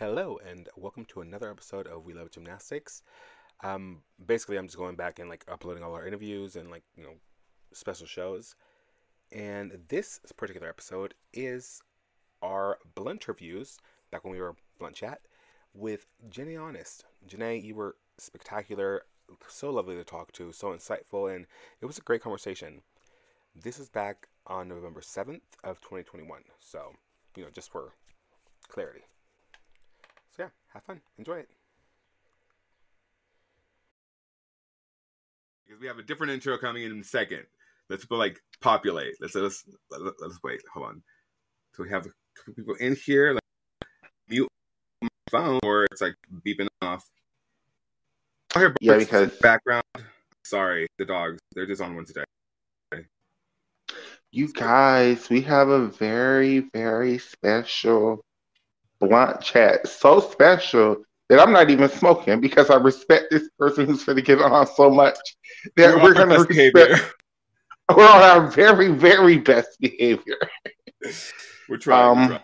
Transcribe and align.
Hello, 0.00 0.40
and 0.44 0.68
welcome 0.76 1.04
to 1.04 1.20
another 1.20 1.48
episode 1.48 1.86
of 1.86 2.04
We 2.04 2.14
Love 2.14 2.32
Gymnastics. 2.32 3.04
Um, 3.62 4.02
basically, 4.26 4.56
I'm 4.56 4.66
just 4.66 4.76
going 4.76 4.96
back 4.96 5.20
and 5.20 5.30
like 5.30 5.44
uploading 5.46 5.84
all 5.84 5.94
our 5.94 6.04
interviews 6.04 6.56
and 6.56 6.68
like 6.68 6.82
you 6.96 7.04
know 7.04 7.14
special 7.72 8.08
shows. 8.08 8.56
And 9.30 9.78
this 9.88 10.18
particular 10.36 10.68
episode 10.68 11.14
is 11.32 11.80
our 12.42 12.78
blunt 12.96 13.28
reviews 13.28 13.78
back 14.10 14.24
when 14.24 14.32
we 14.32 14.40
were 14.40 14.56
blunt 14.80 14.96
chat 14.96 15.20
with 15.74 16.06
JaNay 16.28 16.60
Honest. 16.60 17.04
JaNay, 17.28 17.62
you 17.62 17.76
were 17.76 17.94
spectacular, 18.18 19.02
so 19.46 19.70
lovely 19.70 19.94
to 19.94 20.02
talk 20.02 20.32
to, 20.32 20.50
so 20.50 20.72
insightful, 20.72 21.32
and 21.32 21.46
it 21.80 21.86
was 21.86 21.98
a 21.98 22.02
great 22.02 22.20
conversation. 22.20 22.82
This 23.54 23.78
is 23.78 23.90
back 23.90 24.26
on 24.48 24.66
November 24.66 25.02
7th 25.02 25.42
of 25.62 25.80
2021. 25.82 26.42
So, 26.58 26.94
you 27.36 27.44
know, 27.44 27.50
just 27.50 27.70
for 27.70 27.92
clarity. 28.68 29.04
So 30.36 30.42
yeah, 30.44 30.48
have 30.72 30.82
fun. 30.84 31.00
Enjoy 31.18 31.34
it. 31.38 31.48
because 35.66 35.80
we 35.80 35.86
have 35.86 35.98
a 35.98 36.02
different 36.02 36.32
intro 36.32 36.58
coming 36.58 36.84
in, 36.84 36.92
in 36.92 37.00
a 37.00 37.04
second. 37.04 37.44
Let's 37.88 38.04
go 38.04 38.16
like 38.16 38.40
populate. 38.60 39.14
Let's 39.20 39.34
let's 39.34 39.64
let, 39.90 40.00
let's 40.20 40.38
wait. 40.42 40.60
Hold 40.72 40.86
on. 40.86 41.02
So 41.74 41.82
we 41.82 41.90
have 41.90 42.06
a 42.06 42.10
couple 42.36 42.54
people 42.54 42.74
in 42.76 42.96
here. 42.96 43.32
Like 43.34 43.42
mute 44.28 44.48
my 45.02 45.08
phone, 45.30 45.60
or 45.62 45.84
it's 45.84 46.00
like 46.00 46.14
beeping 46.46 46.68
off. 46.82 47.04
Oh, 48.54 48.56
I 48.56 48.58
hear 48.60 48.74
Yeah, 48.80 48.92
birds 48.94 49.04
in 49.12 49.20
the 49.20 49.26
because- 49.26 49.38
background. 49.40 49.84
Sorry, 50.44 50.86
the 50.98 51.06
dogs. 51.06 51.38
They're 51.54 51.66
just 51.66 51.80
on 51.80 51.94
one 51.96 52.04
today. 52.04 52.24
You 54.30 54.52
guys, 54.52 55.30
we 55.30 55.40
have 55.42 55.68
a 55.68 55.86
very, 55.86 56.58
very 56.74 57.18
special 57.18 58.20
blunt 59.06 59.40
chat. 59.40 59.86
So 59.86 60.20
special 60.20 61.02
that 61.28 61.40
I'm 61.40 61.52
not 61.52 61.70
even 61.70 61.88
smoking 61.88 62.40
because 62.40 62.70
I 62.70 62.76
respect 62.76 63.26
this 63.30 63.48
person 63.58 63.86
who's 63.86 64.04
going 64.04 64.16
to 64.16 64.22
get 64.22 64.40
on 64.40 64.66
so 64.66 64.90
much 64.90 65.18
that 65.76 65.96
We're 65.96 66.02
we're, 66.02 66.14
going 66.14 66.28
to 66.28 66.38
respect. 66.40 67.14
We're 67.96 68.08
on 68.08 68.22
our 68.22 68.50
very, 68.50 68.92
very 68.92 69.38
best 69.38 69.78
behavior. 69.80 70.38
We're 71.68 71.76
trying. 71.78 72.32
Um. 72.32 72.38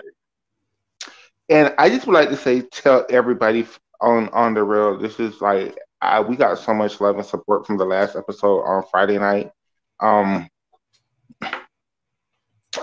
And 1.48 1.74
I 1.78 1.88
just 1.88 2.06
would 2.06 2.14
like 2.14 2.28
to 2.28 2.36
say, 2.36 2.60
tell 2.60 3.06
everybody 3.10 3.66
on 4.00 4.28
on 4.28 4.54
the 4.54 4.62
real, 4.62 4.98
this 4.98 5.18
is 5.18 5.40
like 5.40 5.76
I, 6.00 6.20
we 6.20 6.36
got 6.36 6.58
so 6.58 6.72
much 6.72 7.00
love 7.00 7.16
and 7.16 7.26
support 7.26 7.66
from 7.66 7.76
the 7.76 7.84
last 7.84 8.16
episode 8.16 8.62
on 8.62 8.84
Friday 8.90 9.18
night. 9.18 9.50
Um, 9.98 10.48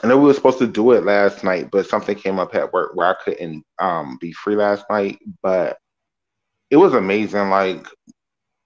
I 0.03 0.07
know 0.07 0.17
we 0.17 0.25
were 0.25 0.33
supposed 0.33 0.59
to 0.59 0.67
do 0.67 0.91
it 0.91 1.05
last 1.05 1.43
night, 1.43 1.69
but 1.71 1.87
something 1.87 2.15
came 2.15 2.39
up 2.39 2.53
at 2.55 2.73
work 2.73 2.91
where 2.95 3.07
I 3.07 3.23
couldn't 3.23 3.63
um 3.79 4.17
be 4.19 4.33
free 4.33 4.55
last 4.55 4.85
night. 4.89 5.19
But 5.41 5.77
it 6.69 6.77
was 6.77 6.93
amazing. 6.93 7.49
Like 7.49 7.87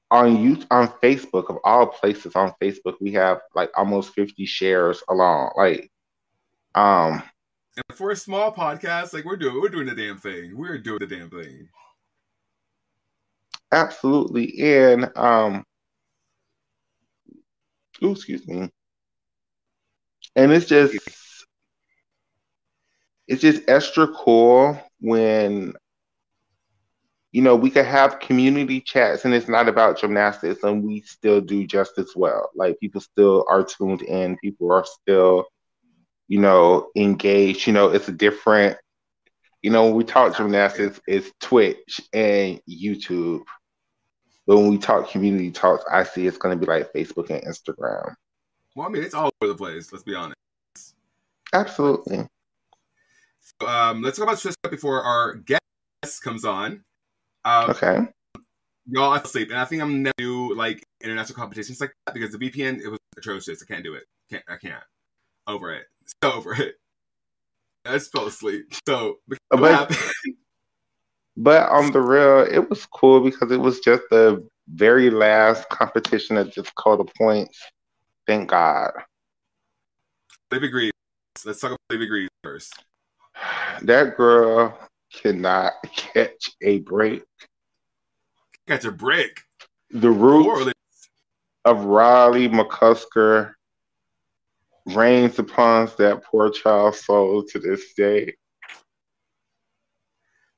on 0.10 0.38
you 0.44 0.58
on 0.72 0.88
Facebook 1.04 1.50
of 1.50 1.58
all 1.64 1.88
places 1.88 2.36
on 2.36 2.54
Facebook, 2.62 2.96
we 3.00 3.12
have 3.14 3.42
like 3.56 3.70
almost 3.76 4.14
fifty 4.14 4.46
shares 4.46 5.04
along. 5.10 5.52
Like, 5.56 5.92
um, 6.76 7.24
And 7.76 7.98
for 7.98 8.12
a 8.12 8.16
small 8.16 8.52
podcast, 8.54 9.14
like 9.14 9.24
we're 9.26 9.38
doing, 9.38 9.62
we're 9.62 9.70
doing 9.70 9.88
the 9.88 9.96
damn 9.96 10.18
thing. 10.18 10.58
We're 10.58 10.78
doing 10.80 11.00
the 11.00 11.08
damn 11.08 11.30
thing. 11.30 11.70
Absolutely. 13.72 14.60
And 14.60 15.10
um 15.16 15.64
ooh, 18.04 18.12
excuse 18.12 18.46
me. 18.48 18.70
And 20.36 20.52
it's 20.52 20.66
just 20.66 20.98
it's 23.28 23.42
just 23.42 23.64
extra 23.68 24.08
cool 24.08 24.80
when 25.00 25.74
you 27.32 27.42
know 27.42 27.56
we 27.56 27.70
could 27.70 27.86
have 27.86 28.20
community 28.20 28.82
chats 28.82 29.26
and 29.26 29.34
it's 29.34 29.48
not 29.48 29.68
about 29.70 30.00
gymnastics 30.00 30.64
and 30.64 30.84
we 30.84 31.02
still 31.02 31.42
do 31.42 31.66
just 31.66 31.98
as 31.98 32.12
well. 32.16 32.50
Like 32.56 32.80
people 32.80 33.02
still 33.02 33.46
are 33.50 33.64
tuned 33.64 34.02
in, 34.02 34.38
people 34.38 34.72
are 34.72 34.86
still, 34.86 35.46
you 36.28 36.40
know, 36.40 36.90
engaged. 36.96 37.68
You 37.68 37.74
know, 37.74 37.90
it's 37.90 38.08
a 38.10 38.14
different 38.14 38.78
you 39.62 39.70
know, 39.70 39.86
when 39.86 39.96
we 39.96 40.04
talk 40.04 40.36
gymnastics, 40.36 41.00
it's 41.08 41.32
Twitch 41.40 42.02
and 42.14 42.60
YouTube. 42.70 43.44
But 44.48 44.58
when 44.58 44.70
we 44.70 44.78
talk 44.80 45.10
community 45.10 45.52
talks, 45.52 45.84
I 45.92 46.04
see 46.04 46.26
it's 46.28 46.38
going 46.38 46.58
to 46.60 46.66
be 46.66 46.72
like 46.72 46.92
Facebook 46.94 47.30
and 47.30 47.44
Instagram. 47.44 48.16
Well, 48.76 48.88
I 48.88 48.92
mean, 48.92 49.04
it's 49.04 49.14
all 49.14 49.32
over 49.42 49.52
the 49.52 49.58
place. 49.58 49.92
Let's 49.92 50.04
be 50.04 50.16
honest. 50.16 50.36
Absolutely. 51.54 52.26
So, 53.60 53.68
um, 53.68 54.02
let's 54.02 54.18
talk 54.18 54.28
about 54.28 54.40
Swiss 54.40 54.56
Cup 54.64 54.72
before 54.72 55.02
our 55.02 55.36
guest 55.36 55.62
comes 56.24 56.46
on. 56.46 56.84
Um, 57.44 57.70
Okay. 57.72 58.00
Y'all, 58.88 59.14
I 59.14 59.20
asleep, 59.20 59.50
and 59.52 59.60
I 59.60 59.66
think 59.66 59.82
I'm 59.82 60.04
never 60.04 60.14
do 60.18 60.56
like 60.56 60.84
international 61.04 61.38
competitions 61.38 61.80
like 61.80 61.94
that 62.06 62.14
because 62.14 62.32
the 62.32 62.38
VPN 62.40 62.82
it 62.82 62.90
was 62.90 63.00
atrocious. 63.16 63.62
I 63.62 63.72
can't 63.72 63.84
do 63.84 63.94
it. 63.94 64.04
Can't 64.30 64.44
I 64.50 64.58
can't. 64.58 64.84
Over 65.48 65.74
it. 65.74 65.86
So 66.24 66.32
over 66.34 66.54
it. 66.54 66.76
I 67.86 67.94
just 67.94 68.12
fell 68.12 68.28
asleep. 68.28 68.74
So 68.88 69.20
what 69.28 69.40
But 69.50 69.98
but 71.38 71.70
on 71.70 71.92
the 71.92 72.02
real, 72.02 72.40
it 72.44 72.70
was 72.70 72.86
cool 72.88 73.22
because 73.22 73.52
it 73.52 73.60
was 73.60 73.80
just 73.80 74.04
the 74.10 74.46
very 74.68 75.10
last 75.10 75.70
competition 75.70 76.36
that 76.38 76.52
just 76.52 76.74
called 76.76 77.00
the 77.00 77.12
points. 77.18 77.60
Thank 78.28 78.50
God. 78.50 78.92
They've 80.50 80.64
agreed. 80.64 80.92
Let's 81.46 81.60
talk 81.60 81.72
about 81.72 81.80
they've 81.90 82.28
first. 82.44 82.84
That 83.82 84.16
girl 84.18 84.78
cannot 85.14 85.74
catch 85.96 86.52
a 86.62 86.80
break. 86.80 87.24
Got 88.68 88.86
a 88.86 88.92
break. 88.92 89.42
The 89.90 90.12
roots 90.12 90.74
of 91.66 91.86
Riley 91.86 92.48
McCusker 92.48 93.54
reigns 94.86 95.40
upon 95.40 95.90
that 95.98 96.24
poor 96.24 96.50
child's 96.50 97.04
soul 97.06 97.44
to 97.44 97.60
this 97.60 97.94
day. 97.94 98.34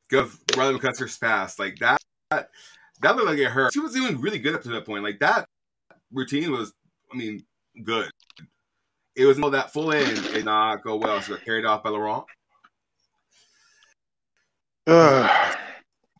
Give 0.09 0.37
Riley 0.55 0.77
McCusker's 0.77 1.17
pass. 1.17 1.57
Like 1.57 1.77
that, 1.79 1.97
that 2.29 2.49
that 3.01 3.15
looked 3.15 3.27
like 3.27 3.39
it 3.39 3.49
hurt. 3.49 3.73
She 3.73 3.79
was 3.79 3.93
doing 3.93 4.19
really 4.21 4.39
good 4.39 4.55
up 4.55 4.63
to 4.63 4.69
that 4.69 4.85
point. 4.85 5.03
Like 5.03 5.19
that 5.19 5.47
routine 6.11 6.51
was, 6.51 6.73
I 7.11 7.17
mean, 7.17 7.43
good. 7.81 8.09
It 9.15 9.25
was 9.25 9.39
all 9.39 9.51
that 9.51 9.71
full 9.71 9.91
end 9.91 10.23
did 10.33 10.45
not 10.45 10.83
go 10.83 10.95
well. 10.97 11.19
Got 11.19 11.45
carried 11.45 11.65
off 11.65 11.83
by 11.83 11.91
Laurent. 11.91 12.25
Ugh. 14.87 15.57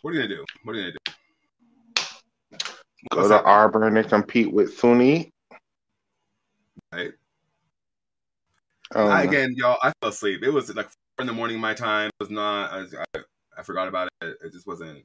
What 0.01 0.11
are 0.11 0.13
you 0.13 0.21
gonna 0.21 0.35
do? 0.35 0.45
What 0.63 0.75
are 0.75 0.79
you 0.79 0.83
gonna 0.83 0.91
do? 0.91 0.97
Go 3.11 3.27
to 3.27 3.33
happening? 3.33 3.51
Auburn 3.51 3.97
and 3.97 4.09
compete 4.09 4.51
with 4.51 4.77
Suni. 4.77 5.29
Right. 6.93 7.11
Um, 8.95 9.09
I, 9.09 9.23
again, 9.23 9.55
y'all, 9.57 9.79
I 9.81 9.91
fell 10.01 10.11
asleep. 10.11 10.43
It 10.43 10.51
was 10.51 10.73
like 10.75 10.87
four 10.87 11.21
in 11.21 11.27
the 11.27 11.33
morning 11.33 11.59
my 11.59 11.73
time. 11.73 12.07
It 12.07 12.23
was 12.23 12.29
not. 12.29 12.71
I, 12.71 12.85
I, 13.15 13.21
I 13.57 13.63
forgot 13.63 13.87
about 13.87 14.09
it. 14.21 14.37
It 14.43 14.51
just 14.51 14.67
wasn't. 14.67 15.03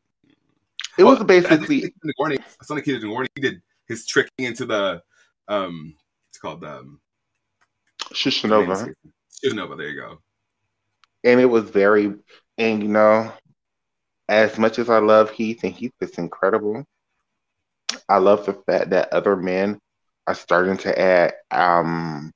it 0.99 1.05
was 1.05 1.21
Oh, 1.21 1.25
basically 1.25 1.85
in 1.85 1.93
the 2.03 2.13
morning. 2.19 2.39
The 2.69 2.83
kid 2.83 2.97
in 2.97 3.01
the 3.01 3.07
morning. 3.07 3.31
He 3.35 3.41
did 3.41 3.63
his 3.87 4.07
tricking 4.07 4.47
into 4.47 4.67
the 4.67 5.03
um. 5.49 5.95
It's 6.31 6.39
called 6.39 6.61
the 6.61 6.79
um, 6.79 7.01
Shishanova, 8.13 8.95
Shishanova. 9.45 9.77
There 9.77 9.89
you 9.89 10.01
go. 10.01 10.19
and 11.25 11.41
it 11.41 11.47
was 11.47 11.71
very, 11.71 12.15
and 12.59 12.83
you 12.83 12.89
know, 12.89 13.33
as 14.29 14.59
much 14.59 14.79
as 14.79 14.89
I 14.91 14.99
love 14.99 15.31
Heath, 15.31 15.65
and 15.65 15.73
Heath 15.73 15.95
is 16.01 16.19
incredible. 16.19 16.85
I 18.09 18.19
love 18.19 18.45
the 18.47 18.53
fact 18.53 18.91
that 18.91 19.13
other 19.13 19.37
men 19.37 19.81
are 20.27 20.35
starting 20.35 20.77
to 20.79 20.99
add 20.99 21.35
um 21.51 22.33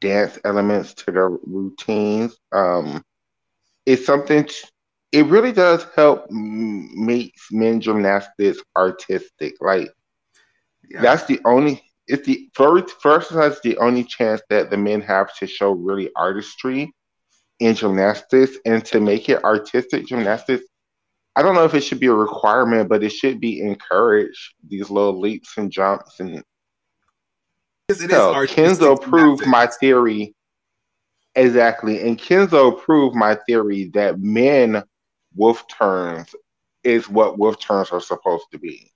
dance 0.00 0.38
elements 0.44 0.94
to 0.94 1.10
their 1.12 1.28
routines. 1.28 2.36
Um, 2.52 3.04
it's 3.86 4.06
something. 4.06 4.44
t- 4.44 4.54
it 5.12 5.26
really 5.26 5.52
does 5.52 5.84
help 5.96 6.26
m- 6.30 6.88
make 7.06 7.34
men 7.50 7.80
gymnastics 7.80 8.58
artistic. 8.76 9.54
Like 9.60 9.90
Yeah. 10.88 11.02
That's 11.02 11.24
the 11.24 11.40
only. 11.44 11.82
It's 12.10 12.26
the 12.26 12.50
first. 12.54 13.00
First, 13.00 13.32
that's 13.32 13.60
the 13.60 13.78
only 13.78 14.02
chance 14.02 14.42
that 14.50 14.68
the 14.68 14.76
men 14.76 15.00
have 15.02 15.34
to 15.36 15.46
show 15.46 15.70
really 15.70 16.10
artistry 16.16 16.92
in 17.60 17.74
gymnastics, 17.74 18.56
and 18.64 18.84
to 18.86 19.00
make 19.00 19.28
it 19.28 19.44
artistic 19.44 20.06
gymnastics. 20.06 20.64
I 21.36 21.42
don't 21.42 21.54
know 21.54 21.64
if 21.64 21.74
it 21.74 21.82
should 21.82 22.00
be 22.00 22.08
a 22.08 22.12
requirement, 22.12 22.88
but 22.88 23.04
it 23.04 23.10
should 23.10 23.40
be 23.40 23.60
encouraged. 23.60 24.54
These 24.66 24.90
little 24.90 25.20
leaps 25.20 25.56
and 25.56 25.70
jumps, 25.70 26.18
and 26.18 26.42
Because 27.86 28.02
it 28.02 28.10
is 28.10 28.16
so 28.16 28.32
Kenzo 28.32 29.00
proved 29.00 29.46
my 29.46 29.66
theory 29.66 30.34
exactly, 31.36 32.00
and 32.00 32.18
Kenzo 32.18 32.76
proved 32.76 33.14
my 33.14 33.36
theory 33.46 33.90
that 33.94 34.18
men 34.18 34.82
wolf 35.36 35.64
turns 35.68 36.34
is 36.82 37.08
what 37.08 37.38
wolf 37.38 37.60
turns 37.60 37.90
are 37.90 38.00
supposed 38.00 38.46
to 38.50 38.58
be. 38.58 38.90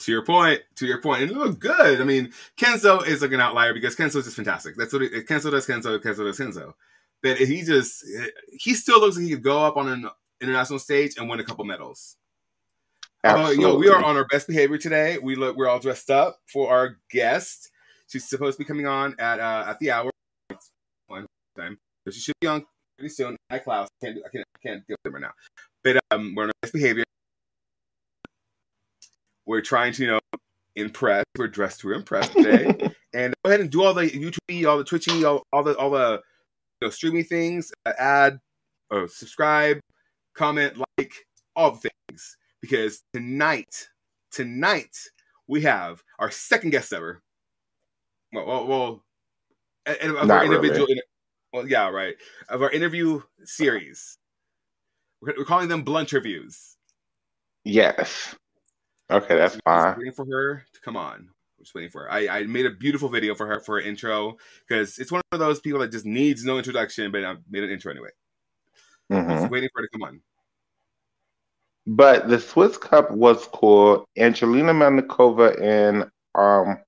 To 0.00 0.12
your 0.12 0.24
point, 0.24 0.62
to 0.76 0.86
your 0.86 1.00
point, 1.00 1.22
and 1.22 1.30
it 1.30 1.36
looked 1.36 1.58
good. 1.60 2.00
I 2.00 2.04
mean, 2.04 2.32
Kenzo 2.58 3.06
is 3.06 3.20
like 3.20 3.32
an 3.32 3.40
outlier 3.40 3.74
because 3.74 3.94
Kenzo 3.94 4.16
is 4.16 4.24
just 4.24 4.36
fantastic. 4.36 4.74
That's 4.76 4.92
what 4.92 5.02
it, 5.02 5.26
Kenzo 5.28 5.50
does. 5.50 5.66
Kenzo, 5.66 5.98
Kenzo 5.98 6.24
does 6.24 6.38
Kenzo. 6.38 6.72
but 7.22 7.36
he 7.38 7.62
just 7.62 8.04
he 8.58 8.74
still 8.74 9.00
looks 9.00 9.16
like 9.16 9.26
he 9.26 9.32
could 9.32 9.42
go 9.42 9.64
up 9.64 9.76
on 9.76 9.88
an 9.88 10.08
international 10.40 10.78
stage 10.78 11.16
and 11.18 11.28
win 11.28 11.40
a 11.40 11.44
couple 11.44 11.64
medals. 11.64 12.16
Uh, 13.22 13.52
you 13.54 13.60
know, 13.60 13.74
we 13.74 13.88
are 13.90 14.02
on 14.02 14.16
our 14.16 14.24
best 14.26 14.46
behavior 14.46 14.78
today. 14.78 15.18
We 15.18 15.36
look, 15.36 15.56
we're 15.56 15.68
all 15.68 15.78
dressed 15.78 16.08
up 16.10 16.38
for 16.50 16.70
our 16.70 16.96
guest. 17.10 17.70
She's 18.08 18.28
supposed 18.28 18.56
to 18.56 18.64
be 18.64 18.66
coming 18.66 18.86
on 18.86 19.14
at 19.18 19.38
uh, 19.38 19.64
at 19.68 19.78
the 19.78 19.90
hour 19.90 20.10
one 21.06 21.26
time, 21.56 21.78
so 22.04 22.10
she 22.10 22.20
should 22.20 22.34
be 22.40 22.46
on 22.46 22.64
pretty 22.98 23.12
soon. 23.12 23.36
Hi, 23.50 23.58
Klaus. 23.58 23.88
I 24.02 24.06
can't, 24.06 24.18
I 24.24 24.28
can't, 24.30 24.46
I 24.56 24.58
can't 24.66 24.86
deal 24.86 24.96
with 25.04 25.10
him 25.10 25.14
right 25.14 25.28
now. 25.28 25.32
But 25.84 26.00
um, 26.10 26.34
we're 26.34 26.44
on 26.44 26.48
our 26.48 26.54
best 26.62 26.72
behavior. 26.72 27.04
We're 29.46 29.60
trying 29.60 29.92
to, 29.94 30.02
you 30.02 30.08
know, 30.08 30.20
impress. 30.76 31.24
We're 31.36 31.48
dressed 31.48 31.80
to 31.80 31.92
impress 31.92 32.28
today, 32.28 32.66
and 33.14 33.34
go 33.44 33.50
ahead 33.50 33.60
and 33.60 33.70
do 33.70 33.82
all 33.82 33.94
the 33.94 34.08
YouTube, 34.08 34.68
all 34.68 34.78
the 34.78 34.84
Twitchy, 34.84 35.24
all, 35.24 35.42
all 35.52 35.62
the 35.62 35.76
all 35.76 35.90
the 35.90 36.20
you 36.80 36.86
know, 36.86 36.90
streamy 36.90 37.22
things. 37.22 37.72
Uh, 37.86 37.92
add, 37.98 38.38
or 38.90 39.08
subscribe, 39.08 39.80
comment, 40.34 40.76
like, 40.98 41.14
all 41.56 41.72
the 41.72 41.90
things 42.08 42.36
because 42.60 43.02
tonight, 43.12 43.88
tonight 44.30 44.96
we 45.46 45.62
have 45.62 46.02
our 46.18 46.30
second 46.30 46.70
guest 46.70 46.92
ever. 46.92 47.22
Well, 48.32 48.46
well, 48.46 48.66
well 48.66 49.04
of 49.86 50.30
our 50.30 50.44
individual, 50.44 50.86
really. 50.86 51.02
well, 51.52 51.68
yeah, 51.68 51.88
right, 51.88 52.14
of 52.48 52.62
our 52.62 52.70
interview 52.70 53.20
series. 53.44 54.16
We're, 55.20 55.34
we're 55.36 55.44
calling 55.44 55.68
them 55.68 55.82
blunt 55.82 56.12
reviews. 56.12 56.76
Yes. 57.64 58.34
Okay, 59.10 59.36
that's 59.36 59.56
fine. 59.64 59.96
Waiting 59.98 60.12
for 60.12 60.24
her 60.26 60.64
to 60.72 60.80
come 60.80 60.96
on. 60.96 61.14
I'm 61.14 61.64
just 61.64 61.74
waiting 61.74 61.90
for 61.90 62.02
her. 62.02 62.12
I, 62.12 62.28
I 62.28 62.42
made 62.44 62.66
a 62.66 62.70
beautiful 62.70 63.08
video 63.08 63.34
for 63.34 63.46
her 63.46 63.60
for 63.60 63.80
her 63.80 63.86
intro 63.86 64.36
because 64.66 64.98
it's 64.98 65.12
one 65.12 65.22
of 65.32 65.38
those 65.38 65.60
people 65.60 65.80
that 65.80 65.92
just 65.92 66.06
needs 66.06 66.44
no 66.44 66.58
introduction, 66.58 67.10
but 67.10 67.24
I 67.24 67.34
made 67.50 67.64
an 67.64 67.70
intro 67.70 67.90
anyway. 67.90 68.10
Mm-hmm. 69.12 69.30
Just 69.30 69.50
waiting 69.50 69.68
for 69.72 69.82
her 69.82 69.86
to 69.86 69.90
come 69.92 70.02
on. 70.02 70.20
But 71.86 72.28
the 72.28 72.38
Swiss 72.38 72.76
Cup 72.76 73.10
was 73.10 73.48
cool. 73.52 74.06
Angelina 74.16 74.72
Melnikova 74.72 75.60
and 75.60 76.10
um, 76.34 76.78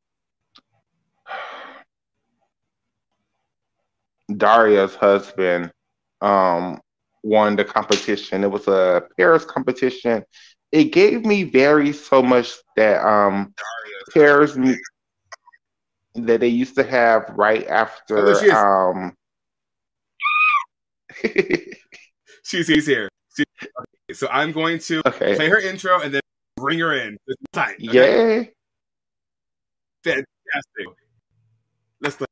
Daria's 4.37 4.95
husband 4.95 5.73
um, 6.21 6.81
won 7.23 7.57
the 7.57 7.65
competition. 7.65 8.45
It 8.45 8.51
was 8.51 8.69
a 8.69 9.03
Paris 9.17 9.45
competition. 9.45 10.25
It 10.73 10.85
gave 10.85 11.25
me 11.25 11.45
very 11.45 11.93
so 11.93 12.23
much 12.23 12.55
that 12.77 13.07
um, 13.07 13.55
Paris 14.15 14.57
that 16.15 16.41
they 16.41 16.49
used 16.49 16.75
to 16.77 16.83
have 16.85 17.31
right 17.37 17.67
after. 17.69 18.35
Oh, 18.35 18.91
um, 18.91 19.17
she's, 22.43 22.67
she's 22.67 22.87
here. 22.87 23.09
She's, 23.37 24.19
so 24.19 24.29
I'm 24.29 24.53
going 24.53 24.79
to 24.81 25.07
okay. 25.09 25.37
play 25.37 25.49
her 25.49 25.61
intro 25.61 26.01
and 26.01 26.15
then 26.15 26.23
bring 26.57 26.79
her 26.79 26.95
in. 26.95 27.19
Time, 27.53 27.77
okay? 27.89 28.51
Fantastic. 30.05 30.27
Let's 32.01 32.17
play. 32.17 32.27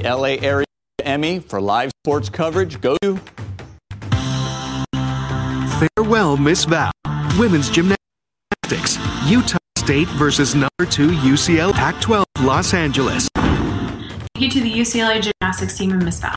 LA 0.00 0.36
Area 0.40 0.66
Emmy 1.02 1.38
for 1.38 1.60
live 1.60 1.90
sports 2.02 2.28
coverage 2.28 2.80
go 2.80 2.96
to 3.02 3.18
Farewell, 5.96 6.36
Miss 6.36 6.64
Val. 6.64 6.92
Women's 7.38 7.68
gymnastics. 7.70 8.98
Utah 9.26 9.58
State 9.78 10.08
versus 10.08 10.54
number 10.54 10.86
two 10.88 11.10
UCLA 11.10 11.72
Pac 11.72 12.00
12 12.00 12.24
Los 12.40 12.72
Angeles. 12.72 13.28
Thank 13.34 14.40
you 14.40 14.50
to 14.50 14.60
the 14.60 14.72
UCLA 14.72 15.20
gymnastics 15.20 15.76
team 15.76 15.92
and 15.92 16.04
Miss 16.04 16.20
Val. 16.20 16.34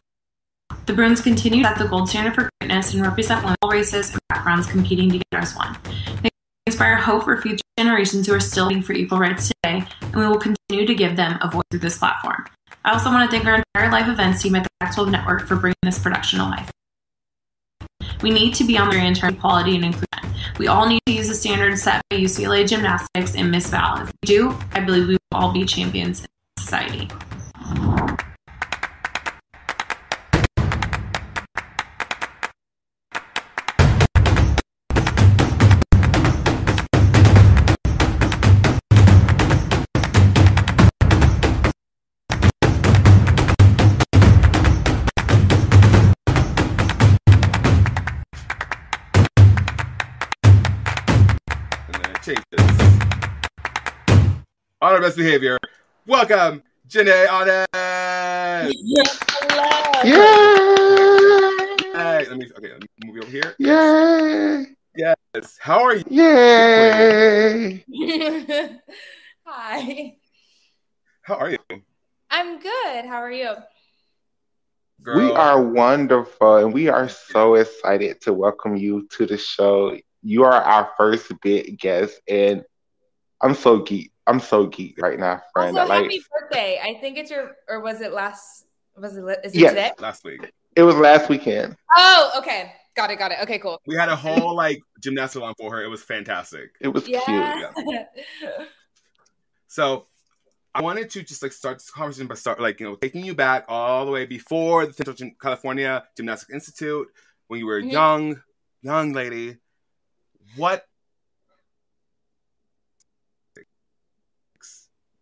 The 0.86 0.94
Bruins 0.94 1.22
continue 1.22 1.64
to 1.64 1.70
set 1.70 1.78
the 1.78 1.88
gold 1.88 2.10
standard 2.10 2.36
for 2.36 2.50
greatness 2.60 2.94
and 2.94 3.04
represent 3.04 3.46
all 3.46 3.70
races 3.70 4.12
and 4.12 4.20
backgrounds 4.30 4.68
competing 4.68 5.10
together 5.10 5.42
as 5.42 5.56
one. 5.56 5.78
They 6.24 6.30
inspire 6.66 6.98
hope 6.98 7.24
for 7.24 7.42
future 7.42 7.64
generations 7.78 8.28
who 8.28 8.34
are 8.34 8.40
still 8.40 8.68
fighting 8.68 8.84
for 8.84 8.94
equal 8.94 9.20
rights 9.20 9.50
today, 9.50 9.86
and 10.02 10.16
we 10.16 10.28
will 10.28 10.40
continue 10.40 10.86
to 10.86 10.96
give 10.96 11.16
them 11.16 11.38
a 11.42 11.50
voice 11.50 11.64
through 11.72 11.80
this 11.80 11.98
platform. 11.98 12.46
I 12.88 12.94
also 12.94 13.10
want 13.10 13.30
to 13.30 13.36
thank 13.36 13.46
our 13.46 13.62
entire 13.76 13.92
live 13.92 14.08
events 14.08 14.42
team 14.42 14.56
at 14.56 14.64
the 14.64 14.70
Pac-12 14.80 15.12
Network 15.12 15.46
for 15.46 15.58
bringing 15.58 15.76
this 15.84 16.00
production 16.00 16.40
to 16.40 16.46
life. 16.46 16.72
We 18.22 18.30
need 18.30 18.56
to 18.56 18.64
be 18.64 18.78
on 18.78 18.90
the 18.90 18.96
in 18.96 19.14
terms 19.14 19.34
of 19.34 19.42
quality 19.42 19.76
and 19.76 19.84
inclusion. 19.84 20.08
We 20.58 20.68
all 20.68 20.88
need 20.88 21.02
to 21.06 21.12
use 21.12 21.28
the 21.28 21.36
standards 21.36 21.84
set 21.84 22.02
by 22.10 22.16
UCLA 22.16 22.66
Gymnastics 22.66 23.36
and 23.36 23.52
Miss 23.52 23.70
Val. 23.70 24.04
If 24.04 24.08
we 24.08 24.26
do, 24.26 24.58
I 24.72 24.80
believe 24.80 25.10
we 25.10 25.16
will 25.16 25.38
all 25.38 25.52
be 25.52 25.66
champions 25.66 26.22
in 26.22 26.28
society. 26.58 27.10
On 54.98 55.04
our 55.04 55.10
best 55.10 55.18
behavior. 55.18 55.60
Welcome, 56.08 56.64
JaNay 56.90 57.28
Auden. 57.28 57.68
Yeah. 58.82 59.04
Hey, 61.94 62.26
let 62.28 62.38
me 62.40 62.50
okay. 62.58 62.72
Let 62.72 62.82
me 62.82 62.88
move 63.06 63.16
you 63.16 63.22
over 63.22 63.30
here. 63.30 63.56
Yay. 63.60 64.66
Yes. 64.96 65.60
How 65.62 65.84
are 65.84 65.98
you? 65.98 66.04
Yay. 66.10 67.86
Hi. 69.46 70.16
How 71.22 71.36
are 71.36 71.52
you? 71.52 71.60
I'm 72.32 72.60
good. 72.60 73.06
How 73.06 73.18
are 73.18 73.32
you? 73.32 73.54
Girl. 75.04 75.18
We 75.20 75.32
are 75.32 75.62
wonderful, 75.62 76.56
and 76.56 76.74
we 76.74 76.88
are 76.88 77.08
so 77.08 77.54
excited 77.54 78.20
to 78.22 78.34
welcome 78.34 78.76
you 78.76 79.08
to 79.12 79.28
the 79.28 79.38
show. 79.38 79.96
You 80.24 80.44
are 80.46 80.60
our 80.60 80.90
first 80.98 81.32
big 81.44 81.78
guest, 81.80 82.20
and 82.28 82.64
I'm 83.40 83.54
so 83.54 83.84
geek. 83.84 84.12
I'm 84.28 84.40
so 84.40 84.68
geek 84.68 85.02
right 85.02 85.18
now, 85.18 85.42
friend. 85.54 85.78
Also, 85.78 85.94
happy 85.94 86.22
birthday! 86.40 86.80
I 86.84 87.00
think 87.00 87.18
it's 87.18 87.32
your, 87.32 87.56
or 87.68 87.80
was 87.80 88.02
it 88.02 88.12
last? 88.12 88.66
Was 88.98 89.16
it? 89.16 89.24
Is 89.44 89.54
it 89.54 89.60
yes. 89.60 89.72
today? 89.72 89.92
Last 90.00 90.24
week. 90.26 90.52
It 90.76 90.84
was 90.84 90.96
last 90.96 91.30
weekend. 91.30 91.76
Oh, 91.96 92.32
okay. 92.38 92.74
Got 92.96 93.10
it. 93.10 93.20
Got 93.20 93.32
it. 93.32 93.40
Okay, 93.44 93.58
cool. 93.58 93.80
We 93.88 93.96
had 93.96 94.10
a 94.10 94.16
whole 94.16 94.56
like 94.56 94.82
gymnastics 95.02 95.44
on 95.44 95.54
for 95.58 95.72
her. 95.72 95.84
It 95.84 95.88
was 95.88 96.04
fantastic. 96.04 96.72
It 96.82 96.90
was 96.90 97.08
yeah. 97.08 97.22
cute. 97.26 97.88
Yeah. 97.88 98.66
so 99.68 100.08
I 100.76 100.82
wanted 100.82 101.10
to 101.12 101.24
just 101.24 101.42
like 101.42 101.54
start 101.54 101.78
this 101.78 101.90
conversation 101.90 102.28
by 102.28 102.36
start 102.36 102.60
like 102.60 102.80
you 102.80 102.88
know 102.88 102.96
taking 102.96 103.24
you 103.24 103.34
back 103.34 103.66
all 103.68 104.06
the 104.06 104.12
way 104.12 104.26
before 104.26 104.86
the 104.86 104.94
Central 104.94 105.16
California 105.42 106.04
Gymnastics 106.16 106.52
Institute 106.52 107.08
when 107.48 107.60
you 107.60 107.66
were 107.66 107.78
a 107.78 107.82
mm-hmm. 107.82 107.90
young 107.90 108.42
young 108.82 109.14
lady. 109.14 109.58
What 110.56 110.86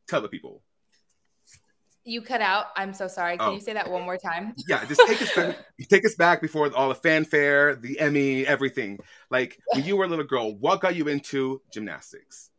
tell 0.07 0.21
the 0.21 0.27
people. 0.27 0.61
You 2.07 2.21
cut 2.21 2.41
out. 2.41 2.67
I'm 2.75 2.93
so 2.93 3.07
sorry. 3.07 3.37
Can 3.37 3.49
oh. 3.49 3.53
you 3.53 3.59
say 3.59 3.73
that 3.73 3.89
one 3.89 4.03
more 4.03 4.17
time? 4.17 4.53
Yeah, 4.67 4.85
just 4.85 5.01
take 5.07 5.21
us 5.23 5.35
back. 5.35 5.57
take 5.89 6.05
us 6.05 6.13
back 6.13 6.39
before 6.39 6.71
all 6.75 6.89
the 6.89 6.95
fanfare, 6.95 7.75
the 7.75 7.99
Emmy, 7.99 8.45
everything. 8.45 8.99
Like 9.31 9.59
when 9.73 9.83
you 9.85 9.97
were 9.97 10.05
a 10.05 10.07
little 10.07 10.25
girl, 10.25 10.53
what 10.55 10.81
got 10.81 10.95
you 10.95 11.07
into 11.07 11.61
gymnastics? 11.73 12.51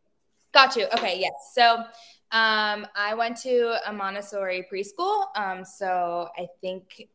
Got 0.53 0.75
you. 0.75 0.87
Okay, 0.97 1.17
yes. 1.19 1.31
So 1.53 1.77
um, 2.31 2.87
I 2.93 3.13
went 3.15 3.37
to 3.43 3.77
a 3.87 3.93
Montessori 3.93 4.67
preschool. 4.71 5.27
Um, 5.37 5.63
so 5.63 6.27
I 6.37 6.47
think 6.59 7.07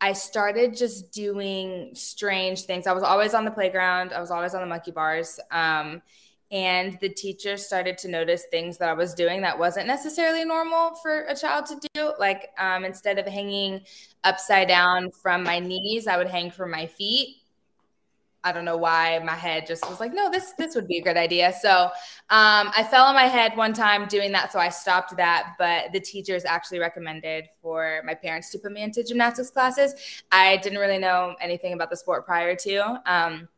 I 0.00 0.12
started 0.12 0.76
just 0.76 1.10
doing 1.10 1.90
strange 1.94 2.62
things. 2.62 2.86
I 2.86 2.92
was 2.92 3.02
always 3.02 3.32
on 3.32 3.46
the 3.46 3.50
playground. 3.50 4.12
I 4.12 4.20
was 4.20 4.30
always 4.30 4.54
on 4.54 4.60
the 4.60 4.66
monkey 4.66 4.90
bars. 4.90 5.40
Um, 5.50 6.02
and 6.50 6.98
the 7.00 7.08
teachers 7.08 7.66
started 7.66 7.98
to 7.98 8.08
notice 8.08 8.44
things 8.50 8.78
that 8.78 8.88
I 8.88 8.94
was 8.94 9.12
doing 9.12 9.42
that 9.42 9.58
wasn't 9.58 9.86
necessarily 9.86 10.44
normal 10.44 10.94
for 10.96 11.24
a 11.24 11.34
child 11.34 11.66
to 11.66 11.88
do. 11.94 12.12
Like 12.18 12.50
um, 12.58 12.84
instead 12.84 13.18
of 13.18 13.26
hanging 13.26 13.82
upside 14.24 14.68
down 14.68 15.10
from 15.10 15.42
my 15.42 15.58
knees, 15.58 16.06
I 16.06 16.16
would 16.16 16.28
hang 16.28 16.50
from 16.50 16.70
my 16.70 16.86
feet. 16.86 17.36
I 18.44 18.52
don't 18.52 18.64
know 18.64 18.76
why 18.76 19.18
my 19.18 19.34
head 19.34 19.66
just 19.66 19.86
was 19.90 20.00
like, 20.00 20.14
no, 20.14 20.30
this 20.30 20.52
this 20.56 20.74
would 20.74 20.86
be 20.86 20.98
a 20.98 21.02
good 21.02 21.16
idea. 21.16 21.52
So 21.60 21.86
um, 22.30 22.70
I 22.74 22.86
fell 22.88 23.04
on 23.04 23.14
my 23.14 23.24
head 23.24 23.56
one 23.56 23.74
time 23.74 24.06
doing 24.06 24.32
that, 24.32 24.52
so 24.52 24.58
I 24.58 24.68
stopped 24.70 25.16
that. 25.16 25.54
But 25.58 25.92
the 25.92 26.00
teachers 26.00 26.44
actually 26.44 26.78
recommended 26.78 27.46
for 27.60 28.00
my 28.06 28.14
parents 28.14 28.50
to 28.50 28.58
put 28.58 28.72
me 28.72 28.82
into 28.82 29.02
gymnastics 29.02 29.50
classes. 29.50 30.22
I 30.30 30.58
didn't 30.58 30.78
really 30.78 30.98
know 30.98 31.34
anything 31.40 31.74
about 31.74 31.90
the 31.90 31.96
sport 31.96 32.24
prior 32.24 32.54
to. 32.56 33.02
Um, 33.12 33.48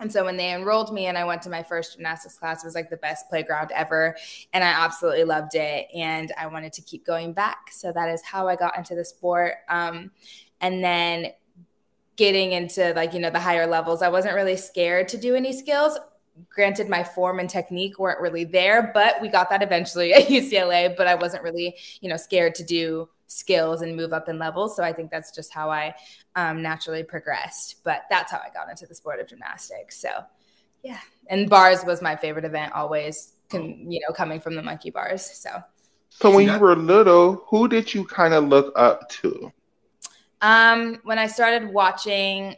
and 0.00 0.12
so 0.12 0.24
when 0.24 0.36
they 0.36 0.52
enrolled 0.52 0.92
me 0.92 1.06
and 1.06 1.18
I 1.18 1.24
went 1.24 1.42
to 1.42 1.50
my 1.50 1.62
first 1.62 1.94
gymnastics 1.94 2.38
class, 2.38 2.62
it 2.62 2.66
was 2.66 2.74
like 2.74 2.88
the 2.88 2.96
best 2.96 3.28
playground 3.28 3.72
ever. 3.74 4.16
And 4.52 4.62
I 4.62 4.68
absolutely 4.68 5.24
loved 5.24 5.54
it. 5.54 5.88
And 5.94 6.32
I 6.38 6.46
wanted 6.46 6.72
to 6.74 6.82
keep 6.82 7.04
going 7.04 7.32
back. 7.32 7.72
So 7.72 7.92
that 7.92 8.08
is 8.08 8.22
how 8.22 8.46
I 8.46 8.54
got 8.54 8.78
into 8.78 8.94
the 8.94 9.04
sport. 9.04 9.54
Um, 9.68 10.12
and 10.60 10.84
then 10.84 11.32
getting 12.16 12.52
into 12.52 12.92
like, 12.94 13.12
you 13.12 13.20
know, 13.20 13.30
the 13.30 13.40
higher 13.40 13.66
levels, 13.66 14.02
I 14.02 14.08
wasn't 14.08 14.34
really 14.34 14.56
scared 14.56 15.08
to 15.08 15.16
do 15.16 15.34
any 15.34 15.52
skills. 15.52 15.98
Granted, 16.48 16.88
my 16.88 17.02
form 17.02 17.40
and 17.40 17.50
technique 17.50 17.98
weren't 17.98 18.20
really 18.20 18.44
there, 18.44 18.92
but 18.94 19.20
we 19.20 19.28
got 19.28 19.50
that 19.50 19.62
eventually 19.62 20.14
at 20.14 20.26
UCLA. 20.28 20.96
But 20.96 21.08
I 21.08 21.16
wasn't 21.16 21.42
really, 21.42 21.76
you 22.00 22.08
know, 22.08 22.16
scared 22.16 22.54
to 22.56 22.64
do 22.64 23.08
skills 23.26 23.82
and 23.82 23.96
move 23.96 24.12
up 24.12 24.28
in 24.28 24.38
levels. 24.38 24.76
So 24.76 24.82
I 24.82 24.92
think 24.92 25.10
that's 25.10 25.30
just 25.30 25.52
how 25.52 25.70
I 25.70 25.94
um, 26.38 26.62
naturally 26.62 27.02
progressed. 27.02 27.82
But 27.82 28.02
that's 28.08 28.30
how 28.30 28.38
I 28.38 28.50
got 28.54 28.70
into 28.70 28.86
the 28.86 28.94
sport 28.94 29.18
of 29.18 29.26
gymnastics. 29.26 30.00
So 30.00 30.10
yeah, 30.82 31.00
and 31.28 31.50
bars 31.50 31.84
was 31.84 32.00
my 32.00 32.14
favorite 32.14 32.44
event 32.44 32.72
always. 32.72 33.34
Con- 33.50 33.90
you 33.90 34.00
know, 34.00 34.12
coming 34.12 34.40
from 34.40 34.54
the 34.54 34.62
monkey 34.62 34.90
bars. 34.90 35.22
So. 35.24 35.50
So 36.10 36.34
when 36.34 36.46
you 36.46 36.58
were 36.58 36.74
little, 36.74 37.44
who 37.48 37.68
did 37.68 37.92
you 37.94 38.04
kind 38.04 38.34
of 38.34 38.44
look 38.44 38.72
up 38.76 39.08
to? 39.10 39.52
Um, 40.40 40.98
when 41.04 41.18
I 41.18 41.26
started 41.26 41.72
watching 41.72 42.54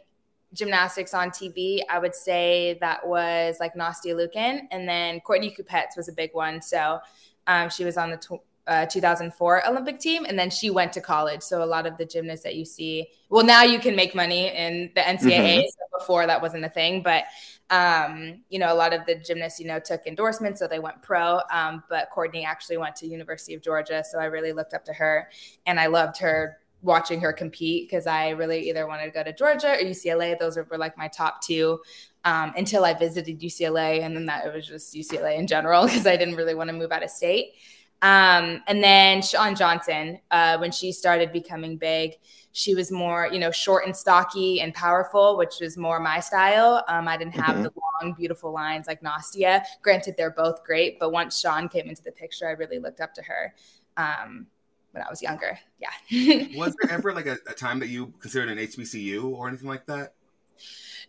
gymnastics 0.53 1.13
on 1.13 1.29
TV, 1.29 1.79
I 1.89 1.99
would 1.99 2.15
say 2.15 2.77
that 2.81 3.05
was 3.05 3.57
like 3.59 3.73
Nastia 3.75 4.15
Liukin, 4.15 4.67
and 4.71 4.87
then 4.87 5.19
Courtney 5.21 5.49
Kupets 5.51 5.97
was 5.97 6.07
a 6.09 6.13
big 6.13 6.31
one. 6.33 6.61
So 6.61 6.99
um, 7.47 7.69
she 7.69 7.85
was 7.85 7.97
on 7.97 8.11
the 8.11 8.17
tw- 8.17 8.43
uh, 8.67 8.85
2004 8.85 9.67
Olympic 9.67 9.99
team, 9.99 10.25
and 10.25 10.37
then 10.37 10.49
she 10.49 10.69
went 10.69 10.93
to 10.93 11.01
college. 11.01 11.41
So 11.41 11.63
a 11.63 11.65
lot 11.65 11.85
of 11.85 11.97
the 11.97 12.05
gymnasts 12.05 12.43
that 12.43 12.55
you 12.55 12.65
see, 12.65 13.07
well, 13.29 13.45
now 13.45 13.63
you 13.63 13.79
can 13.79 13.95
make 13.95 14.13
money 14.13 14.47
in 14.55 14.91
the 14.95 15.01
NCAA. 15.01 15.59
Mm-hmm. 15.59 15.61
So 15.61 15.99
before 15.99 16.27
that 16.27 16.41
wasn't 16.41 16.65
a 16.65 16.69
thing, 16.69 17.01
but 17.01 17.25
um, 17.71 18.41
you 18.49 18.59
know, 18.59 18.71
a 18.71 18.75
lot 18.75 18.93
of 18.93 19.05
the 19.05 19.15
gymnasts, 19.15 19.59
you 19.59 19.65
know, 19.65 19.79
took 19.79 20.05
endorsements, 20.05 20.59
so 20.59 20.67
they 20.67 20.79
went 20.79 21.01
pro. 21.01 21.39
Um, 21.51 21.83
but 21.89 22.09
Courtney 22.11 22.43
actually 22.43 22.77
went 22.77 22.95
to 22.97 23.07
University 23.07 23.53
of 23.53 23.63
Georgia, 23.63 24.03
so 24.09 24.19
I 24.19 24.25
really 24.25 24.51
looked 24.51 24.73
up 24.73 24.83
to 24.85 24.93
her, 24.93 25.29
and 25.65 25.79
I 25.79 25.87
loved 25.87 26.17
her 26.17 26.57
watching 26.81 27.21
her 27.21 27.31
compete 27.31 27.87
because 27.87 28.07
I 28.07 28.29
really 28.29 28.69
either 28.69 28.87
wanted 28.87 29.05
to 29.05 29.11
go 29.11 29.23
to 29.23 29.33
Georgia 29.33 29.73
or 29.73 29.77
UCLA. 29.77 30.37
Those 30.37 30.57
were, 30.57 30.67
were 30.69 30.77
like 30.77 30.97
my 30.97 31.07
top 31.07 31.41
two 31.41 31.79
um, 32.25 32.53
until 32.57 32.83
I 32.83 32.93
visited 32.93 33.39
UCLA, 33.39 34.01
and 34.01 34.15
then 34.15 34.25
that 34.25 34.45
it 34.45 34.53
was 34.53 34.67
just 34.67 34.93
UCLA 34.93 35.37
in 35.37 35.47
general 35.47 35.85
because 35.85 36.05
I 36.05 36.17
didn't 36.17 36.35
really 36.35 36.55
want 36.55 36.69
to 36.69 36.75
move 36.75 36.91
out 36.91 37.03
of 37.03 37.09
state. 37.09 37.53
Um, 38.01 38.63
and 38.67 38.83
then 38.83 39.21
Shawn 39.21 39.55
Johnson, 39.55 40.19
uh, 40.31 40.57
when 40.57 40.71
she 40.71 40.91
started 40.91 41.31
becoming 41.31 41.77
big, 41.77 42.13
she 42.51 42.73
was 42.73 42.91
more, 42.91 43.29
you 43.31 43.39
know, 43.39 43.51
short 43.51 43.85
and 43.85 43.95
stocky 43.95 44.59
and 44.61 44.73
powerful, 44.73 45.37
which 45.37 45.55
was 45.61 45.77
more 45.77 45.99
my 45.99 46.19
style. 46.19 46.83
Um, 46.87 47.07
I 47.07 47.15
didn't 47.15 47.35
have 47.35 47.55
mm-hmm. 47.55 47.63
the 47.63 47.71
long, 48.01 48.13
beautiful 48.13 48.51
lines 48.51 48.87
like 48.87 49.01
Nastia. 49.01 49.63
Granted, 49.81 50.15
they're 50.17 50.31
both 50.31 50.63
great, 50.63 50.99
but 50.99 51.11
once 51.11 51.39
Shawn 51.39 51.69
came 51.69 51.87
into 51.87 52.03
the 52.03 52.11
picture, 52.11 52.47
I 52.47 52.51
really 52.51 52.79
looked 52.79 53.01
up 53.01 53.13
to 53.13 53.21
her. 53.21 53.53
Um, 53.97 54.47
when 54.91 55.03
I 55.03 55.09
was 55.09 55.21
younger, 55.21 55.57
yeah. 55.79 56.47
was 56.57 56.75
there 56.81 56.91
ever 56.91 57.13
like 57.13 57.27
a, 57.27 57.37
a 57.47 57.53
time 57.53 57.79
that 57.79 57.87
you 57.87 58.13
considered 58.19 58.49
an 58.49 58.57
HBCU 58.57 59.23
or 59.31 59.47
anything 59.47 59.69
like 59.69 59.85
that? 59.85 60.13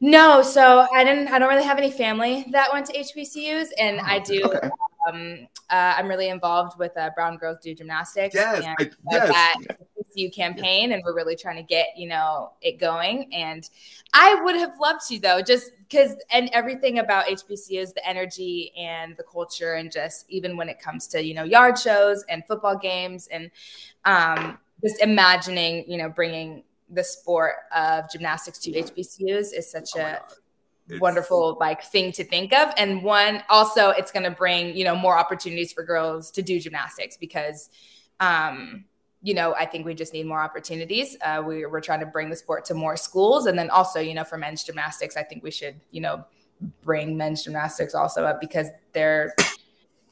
No, 0.00 0.42
so 0.42 0.86
I 0.94 1.02
didn't. 1.04 1.28
I 1.28 1.38
don't 1.38 1.48
really 1.48 1.64
have 1.64 1.78
any 1.78 1.90
family 1.90 2.46
that 2.52 2.72
went 2.72 2.86
to 2.86 2.92
HBCUs, 2.92 3.68
and 3.78 3.98
oh, 3.98 4.04
I 4.04 4.18
do. 4.20 4.42
Okay 4.44 4.68
um, 5.08 5.48
uh, 5.70 5.94
I'm 5.96 6.08
really 6.08 6.28
involved 6.28 6.78
with 6.78 6.96
uh, 6.96 7.10
Brown 7.14 7.36
Girls 7.36 7.58
Do 7.62 7.74
Gymnastics. 7.74 8.34
Yes, 8.34 8.64
and 8.64 8.76
I, 8.78 8.90
yes. 9.10 9.28
that 9.28 9.56
campaign, 10.34 10.92
and 10.92 11.02
we're 11.04 11.14
really 11.14 11.36
trying 11.36 11.56
to 11.56 11.62
get 11.62 11.88
you 11.96 12.08
know 12.08 12.52
it 12.60 12.78
going. 12.78 13.32
And 13.32 13.68
I 14.12 14.40
would 14.42 14.56
have 14.56 14.78
loved 14.80 15.06
to 15.08 15.18
though, 15.18 15.42
just 15.42 15.72
because 15.78 16.16
and 16.30 16.50
everything 16.52 16.98
about 16.98 17.26
HBC 17.26 17.78
is 17.78 17.92
the 17.92 18.06
energy 18.06 18.72
and 18.78 19.16
the 19.16 19.24
culture, 19.24 19.74
and 19.74 19.90
just 19.90 20.26
even 20.28 20.56
when 20.56 20.68
it 20.68 20.80
comes 20.80 21.06
to 21.08 21.24
you 21.24 21.34
know 21.34 21.44
yard 21.44 21.78
shows 21.78 22.24
and 22.28 22.44
football 22.46 22.76
games, 22.76 23.28
and 23.30 23.50
um, 24.04 24.58
just 24.82 25.00
imagining 25.00 25.84
you 25.90 25.98
know 25.98 26.08
bringing 26.08 26.64
the 26.90 27.04
sport 27.04 27.54
of 27.74 28.10
gymnastics 28.10 28.58
to 28.58 28.70
HBCUs 28.70 29.54
is 29.56 29.70
such 29.70 29.90
oh 29.96 30.00
a 30.00 30.18
wonderful 31.00 31.56
like 31.60 31.82
thing 31.82 32.12
to 32.12 32.24
think 32.24 32.52
of. 32.52 32.72
And 32.76 33.02
one 33.02 33.42
also 33.48 33.90
it's 33.90 34.12
going 34.12 34.24
to 34.24 34.30
bring 34.30 34.76
you 34.76 34.84
know 34.84 34.96
more 34.96 35.18
opportunities 35.18 35.72
for 35.72 35.84
girls 35.84 36.30
to 36.32 36.42
do 36.42 36.60
gymnastics 36.60 37.16
because 37.16 37.70
um 38.20 38.84
you 39.22 39.34
know 39.34 39.54
i 39.54 39.64
think 39.64 39.86
we 39.86 39.94
just 39.94 40.12
need 40.12 40.26
more 40.26 40.40
opportunities. 40.40 41.16
Uh, 41.22 41.42
we, 41.46 41.66
we're 41.66 41.80
trying 41.80 42.00
to 42.00 42.06
bring 42.06 42.30
the 42.30 42.36
sport 42.36 42.64
to 42.66 42.74
more 42.74 42.96
schools. 42.96 43.46
And 43.46 43.58
then 43.58 43.70
also 43.70 44.00
you 44.00 44.14
know 44.14 44.24
for 44.24 44.38
men's 44.38 44.64
gymnastics 44.64 45.16
i 45.16 45.22
think 45.22 45.42
we 45.42 45.50
should 45.50 45.80
you 45.90 46.00
know 46.00 46.24
bring 46.82 47.16
men's 47.16 47.44
gymnastics 47.44 47.94
also 47.94 48.24
up 48.24 48.40
because 48.40 48.68
their 48.92 49.34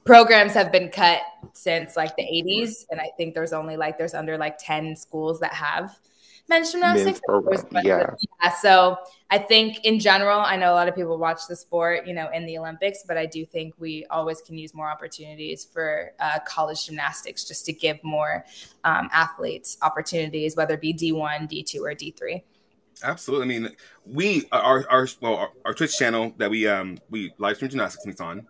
programs 0.05 0.53
have 0.53 0.73
been 0.73 0.89
cut 0.89 1.21
since 1.53 1.97
like 1.97 2.17
the 2.17 2.23
80s 2.23 2.87
and 2.91 3.01
i 3.01 3.11
think 3.17 3.35
there's 3.35 3.53
only 3.53 3.77
like 3.77 3.99
there's 3.99 4.15
under 4.15 4.37
like 4.37 4.57
10 4.59 4.97
schools 4.97 5.39
that 5.41 5.53
have 5.53 6.01
men's 6.49 6.73
gymnastics. 6.73 7.21
Men's 7.29 7.65
yeah. 7.83 8.11
yeah. 8.43 8.53
So 8.55 8.97
I 9.31 9.39
think 9.39 9.85
in 9.85 10.01
general, 10.01 10.41
I 10.41 10.57
know 10.57 10.73
a 10.73 10.75
lot 10.75 10.89
of 10.89 10.95
people 10.95 11.19
watch 11.19 11.41
the 11.49 11.57
sport, 11.57 12.07
you 12.07 12.15
know, 12.15 12.29
in 12.33 12.47
the 12.47 12.59
Olympics, 12.59 13.05
but 13.07 13.17
I 13.17 13.27
do 13.27 13.45
think 13.45 13.75
we 13.79 14.05
always 14.11 14.41
can 14.41 14.59
use 14.59 14.75
more 14.75 14.91
opportunities 14.91 15.65
for 15.65 16.13
uh, 16.19 16.39
college 16.47 16.87
gymnastics 16.87 17.45
just 17.45 17.65
to 17.67 17.73
give 17.73 18.03
more 18.03 18.45
um, 18.85 19.09
athletes 19.13 19.79
opportunities, 19.83 20.57
whether 20.57 20.75
it 20.75 20.81
be 20.81 20.93
D1, 20.93 21.51
D2, 21.51 21.81
or 21.81 21.95
D3. 21.95 22.43
Absolutely. 23.03 23.45
I 23.45 23.61
mean, 23.61 23.77
we 24.05 24.47
our 24.53 24.89
our 24.91 25.09
well 25.21 25.37
our, 25.37 25.51
our 25.65 25.75
Twitch 25.75 25.97
channel 25.97 26.35
that 26.39 26.51
we 26.51 26.67
um 26.67 26.99
we 27.09 27.33
live 27.39 27.57
stream 27.57 27.71
gymnastics 27.71 28.05
meets 28.07 28.21
on. 28.21 28.47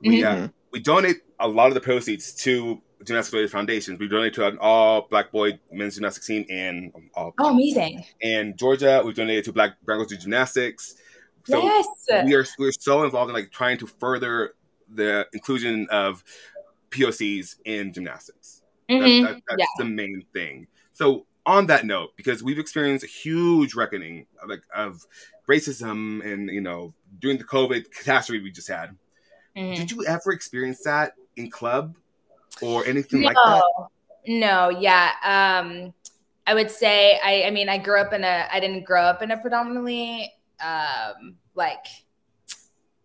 We 0.00 0.22
mm-hmm. 0.22 0.44
uh, 0.44 0.48
we 0.72 0.80
donate 0.80 1.22
a 1.40 1.48
lot 1.48 1.68
of 1.68 1.74
the 1.74 1.80
proceeds 1.80 2.34
to 2.42 2.80
Gymnastics 3.04 3.32
Related 3.32 3.52
Foundations. 3.52 3.98
We 3.98 4.08
donated 4.08 4.34
to 4.34 4.46
an 4.46 4.58
all 4.60 5.06
black 5.10 5.30
boy 5.30 5.58
men's 5.70 5.94
gymnastics 5.94 6.26
team 6.26 6.44
and 6.48 6.92
all 7.14 7.34
oh, 7.38 7.50
amazing. 7.50 8.04
And 8.22 8.56
Georgia, 8.56 9.02
we 9.04 9.12
donated 9.12 9.44
to 9.44 9.52
Black 9.52 9.72
Girls 9.84 10.14
Gymnastics. 10.14 10.96
So 11.44 11.62
yes. 11.62 11.86
we 12.24 12.34
are 12.34 12.46
we're 12.58 12.72
so 12.72 13.04
involved 13.04 13.28
in 13.30 13.34
like 13.34 13.50
trying 13.50 13.78
to 13.78 13.86
further 13.86 14.54
the 14.88 15.26
inclusion 15.32 15.86
of 15.90 16.24
POCs 16.90 17.56
in 17.64 17.92
gymnastics. 17.92 18.62
Mm-hmm. 18.88 19.24
That's, 19.24 19.34
that, 19.34 19.42
that's 19.48 19.60
yeah. 19.60 19.84
the 19.84 19.84
main 19.84 20.24
thing. 20.32 20.66
So 20.92 21.26
on 21.46 21.66
that 21.66 21.84
note, 21.84 22.10
because 22.16 22.42
we've 22.42 22.58
experienced 22.58 23.04
a 23.04 23.08
huge 23.08 23.74
reckoning 23.74 24.26
of, 24.42 24.48
like 24.48 24.62
of 24.74 25.04
racism 25.48 26.24
and 26.24 26.48
you 26.48 26.60
know 26.60 26.94
during 27.18 27.36
the 27.36 27.44
COVID 27.44 27.90
catastrophe 27.92 28.42
we 28.42 28.50
just 28.50 28.68
had. 28.68 28.96
Mm-hmm. 29.56 29.74
Did 29.74 29.90
you 29.90 30.04
ever 30.06 30.32
experience 30.32 30.82
that 30.84 31.12
in 31.36 31.50
club 31.50 31.96
or 32.62 32.84
anything 32.86 33.20
no, 33.20 33.26
like 33.26 33.36
that? 33.36 33.64
No, 34.26 34.68
yeah. 34.70 35.10
Um, 35.22 35.92
I 36.46 36.54
would 36.54 36.70
say 36.70 37.18
I, 37.24 37.44
I 37.44 37.50
mean 37.50 37.68
I 37.68 37.78
grew 37.78 38.00
up 38.00 38.12
in 38.12 38.24
a 38.24 38.46
I 38.50 38.60
didn't 38.60 38.84
grow 38.84 39.02
up 39.02 39.22
in 39.22 39.30
a 39.30 39.36
predominantly 39.36 40.32
um, 40.64 41.36
like 41.54 41.86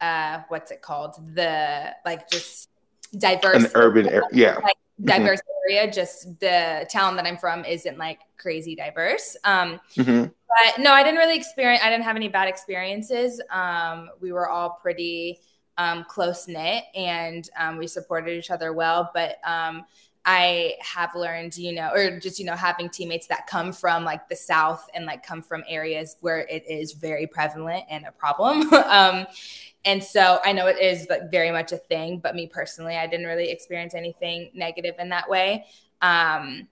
uh, 0.02 0.42
what's 0.50 0.72
it 0.72 0.82
called 0.82 1.16
the 1.36 1.96
like 2.06 2.30
just 2.30 2.70
diverse 3.18 3.64
an 3.64 3.72
urban 3.76 4.08
area 4.08 4.22
yeah 4.32 4.56
like 4.56 4.76
mm-hmm. 4.76 5.06
diverse 5.06 5.40
mm-hmm. 5.40 5.74
area 5.74 5.92
just 5.92 6.40
the 6.40 6.88
town 6.92 7.16
that 7.16 7.26
I'm 7.26 7.38
from 7.38 7.66
isn't 7.66 7.98
like 7.98 8.20
crazy 8.38 8.76
diverse 8.76 9.36
um, 9.46 9.80
mm-hmm. 9.96 10.24
but 10.24 10.82
no 10.82 10.92
I 10.92 11.04
didn't 11.04 11.18
really 11.18 11.38
experience 11.38 11.82
I 11.84 11.90
didn't 11.90 12.04
have 12.04 12.16
any 12.16 12.28
bad 12.28 12.48
experiences 12.48 13.42
um, 13.52 14.10
we 14.22 14.32
were 14.32 14.50
all 14.50 14.80
pretty 14.82 15.40
um, 15.80 16.06
close 16.08 16.48
knit 16.48 16.84
and 16.94 17.50
um, 17.58 17.78
we 17.78 17.88
supported 17.88 18.38
each 18.38 18.52
other 18.52 18.74
well. 18.74 19.10
But 19.14 19.38
um, 19.46 19.86
I 20.26 20.76
have 20.82 21.16
learned, 21.16 21.58
you 21.58 21.72
know, 21.72 21.90
or 21.94 22.20
just, 22.20 22.38
you 22.38 22.46
know, 22.46 22.56
having 22.56 22.90
teammates 22.90 23.28
that 23.28 23.48
come 23.48 23.72
from 23.72 24.04
like 24.04 24.28
the 24.28 24.36
South 24.36 24.88
and 24.94 25.06
like 25.06 25.26
come 25.26 25.42
from 25.42 25.64
areas 25.68 26.18
where 26.20 26.42
it 26.42 26.70
is 26.70 26.92
very 26.92 27.26
prevalent 27.26 27.86
and 27.90 28.06
a 28.06 28.12
problem. 28.12 28.72
um, 28.90 29.26
and 29.86 30.04
so 30.04 30.40
I 30.44 30.52
know 30.52 30.68
it 30.68 30.78
is 30.80 31.08
like 31.10 31.32
very 31.32 31.50
much 31.50 31.72
a 31.72 31.78
thing, 31.78 32.20
but 32.20 32.36
me 32.36 32.46
personally, 32.46 32.98
I 32.98 33.08
didn't 33.08 33.28
really 33.28 33.50
experience 33.50 33.96
anything 33.96 34.52
negative 34.54 34.96
in 35.00 35.08
that 35.10 35.30
way. 35.30 35.66
Um, 36.02 36.68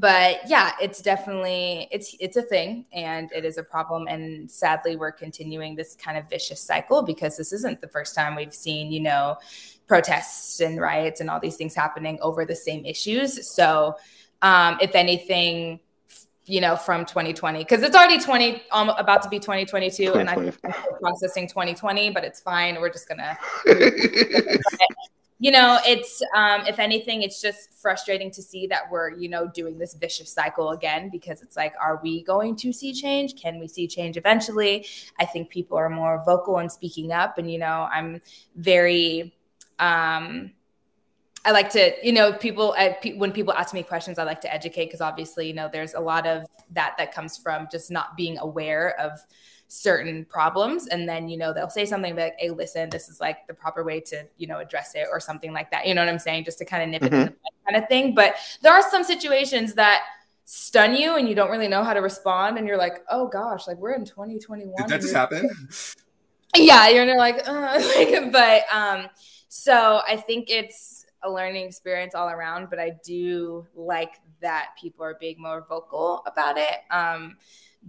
but 0.00 0.40
yeah, 0.48 0.72
it's 0.80 1.00
definitely 1.00 1.88
it's 1.90 2.16
it's 2.20 2.36
a 2.36 2.42
thing 2.42 2.86
and 2.92 3.30
it 3.32 3.44
is 3.44 3.58
a 3.58 3.62
problem. 3.62 4.06
And 4.08 4.50
sadly, 4.50 4.96
we're 4.96 5.12
continuing 5.12 5.74
this 5.74 5.94
kind 5.96 6.16
of 6.16 6.28
vicious 6.28 6.60
cycle 6.60 7.02
because 7.02 7.36
this 7.36 7.52
isn't 7.52 7.80
the 7.80 7.88
first 7.88 8.14
time 8.14 8.34
we've 8.34 8.54
seen, 8.54 8.92
you 8.92 9.00
know, 9.00 9.36
protests 9.86 10.60
and 10.60 10.80
riots 10.80 11.20
and 11.20 11.28
all 11.30 11.40
these 11.40 11.56
things 11.56 11.74
happening 11.74 12.18
over 12.22 12.44
the 12.44 12.56
same 12.56 12.84
issues. 12.84 13.48
So 13.48 13.96
um, 14.42 14.78
if 14.80 14.94
anything, 14.94 15.80
you 16.46 16.60
know, 16.60 16.76
from 16.76 17.06
2020, 17.06 17.60
because 17.60 17.82
it's 17.82 17.96
already 17.96 18.18
20, 18.18 18.62
um, 18.70 18.90
about 18.90 19.22
to 19.22 19.28
be 19.28 19.38
2022, 19.38 20.14
and 20.14 20.28
I'm 20.28 20.52
processing 21.00 21.48
2020, 21.48 22.10
but 22.10 22.24
it's 22.24 22.40
fine. 22.40 22.78
We're 22.80 22.90
just 22.90 23.08
gonna, 23.08 23.38
you 25.38 25.50
know, 25.50 25.78
it's 25.84 26.22
um, 26.34 26.62
if 26.66 26.78
anything, 26.78 27.22
it's 27.22 27.40
just 27.42 27.74
frustrating 27.74 28.30
to 28.30 28.42
see 28.42 28.66
that 28.68 28.82
we're, 28.90 29.10
you 29.10 29.28
know, 29.28 29.48
doing 29.48 29.78
this 29.78 29.94
vicious 29.94 30.32
cycle 30.32 30.70
again 30.70 31.10
because 31.10 31.42
it's 31.42 31.56
like, 31.56 31.74
are 31.80 32.00
we 32.02 32.22
going 32.22 32.56
to 32.56 32.72
see 32.72 32.92
change? 32.92 33.34
Can 33.40 33.58
we 33.58 33.66
see 33.66 33.88
change 33.88 34.16
eventually? 34.16 34.86
I 35.18 35.24
think 35.24 35.50
people 35.50 35.76
are 35.76 35.90
more 35.90 36.22
vocal 36.24 36.58
and 36.58 36.70
speaking 36.70 37.12
up, 37.12 37.38
and 37.38 37.50
you 37.50 37.58
know, 37.58 37.88
I'm 37.92 38.20
very 38.56 39.34
um 39.78 40.52
I 41.46 41.50
like 41.50 41.68
to, 41.70 41.92
you 42.02 42.12
know, 42.12 42.32
people 42.32 42.74
I, 42.78 42.96
when 43.16 43.30
people 43.30 43.52
ask 43.52 43.74
me 43.74 43.82
questions, 43.82 44.18
I 44.18 44.24
like 44.24 44.40
to 44.42 44.54
educate 44.54 44.86
because 44.86 45.02
obviously, 45.02 45.46
you 45.46 45.52
know, 45.52 45.68
there's 45.70 45.92
a 45.92 46.00
lot 46.00 46.26
of 46.26 46.46
that 46.70 46.94
that 46.96 47.12
comes 47.12 47.36
from 47.36 47.68
just 47.70 47.90
not 47.90 48.16
being 48.16 48.38
aware 48.38 48.98
of 48.98 49.12
certain 49.74 50.24
problems, 50.26 50.86
and 50.86 51.08
then 51.08 51.28
you 51.28 51.36
know 51.36 51.52
they'll 51.52 51.68
say 51.68 51.84
something 51.84 52.14
like, 52.14 52.34
"Hey, 52.38 52.50
listen, 52.50 52.90
this 52.90 53.08
is 53.08 53.20
like 53.20 53.46
the 53.46 53.54
proper 53.54 53.82
way 53.82 54.00
to, 54.00 54.26
you 54.36 54.46
know, 54.46 54.58
address 54.58 54.94
it," 54.94 55.08
or 55.10 55.18
something 55.20 55.52
like 55.52 55.70
that. 55.72 55.86
You 55.86 55.94
know 55.94 56.02
what 56.02 56.08
I'm 56.08 56.18
saying? 56.18 56.44
Just 56.44 56.58
to 56.58 56.64
kind 56.64 56.82
of 56.82 56.88
nip 56.88 57.02
mm-hmm. 57.02 57.14
it 57.14 57.18
in 57.18 57.24
the 57.26 57.30
bud 57.30 57.72
kind 57.72 57.82
of 57.82 57.88
thing. 57.88 58.14
But 58.14 58.36
there 58.62 58.72
are 58.72 58.88
some 58.88 59.02
situations 59.02 59.74
that 59.74 60.02
stun 60.44 60.94
you 60.94 61.16
and 61.16 61.28
you 61.28 61.34
don't 61.34 61.50
really 61.50 61.68
know 61.68 61.82
how 61.82 61.92
to 61.92 62.00
respond, 62.00 62.56
and 62.56 62.66
you're 62.68 62.78
like, 62.78 63.04
"Oh 63.10 63.26
gosh, 63.26 63.66
like 63.66 63.78
we're 63.78 63.94
in 63.94 64.04
2021." 64.04 64.74
Did 64.76 64.88
that 64.88 65.00
just 65.00 65.14
happen? 65.14 65.50
Yeah, 66.56 66.88
you're 66.88 67.18
like, 67.18 67.48
uh, 67.48 67.82
like, 67.96 68.30
but 68.30 68.62
um, 68.72 69.08
so 69.48 70.02
I 70.06 70.16
think 70.16 70.50
it's 70.50 71.04
a 71.24 71.28
learning 71.28 71.66
experience 71.66 72.14
all 72.14 72.28
around, 72.28 72.70
but 72.70 72.78
I 72.78 72.92
do 73.04 73.66
like 73.74 74.20
that 74.40 74.68
people 74.80 75.04
are 75.04 75.16
being 75.18 75.34
more 75.40 75.66
vocal 75.68 76.22
about 76.26 76.58
it. 76.58 76.78
Um, 76.92 77.38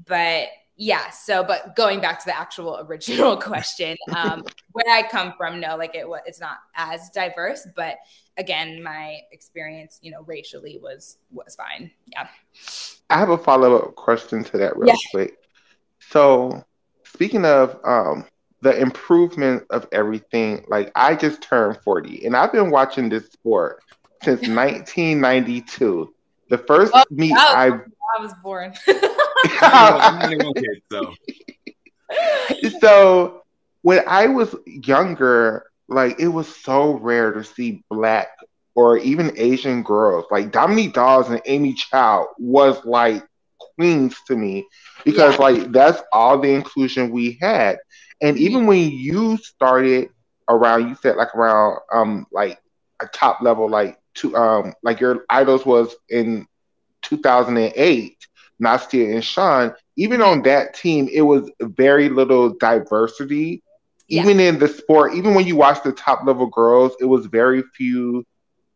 but 0.07 0.47
yeah, 0.77 1.09
so 1.09 1.43
but 1.43 1.75
going 1.75 2.01
back 2.01 2.19
to 2.19 2.25
the 2.25 2.37
actual 2.37 2.79
original 2.87 3.37
question, 3.41 3.97
um, 4.15 4.43
where 4.71 4.93
I 4.93 5.03
come 5.03 5.33
from, 5.37 5.59
no, 5.59 5.75
like 5.75 5.95
it 5.95 6.05
it's 6.25 6.39
not 6.39 6.57
as 6.75 7.09
diverse, 7.09 7.67
but 7.75 7.97
again, 8.37 8.81
my 8.83 9.19
experience, 9.31 9.99
you 10.01 10.11
know, 10.11 10.23
racially 10.23 10.79
was 10.81 11.17
was 11.31 11.55
fine. 11.55 11.91
Yeah. 12.07 12.27
I 13.09 13.19
have 13.19 13.29
a 13.29 13.37
follow 13.37 13.77
up 13.77 13.95
question 13.95 14.43
to 14.45 14.57
that 14.57 14.75
real 14.77 14.89
yeah. 14.89 14.95
quick. 15.11 15.37
So, 15.99 16.65
speaking 17.03 17.45
of 17.45 17.79
um, 17.83 18.25
the 18.65 18.75
improvement 18.81 19.63
of 19.69 19.87
everything. 19.91 20.65
Like 20.67 20.91
I 20.95 21.15
just 21.15 21.41
turned 21.41 21.77
40 21.83 22.25
and 22.25 22.35
I've 22.35 22.51
been 22.51 22.71
watching 22.71 23.09
this 23.09 23.27
sport 23.27 23.83
since 24.23 24.41
1992. 24.47 26.13
The 26.49 26.57
first 26.57 26.91
oh, 26.95 27.03
meet 27.11 27.33
I 27.33 27.67
I 28.17 28.21
was 28.21 28.33
born. 28.43 28.73
So. 30.91 31.13
so 32.79 33.43
when 33.81 34.01
I 34.07 34.27
was 34.27 34.55
younger, 34.65 35.65
like 35.87 36.19
it 36.19 36.27
was 36.27 36.53
so 36.55 36.93
rare 36.93 37.31
to 37.33 37.43
see 37.43 37.83
black 37.89 38.29
or 38.75 38.97
even 38.97 39.31
Asian 39.37 39.83
girls. 39.83 40.25
Like 40.29 40.51
Dominique 40.51 40.93
Dawes 40.93 41.29
and 41.29 41.41
Amy 41.45 41.73
Chow 41.73 42.27
was 42.37 42.83
like 42.85 43.23
queens 43.59 44.15
to 44.27 44.35
me 44.35 44.67
because 45.03 45.35
yeah. 45.35 45.41
like 45.41 45.71
that's 45.71 46.01
all 46.11 46.39
the 46.39 46.49
inclusion 46.49 47.11
we 47.11 47.37
had. 47.41 47.77
And 48.21 48.37
even 48.37 48.65
when 48.65 48.91
you 48.91 49.37
started 49.37 50.09
around, 50.49 50.89
you 50.89 50.95
said 50.95 51.15
like 51.15 51.33
around 51.35 51.79
um 51.91 52.27
like 52.31 52.59
a 53.01 53.07
top 53.07 53.41
level, 53.41 53.69
like 53.69 53.97
to 54.15 54.35
um 54.35 54.73
like 54.83 54.99
your 54.99 55.25
idols 55.29 55.65
was 55.65 55.95
in 56.09 56.47
2008, 57.03 58.17
Nastia 58.61 59.13
and 59.13 59.23
Shawn. 59.23 59.73
Even 59.95 60.21
on 60.21 60.41
that 60.43 60.73
team, 60.73 61.09
it 61.11 61.21
was 61.21 61.49
very 61.61 62.09
little 62.09 62.49
diversity. 62.49 63.63
Yeah. 64.07 64.21
Even 64.21 64.39
in 64.39 64.59
the 64.59 64.67
sport, 64.67 65.15
even 65.15 65.33
when 65.33 65.47
you 65.47 65.55
watch 65.55 65.81
the 65.83 65.91
top 65.91 66.25
level 66.25 66.47
girls, 66.47 66.93
it 66.99 67.05
was 67.05 67.25
very 67.25 67.63
few 67.75 68.25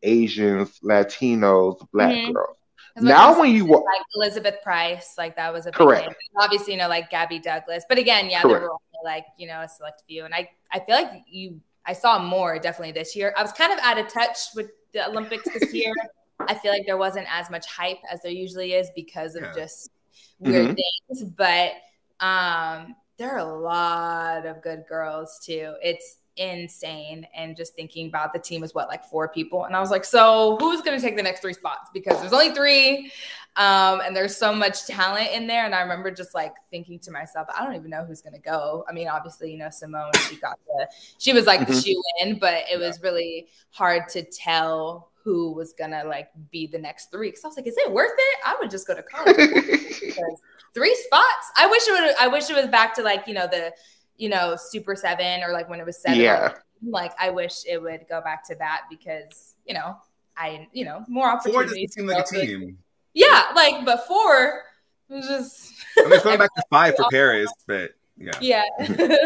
Asians, 0.01 0.79
Latinos, 0.83 1.85
Black 1.91 2.15
mm-hmm. 2.15 2.33
girls. 2.33 2.55
Now, 3.01 3.39
when 3.39 3.51
you 3.51 3.65
like 3.65 4.01
Elizabeth 4.15 4.55
Price, 4.63 5.13
like 5.17 5.35
that 5.37 5.53
was 5.53 5.65
a 5.65 5.71
correct. 5.71 6.13
Obviously, 6.37 6.73
you 6.73 6.79
know, 6.79 6.89
like 6.89 7.09
Gabby 7.09 7.39
Douglas, 7.39 7.85
but 7.87 7.97
again, 7.97 8.29
yeah, 8.29 8.41
correct. 8.41 8.61
there 8.61 8.69
were 8.69 8.77
like 9.03 9.25
you 9.37 9.47
know 9.47 9.61
a 9.61 9.69
select 9.69 10.03
few, 10.07 10.25
and 10.25 10.33
I 10.33 10.49
I 10.71 10.79
feel 10.79 10.95
like 10.95 11.23
you 11.27 11.61
I 11.85 11.93
saw 11.93 12.19
more 12.19 12.59
definitely 12.59 12.91
this 12.91 13.15
year. 13.15 13.33
I 13.37 13.41
was 13.41 13.51
kind 13.51 13.71
of 13.71 13.79
out 13.79 13.97
of 13.97 14.07
touch 14.07 14.37
with 14.55 14.71
the 14.93 15.07
Olympics 15.07 15.43
this 15.45 15.73
year. 15.73 15.93
I 16.39 16.55
feel 16.55 16.71
like 16.71 16.85
there 16.85 16.97
wasn't 16.97 17.27
as 17.29 17.49
much 17.49 17.65
hype 17.67 17.99
as 18.11 18.21
there 18.21 18.31
usually 18.31 18.73
is 18.73 18.89
because 18.95 19.35
of 19.35 19.43
yeah. 19.43 19.53
just 19.55 19.91
weird 20.39 20.67
mm-hmm. 20.67 20.75
things, 21.09 21.23
but 21.35 21.71
um, 22.19 22.95
there 23.17 23.31
are 23.31 23.39
a 23.39 23.59
lot 23.59 24.45
of 24.45 24.61
good 24.61 24.83
girls 24.87 25.39
too. 25.45 25.73
It's 25.83 26.17
insane. 26.39 27.27
And 27.35 27.55
just 27.55 27.75
thinking 27.75 28.07
about 28.07 28.33
the 28.33 28.39
team 28.39 28.61
was 28.61 28.73
what, 28.73 28.87
like 28.87 29.03
four 29.03 29.27
people. 29.27 29.65
And 29.65 29.75
I 29.75 29.79
was 29.81 29.91
like, 29.91 30.05
so 30.05 30.57
who's 30.59 30.81
going 30.81 30.97
to 30.97 31.05
take 31.05 31.17
the 31.17 31.23
next 31.23 31.41
three 31.41 31.53
spots? 31.53 31.89
Because 31.93 32.19
there's 32.21 32.33
only 32.33 32.51
three. 32.51 33.11
Um, 33.57 33.99
and 33.99 34.15
there's 34.15 34.37
so 34.37 34.53
much 34.53 34.85
talent 34.85 35.31
in 35.33 35.47
there. 35.47 35.65
And 35.65 35.75
I 35.75 35.81
remember 35.81 36.11
just 36.11 36.33
like 36.33 36.53
thinking 36.71 36.97
to 36.99 37.11
myself, 37.11 37.47
I 37.53 37.65
don't 37.65 37.75
even 37.75 37.89
know 37.89 38.05
who's 38.05 38.21
going 38.21 38.33
to 38.33 38.39
go. 38.39 38.85
I 38.87 38.93
mean, 38.93 39.09
obviously, 39.09 39.51
you 39.51 39.57
know, 39.57 39.69
Simone, 39.69 40.11
she 40.29 40.37
got 40.37 40.57
the, 40.65 40.87
she 41.17 41.33
was 41.33 41.45
like 41.45 41.59
mm-hmm. 41.59 41.73
the 41.73 41.81
shoe 41.81 42.01
in, 42.21 42.39
but 42.39 42.63
it 42.71 42.79
was 42.79 43.01
really 43.03 43.47
hard 43.71 44.07
to 44.09 44.23
tell 44.23 45.08
who 45.23 45.51
was 45.53 45.73
gonna 45.73 46.03
like 46.05 46.29
be 46.51 46.67
the 46.67 46.79
next 46.79 47.11
three. 47.11 47.31
Cause 47.31 47.41
I 47.43 47.47
was 47.47 47.57
like, 47.57 47.67
is 47.67 47.77
it 47.77 47.91
worth 47.91 48.11
it? 48.17 48.39
I 48.45 48.55
would 48.59 48.69
just 48.69 48.87
go 48.87 48.95
to 48.95 49.03
college. 49.03 49.35
three 50.73 50.95
spots. 50.95 51.51
I 51.57 51.67
wish 51.69 51.87
it 51.87 51.91
would. 51.91 52.15
I 52.19 52.27
wish 52.27 52.49
it 52.49 52.55
was 52.55 52.67
back 52.67 52.93
to 52.95 53.03
like 53.03 53.27
you 53.27 53.33
know 53.33 53.47
the 53.47 53.73
you 54.19 54.29
know, 54.29 54.55
Super 54.57 54.95
Seven 54.95 55.41
or 55.43 55.51
like 55.51 55.69
when 55.69 55.79
it 55.79 55.85
was 55.85 55.99
seven. 55.99 56.19
Yeah. 56.19 56.53
Like 56.85 57.13
I 57.19 57.29
wish 57.29 57.63
it 57.67 57.81
would 57.81 58.05
go 58.07 58.21
back 58.21 58.45
to 58.47 58.55
that 58.55 58.83
because 58.89 59.55
you 59.65 59.73
know 59.73 59.97
I 60.37 60.67
you 60.71 60.85
know 60.85 61.03
more 61.07 61.29
opportunities. 61.29 61.53
Four 61.55 61.63
doesn't 61.63 61.91
seem 61.91 62.05
like 62.05 62.25
a 62.25 62.27
team. 62.27 62.77
Yeah, 63.13 63.51
like 63.55 63.83
before 63.85 64.05
four 64.07 64.63
was 65.09 65.27
just. 65.27 65.73
I 65.97 66.03
mean, 66.03 66.13
it's 66.13 66.23
going 66.23 66.37
back 66.37 66.53
to 66.55 66.63
five 66.69 66.95
for 66.95 67.05
Paris, 67.11 67.51
but 67.67 67.91
yeah. 68.17 68.37
Yeah. 68.39 68.63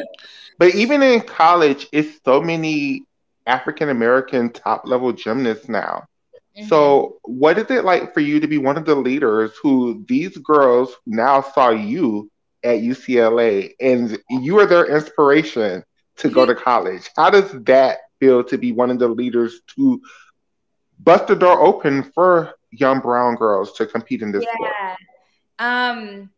but 0.58 0.74
even 0.74 1.04
in 1.04 1.22
college, 1.22 1.88
it's 1.92 2.20
so 2.24 2.42
many 2.42 3.04
African 3.46 3.90
American 3.90 4.50
top 4.50 4.84
level 4.86 5.12
gymnasts 5.12 5.70
now. 5.70 6.06
Mm-hmm. 6.58 6.68
So, 6.68 7.18
what 7.24 7.58
is 7.58 7.70
it 7.72 7.84
like 7.84 8.14
for 8.14 8.20
you 8.20 8.40
to 8.40 8.48
be 8.48 8.58
one 8.58 8.78
of 8.78 8.86
the 8.86 8.96
leaders 8.96 9.52
who 9.62 10.06
these 10.08 10.38
girls 10.38 10.96
now 11.06 11.42
saw 11.42 11.70
you 11.70 12.30
at 12.64 12.80
UCLA 12.80 13.74
and 13.80 14.18
you 14.30 14.60
are 14.60 14.66
their 14.66 14.86
inspiration 14.86 15.84
to 16.18 16.30
go 16.30 16.46
to 16.46 16.56
college. 16.56 17.10
How 17.16 17.30
does 17.30 17.52
that 17.64 18.00
feel 18.20 18.44
to 18.46 18.58
be 18.58 18.72
one 18.72 18.90
of 18.90 19.00
the 19.00 19.08
leaders 19.08 19.62
to 19.76 20.02
bust 21.00 21.28
the 21.28 21.36
door 21.36 21.60
open 21.60 22.04
for 22.04 22.54
young 22.72 23.00
brown 23.00 23.36
girls 23.36 23.74
to 23.74 23.86
compete 23.86 24.22
in 24.22 24.32
this 24.32 24.44
yeah. 24.44 24.54
sport? 24.54 24.98
Um 25.60 26.30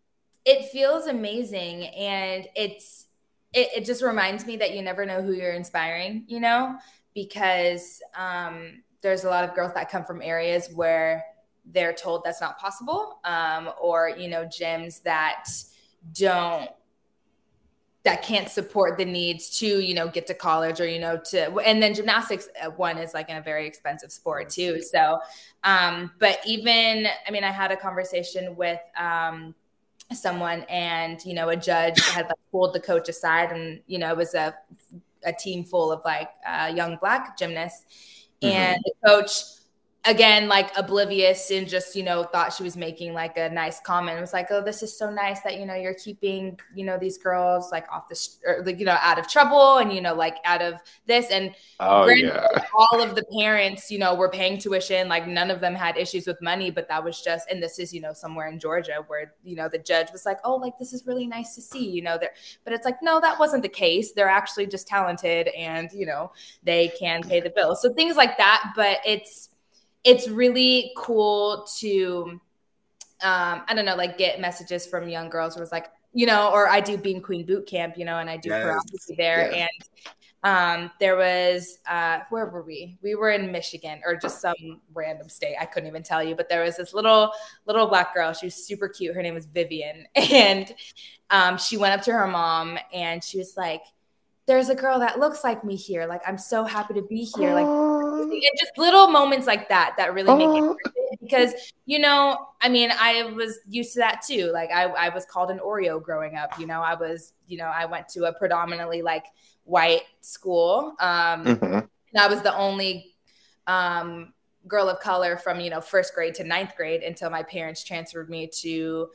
it 0.46 0.70
feels 0.72 1.08
amazing 1.08 1.86
and 1.88 2.48
it's 2.56 3.06
it, 3.54 3.70
it 3.78 3.86
just 3.86 4.02
reminds 4.02 4.46
me 4.46 4.58
that 4.58 4.76
you 4.76 4.82
never 4.82 5.06
know 5.06 5.22
who 5.22 5.32
you're 5.32 5.54
inspiring, 5.54 6.26
you 6.28 6.40
know, 6.40 6.78
because 7.16 8.02
um 8.16 8.84
there's 9.02 9.24
a 9.24 9.30
lot 9.30 9.44
of 9.44 9.56
girls 9.56 9.74
that 9.74 9.90
come 9.90 10.04
from 10.04 10.22
areas 10.22 10.70
where 10.76 11.24
they're 11.72 11.94
told 11.94 12.24
that's 12.24 12.42
not 12.42 12.60
possible 12.60 13.20
um, 13.24 13.70
or 13.82 14.10
you 14.10 14.28
know 14.28 14.46
gyms 14.46 15.02
that 15.04 15.46
don't 16.14 16.70
that 18.04 18.22
can't 18.22 18.50
support 18.50 18.98
the 19.00 19.06
needs 19.06 19.58
to 19.58 19.80
you 19.80 19.96
know 19.96 20.08
get 20.08 20.28
to 20.28 20.34
college 20.34 20.80
or 20.80 20.88
you 20.88 21.00
know 21.00 21.18
to 21.18 21.52
and 21.60 21.82
then 21.82 21.94
gymnastics 21.94 22.48
uh, 22.64 22.70
one 22.72 22.98
is 23.00 23.16
like 23.16 23.30
in 23.30 23.38
a 23.38 23.42
very 23.42 23.66
expensive 23.66 24.12
sport 24.12 24.50
too. 24.50 24.80
So 24.82 25.20
um 25.64 26.12
but 26.20 26.40
even 26.46 27.08
i 27.28 27.32
mean 27.32 27.44
i 27.44 27.52
had 27.52 27.72
a 27.72 27.78
conversation 27.78 28.56
with 28.56 28.80
um 28.98 29.56
someone 30.14 30.62
and 30.70 31.24
you 31.26 31.34
know 31.34 31.50
a 31.50 31.56
judge 31.56 32.00
had 32.10 32.26
like 32.26 32.38
pulled 32.52 32.76
the 32.76 32.80
coach 32.80 33.10
aside 33.10 33.52
and 33.52 33.82
you 33.88 33.98
know 33.98 34.12
it 34.12 34.18
was 34.18 34.36
a 34.36 34.54
a 35.26 35.34
team 35.34 35.64
full 35.64 35.92
of 35.92 36.02
like 36.06 36.30
uh, 36.48 36.72
young 36.74 36.98
black 36.98 37.38
gymnasts 37.38 37.86
mm-hmm. 38.42 38.56
and 38.56 38.82
the 38.84 38.94
coach 39.08 39.42
again 40.06 40.48
like 40.48 40.70
oblivious 40.78 41.50
and 41.50 41.68
just 41.68 41.96
you 41.96 42.04
know 42.04 42.24
thought 42.24 42.54
she 42.54 42.62
was 42.62 42.78
making 42.78 43.14
like 43.14 43.38
a 43.38 43.50
nice 43.50 43.80
comment 43.80 44.18
it 44.18 44.22
was 44.22 44.34
like 44.34 44.48
oh 44.52 44.62
this 44.62 44.84
is 44.84 44.96
so 44.96 45.10
nice 45.10 45.42
that 45.42 45.60
you 45.60 45.66
know 45.66 45.74
you're 45.74 45.96
keeping 45.96 46.58
you 46.76 46.86
know 46.86 46.98
these 46.98 47.18
girls 47.18 47.72
like 47.72 47.92
off 47.92 48.08
the 48.08 48.30
or 48.46 48.64
like 48.64 48.78
you 48.80 48.86
know 48.86 48.98
out 49.02 49.18
of 49.18 49.28
trouble 49.28 49.78
and 49.78 49.92
you 49.92 50.02
know 50.02 50.14
like 50.14 50.38
out 50.46 50.62
of 50.62 50.76
this 51.08 51.32
and 51.32 51.56
Oh 51.80 52.08
yeah. 52.08 52.48
all 52.78 53.02
of 53.02 53.16
the 53.16 53.24
parents 53.38 53.90
you 53.90 53.98
know 53.98 54.14
were 54.14 54.30
paying 54.30 54.60
tuition 54.60 55.10
like 55.10 55.28
none 55.28 55.50
of 55.50 55.60
them 55.60 55.74
had 55.74 55.98
issues 55.98 56.28
with 56.28 56.40
money 56.42 56.70
but 56.70 56.88
that 56.88 57.04
was 57.04 57.22
just 57.22 57.50
and 57.50 57.62
this 57.62 57.80
is 57.80 57.94
you 57.94 58.00
know 58.00 58.14
somewhere 58.14 58.48
in 58.48 58.60
georgia 58.60 59.04
where 59.08 59.34
you 59.44 59.56
know 59.56 59.68
the 59.68 59.80
judge 59.80 60.12
was 60.12 60.26
like 60.26 60.38
oh 60.44 60.56
like 60.56 60.78
this 60.78 60.94
is 60.94 61.06
really 61.08 61.26
nice 61.26 61.56
to 61.56 61.62
see 61.62 61.90
you 61.90 62.02
know 62.02 62.18
there 62.18 62.32
but 62.64 62.74
it's 62.74 62.86
like 62.86 63.02
no 63.02 63.20
that 63.20 63.40
wasn't 63.40 63.62
the 63.62 63.70
case 63.70 64.12
they're 64.12 64.30
actually 64.30 64.68
just 64.68 64.88
talented 64.88 65.48
and 65.50 65.92
you 65.92 66.06
know 66.06 66.32
they 66.64 66.90
can 67.00 67.24
pay 67.24 67.42
the 67.42 67.50
bills 67.50 67.82
so 67.82 67.92
things 67.94 68.16
like 68.16 68.38
that 68.38 68.72
but 68.76 69.00
it's 69.06 69.50
it's 70.06 70.30
really 70.30 70.94
cool 70.98 71.68
to 71.80 72.40
um 73.24 73.64
i 73.68 73.74
don't 73.76 73.86
know 73.86 73.96
like 73.96 74.18
get 74.18 74.40
messages 74.40 74.86
from 74.86 75.10
young 75.10 75.30
girls 75.30 75.56
who 75.56 75.62
was 75.62 75.72
like 75.72 75.88
you 76.14 76.26
know 76.26 76.52
or 76.54 76.70
i 76.70 76.80
do 76.80 76.98
beam 76.98 77.22
queen 77.22 77.46
boot 77.46 77.68
camp 77.68 77.98
you 77.98 78.06
know 78.06 78.18
and 78.20 78.30
i 78.30 78.38
do 78.38 78.50
Yes. 78.50 78.64
choreography 78.64 79.18
there. 79.18 79.52
Yeah. 79.52 79.68
and 79.68 79.70
um 80.44 80.92
there 81.00 81.18
was 81.18 81.80
uh 81.90 82.20
where 82.30 82.46
were 82.46 82.62
we? 82.62 82.98
We 83.02 83.16
were 83.16 83.32
in 83.32 83.52
michigan 83.52 84.02
or 84.06 84.16
just 84.16 84.42
some 84.42 84.80
random 84.94 85.28
state. 85.28 85.56
I 85.60 85.66
couldn't 85.66 85.90
even 85.90 86.04
tell 86.04 86.24
you 86.24 86.36
but 86.36 86.50
there 86.50 86.64
was 86.64 86.78
this 86.78 86.94
little 86.94 87.32
little 87.66 87.88
black 87.88 88.14
girl. 88.14 88.32
She 88.34 88.46
was 88.48 88.56
super 88.56 88.88
cute. 88.88 89.16
Her 89.16 89.24
name 89.24 89.34
was 89.34 89.48
vivian. 89.48 90.06
And 90.16 90.74
um 91.32 91.58
she 91.58 91.78
went 91.78 91.94
up 91.98 92.06
to 92.06 92.12
her 92.14 92.28
mom 92.28 92.78
and 92.94 93.24
she 93.24 93.40
was 93.40 93.56
like 93.58 93.82
there's 94.48 94.70
a 94.70 94.76
girl 94.76 95.00
that 95.00 95.20
looks 95.20 95.44
like 95.44 95.64
me 95.64 95.76
here. 95.76 96.06
Like 96.06 96.22
i'm 96.28 96.38
so 96.38 96.64
happy 96.64 96.94
to 96.96 97.02
be 97.02 97.24
here. 97.24 97.54
Like 97.54 97.68
and 97.68 98.60
just 98.60 98.78
little 98.78 99.08
moments 99.08 99.48
like 99.48 99.70
that 99.70 99.96
that 99.98 100.14
really 100.14 100.34
make 100.36 100.50
it 100.54 100.64
because 101.22 101.54
you 101.86 102.00
know 102.00 102.38
i 102.62 102.70
mean 102.70 102.92
i 103.00 103.24
was 103.24 103.60
used 103.68 103.94
to 103.94 104.00
that 104.00 104.22
too. 104.28 104.52
Like 104.54 104.70
I, 104.72 104.84
I 104.84 105.10
was 105.10 105.26
called 105.26 105.50
an 105.52 105.60
oreo 105.60 106.02
growing 106.02 106.36
up 106.36 106.60
you 106.60 106.68
know? 106.68 106.82
I 106.82 106.96
was 106.96 107.34
you 107.48 107.58
know 107.58 107.66
i 107.66 107.86
went 107.86 108.08
to 108.10 108.26
a 108.26 108.34
predominantly 108.34 109.02
like 109.02 109.26
white 109.64 110.04
school 110.22 110.94
um 111.00 111.46
Mhm. 111.46 111.88
and 112.14 112.20
i 112.20 112.28
was 112.28 112.42
the 112.42 112.56
only 112.56 113.16
um 113.68 114.34
girl 114.68 114.90
of 114.90 115.00
color 115.00 115.38
from 115.38 115.60
you 115.60 115.70
know 115.70 115.82
first 115.82 116.14
grade 116.16 116.34
to 116.36 116.44
ninth 116.44 116.76
grade 116.76 117.02
until 117.04 117.30
my 117.30 117.44
parents 117.44 117.84
transferred 117.84 118.30
me 118.30 118.48
to 118.48 119.10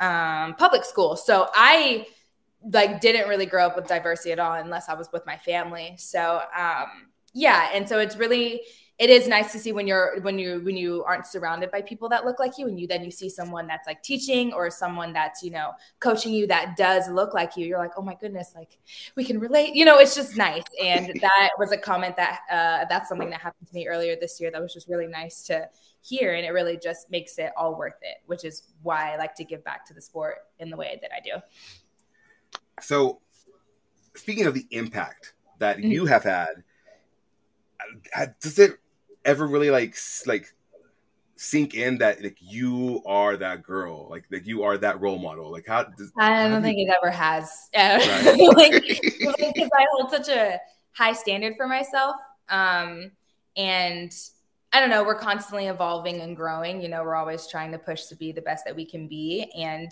um 0.00 0.54
public 0.54 0.84
school. 0.84 1.16
So 1.16 1.48
i 1.54 2.06
like 2.62 3.00
didn't 3.00 3.28
really 3.28 3.46
grow 3.46 3.66
up 3.66 3.76
with 3.76 3.86
diversity 3.86 4.32
at 4.32 4.38
all 4.38 4.54
unless 4.54 4.88
I 4.88 4.94
was 4.94 5.08
with 5.12 5.24
my 5.26 5.36
family. 5.36 5.94
So 5.98 6.42
um 6.56 7.08
yeah, 7.34 7.68
and 7.74 7.86
so 7.86 7.98
it's 7.98 8.16
really 8.16 8.62
it 8.98 9.10
is 9.10 9.28
nice 9.28 9.52
to 9.52 9.58
see 9.58 9.72
when 9.72 9.86
you're 9.86 10.18
when 10.22 10.38
you 10.38 10.62
when 10.64 10.74
you 10.74 11.04
aren't 11.04 11.26
surrounded 11.26 11.70
by 11.70 11.82
people 11.82 12.08
that 12.08 12.24
look 12.24 12.38
like 12.38 12.56
you 12.56 12.66
and 12.66 12.80
you 12.80 12.86
then 12.86 13.04
you 13.04 13.10
see 13.10 13.28
someone 13.28 13.66
that's 13.66 13.86
like 13.86 14.02
teaching 14.02 14.54
or 14.54 14.70
someone 14.70 15.12
that's 15.12 15.42
you 15.42 15.50
know 15.50 15.72
coaching 16.00 16.32
you 16.32 16.46
that 16.46 16.76
does 16.78 17.06
look 17.10 17.34
like 17.34 17.56
you 17.56 17.66
you're 17.66 17.78
like 17.78 17.92
oh 17.98 18.02
my 18.02 18.14
goodness 18.14 18.52
like 18.56 18.78
we 19.14 19.24
can 19.24 19.38
relate. 19.38 19.74
You 19.74 19.84
know 19.84 19.98
it's 19.98 20.14
just 20.14 20.36
nice. 20.36 20.64
And 20.82 21.08
that 21.20 21.50
was 21.58 21.72
a 21.72 21.78
comment 21.78 22.16
that 22.16 22.40
uh 22.50 22.86
that's 22.88 23.08
something 23.08 23.28
that 23.30 23.40
happened 23.40 23.68
to 23.68 23.74
me 23.74 23.86
earlier 23.86 24.16
this 24.18 24.40
year 24.40 24.50
that 24.50 24.62
was 24.62 24.72
just 24.72 24.88
really 24.88 25.06
nice 25.06 25.42
to 25.44 25.68
hear 26.00 26.34
and 26.34 26.46
it 26.46 26.50
really 26.50 26.78
just 26.78 27.10
makes 27.10 27.36
it 27.38 27.50
all 27.56 27.76
worth 27.76 27.98
it 28.00 28.18
which 28.26 28.44
is 28.44 28.62
why 28.82 29.12
I 29.12 29.16
like 29.16 29.34
to 29.34 29.44
give 29.44 29.64
back 29.64 29.84
to 29.86 29.94
the 29.94 30.00
sport 30.00 30.36
in 30.58 30.70
the 30.70 30.76
way 30.76 30.98
that 31.02 31.10
I 31.12 31.20
do 31.20 31.42
So, 32.80 33.20
speaking 34.14 34.46
of 34.46 34.54
the 34.54 34.66
impact 34.70 35.34
that 35.58 35.78
Mhm. 35.78 35.90
you 35.90 36.06
have 36.06 36.24
had, 36.24 36.62
uh, 38.14 38.26
does 38.40 38.58
it 38.58 38.78
ever 39.24 39.46
really 39.46 39.70
like 39.70 39.96
like 40.26 40.52
sink 41.38 41.74
in 41.74 41.98
that 41.98 42.22
like 42.22 42.38
you 42.40 43.02
are 43.06 43.36
that 43.36 43.62
girl, 43.62 44.08
like 44.10 44.28
that 44.30 44.46
you 44.46 44.62
are 44.62 44.78
that 44.78 45.00
role 45.00 45.18
model? 45.18 45.50
Like 45.50 45.66
how? 45.66 45.84
Does, 45.84 46.12
I 46.18 46.48
don't 46.48 46.60
do 46.62 46.66
think 46.66 46.78
you- 46.78 46.86
it 46.88 46.96
ever 47.02 47.10
has. 47.10 47.68
Right. 47.74 48.56
like, 48.56 48.72
because 49.38 49.70
I 49.76 49.86
hold 49.92 50.10
such 50.10 50.28
a 50.28 50.58
high 50.92 51.12
standard 51.12 51.56
for 51.56 51.66
myself. 51.66 52.16
Um, 52.48 53.10
and 53.56 54.12
I 54.72 54.80
don't 54.80 54.90
know, 54.90 55.04
we're 55.04 55.18
constantly 55.18 55.66
evolving 55.66 56.20
and 56.20 56.36
growing. 56.36 56.80
You 56.82 56.88
know, 56.88 57.02
we're 57.02 57.14
always 57.16 57.46
trying 57.46 57.72
to 57.72 57.78
push 57.78 58.04
to 58.06 58.16
be 58.16 58.32
the 58.32 58.42
best 58.42 58.64
that 58.66 58.74
we 58.76 58.84
can 58.84 59.08
be. 59.08 59.50
And 59.56 59.90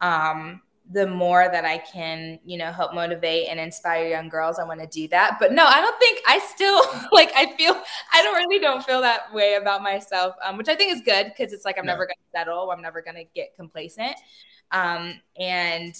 um, 0.00 0.62
the 0.90 1.06
more 1.06 1.48
that 1.50 1.64
I 1.64 1.78
can, 1.78 2.38
you 2.44 2.58
know, 2.58 2.72
help 2.72 2.92
motivate 2.92 3.48
and 3.48 3.58
inspire 3.60 4.08
young 4.08 4.28
girls, 4.28 4.58
I 4.58 4.64
want 4.64 4.80
to 4.80 4.86
do 4.86 5.08
that. 5.08 5.36
But 5.40 5.52
no, 5.52 5.64
I 5.64 5.80
don't 5.80 5.98
think 5.98 6.20
I 6.26 6.38
still 6.40 6.82
like, 7.12 7.30
I 7.34 7.54
feel, 7.56 7.80
I 8.12 8.22
don't 8.22 8.34
really 8.36 8.58
don't 8.58 8.84
feel 8.84 9.00
that 9.02 9.32
way 9.32 9.54
about 9.54 9.82
myself, 9.82 10.34
um, 10.44 10.56
which 10.58 10.68
I 10.68 10.74
think 10.74 10.92
is 10.92 11.00
good 11.02 11.26
because 11.36 11.52
it's 11.52 11.64
like 11.64 11.78
I'm 11.78 11.86
Yeah. 11.86 11.92
never 11.92 12.04
going 12.06 12.16
to 12.16 12.38
settle. 12.38 12.70
I'm 12.70 12.82
never 12.82 13.00
going 13.00 13.16
to 13.16 13.24
get 13.34 13.54
complacent. 13.54 14.16
Um, 14.72 15.20
and 15.38 15.94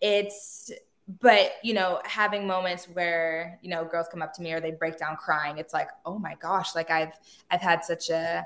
it's, 0.00 0.70
but 1.20 1.52
you 1.62 1.74
know, 1.74 2.00
having 2.04 2.46
moments 2.46 2.86
where 2.86 3.58
you 3.62 3.70
know 3.70 3.84
girls 3.84 4.08
come 4.10 4.22
up 4.22 4.32
to 4.34 4.42
me 4.42 4.52
or 4.52 4.60
they 4.60 4.72
break 4.72 4.98
down 4.98 5.16
crying, 5.16 5.58
it's 5.58 5.72
like, 5.72 5.88
oh 6.04 6.18
my 6.18 6.34
gosh, 6.40 6.74
like 6.74 6.90
I've 6.90 7.12
I've 7.50 7.60
had 7.60 7.84
such 7.84 8.10
a 8.10 8.44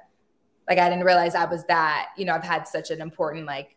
like 0.68 0.78
I 0.78 0.88
didn't 0.90 1.04
realize 1.04 1.35
I 1.35 1.46
was 1.46 1.64
that. 1.66 2.11
You 2.16 2.26
know, 2.26 2.35
I've 2.35 2.44
had 2.44 2.68
such 2.68 2.90
an 2.90 3.00
important 3.00 3.46
like 3.46 3.76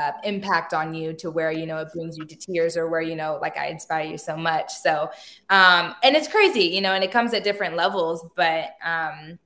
uh, 0.00 0.12
impact 0.24 0.72
on 0.74 0.94
you 0.94 1.12
to 1.14 1.30
where 1.30 1.52
you 1.52 1.66
know 1.66 1.78
it 1.78 1.88
brings 1.94 2.16
you 2.16 2.26
to 2.26 2.36
tears 2.36 2.76
or 2.76 2.88
where 2.88 3.00
you 3.00 3.16
know 3.16 3.38
like 3.42 3.56
I 3.56 3.68
inspire 3.68 4.04
you 4.04 4.18
so 4.18 4.36
much. 4.36 4.72
So, 4.72 5.10
um, 5.50 5.94
and 6.02 6.16
it's 6.16 6.28
crazy, 6.28 6.64
you 6.64 6.80
know, 6.80 6.92
and 6.92 7.02
it 7.04 7.10
comes 7.10 7.34
at 7.34 7.44
different 7.44 7.76
levels, 7.76 8.26
but 8.36 8.70
um, 8.84 9.38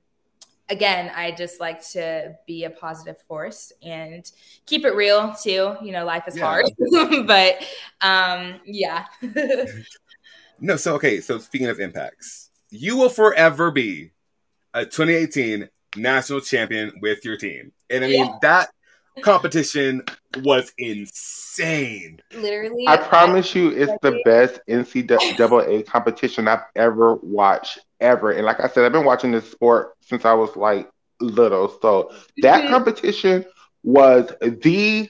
again, 0.69 1.11
I 1.15 1.31
just 1.31 1.59
like 1.59 1.85
to 1.91 2.35
be 2.45 2.65
a 2.65 2.69
positive 2.69 3.19
force 3.27 3.71
and 3.81 4.29
keep 4.65 4.85
it 4.85 4.95
real 4.95 5.33
too. 5.33 5.75
You 5.81 5.91
know, 5.91 6.05
life 6.05 6.23
is 6.27 6.35
Yeah. 6.35 6.43
hard, 6.43 6.65
but 7.27 7.63
um, 8.01 8.59
yeah. 8.65 9.05
No, 10.59 10.75
so 10.75 10.95
okay, 10.95 11.21
so 11.21 11.37
speaking 11.37 11.67
of 11.67 11.79
impacts, 11.79 12.49
you 12.71 12.97
will 12.97 13.09
forever 13.09 13.71
be 13.71 14.11
a 14.73 14.85
2018 14.85 15.69
national 15.95 16.41
champion 16.41 16.93
with 17.01 17.23
your 17.23 17.37
team. 17.37 17.71
And 17.89 18.03
I 18.03 18.07
mean 18.07 18.25
Yeah. 18.25 18.37
that 18.41 18.69
competition 19.21 20.03
was 20.43 20.73
insane. 20.77 22.21
Literally, 22.33 22.85
I 22.87 22.97
promise 22.97 23.55
you, 23.55 23.69
it's 23.71 23.93
the 24.01 24.21
best 24.25 24.59
NCAA 24.67 25.83
competition 25.83 26.47
I've 26.47 26.63
ever 26.75 27.15
watched 27.15 27.79
ever. 27.99 28.31
And 28.31 28.45
like 28.45 28.59
I 28.59 28.67
said, 28.67 28.85
I've 28.85 28.91
been 28.91 29.05
watching 29.05 29.31
this 29.31 29.49
sport 29.49 29.93
since 30.01 30.25
I 30.25 30.33
was 30.33 30.55
like 30.55 30.89
little. 31.19 31.69
So 31.81 32.11
that 32.41 32.65
Mhm. 32.65 32.67
competition 32.67 33.45
was 33.83 34.31
the 34.41 35.09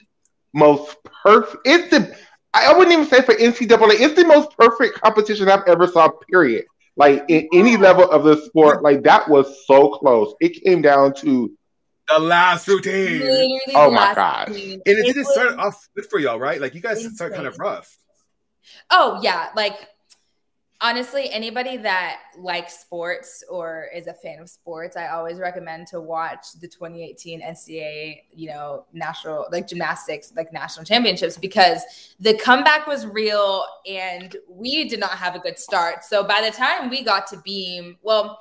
most 0.54 0.96
perfect. 1.04 1.66
It's 1.66 1.90
the 1.90 2.14
I 2.54 2.72
wouldn't 2.72 2.92
even 2.92 3.06
say 3.06 3.20
for 3.22 3.34
NCAA. 3.34 3.94
It's 4.00 4.14
the 4.14 4.24
most 4.26 4.56
perfect 4.56 5.00
competition 5.00 5.48
I've 5.48 5.66
ever 5.66 5.86
saw. 5.86 6.08
Period. 6.30 6.64
Like 6.96 7.24
in 7.28 7.48
any 7.52 7.76
level 7.76 8.10
of 8.10 8.24
the 8.24 8.36
sport, 8.36 8.82
like 8.82 9.02
that 9.04 9.28
was 9.28 9.64
so 9.66 9.90
close. 9.90 10.34
It 10.40 10.62
came 10.64 10.82
down 10.82 11.14
to 11.16 11.52
The 12.08 12.18
last 12.18 12.66
routine. 12.68 13.20
Literally 13.20 13.60
Oh 13.74 13.90
the 13.90 13.94
my 13.96 14.14
god! 14.14 14.46
gosh. 14.46 14.54
scene. 14.54 14.80
And 14.86 14.98
it 14.98 15.06
It 15.06 15.14
didn't 15.14 15.26
start 15.26 15.58
off 15.58 15.88
good 15.94 16.06
for 16.06 16.18
y'all, 16.18 16.38
right? 16.38 16.60
Like 16.60 16.74
you 16.74 16.80
guys 16.80 17.04
start 17.14 17.34
kind 17.34 17.46
of 17.46 17.58
rough. 17.58 17.96
Oh 18.90 19.20
yeah, 19.22 19.48
like 19.56 19.88
honestly, 20.80 21.28
anybody 21.30 21.76
that 21.76 22.18
likes 22.38 22.78
sports 22.78 23.42
or 23.50 23.86
is 23.94 24.06
a 24.06 24.14
fan 24.14 24.38
of 24.38 24.48
sports, 24.48 24.96
I 24.96 25.08
always 25.08 25.38
recommend 25.38 25.88
to 25.88 26.00
watch 26.00 26.52
the 26.60 26.68
2018 26.68 27.42
NCAA, 27.42 28.20
you 28.32 28.48
know, 28.48 28.86
national 28.92 29.46
like 29.50 29.66
gymnastics, 29.66 30.32
like 30.36 30.52
national 30.52 30.84
championships, 30.84 31.36
because 31.36 31.82
the 32.20 32.34
comeback 32.38 32.86
was 32.86 33.06
real 33.06 33.64
and 33.90 34.36
we 34.48 34.88
did 34.88 35.00
not 35.00 35.10
have 35.12 35.34
a 35.34 35.40
good 35.40 35.58
start. 35.58 36.04
So 36.04 36.22
by 36.24 36.40
the 36.42 36.56
time 36.56 36.90
we 36.90 37.02
got 37.02 37.26
to 37.28 37.38
Beam, 37.44 37.98
well, 38.02 38.38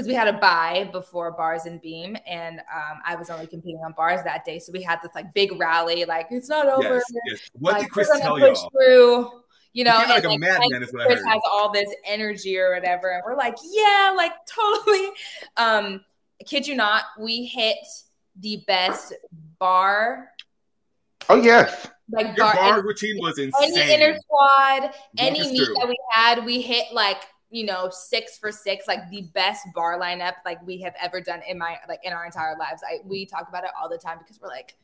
because 0.00 0.08
we 0.08 0.14
had 0.14 0.28
a 0.28 0.38
buy 0.38 0.88
before 0.92 1.30
bars 1.32 1.66
and 1.66 1.80
beam 1.82 2.16
and 2.26 2.60
um, 2.60 3.00
i 3.04 3.14
was 3.14 3.28
only 3.28 3.46
competing 3.46 3.80
on 3.84 3.92
bars 3.92 4.22
that 4.24 4.44
day 4.46 4.58
so 4.58 4.72
we 4.72 4.80
had 4.82 4.98
this 5.02 5.12
like 5.14 5.32
big 5.34 5.52
rally 5.60 6.04
like 6.06 6.26
it's 6.30 6.48
not 6.48 6.66
over 6.66 6.94
Yes, 6.94 7.04
yes. 7.26 7.50
What 7.58 7.74
like, 7.74 7.82
did 7.82 7.90
Chris 7.90 8.08
tell 8.18 8.38
y'all? 8.38 8.70
through 8.70 9.30
you 9.74 9.84
know 9.84 9.94
You 9.98 10.00
feel 10.06 10.08
like 10.14 10.24
and, 10.24 10.32
a 10.34 10.38
madman 10.38 10.82
is 10.82 10.92
what 10.92 11.02
I 11.02 11.06
Chris 11.06 11.18
heard. 11.20 11.28
has 11.28 11.40
all 11.52 11.70
this 11.70 11.88
energy 12.06 12.58
or 12.58 12.72
whatever 12.74 13.10
and 13.10 13.22
we're 13.26 13.36
like 13.36 13.56
yeah 13.72 14.14
like 14.16 14.32
totally 14.48 15.08
um 15.58 16.02
kid 16.46 16.66
you 16.66 16.74
not 16.74 17.04
we 17.20 17.44
hit 17.44 17.76
the 18.38 18.64
best 18.66 19.12
bar 19.58 20.30
oh 21.28 21.36
yes, 21.36 21.86
like 22.10 22.26
Your 22.36 22.46
bar, 22.46 22.54
bar 22.54 22.82
routine 22.82 23.16
was 23.20 23.38
insane. 23.38 23.52
any 23.62 23.80
insane. 23.80 24.00
inner 24.00 24.16
squad, 24.18 24.82
Walk 24.82 24.92
any 25.18 25.40
meet 25.52 25.64
through. 25.64 25.74
that 25.74 25.88
we 25.88 25.96
had, 26.12 26.44
we 26.44 26.60
hit 26.60 26.86
like 26.92 27.22
you 27.50 27.64
know 27.64 27.88
six 27.90 28.38
for 28.38 28.52
six, 28.52 28.86
like 28.86 29.08
the 29.10 29.22
best 29.34 29.66
bar 29.74 29.98
lineup 29.98 30.34
like 30.44 30.64
we 30.66 30.80
have 30.80 30.94
ever 31.00 31.20
done 31.20 31.40
in 31.48 31.58
my 31.58 31.76
like 31.88 32.00
in 32.04 32.12
our 32.12 32.24
entire 32.24 32.56
lives. 32.58 32.82
I 32.88 32.98
we 33.04 33.26
talk 33.26 33.48
about 33.48 33.64
it 33.64 33.70
all 33.80 33.88
the 33.88 33.98
time 33.98 34.18
because 34.18 34.40
we're 34.40 34.48
like, 34.48 34.76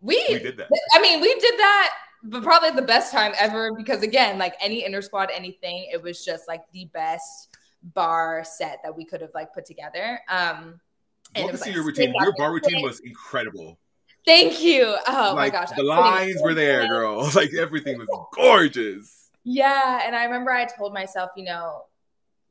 we, 0.00 0.24
we 0.28 0.38
did 0.38 0.56
that. 0.56 0.68
I 0.92 1.00
mean, 1.00 1.20
we 1.20 1.34
did 1.34 1.58
that, 1.58 1.94
but 2.22 2.42
probably 2.42 2.70
the 2.70 2.82
best 2.82 3.12
time 3.12 3.32
ever 3.38 3.72
because 3.74 4.02
again, 4.02 4.38
like 4.38 4.54
any 4.60 4.84
inner 4.84 5.02
squad, 5.02 5.30
anything, 5.34 5.88
it 5.92 6.02
was 6.02 6.24
just 6.24 6.48
like 6.48 6.62
the 6.72 6.86
best 6.86 7.56
bar 7.82 8.44
set 8.44 8.80
that 8.84 8.96
we 8.96 9.04
could 9.04 9.20
have 9.20 9.32
like 9.34 9.52
put 9.52 9.64
together. 9.64 10.20
Um, 10.28 10.80
and 11.34 11.44
What 11.44 11.52
was 11.52 11.60
like 11.62 11.74
your 11.74 11.84
routine? 11.84 12.14
Your 12.20 12.32
bar 12.36 12.52
routine 12.52 12.78
stick. 12.78 12.84
was 12.84 13.00
incredible. 13.00 13.78
Thank 14.24 14.60
you. 14.60 14.96
Oh 15.06 15.34
my 15.34 15.48
gosh, 15.48 15.70
the 15.76 15.82
lines 15.82 16.40
were 16.42 16.54
there, 16.54 16.86
girl. 16.86 17.30
Like 17.34 17.54
everything 17.54 17.98
was 17.98 18.08
gorgeous. 18.34 19.27
Yeah, 19.50 20.02
and 20.06 20.14
I 20.14 20.24
remember 20.24 20.50
I 20.50 20.66
told 20.66 20.92
myself, 20.92 21.30
you 21.34 21.44
know, 21.44 21.84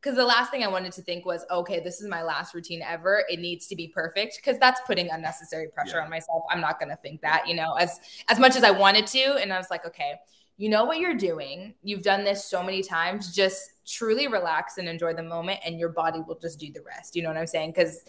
because 0.02 0.16
the 0.18 0.26
last 0.26 0.50
thing 0.50 0.64
I 0.64 0.68
wanted 0.68 0.94
to 0.94 1.04
think 1.04 1.26
was, 1.26 1.46
okay, 1.52 1.80
this 1.80 2.02
is 2.02 2.08
my 2.10 2.24
last 2.24 2.56
routine 2.56 2.82
ever. 2.82 3.24
It 3.30 3.40
needs 3.40 3.68
to 3.68 3.76
be 3.76 3.88
perfect 3.88 4.38
because 4.38 4.58
that's 4.60 4.82
putting 4.88 5.10
unnecessary 5.12 5.68
pressure 5.68 5.98
Yeah. 5.98 6.04
on 6.06 6.10
myself. 6.10 6.44
I'm 6.50 6.62
not 6.62 6.80
gonna 6.80 6.96
think 6.96 7.22
that, 7.22 7.48
you 7.48 7.56
know, 7.56 7.74
as 7.74 8.00
as 8.30 8.40
much 8.40 8.56
as 8.56 8.64
I 8.64 8.72
wanted 8.72 9.06
to. 9.08 9.36
And 9.36 9.54
I 9.54 9.58
was 9.58 9.70
like, 9.70 9.86
okay, 9.86 10.14
you 10.58 10.70
know 10.70 10.86
what 10.86 10.98
you're 11.00 11.16
doing. 11.16 11.76
You've 11.84 12.02
done 12.02 12.24
this 12.24 12.46
so 12.46 12.64
many 12.64 12.82
times. 12.82 13.36
Just 13.36 13.74
truly 13.88 14.28
relax 14.28 14.78
and 14.78 14.88
enjoy 14.88 15.14
the 15.14 15.24
moment, 15.24 15.60
and 15.66 15.80
your 15.80 15.90
body 15.90 16.20
will 16.28 16.38
just 16.38 16.60
do 16.60 16.72
the 16.72 16.82
rest. 16.82 17.16
You 17.16 17.24
know 17.24 17.30
what 17.30 17.38
I'm 17.38 17.48
saying? 17.48 17.72
Because 17.72 18.04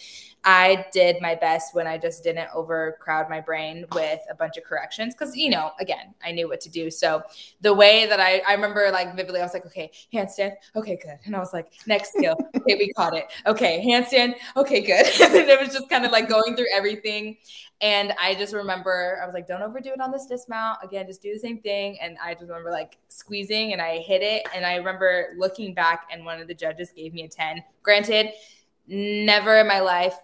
I 0.44 0.86
did 0.92 1.16
my 1.20 1.34
best 1.34 1.74
when 1.74 1.86
I 1.86 1.98
just 1.98 2.24
didn't 2.24 2.48
overcrowd 2.54 3.30
my 3.30 3.40
brain 3.40 3.84
with 3.92 4.20
a 4.30 4.34
bunch 4.34 4.56
of 4.56 4.64
corrections. 4.64 5.14
Because 5.14 5.36
you 5.36 5.50
know, 5.50 5.72
again, 5.80 6.14
I 6.24 6.32
knew 6.32 6.48
what 6.48 6.60
to 6.62 6.70
do. 6.70 6.90
So 6.90 7.22
the 7.60 7.72
way 7.72 8.06
that 8.06 8.20
I, 8.20 8.42
I 8.48 8.54
remember 8.54 8.90
like 8.92 9.14
vividly, 9.14 9.40
I 9.40 9.44
was 9.44 9.54
like, 9.54 9.66
okay, 9.66 9.90
handstand, 10.12 10.52
okay, 10.76 10.98
good. 11.02 11.18
And 11.24 11.36
I 11.36 11.38
was 11.38 11.52
like, 11.52 11.66
next 11.86 12.12
skill, 12.14 12.36
okay, 12.56 12.74
we 12.74 12.92
caught 12.94 13.16
it. 13.16 13.26
Okay, 13.46 13.84
handstand, 13.86 14.34
okay, 14.56 14.80
good. 14.80 15.06
and 15.20 15.48
it 15.48 15.60
was 15.60 15.72
just 15.72 15.88
kind 15.88 16.04
of 16.04 16.12
like 16.12 16.28
going 16.28 16.56
through 16.56 16.68
everything. 16.74 17.36
And 17.80 18.12
I 18.20 18.34
just 18.34 18.54
remember 18.54 19.20
I 19.22 19.26
was 19.26 19.34
like, 19.34 19.46
don't 19.46 19.62
overdo 19.62 19.90
it 19.90 20.00
on 20.00 20.10
this 20.10 20.26
dismount. 20.26 20.78
Again, 20.82 21.06
just 21.06 21.22
do 21.22 21.32
the 21.32 21.38
same 21.38 21.60
thing. 21.60 21.98
And 22.00 22.16
I 22.22 22.34
just 22.34 22.48
remember 22.48 22.70
like 22.70 22.98
squeezing 23.08 23.72
and 23.72 23.80
I 23.80 23.98
hit 23.98 24.22
it. 24.22 24.48
And 24.54 24.66
I 24.66 24.76
remember 24.76 25.34
looking 25.36 25.74
back 25.74 26.08
and 26.10 26.24
one 26.24 26.40
of 26.40 26.48
the 26.48 26.54
judges 26.54 26.90
gave 26.90 27.14
me 27.14 27.22
a 27.22 27.28
10. 27.28 27.62
Granted, 27.82 28.32
never 28.88 29.58
in 29.58 29.68
my 29.68 29.80
life 29.80 30.16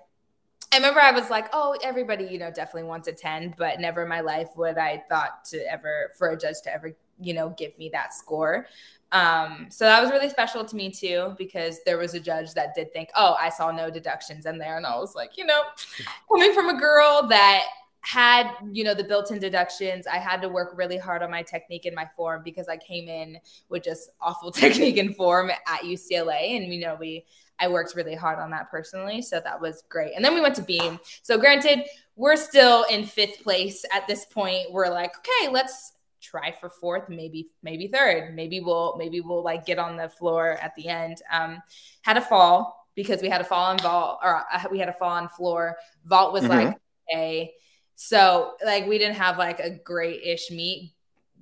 I 0.74 0.78
remember 0.78 1.00
I 1.00 1.12
was 1.12 1.30
like, 1.30 1.50
oh, 1.52 1.76
everybody, 1.84 2.24
you 2.24 2.36
know, 2.36 2.50
definitely 2.50 2.88
wants 2.88 3.06
a 3.06 3.12
10, 3.12 3.54
but 3.56 3.78
never 3.78 4.02
in 4.02 4.08
my 4.08 4.22
life 4.22 4.48
would 4.56 4.76
I 4.76 5.04
thought 5.08 5.44
to 5.50 5.58
ever 5.72 6.10
for 6.18 6.30
a 6.30 6.36
judge 6.36 6.62
to 6.64 6.74
ever, 6.74 6.96
you 7.20 7.32
know, 7.32 7.50
give 7.50 7.78
me 7.78 7.90
that 7.90 8.12
score. 8.12 8.66
Um, 9.12 9.66
so 9.70 9.84
that 9.84 10.02
was 10.02 10.10
really 10.10 10.28
special 10.28 10.64
to 10.64 10.76
me 10.76 10.90
too, 10.90 11.34
because 11.38 11.80
there 11.84 11.98
was 11.98 12.14
a 12.14 12.20
judge 12.20 12.52
that 12.54 12.74
did 12.74 12.92
think, 12.92 13.10
oh, 13.16 13.36
I 13.38 13.48
saw 13.48 13.70
no 13.70 13.90
deductions 13.90 14.46
in 14.46 14.58
there. 14.58 14.76
And 14.76 14.86
I 14.86 14.96
was 14.96 15.14
like, 15.14 15.36
you 15.36 15.46
know, 15.46 15.62
coming 16.28 16.52
from 16.52 16.68
a 16.68 16.78
girl 16.78 17.26
that 17.28 17.64
had, 18.00 18.50
you 18.70 18.84
know, 18.84 18.92
the 18.92 19.04
built-in 19.04 19.38
deductions, 19.38 20.06
I 20.06 20.18
had 20.18 20.42
to 20.42 20.48
work 20.48 20.72
really 20.76 20.98
hard 20.98 21.22
on 21.22 21.30
my 21.30 21.42
technique 21.42 21.86
and 21.86 21.96
my 21.96 22.06
form 22.14 22.42
because 22.44 22.68
I 22.68 22.76
came 22.76 23.08
in 23.08 23.38
with 23.70 23.82
just 23.82 24.10
awful 24.20 24.50
technique 24.52 24.98
and 24.98 25.16
form 25.16 25.50
at 25.50 25.80
UCLA. 25.82 26.56
And 26.56 26.72
you 26.72 26.80
know, 26.80 26.96
we 26.98 27.24
I 27.58 27.68
worked 27.68 27.94
really 27.94 28.14
hard 28.14 28.38
on 28.38 28.50
that 28.50 28.70
personally. 28.70 29.22
So 29.22 29.40
that 29.40 29.60
was 29.60 29.84
great. 29.88 30.12
And 30.14 30.24
then 30.24 30.34
we 30.34 30.40
went 30.40 30.56
to 30.56 30.62
Beam. 30.62 30.98
So 31.22 31.38
granted, 31.38 31.84
we're 32.16 32.36
still 32.36 32.84
in 32.90 33.04
fifth 33.04 33.42
place 33.42 33.84
at 33.92 34.06
this 34.06 34.24
point. 34.24 34.72
We're 34.72 34.90
like, 34.90 35.12
okay, 35.18 35.52
let's 35.52 35.92
try 36.24 36.50
for 36.60 36.68
fourth, 36.70 37.08
maybe, 37.08 37.46
maybe 37.62 37.88
third. 37.88 38.34
Maybe 38.34 38.60
we'll, 38.60 38.96
maybe 38.96 39.20
we'll 39.20 39.42
like 39.44 39.66
get 39.66 39.78
on 39.78 39.96
the 39.96 40.08
floor 40.08 40.52
at 40.62 40.74
the 40.76 40.88
end. 40.88 41.18
Um, 41.30 41.62
had 42.02 42.16
a 42.16 42.20
fall 42.20 42.88
because 42.94 43.20
we 43.22 43.28
had 43.28 43.40
a 43.40 43.44
fall 43.44 43.64
on 43.66 43.78
vault 43.78 44.20
or 44.22 44.44
uh, 44.52 44.64
we 44.70 44.78
had 44.78 44.88
a 44.88 44.92
fall 44.92 45.10
on 45.10 45.28
floor. 45.28 45.76
Vault 46.04 46.32
was 46.32 46.44
Mhm. 46.44 46.48
like 46.48 46.76
a 47.14 47.52
so 47.96 48.54
like 48.64 48.86
we 48.86 48.98
didn't 48.98 49.16
have 49.16 49.38
like 49.38 49.60
a 49.60 49.70
great 49.70 50.22
ish 50.24 50.50
meet. 50.50 50.92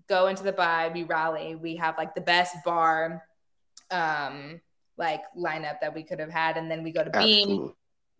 Go 0.08 0.26
into 0.26 0.42
the 0.42 0.52
bye, 0.52 0.90
we 0.92 1.04
rally. 1.04 1.54
We 1.54 1.76
have 1.76 1.96
like 1.96 2.14
the 2.14 2.20
best 2.20 2.56
bar 2.64 3.22
um 3.90 4.60
like 4.98 5.22
lineup 5.36 5.80
that 5.80 5.94
we 5.94 6.02
could 6.02 6.18
have 6.20 6.30
had. 6.30 6.56
And 6.56 6.70
then 6.70 6.82
we 6.82 6.92
go 6.92 7.02
to 7.04 7.10
Beam. 7.10 7.48
Absolutely. 7.48 7.74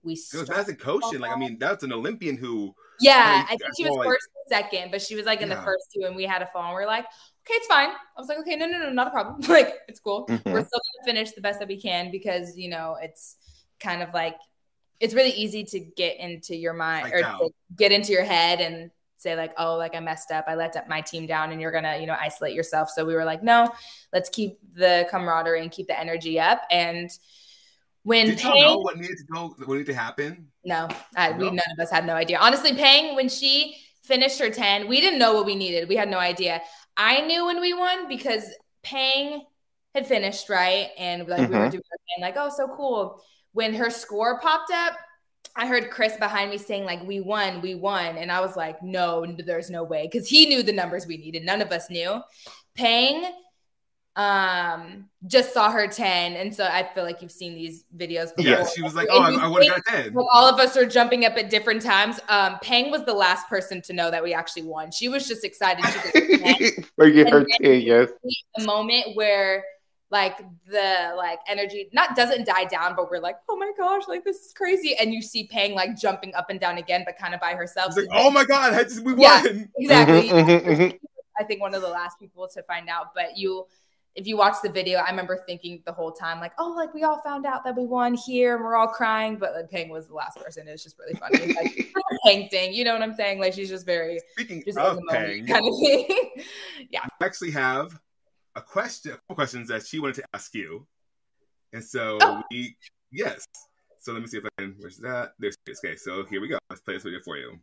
We 0.05 0.13
It 0.13 0.17
was 0.17 0.27
start- 0.29 0.49
Madison 0.49 0.77
Kocian. 0.77 1.21
Like 1.21 1.33
I 1.33 1.37
mean, 1.37 1.59
that's 1.59 1.85
an 1.85 1.93
Olympian 1.93 2.37
who 2.37 2.75
yeah, 3.03 3.45
I 3.49 3.57
think 3.57 3.63
she 3.77 3.85
was 3.85 3.97
like- 3.97 4.07
first 4.07 4.29
and 4.37 4.63
second, 4.63 4.91
but 4.91 5.03
she 5.03 5.15
was 5.15 5.27
like 5.27 5.41
in 5.41 5.49
the 5.49 5.57
first 5.57 5.85
two, 5.95 6.07
and 6.07 6.15
we 6.17 6.25
had 6.25 6.43
a 6.43 6.47
fall. 6.47 6.67
And 6.67 6.77
we 6.77 6.83
are 6.83 6.87
like, 6.87 7.05
okay, 7.05 7.55
it's 7.55 7.67
fine. 7.67 7.89
I 7.91 8.21
was 8.21 8.29
like, 8.29 8.39
okay, 8.39 8.57
no, 8.57 8.67
no, 8.67 8.79
no, 8.79 8.91
not 8.91 9.09
a 9.09 9.11
problem. 9.11 9.41
like, 9.49 9.75
it's 9.89 10.01
cool. 10.01 10.27
Mhm. 10.27 10.45
We're 10.45 10.65
still 10.65 10.81
gonna 10.81 11.05
finish 11.07 11.33
the 11.33 11.41
best 11.41 11.59
that 11.59 11.69
we 11.69 11.81
can 11.81 12.11
because 12.11 12.57
you 12.57 12.69
know 12.71 12.97
it's 13.01 13.37
kind 13.81 14.03
of 14.03 14.13
like 14.15 14.37
it's 15.01 15.15
really 15.15 15.33
easy 15.33 15.65
to 15.65 15.81
get 15.81 16.19
into 16.19 16.55
your 16.55 16.73
mind 16.73 17.13
or 17.13 17.23
to 17.23 17.51
get 17.77 17.91
into 17.91 18.13
your 18.13 18.23
head 18.25 18.61
and 18.61 18.91
say 19.17 19.37
like, 19.37 19.53
oh, 19.59 19.77
like 19.77 19.95
I 19.95 20.01
messed 20.01 20.31
up, 20.31 20.45
I 20.49 20.55
let 20.55 20.89
my 20.89 21.01
team 21.01 21.27
down, 21.27 21.53
and 21.53 21.61
you're 21.61 21.73
gonna, 21.73 21.99
you 21.99 22.07
know, 22.07 22.17
isolate 22.21 22.55
yourself. 22.55 22.91
So 22.91 23.05
we 23.05 23.15
were 23.15 23.25
like, 23.25 23.43
no, 23.43 23.69
let's 24.13 24.29
keep 24.29 24.59
the 24.75 25.07
camaraderie 25.11 25.63
and 25.63 25.71
keep 25.71 25.87
the 25.87 25.99
energy 25.99 26.39
up. 26.41 26.63
And 26.71 27.11
when 28.05 28.27
did 28.27 28.43
y'all 28.43 28.59
know 28.61 28.79
what 28.79 28.99
needed 28.99 29.17
to 29.19 29.25
go, 29.25 29.55
what 29.59 29.75
needed 29.75 29.87
to 29.87 29.95
happen? 29.95 30.49
no, 30.65 30.89
I, 31.17 31.33
we 31.33 31.51
none 31.51 31.59
of 31.73 31.83
us 31.83 31.91
had 31.91 32.07
no 32.07 32.15
idea. 32.15 32.39
Honestly, 32.39 32.75
Peng, 32.75 33.17
when 33.17 33.29
she 33.29 33.77
finished 34.05 34.39
her 34.39 34.51
10, 34.51 34.89
we 34.89 35.01
didn't 35.01 35.19
know 35.19 35.35
what 35.35 35.47
we 35.47 35.55
needed. 35.55 35.89
We 35.89 35.97
had 35.97 36.09
no 36.09 36.19
idea. 36.19 36.61
I 36.97 37.21
knew 37.23 37.47
when 37.47 37.61
we 37.61 37.73
won 37.73 38.09
because 38.09 38.45
Peng 38.83 39.43
had 39.95 40.07
finished, 40.07 40.49
right? 40.49 40.91
And 40.99 41.27
like 41.29 41.49
we 41.49 41.57
were 41.57 41.67
Mhm. 41.67 41.71
doing 41.71 41.83
our 41.93 41.99
thing, 41.99 42.23
like, 42.23 42.35
oh, 42.37 42.51
so 42.55 42.69
cool. 42.77 43.23
When 43.53 43.75
her 43.75 43.91
score 43.91 44.41
popped 44.41 44.71
up, 44.73 44.95
I 45.55 45.67
heard 45.67 45.91
Chris 45.91 46.17
behind 46.17 46.51
me 46.51 46.57
saying, 46.59 46.85
like, 46.85 47.03
we 47.07 47.21
won, 47.21 47.61
we 47.61 47.75
won. 47.75 48.17
And 48.17 48.33
I 48.33 48.41
was 48.41 48.57
like, 48.57 48.83
no, 48.83 49.27
there's 49.27 49.69
no 49.69 49.85
way. 49.85 50.09
Because 50.11 50.27
he 50.29 50.47
knew 50.47 50.63
the 50.63 50.73
numbers 50.73 51.07
we 51.07 51.19
needed. 51.19 51.45
None 51.45 51.61
of 51.61 51.71
us 51.73 51.91
knew. 51.91 52.21
Peng 52.75 53.31
um 54.17 55.09
just 55.27 55.55
saw 55.55 55.71
her 55.71 55.87
10 55.87 56.35
and 56.35 56.55
so 56.55 56.65
i 56.65 56.87
feel 56.95 57.03
like 57.03 57.23
you've 57.23 57.31
seen 57.33 57.55
these 57.55 57.85
videos 57.97 58.35
before 58.37 58.51
Yeah, 58.53 58.67
she 58.67 58.83
was 58.83 58.95
like, 58.95 59.09
And 59.09 59.17
"Oh, 59.19 59.23
I, 59.23 59.31
you 59.31 59.39
I 59.39 59.47
would 59.49 59.65
have 59.65 59.83
got 59.85 59.95
ten. 59.95 60.13
like 60.13 60.27
all 60.35 60.47
of 60.47 60.61
us 60.61 60.77
are 60.77 60.85
jumping 60.85 61.25
up 61.25 61.33
at 61.39 61.49
different 61.49 61.81
times. 61.81 62.21
Um, 62.29 62.59
Peng 62.63 62.91
was 62.91 63.05
the 63.07 63.15
last 63.15 63.49
person 63.49 63.81
to 63.83 63.95
know 63.95 64.11
that 64.11 64.23
we 64.23 64.35
actually 64.35 64.65
won. 64.65 64.91
She 64.91 65.09
was 65.09 65.27
just 65.27 65.45
excited 65.45 65.83
to 65.85 66.21
get 66.21 66.21
her 66.21 66.29
And 66.99 67.27
then- 67.27 67.47
ten, 67.63 67.81
yes. 67.81 68.11
the 68.57 68.65
moment 68.67 69.15
where 69.15 69.65
like 70.11 70.37
the 70.67 71.15
like 71.17 71.39
energy 71.49 71.89
not 71.95 72.15
doesn't 72.15 72.45
die 72.47 72.65
down, 72.67 72.95
but 72.95 73.11
we're 73.11 73.19
like, 73.19 73.37
oh 73.49 73.57
my 73.57 73.73
gosh, 73.79 74.03
like 74.09 74.25
this 74.25 74.37
is 74.45 74.53
crazy. 74.53 74.95
And 75.01 75.15
you 75.15 75.23
see 75.23 75.47
Peng 75.47 75.75
like 75.75 75.97
jumping 75.97 76.35
up 76.35 76.51
and 76.51 76.61
down 76.61 76.77
again, 76.77 77.03
but 77.07 77.17
kind 77.17 77.33
of 77.33 77.41
by 77.41 77.55
herself. 77.55 77.97
Like, 77.97 78.09
oh 78.13 78.31
my 78.31 78.45
god, 78.45 78.75
I 78.75 78.83
just, 78.83 79.03
we 79.03 79.15
Yeah. 79.17 79.43
won. 79.43 79.71
exactly. 79.79 80.29
Mhm, 80.29 80.45
mhm, 80.45 80.65
mhm. 80.67 80.99
I 81.41 81.45
think 81.45 81.63
one 81.63 81.75
of 81.75 81.81
the 81.81 81.89
last 81.89 82.19
people 82.21 82.47
to 82.53 82.63
find 82.65 82.91
out. 82.91 83.15
But 83.15 83.39
you, 83.39 83.65
if 84.15 84.27
you 84.27 84.37
watch 84.37 84.57
the 84.63 84.69
video, 84.69 84.99
I 84.99 85.09
remember 85.09 85.43
thinking 85.47 85.83
the 85.87 85.93
whole 85.93 86.13
time, 86.13 86.39
like, 86.39 86.53
oh, 86.59 86.75
like 86.77 86.93
we 86.93 87.03
all 87.03 87.21
found 87.23 87.47
out 87.47 87.65
that 87.65 87.77
we 87.77 87.87
won 87.87 88.15
here 88.15 88.57
and 88.57 88.65
we're 88.65 88.77
all 88.77 88.89
crying. 88.89 89.37
But 89.37 89.55
like, 89.55 89.71
Peng 89.71 89.89
was 89.89 90.09
the 90.09 90.15
last 90.15 90.37
person. 90.37 90.69
It's 90.69 90.83
just 90.83 90.99
really 90.99 91.15
funny. 91.15 91.55
Like 91.55 91.93
Peng 92.25 92.49
thing, 92.51 92.75
you 92.75 92.85
know 92.85 92.93
what 92.93 93.03
I'm 93.03 93.15
saying? 93.15 93.41
Like 93.41 93.55
she's 93.55 93.71
just 93.71 93.87
very 93.87 94.21
Speaking 94.33 94.63
just 94.65 94.79
of 94.79 94.99
Peng, 95.09 95.47
kind 95.47 95.67
of 95.67 95.75
thing. 95.79 96.31
yeah. 96.91 97.01
I 97.21 97.25
actually 97.25 97.53
have 97.53 97.99
a 98.55 98.61
question, 98.61 99.13
a 99.13 99.15
couple 99.15 99.37
questions 99.37 99.69
that 99.69 99.87
she 99.87 99.99
wanted 99.99 100.17
to 100.17 100.25
ask 100.35 100.55
you, 100.55 100.87
and 101.73 101.83
so 101.83 102.19
Oh. 102.21 102.43
we 102.51 102.77
yes. 103.11 103.47
So 104.03 104.13
let 104.13 104.21
me 104.21 104.27
see 104.27 104.39
if 104.39 104.45
I 104.45 104.49
can. 104.59 104.75
Where's 104.81 104.97
that? 104.99 105.35
There's 105.39 105.57
okay. 105.69 105.95
So 105.95 106.25
here 106.25 106.41
we 106.41 106.49
go. 106.49 106.59
Let's 106.69 106.83
play 106.83 106.95
this 106.95 107.05
video 107.05 107.21
for 107.25 107.37
you. 107.37 107.61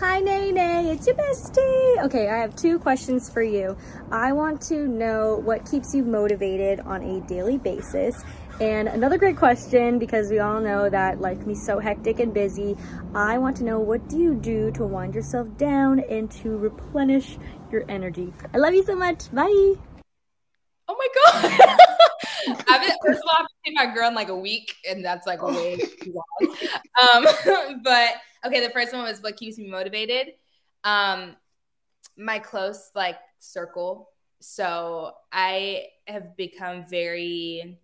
Hi, 0.00 0.18
Nay 0.18 0.50
Nay, 0.50 0.90
it's 0.90 1.06
your 1.06 1.14
bestie. 1.14 2.04
Okay, 2.04 2.28
I 2.28 2.36
have 2.38 2.56
two 2.56 2.80
questions 2.80 3.30
for 3.30 3.42
you. 3.42 3.76
I 4.10 4.32
want 4.32 4.60
to 4.62 4.88
know 4.88 5.36
what 5.44 5.70
keeps 5.70 5.94
you 5.94 6.02
motivated 6.02 6.80
on 6.80 7.02
a 7.04 7.20
daily 7.28 7.58
basis. 7.58 8.24
And 8.60 8.88
another 8.88 9.18
great 9.18 9.36
question, 9.36 10.00
because 10.00 10.30
we 10.30 10.40
all 10.40 10.60
know 10.60 10.90
that 10.90 11.20
life 11.20 11.38
can 11.38 11.46
be 11.46 11.54
so 11.54 11.78
hectic 11.78 12.18
and 12.18 12.34
busy. 12.34 12.76
I 13.14 13.38
want 13.38 13.56
to 13.58 13.64
know 13.64 13.78
what 13.78 14.08
do 14.08 14.18
you 14.18 14.34
do 14.34 14.72
to 14.72 14.84
wind 14.84 15.14
yourself 15.14 15.46
down 15.58 16.00
and 16.10 16.28
to 16.42 16.58
replenish 16.58 17.38
your 17.70 17.84
energy? 17.88 18.32
I 18.52 18.58
love 18.58 18.74
you 18.74 18.84
so 18.84 18.96
much. 18.96 19.32
Bye. 19.32 19.74
Oh 20.88 20.96
my 20.98 21.08
god. 21.68 21.78
I've 22.68 22.80
been, 22.80 22.96
first 23.04 23.20
of 23.20 23.24
all, 23.28 23.36
I've 23.38 23.46
seen 23.64 23.74
my 23.74 23.86
girl 23.92 24.08
in 24.08 24.14
like 24.14 24.28
a 24.28 24.36
week, 24.36 24.74
and 24.88 25.04
that's 25.04 25.26
like 25.26 25.42
way 25.42 25.76
too 25.76 26.14
long. 26.14 26.56
Um, 27.02 27.80
but 27.84 28.10
okay, 28.46 28.64
the 28.66 28.70
first 28.72 28.92
one 28.92 29.02
was 29.02 29.20
what 29.22 29.36
keeps 29.36 29.58
me 29.58 29.68
motivated. 29.68 30.34
Um, 30.84 31.36
my 32.16 32.38
close 32.38 32.90
like 32.94 33.18
circle. 33.38 34.10
So 34.40 35.12
I 35.32 35.86
have 36.06 36.36
become 36.36 36.86
very 36.88 37.78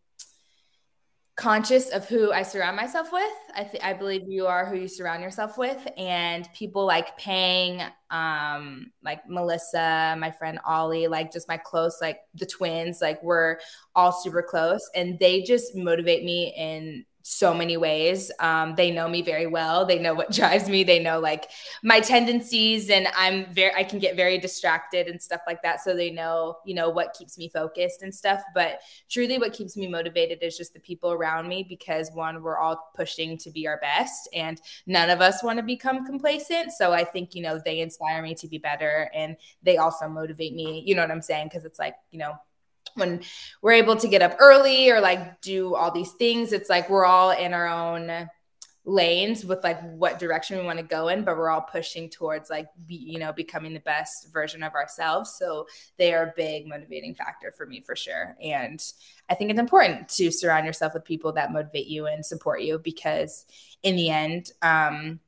conscious 1.37 1.91
of 1.91 2.09
who 2.09 2.33
I 2.33 2.43
surround 2.43 2.77
myself 2.77 3.13
with. 3.13 3.33
I 3.57 3.65
th- 3.65 3.83
I 3.83 3.93
believe 3.93 4.23
you 4.29 4.47
are 4.47 4.65
who 4.67 4.77
you 4.77 4.89
surround 4.89 5.23
yourself 5.23 5.59
with, 5.59 5.87
and 5.97 6.49
people 6.55 6.87
like 6.87 7.17
Peng, 7.19 7.83
um, 8.11 8.93
like 9.03 9.29
Melissa, 9.29 10.17
my 10.19 10.31
friend 10.31 10.61
Ollie, 10.65 11.09
like 11.09 11.33
just 11.33 11.49
my 11.49 11.57
close, 11.57 11.99
like 12.01 12.21
the 12.35 12.47
twins, 12.47 13.01
like 13.01 13.23
we're 13.23 13.59
all 13.97 14.13
super 14.13 14.43
close, 14.43 14.89
and 14.95 15.19
they 15.19 15.43
just 15.43 15.75
motivate 15.75 16.25
me 16.25 16.55
in 16.57 17.05
so 17.27 17.55
many 17.55 17.79
ways. 17.79 18.31
Um, 18.39 18.75
they 18.75 18.91
know 18.91 19.09
me 19.09 19.23
very 19.23 19.47
well. 19.47 19.87
They 19.87 19.99
know 19.99 20.13
what 20.13 20.31
drives 20.41 20.69
me. 20.69 20.85
They 20.85 20.99
know 20.99 21.19
like 21.19 21.51
my 21.83 21.99
tendencies, 21.99 22.91
and 22.91 23.09
I'm 23.17 23.53
very 23.53 23.75
I 23.75 23.83
can 23.83 23.99
get 23.99 24.15
very 24.15 24.39
distracted 24.39 25.09
and 25.09 25.21
stuff 25.21 25.41
like 25.47 25.63
that. 25.63 25.81
So 25.81 25.97
they 25.97 26.11
know 26.11 26.59
you 26.67 26.75
know 26.75 26.91
what 26.91 27.15
keeps 27.19 27.39
me 27.39 27.49
focused 27.49 28.03
and 28.03 28.15
stuff. 28.15 28.43
But 28.55 28.81
truly, 29.09 29.39
what 29.39 29.55
keeps 29.55 29.75
me 29.75 29.89
motivated 29.89 30.43
is 30.43 30.57
just 30.57 30.75
the 30.75 30.81
people 30.81 31.13
around 31.13 31.49
me 31.49 31.65
because 31.67 32.11
one, 32.13 32.43
we're 32.43 32.59
all 32.59 32.91
pushing 32.95 33.39
to 33.39 33.51
be 33.51 33.67
our 33.67 33.79
best, 33.79 34.29
and 34.35 34.61
none 34.87 35.09
of 35.09 35.23
us 35.23 35.43
want 35.43 35.59
to 35.59 35.63
become 35.65 36.05
complacent. 36.05 36.73
So 36.73 36.93
I 36.93 37.05
think 37.05 37.35
you 37.35 37.43
know 37.43 37.59
they 37.59 37.81
inspire 37.81 38.23
me 38.23 38.35
to 38.35 38.47
be 38.47 38.59
better, 38.59 39.11
and 39.15 39.37
they 39.63 39.79
also 39.79 40.09
motivate 40.09 40.55
me. 40.55 40.83
You 40.87 40.95
know 40.95 41.03
what 41.03 41.11
I'm 41.11 41.23
saying? 41.23 41.47
Because 41.47 41.65
it's 41.65 41.79
like 41.79 41.97
you 42.11 42.19
know 42.19 42.35
when 42.95 43.23
we're 43.63 43.73
able 43.73 43.97
to 43.97 44.09
get 44.09 44.23
up 44.23 44.37
early 44.39 44.91
or 44.91 45.01
like 45.01 45.41
do 45.41 45.75
all 45.75 45.91
these 45.91 46.13
things 46.13 46.53
it's 46.53 46.71
like 46.71 46.89
we're 46.89 47.05
all 47.05 47.31
in 47.31 47.53
our 47.53 47.67
own 47.67 48.29
lanes 48.87 49.47
with 49.47 49.65
like 49.65 49.81
what 49.95 50.19
direction 50.19 50.59
we 50.59 50.65
want 50.65 50.79
to 50.79 50.85
go 50.85 51.09
in 51.09 51.25
but 51.25 51.37
we're 51.37 51.49
all 51.49 51.63
pushing 51.63 52.11
towards 52.11 52.51
like 52.51 52.67
be, 52.87 52.97
you 52.97 53.19
know 53.19 53.33
becoming 53.33 53.73
the 53.73 53.81
best 53.81 54.29
version 54.33 54.63
of 54.63 54.75
ourselves. 54.75 55.37
So 55.39 55.67
they 55.97 56.13
are 56.13 56.25
a 56.25 56.33
big 56.37 56.67
motivating 56.67 57.15
factor 57.15 57.51
for 57.57 57.67
me 57.67 57.81
for 57.81 57.97
sure. 57.97 58.37
And 58.43 58.83
i 59.31 59.35
think 59.35 59.51
it's 59.51 59.61
important 59.61 60.09
to 60.11 60.31
surround 60.31 60.67
yourself 60.67 60.93
with 60.93 61.05
people 61.05 61.33
that 61.33 61.51
motivate 61.51 61.87
you 61.87 62.07
and 62.07 62.25
support 62.25 62.61
you 62.61 62.79
because 62.79 63.47
in 63.83 63.97
the 63.97 64.11
end 64.11 64.51
um 64.61 65.19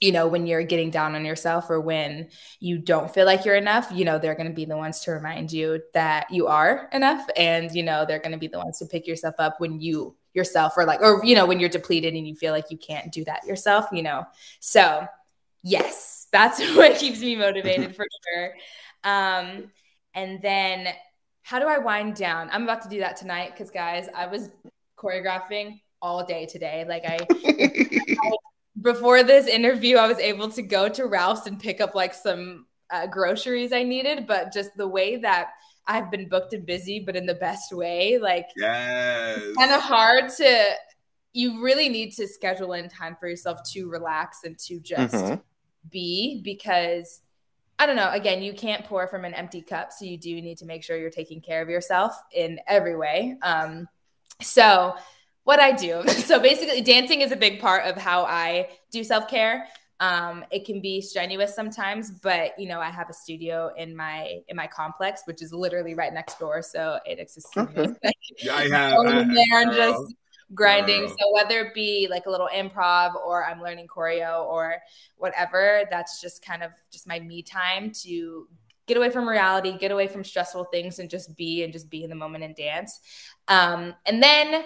you 0.00 0.12
know, 0.12 0.26
when 0.26 0.46
you're 0.46 0.62
getting 0.62 0.90
down 0.90 1.14
on 1.14 1.24
yourself 1.24 1.70
or 1.70 1.80
when 1.80 2.28
you 2.60 2.78
don't 2.78 3.12
feel 3.12 3.24
like 3.24 3.44
you're 3.44 3.56
enough, 3.56 3.88
you 3.92 4.04
know, 4.04 4.18
they're 4.18 4.34
going 4.34 4.48
to 4.48 4.52
be 4.52 4.64
the 4.64 4.76
ones 4.76 5.00
to 5.00 5.10
remind 5.10 5.52
you 5.52 5.80
that 5.94 6.30
you 6.30 6.46
are 6.48 6.88
enough. 6.92 7.26
And, 7.36 7.72
you 7.72 7.82
know, 7.82 8.04
they're 8.06 8.18
going 8.18 8.32
to 8.32 8.38
be 8.38 8.48
the 8.48 8.58
ones 8.58 8.78
to 8.78 8.86
pick 8.86 9.06
yourself 9.06 9.36
up 9.38 9.58
when 9.58 9.80
you 9.80 10.14
yourself 10.34 10.74
or 10.76 10.84
like, 10.84 11.00
or, 11.00 11.24
you 11.24 11.34
know, 11.34 11.46
when 11.46 11.58
you're 11.58 11.70
depleted 11.70 12.14
and 12.14 12.28
you 12.28 12.34
feel 12.34 12.52
like 12.52 12.66
you 12.70 12.76
can't 12.76 13.10
do 13.10 13.24
that 13.24 13.46
yourself, 13.46 13.86
you 13.90 14.02
know. 14.02 14.24
So, 14.60 15.06
yes, 15.62 16.26
that's 16.32 16.60
what 16.76 16.98
keeps 16.98 17.20
me 17.20 17.36
motivated 17.36 17.96
for 17.96 18.04
sure. 18.28 18.52
Um, 19.02 19.70
and 20.14 20.42
then 20.42 20.88
how 21.42 21.58
do 21.58 21.66
I 21.68 21.78
wind 21.78 22.16
down? 22.16 22.50
I'm 22.52 22.64
about 22.64 22.82
to 22.82 22.88
do 22.88 22.98
that 23.00 23.16
tonight 23.16 23.52
because, 23.52 23.70
guys, 23.70 24.08
I 24.14 24.26
was 24.26 24.50
choreographing 24.98 25.80
all 26.02 26.24
day 26.24 26.44
today. 26.46 26.84
Like, 26.86 27.04
I, 27.06 27.18
I 27.30 28.32
before 28.80 29.22
this 29.22 29.46
interview, 29.46 29.96
I 29.96 30.06
was 30.06 30.18
able 30.18 30.50
to 30.50 30.62
go 30.62 30.88
to 30.88 31.06
Ralph's 31.06 31.46
and 31.46 31.58
pick 31.58 31.80
up 31.80 31.94
like 31.94 32.14
some 32.14 32.66
uh, 32.90 33.06
groceries 33.06 33.72
I 33.72 33.82
needed, 33.82 34.26
but 34.26 34.52
just 34.52 34.70
the 34.76 34.88
way 34.88 35.16
that 35.16 35.50
I've 35.86 36.10
been 36.10 36.28
booked 36.28 36.52
and 36.52 36.66
busy, 36.66 37.00
but 37.00 37.16
in 37.16 37.26
the 37.26 37.34
best 37.34 37.72
way, 37.72 38.18
like 38.18 38.48
yes. 38.56 39.40
kind 39.58 39.72
of 39.72 39.80
hard 39.80 40.30
to. 40.36 40.70
You 41.32 41.62
really 41.62 41.90
need 41.90 42.12
to 42.12 42.26
schedule 42.26 42.72
in 42.72 42.88
time 42.88 43.14
for 43.20 43.28
yourself 43.28 43.58
to 43.72 43.90
relax 43.90 44.38
and 44.44 44.58
to 44.60 44.80
just 44.80 45.14
mm-hmm. 45.14 45.34
be 45.90 46.40
because 46.42 47.20
I 47.78 47.84
don't 47.84 47.96
know. 47.96 48.10
Again, 48.10 48.42
you 48.42 48.54
can't 48.54 48.84
pour 48.86 49.06
from 49.06 49.26
an 49.26 49.34
empty 49.34 49.60
cup, 49.60 49.92
so 49.92 50.06
you 50.06 50.16
do 50.16 50.40
need 50.40 50.56
to 50.58 50.64
make 50.64 50.82
sure 50.82 50.96
you're 50.96 51.10
taking 51.10 51.42
care 51.42 51.60
of 51.60 51.68
yourself 51.68 52.16
in 52.34 52.58
every 52.66 52.96
way. 52.96 53.36
Um, 53.42 53.86
so 54.40 54.94
what 55.46 55.60
I 55.60 55.72
do. 55.72 56.02
So 56.26 56.40
basically, 56.40 56.80
dancing 56.80 57.20
is 57.20 57.30
a 57.30 57.36
big 57.36 57.60
part 57.60 57.84
of 57.84 57.96
how 57.96 58.24
I 58.24 58.68
do 58.90 59.04
self 59.04 59.28
care. 59.28 59.68
Um, 60.00 60.44
it 60.50 60.66
can 60.66 60.80
be 60.80 61.00
strenuous 61.00 61.54
sometimes, 61.54 62.10
but 62.10 62.58
you 62.58 62.66
know, 62.68 62.80
I 62.80 62.90
have 62.90 63.08
a 63.08 63.12
studio 63.12 63.70
in 63.76 63.94
my 63.94 64.40
in 64.48 64.56
my 64.56 64.66
complex, 64.66 65.22
which 65.24 65.42
is 65.42 65.52
literally 65.52 65.94
right 65.94 66.12
next 66.12 66.40
door. 66.40 66.62
So 66.62 66.98
it 67.06 67.20
exists. 67.20 67.56
Okay. 67.56 67.86
yeah, 68.42 68.56
I 68.56 68.62
have. 68.68 68.98
I 69.06 69.14
have 69.14 69.28
there 69.28 69.62
and 69.62 69.72
just 69.72 70.14
grinding. 70.52 71.08
So 71.08 71.32
whether 71.32 71.60
it 71.60 71.74
be 71.74 72.08
like 72.10 72.26
a 72.26 72.30
little 72.30 72.48
improv 72.52 73.14
or 73.14 73.44
I'm 73.44 73.62
learning 73.62 73.86
choreo 73.86 74.44
or 74.44 74.76
whatever, 75.16 75.82
that's 75.92 76.20
just 76.20 76.44
kind 76.44 76.64
of 76.64 76.72
just 76.90 77.06
my 77.06 77.20
me 77.20 77.42
time 77.42 77.92
to 78.02 78.48
get 78.86 78.96
away 78.96 79.10
from 79.10 79.28
reality, 79.28 79.78
get 79.78 79.92
away 79.92 80.08
from 80.08 80.24
stressful 80.24 80.64
things, 80.64 80.98
and 80.98 81.08
just 81.08 81.36
be 81.36 81.62
and 81.62 81.72
just 81.72 81.88
be 81.88 82.02
in 82.02 82.10
the 82.10 82.16
moment 82.16 82.42
and 82.42 82.56
dance. 82.56 83.00
Um, 83.46 83.94
and 84.06 84.20
then 84.20 84.64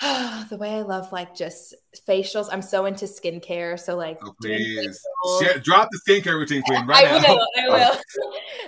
the 0.48 0.56
way 0.56 0.76
I 0.76 0.80
love 0.80 1.12
like 1.12 1.34
just 1.34 1.74
facials. 2.08 2.48
I'm 2.50 2.62
so 2.62 2.86
into 2.86 3.04
skincare. 3.04 3.78
So 3.78 3.96
like, 3.96 4.18
oh, 4.24 4.34
please 4.40 4.98
Share, 5.40 5.58
drop 5.58 5.88
the 5.90 6.00
skincare 6.08 6.38
routine, 6.38 6.62
queen. 6.62 6.86
Right 6.86 7.06
I 7.06 7.18
now. 7.18 7.28
will. 7.34 7.46
I 7.58 7.68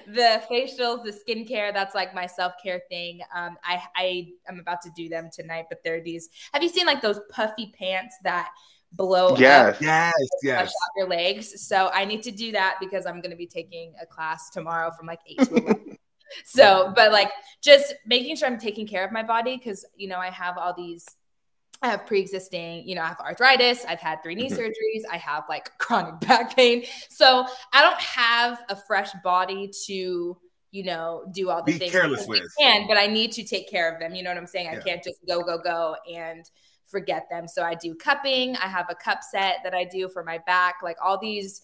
will. 0.07 0.13
the 0.15 0.43
facials, 0.51 1.05
the 1.05 1.13
skincare. 1.13 1.73
That's 1.73 1.95
like 1.95 2.15
my 2.15 2.27
self 2.27 2.53
care 2.63 2.83
thing. 2.91 3.21
Um, 3.35 3.57
I 3.65 3.81
I 3.97 4.29
am 4.47 4.61
about 4.61 4.83
to 4.83 4.91
do 4.95 5.09
them 5.09 5.31
tonight, 5.33 5.67
but 5.71 5.79
they're 5.83 6.03
these. 6.03 6.29
Have 6.53 6.63
you 6.63 6.69
seen 6.69 6.85
like 6.85 7.01
those 7.01 7.21
puffy 7.31 7.73
pants 7.79 8.15
that? 8.25 8.51
blow 8.95 9.35
yes. 9.39 9.77
up 9.77 9.81
yes 9.81 10.13
yes 10.43 10.73
your 10.99 11.09
legs 11.09 11.67
so 11.67 11.91
i 11.95 12.05
need 12.05 12.23
to 12.23 12.31
do 12.31 12.53
that 12.53 12.77
because 12.79 13.07
i'm 13.07 13.23
going 13.23 13.31
to 13.31 13.37
be 13.39 13.47
taking 13.47 13.95
a 14.03 14.05
class 14.05 14.51
tomorrow 14.51 14.91
from 14.91 15.07
like 15.07 15.21
8 15.27 15.39
to 15.39 15.55
11 15.55 15.99
so 16.45 16.93
but 16.95 17.11
like 17.11 17.31
just 17.63 17.95
making 18.05 18.37
sure 18.37 18.47
i'm 18.47 18.59
taking 18.59 18.87
care 18.87 19.03
of 19.03 19.11
my 19.11 19.23
body 19.23 19.57
because 19.57 19.87
you 19.97 20.09
know 20.09 20.19
i 20.19 20.29
have 20.29 20.59
all 20.59 20.75
these 20.77 21.07
I 21.83 21.89
have 21.89 22.07
pre-existing, 22.07 22.89
you 22.89 22.95
know, 22.95 23.03
I 23.03 23.09
have 23.09 23.21
arthritis, 23.21 23.85
I've 23.87 24.01
had 24.01 24.23
three 24.23 24.35
knee 24.35 24.49
mm-hmm. 24.49 24.61
surgeries, 24.61 25.03
I 25.11 25.17
have 25.17 25.45
like 25.49 25.71
chronic 25.79 26.21
back 26.21 26.55
pain. 26.55 26.85
So 27.11 27.47
I 27.73 27.83
don't 27.83 28.01
have 28.01 28.63
a 28.69 28.77
fresh 28.77 29.11
body 29.25 29.71
to, 29.87 30.37
you 30.71 30.85
know, 30.85 31.25
do 31.33 31.51
all 31.51 31.63
the 31.63 31.73
Be 31.73 31.79
things 31.79 31.93
careless 31.93 32.27
with. 32.27 32.43
can, 32.59 32.87
but 32.87 32.97
I 32.97 33.07
need 33.07 33.33
to 33.33 33.45
take 33.45 33.69
care 33.69 33.93
of 33.93 34.01
them. 34.01 34.15
You 34.15 34.23
know 34.23 34.31
what 34.31 34.39
I'm 34.39 34.47
saying? 34.47 34.69
I 34.69 34.77
can't 34.77 35.03
just 35.03 35.19
go, 35.27 35.43
go, 35.43 35.59
go 35.59 35.97
and 36.11 36.49
forget 36.87 37.27
them. 37.31 37.49
So 37.49 37.63
I 37.63 37.75
do 37.75 37.95
cupping, 37.95 38.57
I 38.57 38.69
have 38.69 38.87
a 38.89 38.95
cup 38.95 39.21
set 39.29 39.57
that 39.65 39.75
I 39.75 39.85
do 39.85 40.09
for 40.09 40.23
my 40.23 40.39
back, 40.47 40.77
like 40.83 40.97
all 41.03 41.19
these 41.19 41.63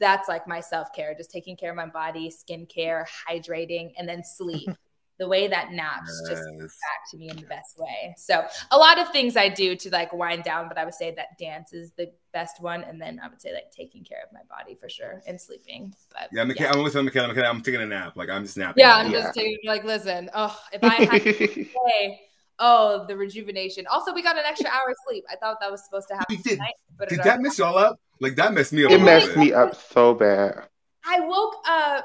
that's 0.00 0.28
like 0.28 0.48
my 0.48 0.60
self-care, 0.60 1.14
just 1.14 1.30
taking 1.30 1.56
care 1.56 1.70
of 1.70 1.76
my 1.76 1.86
body, 1.86 2.30
skincare, 2.30 3.04
hydrating, 3.28 3.92
and 3.98 4.08
then 4.08 4.24
sleep. 4.24 4.70
the 5.20 5.28
way 5.28 5.46
that 5.46 5.70
naps 5.70 6.10
yes. 6.28 6.40
just 6.40 6.80
back 6.80 7.10
to 7.10 7.18
me 7.18 7.28
in 7.28 7.36
the 7.36 7.46
best 7.46 7.78
way. 7.78 8.14
So 8.16 8.42
a 8.70 8.78
lot 8.78 8.98
of 8.98 9.10
things 9.10 9.36
I 9.36 9.50
do 9.50 9.76
to 9.76 9.90
like 9.90 10.14
wind 10.14 10.44
down, 10.44 10.66
but 10.66 10.78
I 10.78 10.84
would 10.86 10.94
say 10.94 11.14
that 11.14 11.38
dance 11.38 11.74
is 11.74 11.92
the 11.92 12.10
best 12.32 12.60
one, 12.60 12.82
and 12.84 12.98
then 13.00 13.20
I 13.22 13.28
would 13.28 13.40
say 13.40 13.52
like 13.52 13.70
taking 13.70 14.02
care 14.02 14.20
of 14.26 14.32
my 14.32 14.40
body 14.48 14.74
for 14.74 14.88
sure 14.88 15.22
and 15.26 15.38
sleeping. 15.38 15.94
But 16.10 16.30
yeah, 16.32 16.50
yeah. 16.56 16.72
I'm 16.72 16.82
with 16.82 16.94
Michaela. 16.94 17.28
Michaela, 17.28 17.50
I'm 17.50 17.60
taking 17.60 17.82
a 17.82 17.86
nap. 17.86 18.16
Like 18.16 18.30
I'm 18.30 18.44
just 18.44 18.56
napping. 18.56 18.80
Yeah, 18.80 18.96
I'm 18.96 19.12
yeah. 19.12 19.20
just 19.20 19.34
taking 19.34 19.58
like 19.66 19.84
listen. 19.84 20.30
Oh, 20.34 20.58
if 20.72 20.82
I 20.82 20.94
had 20.94 21.22
to 21.22 21.64
say. 21.88 22.20
Oh, 22.62 23.06
the 23.08 23.16
rejuvenation. 23.16 23.86
Also, 23.90 24.12
we 24.12 24.22
got 24.22 24.36
an 24.36 24.44
extra 24.44 24.68
hour 24.68 24.90
of 24.90 24.96
sleep. 25.08 25.24
I 25.30 25.36
thought 25.36 25.56
that 25.62 25.70
was 25.70 25.82
supposed 25.82 26.08
to 26.08 26.14
happen 26.14 26.36
did, 26.44 26.58
tonight. 26.58 26.74
But 26.98 27.08
did 27.08 27.20
that 27.20 27.40
mess 27.40 27.58
y'all 27.58 27.78
up? 27.78 27.98
Like 28.20 28.36
that 28.36 28.52
messed 28.52 28.74
me 28.74 28.84
up. 28.84 28.90
It 28.90 29.00
messed 29.00 29.34
me 29.34 29.54
up 29.54 29.74
so 29.74 30.12
bad. 30.12 30.68
I 31.06 31.20
woke 31.20 31.56
up 31.66 32.04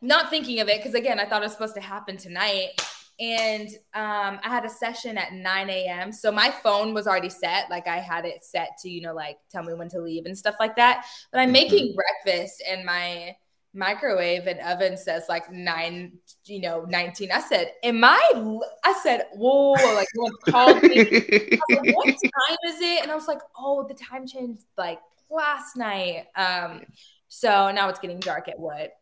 not 0.00 0.30
thinking 0.30 0.60
of 0.60 0.68
it 0.68 0.78
because 0.78 0.94
again, 0.94 1.18
I 1.18 1.24
thought 1.24 1.42
it 1.42 1.46
was 1.46 1.52
supposed 1.52 1.74
to 1.74 1.80
happen 1.80 2.16
tonight. 2.16 2.70
And 3.20 3.68
um, 3.94 4.38
I 4.44 4.48
had 4.48 4.64
a 4.64 4.68
session 4.68 5.18
at 5.18 5.32
9 5.32 5.70
a.m. 5.70 6.12
So 6.12 6.30
my 6.30 6.52
phone 6.62 6.94
was 6.94 7.08
already 7.08 7.30
set. 7.30 7.68
Like 7.68 7.88
I 7.88 7.96
had 7.96 8.24
it 8.24 8.44
set 8.44 8.70
to, 8.82 8.88
you 8.88 9.00
know, 9.00 9.12
like 9.12 9.38
tell 9.50 9.64
me 9.64 9.74
when 9.74 9.88
to 9.88 10.00
leave 10.00 10.26
and 10.26 10.38
stuff 10.38 10.54
like 10.60 10.76
that. 10.76 11.04
But 11.32 11.40
I'm 11.40 11.46
mm-hmm. 11.46 11.52
making 11.52 11.96
breakfast 11.96 12.62
and 12.68 12.84
my 12.84 13.34
microwave 13.74 14.46
and 14.46 14.60
oven 14.60 14.96
says 14.96 15.24
like 15.28 15.50
nine, 15.50 16.12
you 16.44 16.60
know, 16.60 16.84
19. 16.88 17.32
I 17.32 17.40
said, 17.40 17.72
Am 17.82 18.04
I? 18.04 18.60
I 18.84 18.92
said, 19.02 19.26
Whoa, 19.34 19.72
like 19.72 20.08
called 20.48 20.80
me. 20.84 20.98
Like, 21.70 21.96
what 21.96 22.06
time 22.06 22.56
is 22.68 22.80
it? 22.80 23.02
And 23.02 23.10
I 23.10 23.16
was 23.16 23.26
like, 23.26 23.40
Oh, 23.58 23.84
the 23.86 23.94
time 23.94 24.28
changed 24.28 24.62
like 24.76 25.00
last 25.28 25.76
night. 25.76 26.26
Um, 26.36 26.82
so 27.26 27.72
now 27.72 27.88
it's 27.88 27.98
getting 27.98 28.20
dark 28.20 28.48
at 28.48 28.58
what 28.58 28.92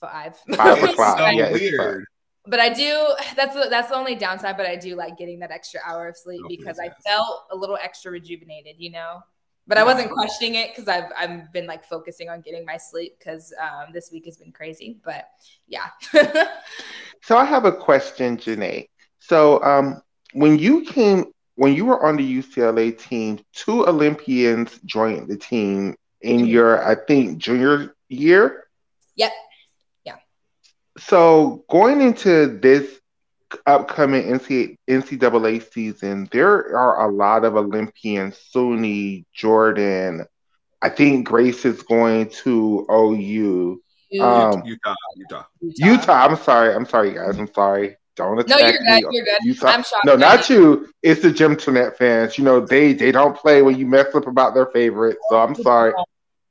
five. 0.00 0.36
Five 0.54 0.82
o'clock. 0.90 1.18
so 1.18 1.26
yeah, 1.28 1.52
weird. 1.52 2.04
But 2.46 2.60
I 2.60 2.72
do. 2.72 3.14
That's 3.36 3.54
the, 3.54 3.68
that's 3.68 3.88
the 3.90 3.96
only 3.96 4.14
downside. 4.14 4.56
But 4.56 4.66
I 4.66 4.76
do 4.76 4.94
like 4.94 5.18
getting 5.18 5.38
that 5.40 5.50
extra 5.50 5.80
hour 5.86 6.08
of 6.08 6.16
sleep 6.16 6.40
oh, 6.44 6.48
because 6.48 6.78
I 6.78 6.90
felt 7.06 7.44
a 7.50 7.56
little 7.56 7.76
extra 7.76 8.10
rejuvenated. 8.10 8.76
You 8.78 8.92
know. 8.92 9.20
But 9.66 9.76
yeah. 9.76 9.82
I 9.82 9.84
wasn't 9.84 10.10
questioning 10.10 10.54
it 10.54 10.70
because 10.74 10.88
I've 10.88 11.12
I've 11.16 11.52
been 11.52 11.66
like 11.66 11.84
focusing 11.84 12.30
on 12.30 12.40
getting 12.40 12.64
my 12.64 12.78
sleep 12.78 13.16
because 13.18 13.52
um, 13.60 13.92
this 13.92 14.10
week 14.10 14.24
has 14.24 14.38
been 14.38 14.50
crazy. 14.50 14.98
But 15.04 15.28
yeah. 15.66 15.88
so 17.22 17.36
I 17.36 17.44
have 17.44 17.66
a 17.66 17.72
question, 17.72 18.38
JaNay. 18.38 18.88
So 19.18 19.62
um, 19.62 20.00
when 20.32 20.58
you 20.58 20.84
came 20.84 21.26
when 21.56 21.74
you 21.74 21.84
were 21.84 22.04
on 22.06 22.16
the 22.16 22.38
UCLA 22.38 22.98
team, 22.98 23.40
two 23.52 23.86
Olympians 23.86 24.78
joined 24.86 25.28
the 25.28 25.36
team 25.36 25.96
in 26.22 26.38
mm-hmm. 26.38 26.46
your 26.46 26.82
I 26.82 26.94
think 26.94 27.38
junior 27.38 27.94
year. 28.08 28.68
Yep. 29.16 29.32
So 31.00 31.64
going 31.68 32.00
into 32.00 32.58
this 32.58 32.98
upcoming 33.66 34.24
NCAA 34.24 35.72
season, 35.72 36.28
there 36.32 36.76
are 36.76 37.08
a 37.08 37.12
lot 37.12 37.44
of 37.44 37.56
Olympians, 37.56 38.38
Suni, 38.54 39.24
Jordan. 39.32 40.26
I 40.82 40.88
think 40.88 41.26
Grace 41.26 41.64
is 41.64 41.82
going 41.82 42.30
to 42.44 42.86
OU. 42.90 43.82
Um, 44.20 44.62
Utah, 44.64 44.94
Utah, 45.16 45.44
Utah. 45.60 46.26
I'm 46.26 46.36
sorry. 46.36 46.74
I'm 46.74 46.86
sorry, 46.86 47.14
guys. 47.14 47.38
I'm 47.38 47.52
sorry. 47.52 47.96
don't 48.16 48.38
attack 48.38 48.56
me. 48.56 48.62
No, 48.62 48.68
you're 48.68 48.82
me. 48.82 49.02
good. 49.02 49.12
You're 49.12 49.24
good. 49.24 49.56
Saw- 49.56 49.68
I'm 49.68 49.82
shocked. 49.82 50.04
no, 50.04 50.16
not 50.16 50.48
you. 50.48 50.88
It's 51.02 51.22
the 51.22 51.30
Gymternet 51.30 51.96
fans. 51.96 52.38
You 52.38 52.44
know, 52.44 52.60
they 52.60 52.92
they 52.92 53.12
don't 53.12 53.36
play 53.36 53.62
when 53.62 53.76
you 53.76 53.86
mess 53.86 54.14
up 54.14 54.26
about 54.26 54.54
their 54.54 54.66
favorite. 54.66 55.18
So 55.28 55.38
I'm 55.38 55.54
sorry. 55.54 55.92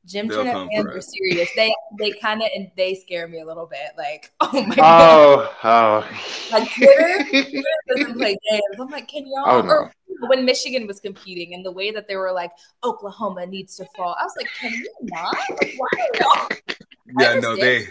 Gym 0.08 0.28
They'll 0.30 0.44
fans 0.44 0.88
are 0.88 1.02
serious. 1.02 1.50
They 1.56 1.74
they 2.00 2.12
kind 2.12 2.42
of 2.42 2.48
and 2.56 2.72
they 2.78 2.96
scare 2.96 3.28
me 3.28 3.42
a 3.42 3.46
little 3.46 3.66
bit. 3.66 3.92
Like, 3.98 4.32
oh 4.40 4.64
my 4.64 4.76
oh, 4.80 5.52
god, 5.62 5.64
Oh, 5.64 6.10
oh. 6.10 6.50
like 6.52 6.74
Twitter, 6.74 7.26
Twitter 7.30 7.64
doesn't 7.90 8.18
play 8.18 8.38
games. 8.50 8.64
I'm 8.80 8.88
like, 8.88 9.08
can 9.10 9.26
y'all? 9.28 9.44
Oh, 9.46 9.62
no. 9.62 9.74
Or 9.74 9.92
when 10.30 10.46
Michigan 10.46 10.88
was 10.88 11.00
competing 11.00 11.54
and 11.54 11.66
the 11.66 11.72
way 11.72 11.92
that 11.92 12.08
they 12.08 12.16
were 12.16 12.32
like, 12.32 12.52
Oklahoma 12.84 13.46
needs 13.46 13.76
to 13.76 13.86
fall. 13.96 14.16
I 14.20 14.24
was 14.24 14.34
like, 14.38 14.50
can 14.60 14.72
you 14.72 14.90
not? 15.02 15.38
Like, 15.50 15.74
why 15.78 16.10
y'all 16.20 16.50
Yeah, 17.20 17.40
no, 17.40 17.56
they. 17.56 17.88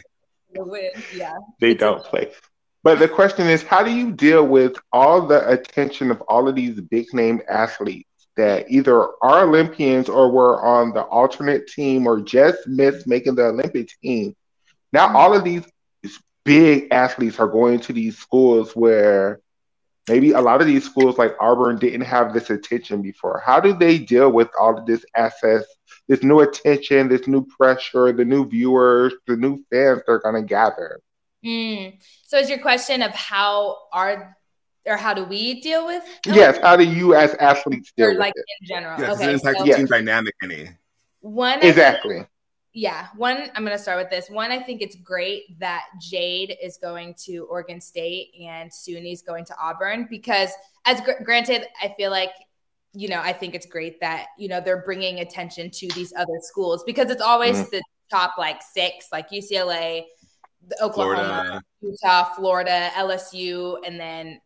Yeah. 1.14 1.36
they 1.60 1.74
don't 1.74 2.02
play. 2.02 2.32
But 2.82 2.98
the 2.98 3.08
question 3.08 3.46
is, 3.46 3.62
how 3.62 3.82
do 3.82 3.92
you 3.92 4.12
deal 4.12 4.46
with 4.46 4.76
all 4.92 5.26
the 5.26 5.46
attention 5.50 6.10
of 6.10 6.22
all 6.22 6.48
of 6.48 6.54
these 6.54 6.80
big 6.80 7.12
name 7.12 7.42
athletes 7.48 8.05
that 8.36 8.70
either 8.70 9.08
are 9.22 9.44
Olympians 9.44 10.08
or 10.08 10.30
were 10.30 10.62
on 10.62 10.92
the 10.92 11.02
alternate 11.02 11.66
team 11.66 12.06
or 12.06 12.20
just 12.20 12.66
missed 12.66 13.06
making 13.06 13.34
the 13.34 13.46
Olympic 13.46 13.90
team? 14.02 14.34
Now 14.92 15.16
all 15.16 15.34
of 15.34 15.44
these 15.44 15.64
big 16.44 16.88
athletes 16.92 17.38
are 17.40 17.48
going 17.48 17.80
to 17.80 17.92
these 17.92 18.16
schools 18.16 18.74
where 18.74 19.40
maybe 20.08 20.30
a 20.32 20.40
lot 20.40 20.60
of 20.60 20.66
these 20.66 20.84
schools 20.84 21.18
like 21.18 21.34
Auburn 21.40 21.78
didn't 21.78 22.02
have 22.02 22.32
this 22.32 22.50
attention 22.50 23.02
before. 23.02 23.42
How 23.44 23.60
do 23.60 23.74
they 23.74 23.98
deal 23.98 24.30
with 24.30 24.48
all 24.58 24.78
of 24.78 24.86
this 24.86 25.04
access, 25.16 25.64
this 26.08 26.22
new 26.22 26.40
attention, 26.40 27.08
this 27.08 27.26
new 27.26 27.44
pressure, 27.44 28.12
the 28.12 28.24
new 28.24 28.48
viewers, 28.48 29.14
the 29.26 29.36
new 29.36 29.64
fans 29.70 30.02
they're 30.06 30.20
going 30.20 30.36
to 30.36 30.42
gather? 30.42 31.00
Mm. 31.44 32.00
So 32.24 32.38
is 32.38 32.48
your 32.48 32.60
question 32.60 33.02
of 33.02 33.10
how 33.12 33.78
are 33.92 34.36
or 34.86 34.96
how 34.96 35.12
do 35.14 35.24
we 35.24 35.60
deal 35.60 35.86
with? 35.86 36.02
Yes, 36.26 36.58
how 36.62 36.76
do 36.76 36.84
you 36.84 37.14
as 37.14 37.34
athletes 37.34 37.92
deal 37.96 38.06
Or 38.06 38.10
with 38.10 38.18
like 38.18 38.32
it? 38.36 38.44
in 38.60 38.66
general. 38.68 39.00
Yeah, 39.00 39.06
'cause 39.08 39.16
okay. 39.20 39.30
it 39.30 39.34
impacts 39.34 39.58
so 39.58 39.64
the 39.66 39.72
team 39.74 39.86
dynamic 39.86 40.34
any. 40.42 40.68
one 41.20 41.58
I 41.62 41.66
Exactly. 41.66 42.24
yeah 42.72 43.08
one 43.16 43.50
i'm 43.54 43.64
going 43.64 43.76
to 43.76 43.82
start 43.82 43.98
with 43.98 44.10
this 44.10 44.28
one 44.30 44.50
i 44.52 44.60
think 44.62 44.82
it's 44.82 44.96
great 44.96 45.58
that 45.58 45.84
jade 46.00 46.56
is 46.62 46.76
going 46.76 47.14
to 47.24 47.46
oregon 47.50 47.80
state 47.80 48.28
and 48.40 48.72
suni's 48.72 49.22
going 49.22 49.44
to 49.46 49.54
auburn 49.60 50.06
because 50.10 50.50
as 50.84 51.00
gr- 51.00 51.22
granted 51.24 51.66
i 51.82 51.88
feel 51.96 52.10
like 52.10 52.30
you 52.92 53.08
know 53.08 53.18
i 53.20 53.32
think 53.32 53.54
it's 53.54 53.64
great 53.66 53.98
that 54.00 54.26
you 54.38 54.46
know 54.46 54.60
they're 54.60 54.82
bringing 54.84 55.20
attention 55.20 55.70
to 55.70 55.88
these 55.94 56.12
other 56.16 56.38
schools 56.42 56.84
because 56.84 57.10
it's 57.10 57.22
always 57.22 57.56
Mhm. 57.62 57.70
the 57.70 57.82
top 58.10 58.34
like 58.38 58.60
six 58.62 59.08
like 59.10 59.30
ucla 59.30 60.04
the 60.68 60.82
oklahoma 60.82 61.16
Florida. 61.24 61.62
utah 61.80 62.24
florida 62.36 62.90
lsu 62.98 63.78
and 63.86 63.98
then 63.98 64.38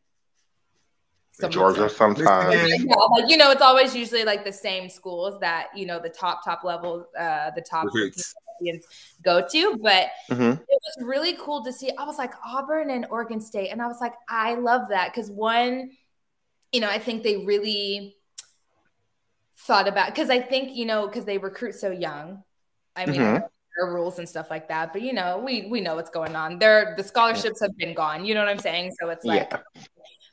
some- 1.40 1.50
Georgia 1.50 1.88
sometimes. 1.88 2.54
Yeah, 2.54 2.94
like 3.10 3.28
you 3.30 3.36
know, 3.36 3.50
it's 3.50 3.62
always 3.62 3.94
usually 3.94 4.24
like 4.24 4.44
the 4.44 4.52
same 4.52 4.88
schools 4.88 5.38
that 5.40 5.68
you 5.74 5.86
know 5.86 5.98
the 6.00 6.08
top 6.08 6.44
top 6.44 6.64
level, 6.64 7.06
uh, 7.18 7.50
the 7.54 7.62
top. 7.62 7.86
Go 9.22 9.46
to. 9.48 9.78
But 9.82 10.10
Mhm. 10.28 10.60
it 10.60 10.68
was 10.68 10.96
really 11.00 11.34
cool 11.40 11.64
to 11.64 11.72
see. 11.72 11.90
I 11.96 12.04
was 12.04 12.18
like 12.18 12.32
Auburn 12.44 12.90
and 12.90 13.06
Oregon 13.10 13.40
State, 13.40 13.70
and 13.70 13.80
I 13.80 13.86
was 13.86 14.00
like, 14.00 14.12
I 14.28 14.54
love 14.54 14.88
that 14.90 15.12
because 15.12 15.30
one, 15.30 15.92
you 16.72 16.80
know, 16.82 16.88
I 16.90 16.98
think 16.98 17.22
they 17.22 17.38
really 17.38 18.16
thought 19.56 19.88
about 19.88 20.08
because 20.08 20.30
I 20.30 20.40
think 20.40 20.76
you 20.76 20.84
know 20.86 21.06
because 21.06 21.24
they 21.24 21.38
recruit 21.38 21.74
so 21.74 21.90
young. 21.90 22.42
I 22.96 23.06
mean. 23.06 23.20
Mhm. 23.20 23.48
There 23.76 23.86
are 23.86 23.94
rules 23.94 24.18
and 24.18 24.28
stuff 24.28 24.50
like 24.50 24.66
that, 24.68 24.92
but 24.92 25.00
you 25.00 25.12
know, 25.12 25.38
we 25.38 25.68
we 25.70 25.80
know 25.80 25.94
what's 25.94 26.10
going 26.10 26.34
on. 26.34 26.58
There, 26.58 26.92
the 26.96 27.04
scholarships 27.04 27.60
have 27.60 27.74
been 27.76 27.94
gone. 27.94 28.24
You 28.24 28.34
know 28.34 28.40
what 28.40 28.48
I'm 28.50 28.58
saying? 28.58 28.92
So 29.00 29.08
it's 29.10 29.24
like, 29.24 29.48
Yeah. 29.52 29.60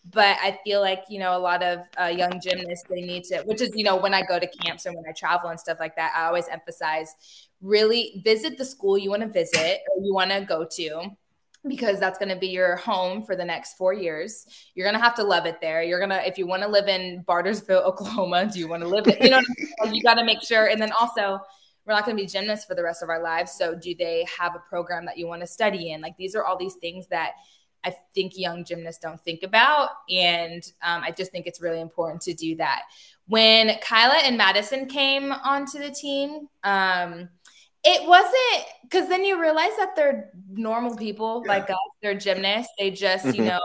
But 0.09 0.37
I 0.41 0.57
feel 0.63 0.79
like 0.79 1.03
you 1.09 1.19
know 1.19 1.37
a 1.37 1.39
lot 1.39 1.63
of 1.63 1.79
uh, 1.99 2.05
young 2.05 2.39
gymnasts 2.39 2.85
they 2.89 3.01
need 3.01 3.23
to, 3.25 3.41
which 3.45 3.61
is 3.61 3.71
you 3.75 3.83
know 3.83 3.97
when 3.97 4.13
I 4.13 4.21
go 4.21 4.39
to 4.39 4.47
camps 4.47 4.85
and 4.85 4.95
when 4.95 5.05
I 5.07 5.11
travel 5.11 5.49
and 5.49 5.59
stuff 5.59 5.79
like 5.79 5.95
that, 5.95 6.13
I 6.15 6.27
always 6.27 6.47
emphasize 6.47 7.13
really 7.61 8.21
visit 8.23 8.57
the 8.57 8.65
school 8.65 8.97
you 8.97 9.09
want 9.09 9.23
to 9.23 9.27
visit 9.27 9.79
or 9.89 10.03
you 10.03 10.13
want 10.13 10.31
to 10.31 10.41
go 10.41 10.65
to 10.75 11.09
because 11.67 11.99
that's 11.99 12.19
going 12.19 12.29
to 12.29 12.35
be 12.35 12.47
your 12.47 12.75
home 12.77 13.23
for 13.23 13.35
the 13.35 13.43
next 13.43 13.77
four 13.77 13.93
years. 13.93 14.45
You're 14.75 14.85
going 14.85 14.99
to 14.99 15.03
have 15.03 15.15
to 15.15 15.23
love 15.23 15.45
it 15.45 15.59
there. 15.61 15.83
You're 15.83 15.99
going 15.99 16.11
to, 16.11 16.25
if 16.25 16.37
you 16.37 16.47
want 16.47 16.63
to 16.63 16.69
live 16.69 16.87
in 16.87 17.23
Bartlesville, 17.27 17.81
Oklahoma, 17.85 18.49
do 18.51 18.59
you 18.59 18.67
want 18.67 18.83
to 18.83 18.89
live 18.89 19.07
it? 19.07 19.21
You 19.21 19.31
know? 19.31 19.41
You 19.91 20.03
got 20.03 20.15
to 20.15 20.23
make 20.23 20.41
sure. 20.41 20.67
And 20.67 20.81
then 20.81 20.91
also, 20.99 21.39
we're 21.85 21.93
not 21.93 22.05
going 22.05 22.17
to 22.17 22.23
be 22.23 22.27
gymnasts 22.27 22.65
for 22.65 22.75
the 22.75 22.83
rest 22.83 23.01
of 23.01 23.09
our 23.09 23.21
lives. 23.21 23.53
So, 23.53 23.73
do 23.73 23.95
they 23.95 24.25
have 24.37 24.55
a 24.55 24.59
program 24.59 25.05
that 25.05 25.17
you 25.17 25.25
want 25.25 25.41
to 25.41 25.47
study 25.47 25.91
in? 25.91 26.01
Like, 26.01 26.17
these 26.17 26.35
are 26.35 26.43
all 26.43 26.57
these 26.57 26.75
things 26.75 27.07
that 27.07 27.31
I 27.83 27.95
think 28.13 28.37
young 28.37 28.65
gymnasts 28.65 29.01
don't 29.01 29.21
think 29.21 29.43
about. 29.43 29.89
And 30.09 30.63
um, 30.81 31.03
I 31.03 31.11
just 31.11 31.31
think 31.31 31.47
it's 31.47 31.61
really 31.61 31.81
important 31.81 32.21
to 32.23 32.33
do 32.33 32.55
that. 32.57 32.83
When 33.27 33.77
Kyla 33.81 34.21
and 34.23 34.37
Madison 34.37 34.87
came 34.87 35.31
onto 35.31 35.79
the 35.79 35.91
team, 35.91 36.47
um, 36.63 37.29
it 37.83 38.07
wasn't 38.07 38.65
because 38.83 39.07
then 39.07 39.23
you 39.23 39.39
realize 39.39 39.75
that 39.77 39.95
they're 39.95 40.31
normal 40.49 40.95
people 40.97 41.43
Yeah. 41.45 41.51
like 41.53 41.69
us. 41.69 41.77
They're 42.01 42.15
gymnasts. 42.15 42.73
They 42.77 42.91
just, 42.91 43.25
you 43.25 43.43
Mhm. 43.43 43.45
know, 43.45 43.61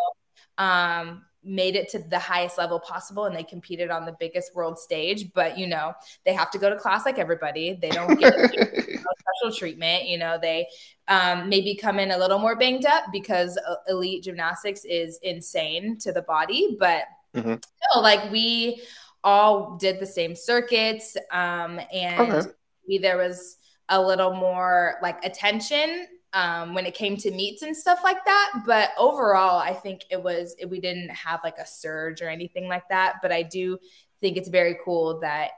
um, 0.58 1.24
made 1.44 1.76
it 1.76 1.88
to 1.90 1.98
the 1.98 2.18
highest 2.18 2.58
level 2.58 2.78
possible 2.78 3.24
and 3.24 3.34
they 3.34 3.42
competed 3.44 3.90
on 3.90 4.04
the 4.06 4.16
biggest 4.18 4.54
world 4.54 4.78
stage. 4.78 5.32
But, 5.32 5.58
you 5.58 5.66
know, 5.66 5.92
they 6.24 6.32
have 6.32 6.50
to 6.52 6.58
go 6.58 6.70
to 6.70 6.76
class 6.76 7.04
like 7.04 7.18
everybody. 7.18 7.78
They 7.80 7.92
don't 7.92 8.16
get 8.18 8.32
special 9.40 9.56
treatment. 9.56 10.04
You 10.04 10.18
know, 10.18 10.38
they 10.40 10.66
um, 11.08 11.48
maybe 11.48 11.74
come 11.74 11.98
in 11.98 12.10
a 12.12 12.18
little 12.18 12.38
more 12.38 12.56
banged 12.56 12.86
up 12.86 13.04
because 13.12 13.58
uh, 13.68 13.74
elite 13.88 14.24
gymnastics 14.24 14.84
is 14.84 15.18
insane 15.22 15.98
to 15.98 16.12
the 16.12 16.22
body. 16.22 16.76
But 16.78 17.04
Mhm. 17.34 17.62
still, 17.62 18.02
like 18.02 18.30
we 18.30 18.82
all 19.24 19.76
did 19.76 20.00
the 20.00 20.06
same 20.06 20.34
circuits. 20.34 21.16
Um, 21.30 21.80
and 21.92 22.32
Okay. 22.32 22.50
maybe 22.86 23.00
there 23.02 23.16
was 23.16 23.56
a 23.88 24.00
little 24.00 24.34
more 24.34 24.96
like 25.02 25.24
attention 25.24 26.06
um, 26.32 26.74
when 26.74 26.86
it 26.86 26.94
came 26.94 27.16
to 27.18 27.30
meets 27.30 27.62
and 27.62 27.76
stuff 27.76 28.00
like 28.02 28.24
that. 28.24 28.62
But 28.66 28.90
overall, 28.98 29.58
I 29.58 29.74
think 29.74 30.02
it 30.10 30.22
was 30.22 30.56
we 30.68 30.80
didn't 30.80 31.10
have 31.10 31.40
like 31.44 31.58
a 31.58 31.66
surge 31.66 32.22
or 32.22 32.28
anything 32.28 32.68
like 32.68 32.88
that. 32.88 33.16
But 33.22 33.32
I 33.32 33.42
do 33.42 33.78
think 34.20 34.36
it's 34.36 34.48
very 34.48 34.78
cool 34.84 35.20
that 35.20 35.50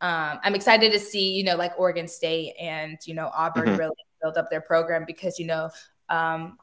um, 0.00 0.40
I'm 0.42 0.54
excited 0.54 0.90
to 0.92 0.98
see 0.98 1.32
you 1.32 1.44
know 1.44 1.56
like 1.56 1.72
Oregon 1.78 2.08
State 2.08 2.54
and 2.60 2.98
you 3.06 3.14
know 3.14 3.30
Auburn 3.34 3.68
Mhm. 3.70 3.78
really 3.78 3.94
build 4.22 4.36
up 4.36 4.50
their 4.50 4.60
program 4.60 5.04
because 5.06 5.38
you 5.38 5.46
know. 5.46 5.70
Um, 6.08 6.58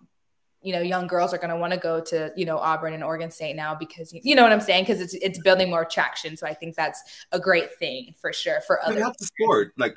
you 0.62 0.74
know, 0.74 0.82
young 0.82 1.08
girls 1.08 1.34
are 1.34 1.38
going 1.38 1.52
to 1.52 1.56
want 1.56 1.72
to 1.72 1.80
go 1.80 2.02
to, 2.02 2.34
you 2.36 2.44
know, 2.46 2.58
Auburn 2.58 2.94
and 2.94 3.02
Oregon 3.02 3.32
State 3.32 3.56
now 3.56 3.74
because 3.74 4.14
you 4.14 4.36
know 4.36 4.44
what 4.44 4.52
I'm 4.52 4.60
saying? 4.60 4.84
Because 4.84 5.00
it's 5.00 5.14
it's 5.14 5.40
building 5.40 5.70
more 5.70 5.86
traction. 5.86 6.36
So 6.36 6.46
I 6.46 6.54
think 6.54 6.76
that's 6.76 7.02
a 7.32 7.40
great 7.40 7.74
thing 7.80 8.14
for 8.20 8.34
sure 8.34 8.60
for 8.68 8.76
It 8.80 8.82
other. 8.88 9.00
helps 9.00 9.20
the 9.20 9.28
sport. 9.28 9.72
Like 9.78 9.96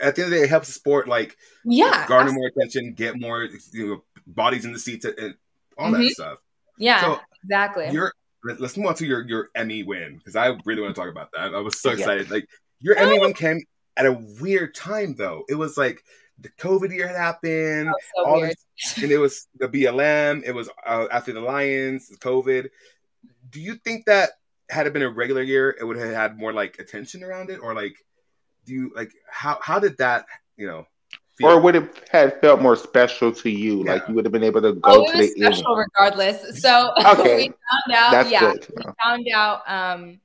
at 0.00 0.14
the 0.16 0.22
end 0.22 0.26
of 0.26 0.30
the 0.30 0.36
day, 0.36 0.42
it 0.44 0.48
helps 0.50 0.68
the 0.68 0.72
sport 0.72 1.08
like 1.08 1.36
Yeah, 1.64 2.06
garner 2.08 2.32
more 2.32 2.48
attention, 2.48 2.94
get 2.94 3.18
more 3.20 3.48
you 3.72 3.86
know 3.86 4.04
bodies 4.26 4.64
in 4.64 4.72
the 4.72 4.78
seats, 4.78 5.04
and 5.04 5.34
all 5.78 5.90
Mhm. 5.90 6.04
that 6.04 6.12
stuff. 6.12 6.38
Yeah, 6.78 7.00
So 7.00 7.20
exactly. 7.44 7.90
your 7.90 8.12
let- 8.44 8.60
let's 8.60 8.76
move 8.76 8.86
on 8.86 8.94
to 8.96 9.06
your 9.06 9.26
your 9.28 9.50
Emmy 9.54 9.82
win 9.82 10.16
because 10.18 10.36
I 10.36 10.56
really 10.64 10.82
want 10.82 10.94
to 10.94 11.00
talk 11.00 11.10
about 11.10 11.30
that. 11.32 11.54
I 11.54 11.58
was 11.60 11.80
so 11.80 11.90
Yeah. 11.90 11.96
excited. 11.98 12.30
Like 12.30 12.48
your 12.80 12.96
Emmy 12.96 13.18
win 13.18 13.34
came 13.34 13.60
at 13.96 14.06
a 14.06 14.12
weird 14.40 14.74
time 14.74 15.14
though. 15.16 15.44
It 15.48 15.54
was 15.54 15.76
like 15.76 16.02
the 16.38 16.48
COVID 16.50 16.92
year 16.92 17.06
had 17.06 17.16
happened, 17.16 17.92
so 18.16 18.24
all 18.24 18.40
weird. 18.40 18.50
this, 18.76 18.98
and 19.02 19.12
it 19.12 19.18
was 19.18 19.46
the 19.58 19.68
BLM. 19.68 20.42
It 20.44 20.52
was 20.52 20.68
uh, 20.86 21.06
after 21.12 21.32
the 21.32 21.40
Lions, 21.40 22.10
COVID. 22.20 22.68
Do 23.50 23.60
you 23.60 23.76
think 23.76 24.06
that 24.06 24.30
had 24.70 24.86
it 24.86 24.92
been 24.92 25.02
a 25.02 25.10
regular 25.10 25.42
year, 25.42 25.76
it 25.78 25.84
would 25.84 25.98
have 25.98 26.12
had 26.14 26.38
more 26.38 26.52
like 26.52 26.78
attention 26.78 27.22
around 27.22 27.50
it, 27.50 27.58
or 27.58 27.74
like 27.74 27.94
do 28.64 28.72
you 28.72 28.92
like 28.94 29.10
how 29.30 29.58
how 29.62 29.78
did 29.78 29.96
that 29.98 30.26
you 30.56 30.66
know? 30.66 30.86
feel? 31.36 31.48
Or 31.48 31.60
would 31.60 31.74
it 31.76 32.08
have 32.10 32.40
felt 32.40 32.60
more 32.60 32.76
special 32.76 33.32
to 33.32 33.50
you? 33.50 33.82
Like 33.84 34.06
you 34.08 34.14
would 34.14 34.24
have 34.24 34.32
been 34.32 34.44
able 34.44 34.62
to 34.62 34.74
go 34.74 34.80
Oh, 34.84 35.04
to 35.04 35.12
it 35.12 35.16
was 35.16 35.34
the 35.34 35.44
end. 35.46 35.54
special 35.54 35.76
regardless. 35.76 36.60
So 36.62 36.92
Okay. 37.06 37.36
we 37.36 37.42
found 37.48 37.94
out, 37.96 38.10
That's 38.12 38.30
yeah, 38.30 38.52
good 38.52 38.66
we 38.76 38.84
know. 38.84 38.94
found 39.04 39.26
out 39.34 39.60
um, 39.70 40.20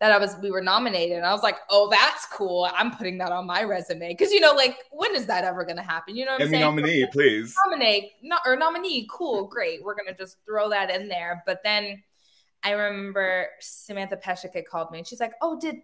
that 0.00 0.12
I 0.12 0.18
was 0.18 0.36
we 0.42 0.50
were 0.50 0.60
nominated, 0.62 1.16
and 1.16 1.26
I 1.26 1.32
was 1.32 1.42
like, 1.42 1.56
oh, 1.70 1.88
that's 1.90 2.26
cool. 2.26 2.68
I'm 2.74 2.90
putting 2.96 3.18
that 3.18 3.32
on 3.32 3.46
my 3.46 3.62
resume 3.64 4.08
because 4.08 4.32
you 4.32 4.40
know, 4.40 4.52
like, 4.52 4.76
when 4.92 5.14
is 5.14 5.26
that 5.26 5.44
ever 5.44 5.64
going 5.64 5.76
to 5.76 5.82
happen? 5.82 6.16
You 6.16 6.24
know 6.24 6.32
what 6.32 6.42
I'm 6.42 6.48
Emmy 6.48 6.50
saying? 6.58 6.64
nominee, 6.64 7.06
please. 7.12 7.54
nominate 7.66 8.12
no, 8.22 8.36
or 8.46 8.56
nominee 8.56 9.08
cool 9.10 9.46
great 9.46 9.82
we're 9.82 9.94
gonna 9.94 10.16
just 10.16 10.36
throw 10.46 10.68
that 10.70 10.90
in 10.90 11.08
there 11.08 11.42
but 11.46 11.60
then 11.64 12.02
i 12.62 12.70
remember 12.72 13.46
samantha 13.60 14.16
peszek 14.16 14.54
had 14.54 14.66
called 14.66 14.90
me 14.90 14.98
and 14.98 15.06
she's 15.06 15.20
like 15.20 15.32
oh 15.42 15.58
did 15.58 15.76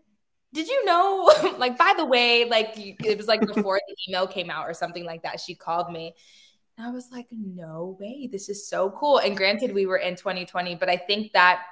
did 0.53 0.69
you 0.69 0.85
know 0.85 1.33
like 1.59 1.79
by 1.79 1.93
the 1.97 2.05
way 2.05 2.45
like 2.49 2.73
it 2.77 3.17
was 3.17 3.29
like 3.29 3.41
before 3.47 3.81
the 3.87 3.97
email 4.09 4.27
came 4.27 4.51
out 4.51 4.69
or 4.69 4.75
something 4.75 5.05
like 5.05 5.23
that 5.23 5.41
she 5.41 5.55
called 5.55 5.93
me 5.93 6.15
and 6.77 6.87
i 6.87 6.91
was 6.91 7.11
like 7.11 7.27
no 7.31 7.97
way 8.01 8.29
this 8.31 8.49
is 8.49 8.69
so 8.69 8.91
cool 8.91 9.19
and 9.19 9.37
granted 9.37 9.73
we 9.73 9.87
were 9.87 9.99
in 9.99 10.17
2020 10.17 10.75
but 10.75 10.89
i 10.89 10.97
think 10.97 11.33
that 11.33 11.63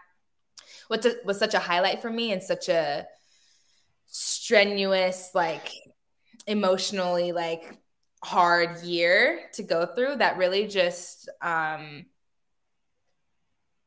what 0.88 1.04
was 1.24 1.38
such 1.38 1.54
a 1.54 1.58
highlight 1.58 2.00
for 2.00 2.10
me 2.10 2.32
and 2.32 2.42
such 2.42 2.68
a 2.68 3.06
strenuous 4.06 5.30
like 5.34 5.72
emotionally 6.46 7.32
like 7.32 7.78
hard 8.24 8.82
year 8.82 9.40
to 9.52 9.62
go 9.62 9.86
through 9.86 10.16
that 10.16 10.38
really 10.38 10.66
just 10.66 11.28
um 11.42 12.06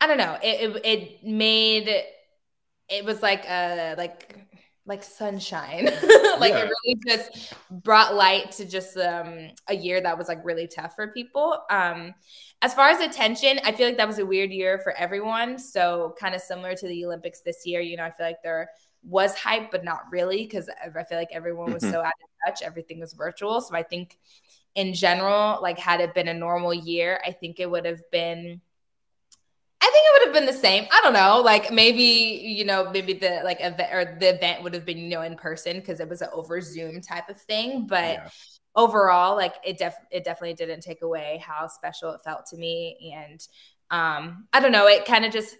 I 0.01 0.07
don't 0.07 0.17
know. 0.17 0.35
It, 0.41 0.75
it 0.75 0.81
it 0.83 1.23
made 1.23 1.87
it 2.89 3.05
was 3.05 3.21
like 3.21 3.45
a 3.47 3.93
like 3.97 4.35
like 4.85 5.03
sunshine. 5.03 5.85
like 6.39 6.53
Yeah. 6.53 6.63
it 6.65 6.69
really 6.85 6.99
just 7.07 7.53
brought 7.69 8.15
light 8.15 8.51
to 8.53 8.65
just 8.65 8.97
um 8.97 9.49
a 9.67 9.75
year 9.75 10.01
that 10.01 10.17
was 10.17 10.27
like 10.27 10.43
really 10.43 10.67
tough 10.67 10.95
for 10.95 11.07
people. 11.09 11.59
Um 11.69 12.13
as 12.61 12.73
far 12.73 12.89
as 12.89 12.99
attention, 12.99 13.59
I 13.63 13.71
feel 13.73 13.87
like 13.87 13.97
that 13.97 14.07
was 14.07 14.19
a 14.19 14.25
weird 14.25 14.51
year 14.51 14.79
for 14.79 14.93
everyone. 14.93 15.57
So 15.59 16.15
kind 16.19 16.35
of 16.35 16.41
similar 16.41 16.75
to 16.75 16.87
the 16.87 17.05
Olympics 17.05 17.41
this 17.41 17.65
year, 17.65 17.81
you 17.81 17.97
know, 17.97 18.03
I 18.05 18.11
feel 18.11 18.25
like 18.25 18.41
there 18.43 18.69
was 19.03 19.35
hype, 19.35 19.71
but 19.71 19.83
not 19.83 20.01
really 20.11 20.43
because 20.43 20.69
I 20.69 21.03
feel 21.03 21.17
like 21.17 21.29
everyone 21.31 21.73
was 21.73 21.83
Mhm. 21.83 21.91
so 21.91 21.99
out 22.01 22.13
of 22.23 22.29
touch. 22.45 22.61
Everything 22.63 22.99
was 22.99 23.13
virtual. 23.13 23.61
So 23.61 23.75
I 23.75 23.83
think 23.83 24.17
in 24.75 24.93
general, 24.93 25.59
like 25.61 25.77
had 25.79 26.01
it 26.01 26.13
been 26.13 26.27
a 26.27 26.33
normal 26.33 26.73
year, 26.73 27.21
I 27.25 27.31
think 27.31 27.59
it 27.59 27.69
would 27.69 27.85
have 27.85 28.01
been 28.11 28.61
I 29.81 29.85
think 29.85 29.95
it 30.05 30.13
would 30.13 30.27
have 30.27 30.33
been 30.35 30.55
the 30.55 30.59
same. 30.61 30.85
I 30.91 31.01
don't 31.01 31.13
know. 31.13 31.41
Like 31.41 31.71
maybe, 31.71 32.03
you 32.03 32.65
know, 32.65 32.91
maybe 32.91 33.13
the 33.13 33.41
like 33.43 33.57
event 33.61 33.89
or 33.93 34.17
the 34.19 34.35
event 34.35 34.63
would 34.63 34.73
have 34.75 34.85
been, 34.85 34.97
you 34.99 35.09
know, 35.09 35.21
in 35.23 35.35
person 35.35 35.77
because 35.79 35.99
it 35.99 36.07
was 36.07 36.21
an 36.21 36.29
over 36.33 36.61
Zoom 36.61 37.01
type 37.01 37.29
of 37.29 37.41
thing. 37.41 37.87
But 37.87 38.19
Yeah. 38.19 38.29
overall, 38.75 39.35
like 39.35 39.55
it 39.65 39.77
def 39.79 39.95
it 40.11 40.23
definitely 40.23 40.53
didn't 40.53 40.81
take 40.81 41.01
away 41.01 41.43
how 41.45 41.67
special 41.67 42.11
it 42.11 42.21
felt 42.23 42.45
to 42.47 42.57
me. 42.57 43.13
And 43.15 43.39
um, 43.89 44.47
I 44.53 44.59
don't 44.59 44.71
know, 44.71 44.87
it 44.87 45.05
kind 45.05 45.25
of 45.25 45.33
just 45.33 45.55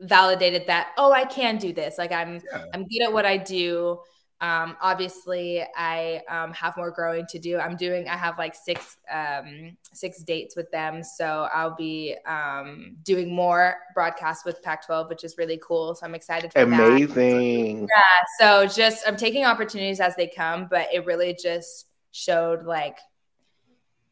validated 0.00 0.68
that, 0.68 0.88
oh, 0.96 1.12
I 1.12 1.24
can 1.24 1.58
do 1.58 1.72
this. 1.72 1.98
Like 1.98 2.12
I'm 2.12 2.42
Yeah. 2.52 2.64
I'm 2.72 2.86
good 2.86 3.02
at 3.02 3.12
what 3.12 3.26
I 3.26 3.38
do. 3.38 4.00
Um, 4.44 4.76
obviously, 4.82 5.64
I 5.74 6.20
um, 6.28 6.52
have 6.52 6.76
more 6.76 6.90
growing 6.90 7.24
to 7.28 7.38
do. 7.38 7.58
I'm 7.58 7.76
doing. 7.76 8.08
I 8.08 8.16
have 8.18 8.36
like 8.36 8.54
six 8.54 8.98
um, 9.10 9.74
six 9.94 10.22
dates 10.22 10.54
with 10.54 10.70
them, 10.70 11.02
so 11.02 11.48
I'll 11.54 11.74
be 11.74 12.14
um, 12.26 12.96
doing 13.04 13.34
more 13.34 13.76
broadcasts 13.94 14.44
with 14.44 14.62
Pac-12, 14.62 15.08
which 15.08 15.24
is 15.24 15.38
really 15.38 15.58
cool. 15.66 15.94
So 15.94 16.04
I'm 16.04 16.14
excited 16.14 16.52
for 16.52 16.62
that. 16.62 16.66
Amazing. 16.66 17.88
Yeah. 17.88 18.02
So 18.38 18.66
just 18.66 19.08
I'm 19.08 19.16
taking 19.16 19.46
opportunities 19.46 19.98
as 19.98 20.14
they 20.14 20.26
come, 20.26 20.66
but 20.68 20.88
it 20.92 21.06
really 21.06 21.34
just 21.42 21.86
showed 22.10 22.66
like 22.66 22.98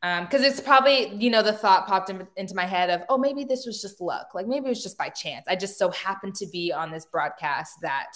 um 0.03 0.25
because 0.25 0.43
it's 0.43 0.61
probably 0.61 1.15
you 1.15 1.31
know 1.31 1.43
the 1.43 1.53
thought 1.53 1.87
popped 1.87 2.11
in, 2.11 2.27
into 2.37 2.55
my 2.57 2.65
head 2.65 2.91
of 2.91 3.03
oh 3.09 3.17
maybe 3.17 3.45
this 3.45 3.65
was 3.65 3.81
just 3.81 4.01
luck 4.01 4.31
like 4.35 4.49
maybe 4.49 4.67
it 4.67 4.69
was 4.71 4.83
just 4.83 4.99
by 4.99 5.09
chance 5.09 5.47
i 5.47 5.55
just 5.55 5.79
so 5.79 5.89
happened 5.93 6.35
to 6.35 6.45
be 6.49 6.73
on 6.73 6.91
this 6.91 7.07
broadcast 7.07 7.75
that 7.81 8.11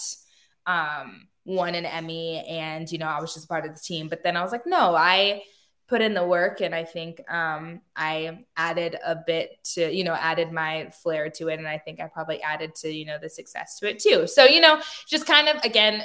um 0.67 1.27
won 1.45 1.75
an 1.75 1.85
emmy 1.85 2.43
and 2.47 2.91
you 2.91 2.97
know 2.97 3.07
i 3.07 3.19
was 3.21 3.33
just 3.33 3.47
part 3.47 3.65
of 3.65 3.73
the 3.73 3.79
team. 3.79 4.09
But 4.09 4.21
then 4.21 4.37
i 4.37 4.43
was 4.43 4.51
like 4.51 4.67
no 4.67 4.95
i 4.95 5.41
put 5.87 6.01
in 6.01 6.13
the 6.13 6.27
work 6.27 6.59
and 6.59 6.75
i 6.75 6.83
think 6.83 7.21
um 7.31 7.79
i 7.95 8.39
added 8.57 8.97
a 9.05 9.15
bit 9.25 9.51
to 9.63 9.89
you 9.89 10.03
know 10.03 10.13
added 10.13 10.51
my 10.51 10.89
flair 11.01 11.29
to 11.29 11.47
it. 11.47 11.57
And 11.57 11.67
i 11.67 11.77
think 11.77 12.01
i 12.01 12.07
probably 12.07 12.41
added 12.41 12.75
to 12.75 12.91
you 12.91 13.05
know 13.05 13.17
the 13.17 13.29
success 13.29 13.79
to 13.79 13.89
it 13.89 13.99
too. 13.99 14.27
So 14.27 14.43
you 14.43 14.59
know 14.59 14.81
just 15.07 15.25
kind 15.25 15.47
of 15.47 15.63
again 15.63 16.03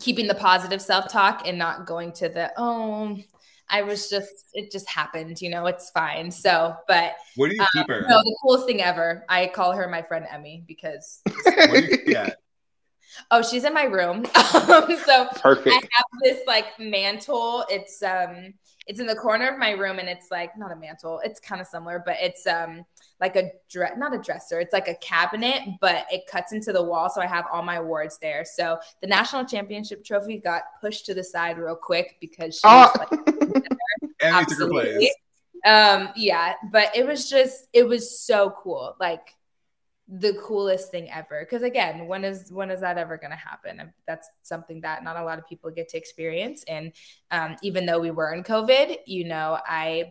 keeping 0.00 0.26
the 0.26 0.34
positive 0.34 0.82
self-talk 0.82 1.46
and 1.46 1.56
not 1.56 1.86
going 1.86 2.10
to 2.14 2.28
the 2.28 2.50
oh 2.56 3.16
i 3.68 3.82
was 3.82 4.08
just 4.08 4.48
it 4.54 4.72
just 4.72 4.88
happened 4.88 5.40
you 5.40 5.50
know 5.50 5.66
it's 5.66 5.90
fine. 5.90 6.30
So 6.32 6.74
but 6.88 7.14
Where 7.36 7.48
do 7.48 7.54
you 7.54 7.66
keep 7.72 7.86
her? 7.88 8.04
no 8.08 8.18
the 8.18 8.36
coolest 8.42 8.66
thing 8.66 8.82
ever. 8.82 9.24
I 9.28 9.46
call 9.46 9.72
her 9.72 9.88
my 9.88 10.02
friend 10.02 10.26
emmy 10.28 10.64
because 10.66 11.22
you 11.36 12.16
at? 12.16 12.38
Oh 13.30 13.42
she's 13.42 13.64
in 13.64 13.74
my 13.74 13.84
room 13.84 14.16
um, 14.34 14.96
so 15.04 15.28
I 15.72 15.80
have 15.92 16.04
this 16.22 16.40
like 16.46 16.66
mantle. 16.78 17.64
It's 17.68 18.02
um 18.02 18.54
it's 18.88 18.98
in 18.98 19.06
the 19.06 19.14
corner 19.14 19.48
of 19.48 19.58
my 19.58 19.70
room 19.70 19.98
and 20.00 20.08
it's 20.08 20.30
like 20.30 20.56
not 20.58 20.72
a 20.72 20.76
mantle. 20.76 21.20
It's 21.24 21.38
kind 21.38 21.60
of 21.60 21.66
similar, 21.66 22.02
but 22.04 22.16
it's 22.20 22.46
um 22.46 22.84
like 23.20 23.36
a 23.36 23.50
dress 23.70 23.92
not 23.96 24.14
a 24.14 24.18
dresser. 24.18 24.60
It's 24.60 24.72
like 24.72 24.88
a 24.88 24.94
cabinet, 24.96 25.62
but 25.80 26.06
it 26.10 26.22
cuts 26.26 26.52
into 26.52 26.72
the 26.72 26.82
wall 26.82 27.08
so 27.08 27.20
I 27.20 27.26
have 27.26 27.44
all 27.52 27.62
my 27.62 27.76
awards 27.76 28.18
there. 28.20 28.44
So 28.44 28.78
the 29.00 29.06
national 29.06 29.44
championship 29.44 30.04
trophy 30.04 30.38
got 30.38 30.62
pushed 30.80 31.06
to 31.06 31.14
the 31.14 31.22
side 31.24 31.58
real 31.58 31.76
quick 31.76 32.16
because 32.20 32.54
she 32.56 32.60
Ah. 32.64 32.92
like 32.98 33.10
And 34.20 34.36
you 34.36 34.46
took 34.46 34.58
her 34.58 34.68
place. 34.68 35.14
um 35.64 36.08
yeah, 36.16 36.54
but 36.72 36.94
it 36.96 37.06
was 37.06 37.28
just 37.30 37.68
it 37.72 37.86
was 37.86 38.20
so 38.20 38.54
cool. 38.62 38.96
Like 38.98 39.34
the 40.08 40.34
coolest 40.42 40.90
thing 40.90 41.10
ever. 41.10 41.40
Because 41.40 41.62
again 41.62 42.06
when 42.06 42.24
is 42.24 42.50
when 42.52 42.70
is 42.70 42.80
that 42.80 42.98
ever 42.98 43.16
going 43.16 43.30
to 43.30 43.36
happen 43.36 43.92
that's 44.06 44.28
something 44.42 44.80
that 44.80 45.04
not 45.04 45.16
a 45.16 45.24
lot 45.24 45.38
of 45.38 45.48
people 45.48 45.70
get 45.70 45.88
to 45.90 45.96
experience. 45.96 46.64
And 46.64 46.92
um, 47.30 47.56
even 47.62 47.86
though 47.86 48.00
we 48.00 48.10
were 48.10 48.34
in 48.34 48.42
covid 48.42 48.96
you 49.06 49.24
know 49.24 49.58
i 49.66 50.10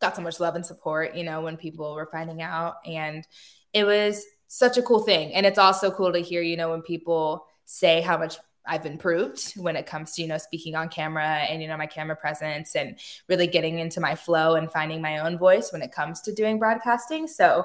got 0.00 0.16
so 0.16 0.22
much 0.22 0.40
love 0.40 0.56
and 0.56 0.66
support 0.66 1.14
you 1.14 1.24
know 1.24 1.40
when 1.40 1.56
people 1.56 1.94
were 1.94 2.06
finding 2.06 2.42
out. 2.42 2.76
And 2.86 3.26
it 3.72 3.84
was 3.84 4.24
such 4.46 4.76
a 4.76 4.82
cool 4.82 5.00
thing. 5.00 5.34
And 5.34 5.46
it's 5.46 5.58
also 5.58 5.90
cool 5.90 6.12
to 6.12 6.20
hear 6.20 6.42
you 6.42 6.56
know 6.56 6.70
when 6.70 6.82
people 6.82 7.46
say 7.64 8.02
how 8.02 8.18
much 8.18 8.36
I've 8.66 8.86
improved 8.86 9.52
when 9.56 9.76
it 9.76 9.86
comes 9.86 10.12
to, 10.12 10.22
you 10.22 10.28
know, 10.28 10.38
speaking 10.38 10.74
on 10.74 10.88
camera 10.88 11.26
and, 11.26 11.60
you 11.60 11.68
know, 11.68 11.76
my 11.76 11.86
camera 11.86 12.16
presence 12.16 12.74
and 12.76 12.98
really 13.28 13.46
getting 13.46 13.78
into 13.78 14.00
my 14.00 14.14
flow 14.14 14.54
and 14.54 14.72
finding 14.72 15.02
my 15.02 15.18
own 15.18 15.36
voice 15.36 15.70
when 15.72 15.82
it 15.82 15.92
comes 15.92 16.22
to 16.22 16.34
doing 16.34 16.58
broadcasting. 16.58 17.26
So, 17.28 17.64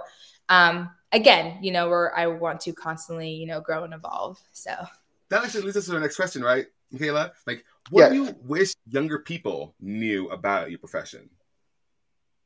um, 0.50 0.90
again, 1.12 1.58
you 1.62 1.72
know, 1.72 1.90
where 1.90 2.16
I 2.18 2.28
want 2.28 2.62
to 2.62 2.74
constantly, 2.74 3.32
you 3.32 3.48
know, 3.48 3.62
grow 3.62 3.84
and 3.84 3.94
evolve. 3.94 4.40
So, 4.52 4.72
That 5.30 5.44
actually 5.44 5.64
leads 5.64 5.78
us 5.78 5.86
to 5.86 5.92
the 5.92 6.00
next 6.00 6.16
question, 6.16 6.44
right, 6.44 6.66
Michaela? 6.92 7.32
Like, 7.46 7.64
what 7.92 8.10
do 8.10 8.16
you 8.16 8.36
wish 8.44 8.74
younger 8.88 9.20
people 9.20 9.76
knew 9.80 10.30
about 10.30 10.70
your 10.70 10.80
profession? 10.80 11.30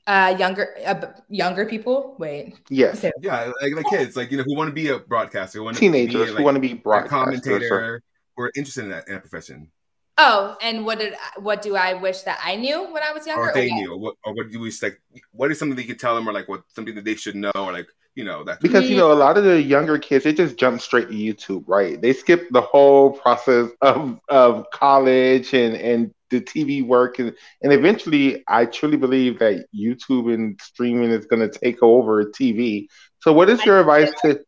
uh, 0.05 0.35
younger, 0.37 0.75
uh, 0.85 1.13
younger 1.29 1.65
people, 1.65 2.15
wait, 2.19 2.55
Yes. 2.67 2.99
say- 2.99 3.11
Yeah, 3.21 3.53
like, 3.61 3.73
like 3.73 3.85
kids, 3.89 4.17
like 4.17 4.31
you 4.31 4.37
know, 4.37 4.43
who 4.43 4.53
want 4.53 4.67
to 4.67 4.73
be 4.73 4.89
a 4.89 4.99
broadcaster, 4.99 5.59
who 5.59 5.63
want 5.63 5.77
Teenagers 5.77 6.11
to 6.13 6.19
be, 6.19 6.25
who 6.25 6.33
like, 6.35 6.43
want 6.43 6.55
to 6.55 6.59
be 6.59 6.71
a 6.73 6.75
broadcasters. 6.75 7.05
or- 7.05 7.07
commentator, 7.07 8.01
who 8.35 8.43
are 8.43 8.51
interested 8.53 8.83
in 8.83 8.89
that, 8.89 9.07
in 9.07 9.13
that 9.13 9.21
profession, 9.21 9.71
oh, 10.17 10.57
and 10.61 10.85
what 10.85 10.99
did, 10.99 11.15
what 11.37 11.61
do 11.61 11.77
I 11.77 11.93
wish 11.93 12.19
that 12.23 12.37
I 12.43 12.57
knew 12.57 12.91
when 12.91 13.01
I 13.01 13.13
was 13.13 13.25
younger? 13.25 13.43
or 13.51 13.53
they 13.53 13.69
what? 13.69 13.75
knew, 13.77 13.93
or 13.93 13.97
what, 13.97 14.15
or 14.25 14.33
what 14.33 14.47
do 14.47 14.51
you 14.51 14.59
wish 14.59 14.83
like, 14.83 14.99
what 15.31 15.49
is 15.51 15.57
something 15.57 15.77
that 15.77 15.81
you 15.83 15.87
could 15.87 16.01
tell 16.01 16.15
them, 16.15 16.27
or 16.27 16.33
like 16.33 16.49
what 16.49 16.63
something 16.67 16.95
that 16.95 17.05
they 17.05 17.15
should 17.15 17.35
know, 17.37 17.51
or 17.55 17.71
like 17.71 17.87
you 18.15 18.23
know 18.23 18.43
that. 18.43 18.61
Because 18.61 18.89
you 18.89 18.95
know, 18.95 19.11
a 19.11 19.15
lot 19.15 19.37
of 19.37 19.43
the 19.43 19.61
younger 19.61 19.97
kids, 19.97 20.23
they 20.23 20.33
just 20.33 20.57
jump 20.57 20.81
straight 20.81 21.09
to 21.09 21.13
YouTube, 21.13 21.63
right? 21.67 22.01
They 22.01 22.13
skip 22.13 22.47
the 22.51 22.61
whole 22.61 23.11
process 23.11 23.69
of 23.81 24.19
of 24.29 24.65
college 24.73 25.53
and 25.53 25.75
and 25.75 26.11
the 26.29 26.41
TV 26.41 26.81
work, 26.81 27.19
and 27.19 27.33
and 27.61 27.73
eventually, 27.73 28.43
I 28.47 28.65
truly 28.65 28.97
believe 28.97 29.39
that 29.39 29.65
YouTube 29.75 30.33
and 30.33 30.59
streaming 30.61 31.11
is 31.11 31.25
going 31.25 31.47
to 31.47 31.59
take 31.59 31.81
over 31.81 32.23
TV. 32.25 32.87
So, 33.21 33.33
what 33.33 33.49
is 33.49 33.65
your 33.65 33.79
advice 33.79 34.11
to 34.21 34.39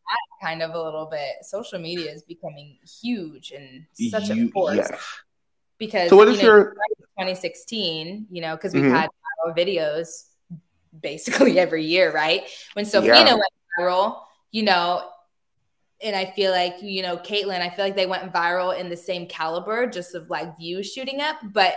kind 0.42 0.62
of 0.62 0.74
a 0.74 0.82
little 0.82 1.06
bit. 1.10 1.36
Social 1.42 1.78
media 1.78 2.10
is 2.12 2.22
becoming 2.22 2.78
huge 3.02 3.52
and 3.52 3.86
such 3.92 4.30
you? 4.30 4.48
a 4.48 4.50
force 4.52 4.76
Yes. 4.76 5.00
because 5.78 6.10
So, 6.10 6.16
what 6.16 6.28
is 6.28 6.36
you 6.40 6.48
know, 6.48 6.48
your 6.48 6.74
2016, 7.18 8.26
you 8.30 8.42
know, 8.42 8.56
because 8.56 8.74
we've 8.74 8.84
Mhm. 8.84 8.90
had 8.94 9.08
viral 9.46 9.56
videos 9.56 10.24
basically 11.00 11.58
every 11.58 11.84
year, 11.84 12.12
right? 12.12 12.44
When 12.74 12.84
Sophina 12.84 13.14
Yeah. 13.14 13.34
went 13.34 13.52
viral, 13.78 14.20
you 14.50 14.62
know, 14.62 15.08
and 16.02 16.14
I 16.14 16.26
feel 16.26 16.50
like, 16.52 16.76
you 16.82 17.02
know, 17.02 17.16
Katelyn, 17.16 17.60
I 17.60 17.70
feel 17.70 17.84
like 17.84 17.96
they 17.96 18.06
went 18.06 18.32
viral 18.32 18.78
in 18.78 18.90
the 18.90 18.96
same 18.96 19.26
caliber, 19.26 19.86
just 19.86 20.14
of 20.14 20.28
like 20.28 20.56
views 20.58 20.92
shooting 20.92 21.20
up. 21.20 21.36
But 21.42 21.76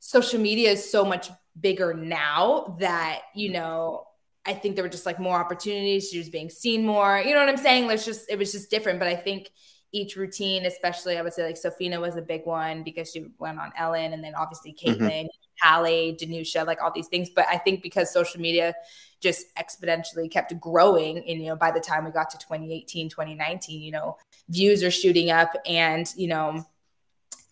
social 0.00 0.38
media 0.38 0.70
is 0.72 0.90
so 0.90 1.04
much 1.04 1.30
bigger 1.58 1.94
now 1.94 2.76
that, 2.78 3.22
you 3.34 3.52
know, 3.52 4.06
I 4.44 4.52
think 4.52 4.74
there 4.74 4.84
were 4.84 4.90
just 4.90 5.06
like 5.06 5.18
more 5.18 5.38
opportunities. 5.38 6.10
She 6.10 6.18
was 6.18 6.28
being 6.28 6.50
seen 6.50 6.84
more. 6.84 7.18
You 7.24 7.32
know 7.32 7.40
what 7.40 7.48
I'm 7.48 7.56
saying? 7.56 7.88
There's 7.88 8.04
just 8.04 8.30
it 8.30 8.38
was 8.38 8.52
just 8.52 8.70
different. 8.70 8.98
But 8.98 9.08
I 9.08 9.16
think 9.16 9.48
each 9.92 10.16
routine, 10.16 10.66
especially 10.66 11.16
I 11.16 11.22
would 11.22 11.32
say 11.32 11.46
like 11.46 11.56
Sophina 11.56 11.98
was 11.98 12.16
a 12.16 12.22
big 12.22 12.44
one 12.44 12.82
because 12.82 13.10
she 13.12 13.24
went 13.38 13.58
on 13.58 13.72
Ellen 13.78 14.12
and 14.12 14.22
then 14.22 14.34
obviously 14.34 14.72
Mhm. 14.74 14.98
Katelyn, 15.00 15.26
Hallie, 15.64 16.16
Danusia, 16.20 16.66
like 16.66 16.82
all 16.82 16.92
these 16.94 17.08
things. 17.08 17.30
But 17.30 17.46
I 17.48 17.56
think 17.58 17.82
because 17.82 18.12
social 18.12 18.40
media 18.40 18.74
just 19.20 19.46
exponentially 19.56 20.30
kept 20.30 20.58
growing 20.60 21.16
and 21.18 21.40
you 21.40 21.46
know 21.46 21.56
by 21.56 21.70
the 21.70 21.80
time 21.80 22.04
we 22.04 22.10
got 22.10 22.28
to 22.28 22.36
2018 22.36 23.08
2019 23.08 23.80
you 23.80 23.90
know 23.90 24.18
views 24.50 24.82
are 24.82 24.90
shooting 24.90 25.30
up 25.30 25.50
and 25.64 26.12
you 26.14 26.28
know 26.28 26.50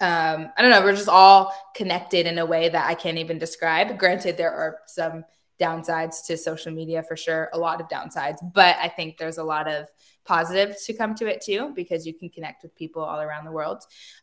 um 0.03 0.51
i 0.55 0.55
don't 0.59 0.71
know 0.71 0.83
we're 0.83 0.95
just 0.95 1.09
all 1.09 1.51
connected 1.75 2.27
in 2.27 2.39
a 2.39 2.45
way 2.45 2.69
that 2.69 2.87
i 2.87 2.95
can't 2.95 3.17
even 3.17 3.39
describe. 3.39 3.99
Granted 3.99 4.37
there 4.37 4.53
are 4.53 4.81
some 4.87 5.25
downsides 5.59 6.27
to 6.27 6.37
social 6.37 6.73
media 6.73 7.03
for 7.03 7.17
sure 7.17 7.49
a 7.55 7.59
lot 7.59 7.81
of 7.81 7.89
downsides 7.89 8.39
but 8.53 8.77
i 8.79 8.89
think 8.89 9.17
there's 9.17 9.39
a 9.39 9.45
lot 9.45 9.67
of 9.67 9.87
positives 10.25 10.85
to 10.85 10.93
come 10.93 11.15
to 11.15 11.27
it 11.27 11.41
too 11.41 11.73
because 11.75 12.07
you 12.07 12.13
can 12.13 12.29
connect 12.29 12.63
with 12.63 12.75
people 12.75 13.03
all 13.03 13.21
around 13.21 13.45
the 13.45 13.53
world. 13.53 13.83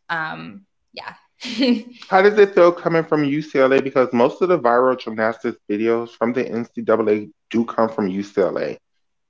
Um 0.10 0.66
yeah 0.94 1.14
How 2.10 2.22
does 2.22 2.38
it 2.38 2.54
feel 2.54 2.72
coming 2.72 3.04
from 3.04 3.24
UCLA? 3.24 3.84
Because 3.84 4.12
most 4.12 4.42
of 4.42 4.50
the 4.50 4.60
viral 4.60 5.00
gymnastics 5.00 5.58
videos 5.70 6.10
from 6.10 6.34
the 6.34 6.44
NCAA 6.44 7.32
do 7.50 7.66
come 7.66 7.90
from 7.90 8.10
UCLA. 8.10 8.78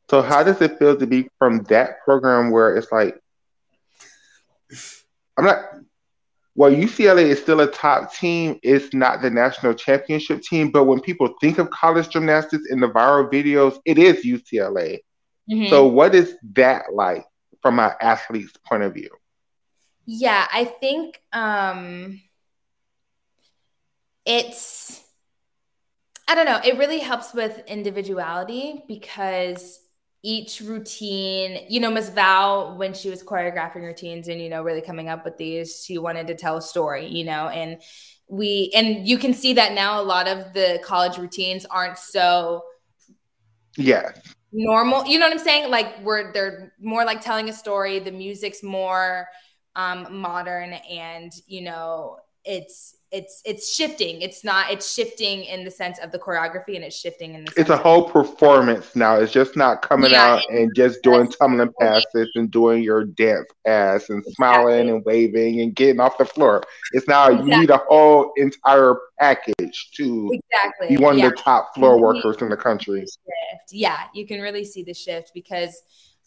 So 0.10 0.24
how 0.24 0.42
does 0.42 0.60
it 0.62 0.80
feel 0.80 0.98
to 0.98 1.06
be 1.06 1.30
from 1.38 1.64
that 1.66 2.04
program 2.04 2.50
where 2.50 2.76
it's 2.76 2.92
like, 2.92 3.20
I'm 5.38 5.46
not, 5.46 5.66
well, 6.56 6.72
UCLA 6.72 7.26
is 7.26 7.40
still 7.40 7.62
a 7.62 7.68
top 7.68 8.14
team. 8.16 8.60
It's 8.64 8.92
not 8.94 9.22
the 9.22 9.30
national 9.30 9.76
championship 9.76 10.42
team, 10.42 10.72
but 10.72 10.86
when 10.86 11.00
people 11.00 11.36
think 11.40 11.60
of 11.60 11.70
college 11.70 12.10
gymnastics 12.10 12.64
in 12.72 12.80
the 12.80 12.88
viral 12.90 13.32
videos, 13.32 13.80
it 13.86 14.00
is 14.00 14.26
UCLA. 14.26 15.00
Mhm. 15.50 15.70
So, 15.70 15.86
what 15.86 16.16
is 16.16 16.36
that 16.56 16.92
like 16.92 17.26
from 17.62 17.80
an 17.80 17.92
athlete's 18.02 18.58
point 18.68 18.84
of 18.84 18.96
view? 18.96 19.10
Yeah, 20.12 20.48
I 20.52 20.66
think 20.66 21.22
um 21.34 22.22
it's 24.26 25.02
I 26.28 26.36
don't 26.36 26.46
know, 26.46 26.60
it 26.64 26.78
really 26.78 27.00
helps 27.00 27.34
with 27.34 27.64
individuality 27.68 28.84
because 28.88 29.80
each 30.22 30.62
routine, 30.62 31.66
you 31.70 31.80
know, 31.80 31.90
Miss 31.90 32.10
Val, 32.10 32.78
when 32.78 32.94
she 32.94 33.10
was 33.10 33.24
choreographing 33.24 33.82
routines 33.84 34.28
and, 34.28 34.40
you 34.40 34.50
know, 34.50 34.62
really 34.62 34.82
coming 34.82 35.10
up 35.10 35.26
with 35.26 35.38
these, 35.38 35.84
she 35.84 35.98
wanted 35.98 36.28
to 36.28 36.36
tell 36.36 36.58
a 36.58 36.62
story, 36.62 37.08
you 37.08 37.24
know, 37.24 37.48
and 37.48 37.82
we, 38.28 38.72
and 38.76 39.08
you 39.08 39.18
can 39.18 39.34
see 39.34 39.54
that 39.54 39.74
now 39.74 40.00
a 40.00 40.04
lot 40.04 40.28
of 40.28 40.54
the 40.54 40.80
college 40.84 41.18
routines 41.18 41.66
aren't 41.66 41.98
so 41.98 42.62
Yeah, 43.78 44.12
normal. 44.52 45.06
You 45.06 45.20
know 45.20 45.26
what 45.26 45.34
I'm 45.34 45.40
saying? 45.44 45.70
Like 45.70 46.02
we're 46.04 46.32
they're 46.34 46.74
more 46.80 47.06
like 47.06 47.22
telling 47.22 47.50
a 47.50 47.54
story. 47.54 48.00
The 48.00 48.12
music's 48.12 48.64
more 48.64 49.28
um 49.76 50.08
modern 50.10 50.74
and 50.74 51.32
you 51.48 51.62
know 51.62 52.18
it's 52.46 52.96
it's 53.12 53.42
it's 53.44 53.74
shifting. 53.74 54.22
It's 54.22 54.44
not 54.44 54.72
it's 54.72 54.94
shifting 54.94 55.44
in 55.44 55.64
the 55.64 55.72
sense 55.72 56.00
of 56.00 56.12
the 56.12 56.20
choreography 56.20 56.76
and 56.76 56.84
it's 56.84 56.96
shifting 56.96 57.34
in 57.34 57.44
the 57.44 57.52
sense 57.52 57.62
it's 57.62 57.70
a 57.70 57.78
whole 57.78 58.08
performance 58.10 58.96
now. 58.96 59.16
It's 59.16 59.32
just 59.32 59.56
not 59.58 59.82
coming 59.82 60.12
Yeah, 60.12 60.36
out 60.36 60.42
and 60.50 60.74
just 60.76 61.02
doing 61.02 61.30
tumbling 61.32 61.72
passes 61.80 62.30
and 62.36 62.52
doing 62.52 62.84
your 62.84 63.06
dance 63.06 63.48
pass 63.66 64.10
and 64.10 64.24
smiling 64.36 64.90
and 64.90 65.04
waving 65.06 65.62
and 65.62 65.76
getting 65.76 66.00
off 66.00 66.18
the 66.18 66.26
floor. 66.26 66.64
It's 66.94 67.08
now 67.08 67.30
you 67.30 67.44
need 67.44 67.72
a 67.72 67.78
whole 67.78 68.32
entire 68.38 68.96
package 69.20 69.90
to 69.96 70.32
exactly 70.32 70.96
be 70.96 71.04
one 71.04 71.18
yeah. 71.18 71.26
of 71.26 71.32
the 71.32 71.38
top 71.38 71.74
floor 71.76 72.00
workers 72.00 72.38
in 72.42 72.50
the 72.50 72.58
country. 72.58 73.06
Yeah, 73.72 74.04
you 74.14 74.28
can 74.28 74.40
really 74.40 74.66
see 74.66 74.84
the 74.84 74.94
shift 74.94 75.32
because 75.34 75.82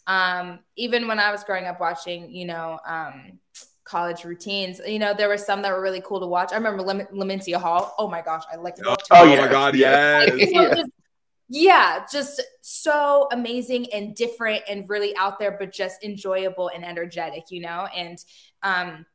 um, 0.07 0.59
even 0.75 1.07
when 1.07 1.19
I 1.19 1.31
was 1.31 1.43
growing 1.43 1.65
up 1.65 1.79
watching, 1.79 2.29
you 2.31 2.45
know, 2.45 2.79
um, 2.85 3.39
college 3.85 4.23
routines, 4.23 4.79
you 4.85 4.99
know, 4.99 5.13
there 5.13 5.27
were 5.27 5.37
some 5.37 5.61
that 5.61 5.71
were 5.71 5.81
really 5.81 6.01
cool 6.01 6.19
to 6.19 6.25
watch. 6.27 6.51
I 6.51 6.55
remember 6.55 6.81
Lem- 6.81 7.07
Lloimincia 7.13 7.55
Hall. 7.55 7.93
Oh 7.97 8.07
my 8.07 8.21
gosh, 8.21 8.43
I 8.51 8.55
liked 8.55 8.79
it. 8.79 8.85
Oh, 8.87 8.95
Oh, 9.11 9.25
my 9.35 9.47
god, 9.47 9.75
Yeah. 9.75 10.23
yes. 10.23 10.39
You 10.49 10.53
know, 10.53 10.69
just- 10.75 10.91
yeah, 11.49 12.05
just 12.11 12.41
so 12.61 13.27
amazing 13.31 13.91
and 13.93 14.15
different 14.15 14.63
and 14.67 14.89
really 14.89 15.15
out 15.17 15.37
there, 15.39 15.51
but 15.51 15.71
just 15.71 16.03
enjoyable 16.03 16.69
and 16.69 16.83
energetic, 16.83 17.43
you 17.51 17.61
know? 17.61 17.87
And, 17.95 18.17
um, 18.63 19.05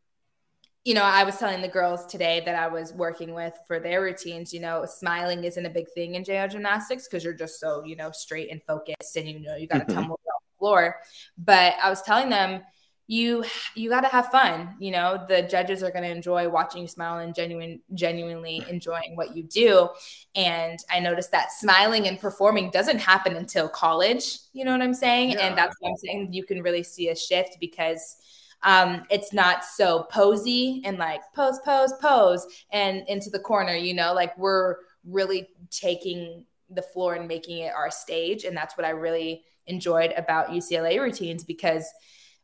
you 0.84 0.94
know, 0.94 1.02
I 1.02 1.24
was 1.24 1.36
telling 1.36 1.60
the 1.60 1.68
girls 1.68 2.06
today 2.06 2.42
that 2.46 2.54
I 2.54 2.68
was 2.68 2.92
working 2.94 3.34
with 3.34 3.54
for 3.66 3.80
their 3.80 4.00
routines, 4.02 4.54
you 4.54 4.60
know, 4.60 4.84
smiling 4.86 5.44
isn't 5.44 5.66
a 5.66 5.70
big 5.70 5.86
thing 5.94 6.14
in 6.14 6.24
JO 6.24 6.46
gymnastics 6.46 7.08
because 7.08 7.24
you're 7.24 7.34
just 7.34 7.58
so, 7.58 7.82
you 7.84 7.96
know, 7.96 8.10
straight 8.10 8.50
and 8.50 8.62
focused 8.62 9.16
and, 9.16 9.28
you 9.28 9.40
know, 9.40 9.56
you 9.56 9.66
got 9.66 9.78
to 9.78 9.84
Mhm. 9.86 9.94
tumble 9.94 10.20
floor. 10.58 10.96
But 11.36 11.74
I 11.82 11.90
was 11.90 12.02
telling 12.02 12.28
them, 12.30 12.62
you 13.10 13.42
you 13.74 13.88
got 13.88 14.02
to 14.02 14.08
have 14.08 14.30
fun 14.30 14.76
you 14.78 14.90
know 14.90 15.24
the 15.28 15.40
judges 15.42 15.82
are 15.82 15.90
going 15.90 16.04
to 16.04 16.10
enjoy 16.10 16.46
watching 16.46 16.82
you 16.82 16.86
smile 16.86 17.18
and 17.18 17.34
genuine 17.34 17.80
genuinely 17.94 18.62
enjoying 18.68 19.16
what 19.16 19.34
you 19.34 19.42
do 19.42 19.88
and 20.34 20.78
i 20.92 21.00
noticed 21.00 21.32
that 21.32 21.50
smiling 21.50 22.06
and 22.06 22.20
performing 22.20 22.70
doesn't 22.70 22.98
happen 22.98 23.34
until 23.36 23.66
college 23.66 24.38
you 24.52 24.62
know 24.62 24.72
what 24.72 24.82
i'm 24.82 24.92
saying 24.94 25.30
Yeah. 25.30 25.48
and 25.48 25.56
that's 25.58 25.74
what 25.80 25.88
i'm 25.88 25.96
saying 25.96 26.32
you 26.34 26.44
can 26.44 26.62
really 26.62 26.82
see 26.82 27.08
a 27.08 27.16
shift 27.16 27.56
because 27.60 28.16
um, 28.64 29.04
it's 29.08 29.32
not 29.32 29.64
so 29.64 30.02
posy 30.10 30.82
and 30.84 30.98
like 30.98 31.20
pose 31.32 31.60
pose 31.64 31.92
pose 32.02 32.44
and 32.72 33.04
into 33.08 33.30
the 33.30 33.38
corner 33.38 33.74
you 33.74 33.94
know 33.94 34.12
like 34.12 34.36
we're 34.36 34.76
really 35.04 35.48
taking 35.70 36.44
the 36.68 36.82
floor 36.82 37.14
and 37.14 37.26
making 37.28 37.58
it 37.58 37.72
our 37.72 37.90
stage 37.90 38.44
and 38.44 38.54
that's 38.56 38.76
what 38.76 38.84
i 38.84 38.90
really 38.90 39.44
enjoyed 39.68 40.12
about 40.16 40.48
ucla 40.48 41.00
routines 41.00 41.44
because 41.44 41.86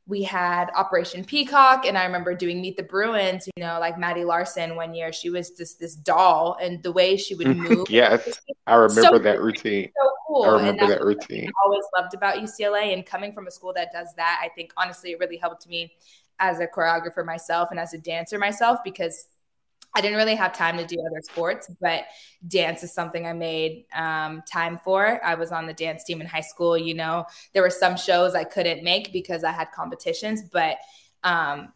we 0.06 0.22
had 0.22 0.70
Operation 0.76 1.24
Peacock, 1.24 1.86
and 1.86 1.96
I 1.96 2.04
remember 2.04 2.34
doing 2.34 2.60
Meet 2.60 2.76
the 2.76 2.82
Bruins. 2.82 3.48
You 3.56 3.64
know, 3.64 3.78
like 3.80 3.98
Maddie 3.98 4.24
Larson 4.24 4.76
one 4.76 4.94
year, 4.94 5.14
she 5.14 5.30
was 5.30 5.52
just 5.52 5.80
this 5.80 5.94
doll, 5.96 6.58
and 6.60 6.82
the 6.82 6.92
way 6.92 7.16
she 7.16 7.34
would 7.34 7.56
move, 7.56 7.86
yes, 7.90 8.38
I 8.66 8.74
remember 8.74 9.00
So- 9.16 9.18
that 9.18 9.40
routine. 9.40 9.90
so 9.96 10.10
cool. 10.26 10.42
I 10.44 10.48
and 10.48 10.78
remember 10.78 10.88
that 10.88 11.02
routine. 11.02 11.48
I 11.48 11.52
always 11.64 11.84
loved 11.96 12.12
about 12.12 12.36
UCLA, 12.36 12.92
and 12.92 13.06
coming 13.06 13.32
from 13.32 13.46
a 13.46 13.50
school 13.50 13.72
that 13.76 13.92
does 13.94 14.08
that, 14.16 14.40
I 14.44 14.50
think 14.50 14.72
honestly, 14.76 15.12
it 15.12 15.18
really 15.20 15.38
helped 15.38 15.66
me 15.66 15.92
as 16.38 16.60
a 16.60 16.66
choreographer 16.66 17.24
myself 17.24 17.70
and 17.70 17.80
as 17.80 17.94
a 17.94 17.98
dancer 17.98 18.38
myself 18.38 18.80
because 18.84 19.28
I 19.94 20.00
didn't 20.00 20.16
really 20.16 20.34
have 20.34 20.52
time 20.52 20.76
to 20.78 20.84
do 20.84 20.98
other 21.00 21.20
sports, 21.22 21.70
but 21.80 22.04
dance 22.48 22.82
is 22.82 22.92
something 22.92 23.26
I 23.26 23.32
made 23.32 23.84
um, 23.94 24.42
time 24.50 24.78
for. 24.78 25.24
I 25.24 25.34
was 25.36 25.52
on 25.52 25.66
the 25.66 25.72
dance 25.72 26.02
team 26.02 26.20
in 26.20 26.26
high 26.26 26.40
school. 26.40 26.76
You 26.76 26.94
know, 26.94 27.26
there 27.52 27.62
were 27.62 27.70
some 27.70 27.96
shows 27.96 28.34
I 28.34 28.44
couldn't 28.44 28.82
make 28.82 29.12
because 29.12 29.44
I 29.44 29.52
had 29.52 29.70
competitions, 29.70 30.42
but 30.42 30.78
um, 31.22 31.72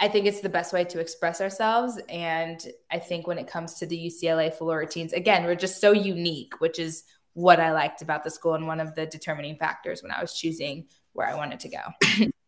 I 0.00 0.08
think 0.08 0.26
it's 0.26 0.40
the 0.40 0.50
best 0.50 0.74
way 0.74 0.84
to 0.84 1.00
express 1.00 1.40
ourselves. 1.40 1.98
And 2.10 2.62
I 2.90 2.98
think 2.98 3.26
when 3.26 3.38
it 3.38 3.46
comes 3.46 3.74
to 3.74 3.86
the 3.86 3.96
UCLA 3.96 4.52
floor 4.52 4.78
routines, 4.78 5.14
again, 5.14 5.44
we're 5.44 5.54
just 5.54 5.80
so 5.80 5.92
unique, 5.92 6.60
which 6.60 6.78
is 6.78 7.04
what 7.32 7.58
I 7.58 7.72
liked 7.72 8.02
about 8.02 8.22
the 8.22 8.30
school 8.30 8.54
and 8.54 8.66
one 8.66 8.80
of 8.80 8.94
the 8.94 9.06
determining 9.06 9.56
factors 9.56 10.02
when 10.02 10.12
I 10.12 10.20
was 10.20 10.34
choosing 10.34 10.88
where 11.14 11.26
I 11.26 11.34
wanted 11.34 11.60
to 11.60 11.68
go. 11.68 12.28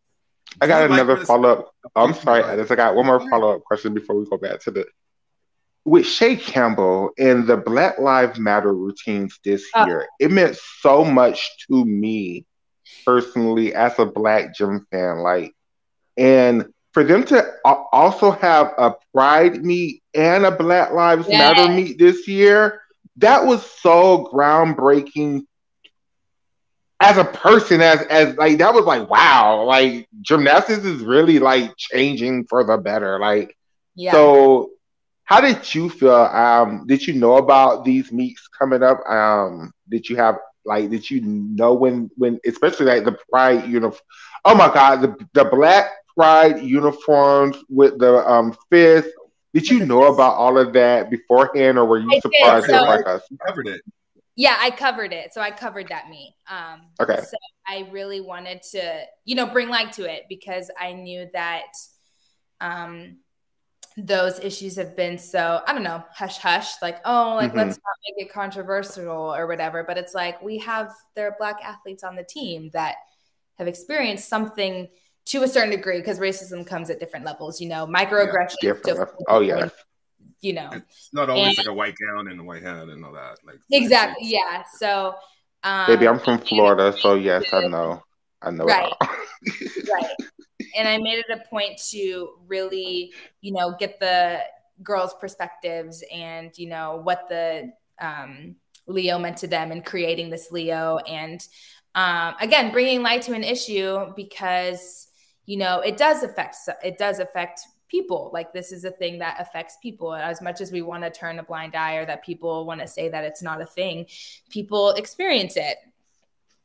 I 0.61 0.67
got 0.67 0.89
another 0.89 1.15
this- 1.15 1.27
follow 1.27 1.49
up. 1.49 1.71
I'm 1.95 2.13
sorry. 2.13 2.43
Alice. 2.43 2.71
I 2.71 2.75
got 2.75 2.95
one 2.95 3.05
more 3.05 3.19
follow 3.29 3.55
up 3.55 3.63
question 3.63 3.93
before 3.93 4.15
we 4.17 4.25
go 4.25 4.37
back 4.37 4.59
to 4.61 4.71
the. 4.71 4.85
With 5.85 6.05
Chae 6.05 6.37
Campbell 6.39 7.11
and 7.17 7.47
the 7.47 7.55
Black 7.55 7.97
Lives 7.97 8.37
Matter 8.39 8.73
routines 8.73 9.39
this 9.45 9.65
Oh. 9.73 9.85
year, 9.85 10.05
it 10.19 10.31
meant 10.31 10.57
so 10.81 11.05
much 11.05 11.65
to 11.67 11.85
me 11.85 12.45
personally 13.05 13.73
as 13.73 13.97
a 13.97 14.05
Black 14.05 14.53
gym 14.53 14.85
fan. 14.91 15.19
Like, 15.19 15.53
and 16.17 16.65
for 16.91 17.03
them 17.05 17.23
to 17.25 17.53
also 17.93 18.31
have 18.31 18.73
a 18.77 18.95
Pride 19.13 19.63
meet 19.63 20.03
and 20.13 20.45
a 20.45 20.51
Black 20.51 20.91
Lives 20.91 21.27
Yeah. 21.29 21.37
Matter 21.53 21.71
meet 21.71 21.97
this 21.97 22.27
year, 22.27 22.81
that 23.17 23.45
was 23.45 23.65
so 23.81 24.29
groundbreaking 24.33 25.45
as 26.99 27.17
a 27.17 27.23
person, 27.25 27.81
as 27.81 28.01
as 28.07 28.35
like 28.37 28.57
that 28.59 28.73
was 28.73 28.85
like 28.85 29.09
wow, 29.09 29.63
like 29.63 30.07
gymnastics 30.21 30.83
is 30.83 31.01
really 31.03 31.39
like 31.39 31.75
changing 31.77 32.45
for 32.49 32.63
the 32.63 32.77
better. 32.77 33.19
Like 33.19 33.55
Yeah. 33.95 34.11
so, 34.13 34.69
how 35.23 35.41
did 35.41 35.73
you 35.73 35.89
feel? 35.89 36.11
Um, 36.13 36.85
did 36.87 37.05
you 37.05 37.13
know 37.13 37.37
about 37.37 37.83
these 37.85 38.11
meets 38.11 38.47
coming 38.47 38.83
up? 38.83 38.99
Um, 39.09 39.71
did 39.89 40.07
you 40.09 40.15
have 40.17 40.35
like 40.65 40.89
did 40.89 41.09
you 41.09 41.21
know 41.21 41.73
when 41.73 42.09
when 42.17 42.39
especially 42.45 42.85
like 42.87 43.05
the 43.05 43.17
pride 43.31 43.67
uniform? 43.67 44.01
Oh 44.45 44.55
my 44.55 44.67
god, 44.73 45.01
the 45.01 45.15
the 45.33 45.45
black 45.45 45.89
pride 46.17 46.61
uniforms 46.61 47.57
with 47.69 47.99
the 47.99 48.17
um 48.29 48.55
fist. 48.69 49.09
Did 49.53 49.69
you 49.69 49.85
know 49.85 50.03
about 50.13 50.35
all 50.35 50.57
of 50.57 50.73
that 50.73 51.09
beforehand, 51.09 51.77
or 51.77 51.85
were 51.85 51.99
you 51.99 52.09
I 52.11 52.15
did, 52.15 52.21
surprised 52.21 52.67
so- 52.67 52.83
like 52.85 53.05
us? 53.07 53.21
Covered 53.45 53.67
it. 53.67 53.81
Yeah, 54.37 54.55
I 54.59 54.69
covered 54.69 55.11
it. 55.13 55.33
So 55.33 55.41
I 55.41 55.49
covered 55.49 55.87
that 55.89 56.09
meet. 56.09 56.35
Um, 56.47 56.81
Okay. 57.01 57.19
So 57.19 57.37
I 57.67 57.89
really 57.91 58.21
wanted 58.21 58.61
to, 58.71 59.01
you 59.25 59.35
know, 59.35 59.47
bring 59.47 59.67
light 59.67 59.91
to 59.93 60.03
it 60.09 60.23
because 60.29 60.69
I 60.79 60.93
knew 60.93 61.27
that 61.33 61.73
um, 62.61 63.17
those 63.97 64.39
issues 64.39 64.75
have 64.75 64.95
been 64.95 65.17
so, 65.17 65.61
I 65.65 65.73
don't 65.73 65.83
know, 65.83 66.03
hush 66.13 66.37
hush, 66.37 66.79
like, 66.83 66.99
oh, 67.03 67.33
like, 67.35 67.51
Mhm. 67.51 67.55
let's 67.57 67.77
not 67.77 67.95
make 68.07 68.27
it 68.27 68.31
controversial 68.31 69.35
or 69.35 69.47
whatever. 69.47 69.83
But 69.83 69.97
it's 69.97 70.13
like, 70.13 70.39
we 70.41 70.59
have, 70.59 70.93
there 71.15 71.27
are 71.27 71.35
Black 71.39 71.57
athletes 71.63 72.03
on 72.03 72.15
the 72.15 72.23
team 72.23 72.69
that 72.73 72.95
have 73.57 73.67
experienced 73.67 74.29
something 74.29 74.87
to 75.25 75.43
a 75.43 75.47
certain 75.47 75.71
degree 75.71 75.97
because 75.97 76.19
racism 76.19 76.65
comes 76.65 76.91
at 76.91 76.99
different 76.99 77.25
levels, 77.25 77.59
you 77.59 77.67
know, 77.67 77.87
microaggressions. 77.87 78.57
Different. 78.61 79.09
Oh 79.27 79.39
yes. 79.41 79.71
You 80.41 80.53
know, 80.53 80.69
It's 80.71 81.09
not 81.13 81.29
always 81.29 81.47
And- 81.49 81.57
like 81.57 81.67
a 81.67 81.73
white 81.73 81.95
gown 81.97 82.27
and 82.27 82.39
a 82.39 82.43
white 82.43 82.63
hat 82.63 82.87
and 82.89 83.03
all 83.03 83.13
that. 83.13 83.37
Like 83.45 83.57
exactly. 83.71 84.27
Yeah. 84.27 84.63
So, 84.77 85.15
um, 85.63 85.87
Baby, 85.87 86.07
I'm 86.07 86.19
from 86.19 86.39
Florida, 86.39 86.95
so 86.97 87.15
made 87.15 87.15
yes, 87.15 87.51
I 87.51 87.67
know. 87.67 88.03
I 88.41 88.51
know 88.51 88.65
Right. 88.65 88.91
it 88.91 88.97
all. 89.01 89.07
right 89.93 90.15
and 90.75 90.87
i 90.87 90.97
made 90.97 91.19
it 91.19 91.25
a 91.31 91.47
point 91.49 91.79
to 91.89 92.29
really 92.47 93.13
you 93.41 93.51
know 93.53 93.75
get 93.79 93.99
the 93.99 94.39
girls 94.83 95.13
perspectives 95.21 96.03
and 96.13 96.51
you 96.57 96.67
know 96.67 96.99
what 97.03 97.27
the 97.29 97.71
um, 98.01 98.55
leo 98.87 99.17
meant 99.19 99.37
to 99.37 99.47
them 99.47 99.71
and 99.71 99.85
creating 99.85 100.29
this 100.29 100.51
leo 100.51 100.97
and 101.07 101.47
um, 101.95 102.35
again 102.41 102.71
bringing 102.71 103.01
light 103.01 103.21
to 103.21 103.33
an 103.33 103.43
issue 103.43 104.05
because 104.15 105.07
you 105.45 105.57
know 105.57 105.79
it 105.81 105.97
does 105.97 106.23
affect 106.23 106.55
it 106.83 106.97
does 106.97 107.19
affect 107.19 107.61
people 107.87 108.29
like 108.33 108.51
this 108.53 108.71
is 108.71 108.83
a 108.83 108.91
thing 108.91 109.19
that 109.19 109.37
affects 109.39 109.77
people 109.81 110.13
as 110.13 110.41
much 110.41 110.61
as 110.61 110.71
we 110.71 110.81
want 110.81 111.03
to 111.03 111.09
turn 111.09 111.39
a 111.39 111.43
blind 111.43 111.75
eye 111.75 111.95
or 111.95 112.05
that 112.05 112.23
people 112.23 112.65
want 112.65 112.81
to 112.81 112.87
say 112.87 113.07
that 113.09 113.23
it's 113.23 113.41
not 113.41 113.61
a 113.61 113.65
thing 113.65 114.05
people 114.49 114.91
experience 114.91 115.55
it 115.55 115.77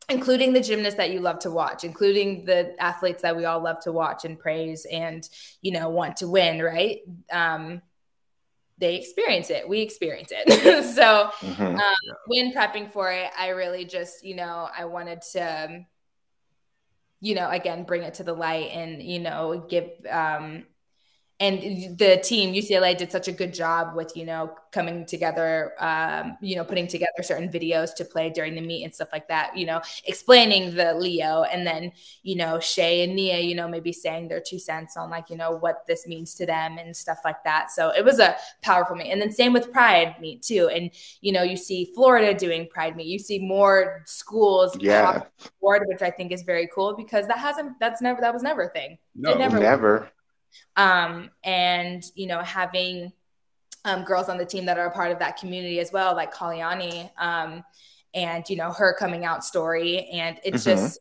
including 0.08 0.52
the 0.52 0.60
gymnasts 0.60 0.96
that 0.96 1.10
you 1.10 1.20
love 1.20 1.38
to 1.38 1.50
watch, 1.50 1.84
including 1.84 2.44
the 2.44 2.74
athletes 2.82 3.22
that 3.22 3.36
we 3.36 3.44
all 3.44 3.62
love 3.62 3.80
to 3.80 3.92
watch 3.92 4.24
and 4.24 4.38
praise 4.38 4.84
and, 4.90 5.28
you 5.62 5.72
know, 5.72 5.88
want 5.88 6.16
to 6.16 6.28
win, 6.28 6.60
right? 6.60 6.98
Um, 7.30 7.80
they 8.78 8.96
experience 8.96 9.48
it. 9.50 9.68
We 9.68 9.80
experience 9.80 10.32
it. 10.32 10.84
so 10.94 11.30
Mhm. 11.40 11.78
um, 11.78 12.16
when 12.26 12.52
prepping 12.52 12.90
for 12.90 13.12
it, 13.12 13.30
I 13.38 13.50
really 13.50 13.84
just, 13.84 14.24
you 14.24 14.34
know, 14.34 14.68
I 14.76 14.86
wanted 14.86 15.22
to, 15.32 15.84
you 17.20 17.34
know, 17.34 17.48
again, 17.48 17.84
bring 17.84 18.02
it 18.02 18.14
to 18.14 18.24
the 18.24 18.34
light 18.34 18.70
and, 18.72 19.00
you 19.02 19.20
know, 19.20 19.64
give, 19.68 19.88
um, 20.10 20.66
and 21.42 21.98
the 21.98 22.18
team 22.22 22.54
UCLA 22.54 22.96
did 22.96 23.10
such 23.10 23.26
a 23.28 23.32
good 23.32 23.52
job 23.52 23.96
with 23.96 24.16
you 24.16 24.24
know 24.24 24.54
coming 24.70 25.04
together, 25.04 25.72
um, 25.78 26.38
you 26.40 26.56
know 26.56 26.64
putting 26.64 26.86
together 26.86 27.22
certain 27.22 27.48
videos 27.50 27.94
to 27.96 28.04
play 28.04 28.30
during 28.30 28.54
the 28.54 28.60
meet 28.60 28.84
and 28.84 28.94
stuff 28.94 29.08
like 29.12 29.28
that. 29.28 29.56
You 29.56 29.66
know, 29.66 29.80
explaining 30.06 30.74
the 30.74 30.94
Leo, 30.94 31.42
and 31.42 31.66
then 31.66 31.92
you 32.22 32.36
know 32.36 32.58
Chae 32.58 33.04
and 33.04 33.16
Nia, 33.16 33.40
you 33.40 33.54
know 33.54 33.68
maybe 33.68 33.92
saying 33.92 34.28
their 34.28 34.40
two 34.40 34.58
cents 34.58 34.96
on 34.96 35.10
like 35.10 35.30
you 35.30 35.36
know 35.36 35.50
what 35.52 35.84
this 35.86 36.06
means 36.06 36.34
to 36.36 36.46
them 36.46 36.78
and 36.78 36.96
stuff 36.96 37.18
like 37.24 37.42
that. 37.44 37.70
So 37.70 37.90
it 37.90 38.04
was 38.04 38.18
a 38.20 38.36
powerful 38.62 38.96
meet, 38.96 39.10
and 39.10 39.20
then 39.20 39.32
same 39.32 39.52
with 39.52 39.72
Pride 39.72 40.14
meet 40.20 40.42
too. 40.42 40.68
And 40.68 40.90
you 41.20 41.32
know 41.32 41.42
you 41.42 41.56
see 41.56 41.90
Florida 41.94 42.32
doing 42.34 42.68
Pride 42.68 42.96
meet, 42.96 43.06
you 43.06 43.18
see 43.18 43.38
more 43.40 44.02
schools 44.06 44.76
Yeah. 44.80 45.04
hop 45.04 45.16
on 45.16 45.50
board, 45.60 45.82
which 45.86 46.02
I 46.02 46.10
think 46.10 46.32
is 46.32 46.42
very 46.42 46.68
cool 46.74 46.94
because 46.96 47.26
that 47.26 47.38
hasn't 47.38 47.78
that's 47.80 48.00
never 48.00 48.20
that 48.20 48.32
was 48.32 48.42
never 48.42 48.62
a 48.62 48.70
thing 48.70 48.98
No, 49.14 49.32
It 49.32 49.38
never 49.38 49.56
was 49.58 49.62
Never. 49.62 50.10
Um, 50.76 51.30
and 51.44 52.04
you 52.14 52.26
know 52.26 52.40
having 52.40 53.12
um, 53.84 54.04
girls 54.04 54.28
on 54.28 54.38
the 54.38 54.46
team 54.46 54.64
that 54.66 54.78
are 54.78 54.86
a 54.86 54.92
part 54.92 55.10
of 55.12 55.18
that 55.18 55.36
community 55.38 55.80
as 55.80 55.92
well, 55.92 56.14
like 56.14 56.32
Kalyani, 56.32 57.10
um, 57.18 57.64
and 58.14 58.48
you 58.48 58.56
know 58.56 58.72
her 58.72 58.94
coming 58.98 59.24
out 59.24 59.44
story, 59.44 60.06
and 60.06 60.38
it 60.44 60.54
Mhm. 60.54 60.64
just 60.64 60.98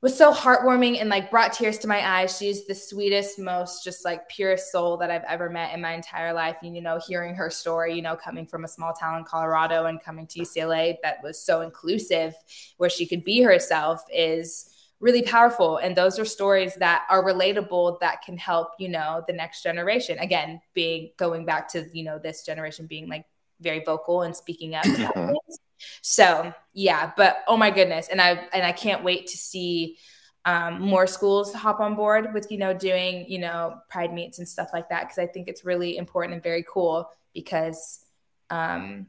was 0.00 0.18
so 0.18 0.32
heartwarming 0.32 1.00
and 1.00 1.08
like 1.08 1.30
brought 1.30 1.52
tears 1.52 1.78
to 1.78 1.86
my 1.86 2.04
eyes. 2.04 2.36
She's 2.36 2.66
the 2.66 2.74
sweetest, 2.74 3.38
most 3.38 3.84
just 3.84 4.04
like 4.04 4.28
purest 4.28 4.72
soul 4.72 4.96
that 4.96 5.12
I've 5.12 5.22
ever 5.28 5.48
met 5.48 5.72
in 5.72 5.80
my 5.80 5.92
entire 5.92 6.32
life. 6.32 6.56
And 6.62 6.74
you 6.74 6.82
know, 6.82 6.98
hearing 7.06 7.36
her 7.36 7.50
story, 7.50 7.94
you 7.94 8.02
know, 8.02 8.16
coming 8.16 8.44
from 8.44 8.64
a 8.64 8.68
small 8.68 8.92
town 8.92 9.18
in 9.18 9.24
Colorado 9.24 9.86
and 9.86 10.02
coming 10.02 10.26
to 10.26 10.40
UCLA 10.40 10.96
that 11.04 11.22
was 11.22 11.40
so 11.40 11.60
inclusive, 11.60 12.34
where 12.78 12.90
she 12.90 13.06
could 13.06 13.22
be 13.22 13.42
herself, 13.42 14.02
is 14.12 14.68
really 15.02 15.22
powerful. 15.22 15.78
And 15.78 15.94
those 15.94 16.18
are 16.18 16.24
stories 16.24 16.76
that 16.76 17.04
are 17.10 17.22
relatable 17.22 18.00
that 18.00 18.22
can 18.22 18.38
help 18.38 18.68
you 18.78 18.88
know 18.88 19.22
the 19.26 19.34
next 19.34 19.62
generation. 19.62 20.18
Again 20.18 20.60
being 20.72 21.10
going 21.18 21.44
back 21.44 21.68
to 21.72 21.86
you 21.92 22.04
know 22.04 22.18
this 22.18 22.46
generation 22.46 22.86
being 22.86 23.08
like 23.08 23.26
very 23.60 23.82
vocal 23.84 24.22
and 24.22 24.34
speaking 24.34 24.74
up. 24.74 24.84
Mhm. 24.84 25.34
so 26.00 26.54
yeah 26.72 27.10
but 27.16 27.38
oh 27.48 27.56
my 27.56 27.70
goodness. 27.70 28.08
And 28.08 28.20
i 28.20 28.48
and 28.54 28.64
i 28.64 28.72
can't 28.72 29.04
wait 29.04 29.26
to 29.26 29.36
see 29.36 29.98
um, 30.44 30.80
more 30.80 31.06
schools 31.06 31.52
hop 31.52 31.80
on 31.80 31.94
board 31.94 32.32
with 32.34 32.50
you 32.50 32.58
know 32.58 32.72
doing 32.74 33.26
you 33.28 33.38
know 33.38 33.78
pride 33.88 34.12
meets 34.12 34.38
and 34.38 34.48
stuff 34.48 34.70
like 34.72 34.88
that 34.88 35.02
because 35.02 35.18
i 35.18 35.26
think 35.26 35.46
it's 35.48 35.64
really 35.64 35.96
important 35.96 36.34
and 36.34 36.42
very 36.42 36.64
cool 36.68 37.08
because 37.32 38.04
um 38.50 39.06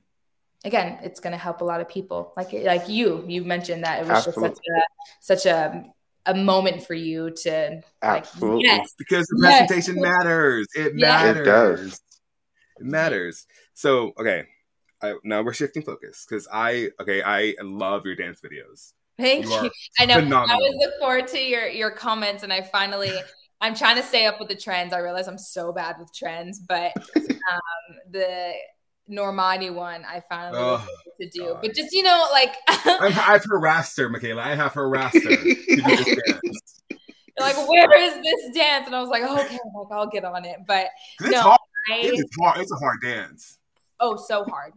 again 0.63 0.97
it's 1.03 1.19
going 1.19 1.31
to 1.31 1.37
help 1.37 1.61
a 1.61 1.63
lot 1.63 1.81
of 1.81 1.89
people 1.89 2.33
like 2.37 2.51
like 2.53 2.87
you 2.87 3.23
you 3.27 3.43
mentioned 3.43 3.83
that 3.83 4.01
it 4.01 4.07
was 4.07 4.23
just 4.25 4.39
such 4.39 4.57
a 4.57 4.81
such 5.19 5.45
a 5.45 5.83
a 6.25 6.33
moment 6.33 6.85
for 6.85 6.93
you 6.93 7.31
to 7.31 7.81
like 8.01 8.25
Absolutely. 8.25 8.63
yes 8.63 8.93
because 8.97 9.25
the 9.27 9.39
Yes. 9.43 9.59
presentation 9.59 10.01
matters. 10.01 10.67
It 10.75 10.93
Yeah. 10.95 11.19
It 11.21 11.33
matters. 11.33 11.45
does. 11.45 12.01
It 12.79 12.85
matters. 12.85 13.45
So 13.73 14.13
okay, 14.17 14.45
I, 15.01 15.15
now 15.25 15.41
we're 15.41 15.53
shifting 15.53 15.83
focus 15.83 16.25
because 16.27 16.47
I 16.51 16.91
okay 17.01 17.21
I 17.21 17.55
love 17.61 18.05
your 18.05 18.15
dance 18.15 18.39
videos. 18.39 18.93
thank 19.17 19.45
You 19.45 19.51
you 19.63 19.71
i 19.99 20.05
know 20.05 20.15
i 20.15 20.19
phenomenal. 20.21 20.55
always 20.55 20.75
look 20.79 20.93
forward 20.99 21.27
to 21.27 21.39
your 21.39 21.67
your 21.67 21.91
comments 21.91 22.41
and 22.41 22.51
i 22.51 22.61
finally 22.63 23.13
i'm 23.61 23.75
trying 23.75 23.95
to 23.95 24.01
stay 24.01 24.25
up 24.25 24.39
with 24.39 24.49
the 24.49 24.55
trends 24.55 24.91
i 24.91 24.97
realize 24.97 25.27
i'm 25.27 25.37
so 25.37 25.71
bad 25.71 25.97
with 25.99 26.09
trends 26.11 26.59
but 26.67 26.91
um 27.51 27.97
the 28.09 28.53
normani 29.09 29.73
one 29.73 30.03
i 30.05 30.21
finally 30.29 30.57
Oh, 30.59 30.85
to 31.19 31.29
do 31.29 31.45
God. 31.53 31.59
but 31.61 31.75
just 31.75 31.91
you 31.93 32.03
know 32.03 32.27
like 32.31 32.55
I've, 32.67 33.19
I've 33.19 33.45
harassed 33.45 33.97
her, 33.97 34.09
Michaela. 34.09 34.41
I 34.41 34.55
have 34.55 34.73
harassed 34.73 35.15
her. 35.23 35.35
to 35.35 35.43
do 35.43 35.55
this 35.55 36.05
dance. 36.27 36.81
They're 37.35 37.47
like, 37.47 37.67
where 37.67 37.91
is 38.01 38.13
this 38.23 38.55
dance? 38.55 38.85
And 38.85 38.95
I 38.95 39.01
was 39.01 39.09
like, 39.09 39.23
okay, 39.23 39.57
like, 39.75 39.87
I'll 39.91 40.07
get 40.07 40.23
on 40.23 40.45
it. 40.45 40.57
But 40.67 40.87
No. 41.21 41.49
I, 41.49 41.57
It's 41.89 42.35
hard. 42.39 42.61
It's 42.61 42.71
a 42.71 42.75
hard 42.75 43.01
dance. 43.01 43.57
oh, 43.99 44.15
so 44.17 44.43
hard. 44.45 44.73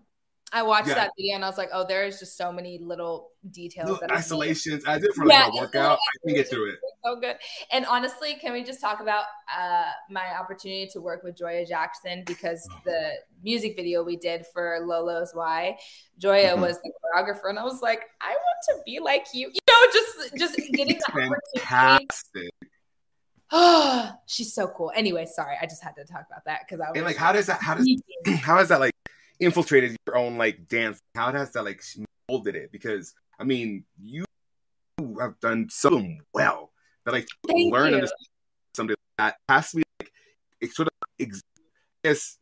I 0.53 0.62
watched 0.62 0.88
Yeah. 0.88 0.94
that 0.94 1.11
video 1.18 1.34
and 1.34 1.44
I 1.44 1.49
was 1.49 1.59
like, 1.59 1.70
oh, 1.72 1.84
there's 1.88 2.20
just 2.20 2.36
so 2.36 2.53
many 2.53 2.78
little 2.78 3.30
details 3.51 3.88
Little 3.90 4.07
that 4.07 4.12
I 4.14 4.18
isolations. 4.18 4.84
I 4.86 4.99
did 4.99 5.12
for 5.12 5.26
like 5.26 5.36
Yeah, 5.36 5.49
a 5.49 5.62
workout. 5.62 5.99
I 5.99 6.26
can 6.28 6.36
get 6.36 6.49
through 6.49 6.70
it. 6.70 6.78
so 7.05 7.16
good. 7.20 7.36
And 7.72 7.84
honestly, 7.86 8.36
can 8.40 8.53
we 8.53 8.62
just 8.62 8.80
talk 8.80 9.01
about 9.01 9.24
uh, 9.57 9.90
my 10.09 10.36
opportunity 10.38 10.88
to 10.92 11.01
work 11.01 11.24
with 11.24 11.36
Joya 11.36 11.66
Jackson 11.66 12.22
because 12.26 12.66
Oh. 12.72 12.78
the 12.84 13.11
music 13.42 13.74
video 13.76 14.05
we 14.05 14.16
did 14.16 14.47
for 14.53 14.78
Lolo's 14.84 15.32
Why, 15.34 15.78
Joya 16.18 16.57
Mhm. 16.57 16.61
was 16.61 16.78
the 16.80 16.92
choreographer, 17.14 17.49
and 17.51 17.59
I 17.59 17.64
was 17.64 17.82
like, 17.82 18.03
I 18.20 18.30
want 18.30 18.59
to 18.68 18.82
be 18.86 19.01
like 19.01 19.26
you. 19.34 19.49
You 19.53 19.61
know, 19.68 19.92
just 19.92 20.36
just 20.36 20.57
getting 20.74 20.97
the 20.99 21.05
opportunity. 21.09 21.40
fantastic. 21.59 22.51
Oh, 23.53 24.12
she's 24.26 24.55
so 24.55 24.68
cool. 24.68 24.90
Anyway, 24.94 25.26
sorry, 25.26 25.57
I 25.61 25.66
just 25.66 25.82
had 25.82 25.94
to 25.97 26.05
talk 26.05 26.24
about 26.30 26.44
that 26.47 26.61
because 26.66 26.80
I 26.80 26.90
was 26.90 26.97
And 26.97 27.05
like, 27.05 27.16
how 27.16 27.32
does 27.32 27.47
that? 27.47 27.61
How 27.62 27.74
does 27.74 27.88
how 28.42 28.57
has 28.59 28.68
that 28.70 28.80
like 28.80 28.92
infiltrated 29.41 29.97
your 30.07 30.16
own 30.16 30.39
like 30.39 30.68
dance? 30.68 30.99
How 31.14 31.32
has 31.32 31.53
that 31.53 31.64
like 31.64 31.82
molded 32.28 32.57
it? 32.57 32.72
Because 32.72 33.14
I 33.39 33.45
mean, 33.45 33.84
you 34.01 34.24
have 35.20 35.39
done 35.41 35.68
so 35.70 36.03
well 36.32 36.72
that 37.05 37.12
like 37.12 37.28
Thank 37.47 37.72
learn 37.72 37.93
you. 37.93 38.07
something 38.74 38.97
that 39.18 39.37
has 39.49 39.70
to 39.70 39.78
be 39.78 39.82
like 40.01 40.12
it 40.61 40.72
sort 40.72 40.89
of 40.89 41.09
ex- 41.20 41.43
yes, 42.03 42.39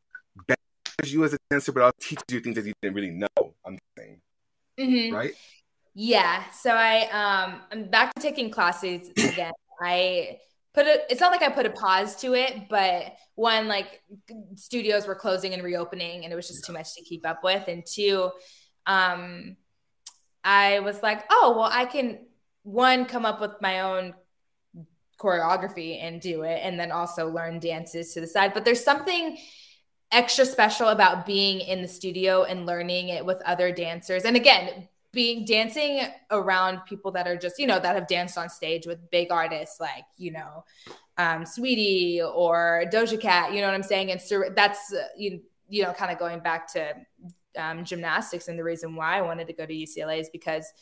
benefits 0.47 1.12
you 1.12 1.24
as 1.24 1.34
a 1.34 1.38
dancer, 1.51 1.72
but 1.72 1.82
also 1.82 1.95
teaches 2.01 2.24
you 2.30 2.40
things 2.40 2.57
that 2.57 2.64
you 2.64 2.72
didn't 2.82 2.95
really 2.95 3.11
know. 3.11 3.55
I'm 3.64 3.78
saying, 3.99 4.20
Mhm. 4.78 5.12
right? 5.12 5.34
Yeah. 5.95 6.49
So 6.51 6.70
I 6.72 7.09
um 7.11 7.61
I'm 7.70 7.90
back 7.90 8.14
to 8.14 8.20
taking 8.20 8.51
classes 8.51 9.11
again. 9.16 9.53
I 9.80 10.38
put 10.74 10.86
it 10.86 11.04
it's 11.08 11.20
not 11.20 11.32
like 11.32 11.42
I 11.42 11.48
put 11.50 11.66
a 11.66 11.70
pause 11.70 12.16
to 12.16 12.34
it, 12.34 12.68
but 12.68 13.14
one 13.34 13.68
like 13.68 14.02
studios 14.56 15.06
were 15.06 15.14
closing 15.14 15.54
and 15.54 15.62
reopening 15.62 16.24
and 16.24 16.32
it 16.32 16.36
was 16.36 16.48
just 16.48 16.64
too 16.64 16.72
much 16.72 16.94
to 16.94 17.02
keep 17.02 17.26
up 17.26 17.42
with. 17.42 17.66
And 17.68 17.84
two, 17.86 18.30
um 18.86 19.56
I 20.42 20.80
was 20.80 21.02
like, 21.02 21.24
oh 21.30 21.54
well 21.56 21.70
I 21.72 21.84
can 21.86 22.26
one 22.64 23.06
come 23.06 23.24
up 23.24 23.40
with 23.40 23.52
my 23.60 23.80
own 23.80 24.14
choreography 25.20 26.02
and 26.02 26.20
do 26.20 26.42
it 26.42 26.60
and 26.62 26.78
then 26.78 26.90
also 26.90 27.30
learn 27.30 27.60
dances 27.60 28.12
to 28.14 28.20
the 28.20 28.26
side. 28.26 28.52
But 28.52 28.64
there's 28.64 28.82
something 28.82 29.38
extra 30.10 30.44
special 30.44 30.88
about 30.88 31.26
being 31.26 31.60
in 31.60 31.82
the 31.82 31.88
studio 31.88 32.44
and 32.44 32.66
learning 32.66 33.08
it 33.08 33.24
with 33.24 33.40
other 33.42 33.72
dancers. 33.72 34.24
And 34.24 34.36
again, 34.36 34.88
being 35.14 35.44
dancing 35.44 36.02
around 36.30 36.80
people 36.86 37.10
that 37.12 37.26
are 37.26 37.36
just, 37.36 37.58
you 37.58 37.66
know, 37.66 37.78
that 37.78 37.94
have 37.94 38.06
danced 38.06 38.36
on 38.36 38.50
stage 38.50 38.86
with 38.86 39.10
big 39.10 39.30
artists 39.30 39.80
like, 39.80 40.04
you 40.16 40.32
know, 40.32 40.64
um, 41.16 41.44
Saweetie 41.44 42.20
or 42.20 42.84
Doja 42.92 43.20
Cat, 43.20 43.52
you 43.52 43.60
know 43.60 43.68
what 43.68 43.74
I'm 43.74 43.82
saying? 43.82 44.10
And 44.10 44.20
so 44.20 44.44
that's, 44.54 44.92
uh, 44.92 45.06
you, 45.16 45.40
you 45.68 45.82
know, 45.82 45.92
kind 45.92 46.12
of 46.12 46.18
going 46.18 46.40
back 46.40 46.70
to 46.72 46.94
um, 47.56 47.84
gymnastics 47.84 48.48
and 48.48 48.58
the 48.58 48.64
reason 48.64 48.96
why 48.96 49.18
I 49.18 49.22
wanted 49.22 49.46
to 49.46 49.52
go 49.52 49.64
to 49.64 49.72
UCLA 49.72 50.20
is 50.20 50.28
because 50.30 50.72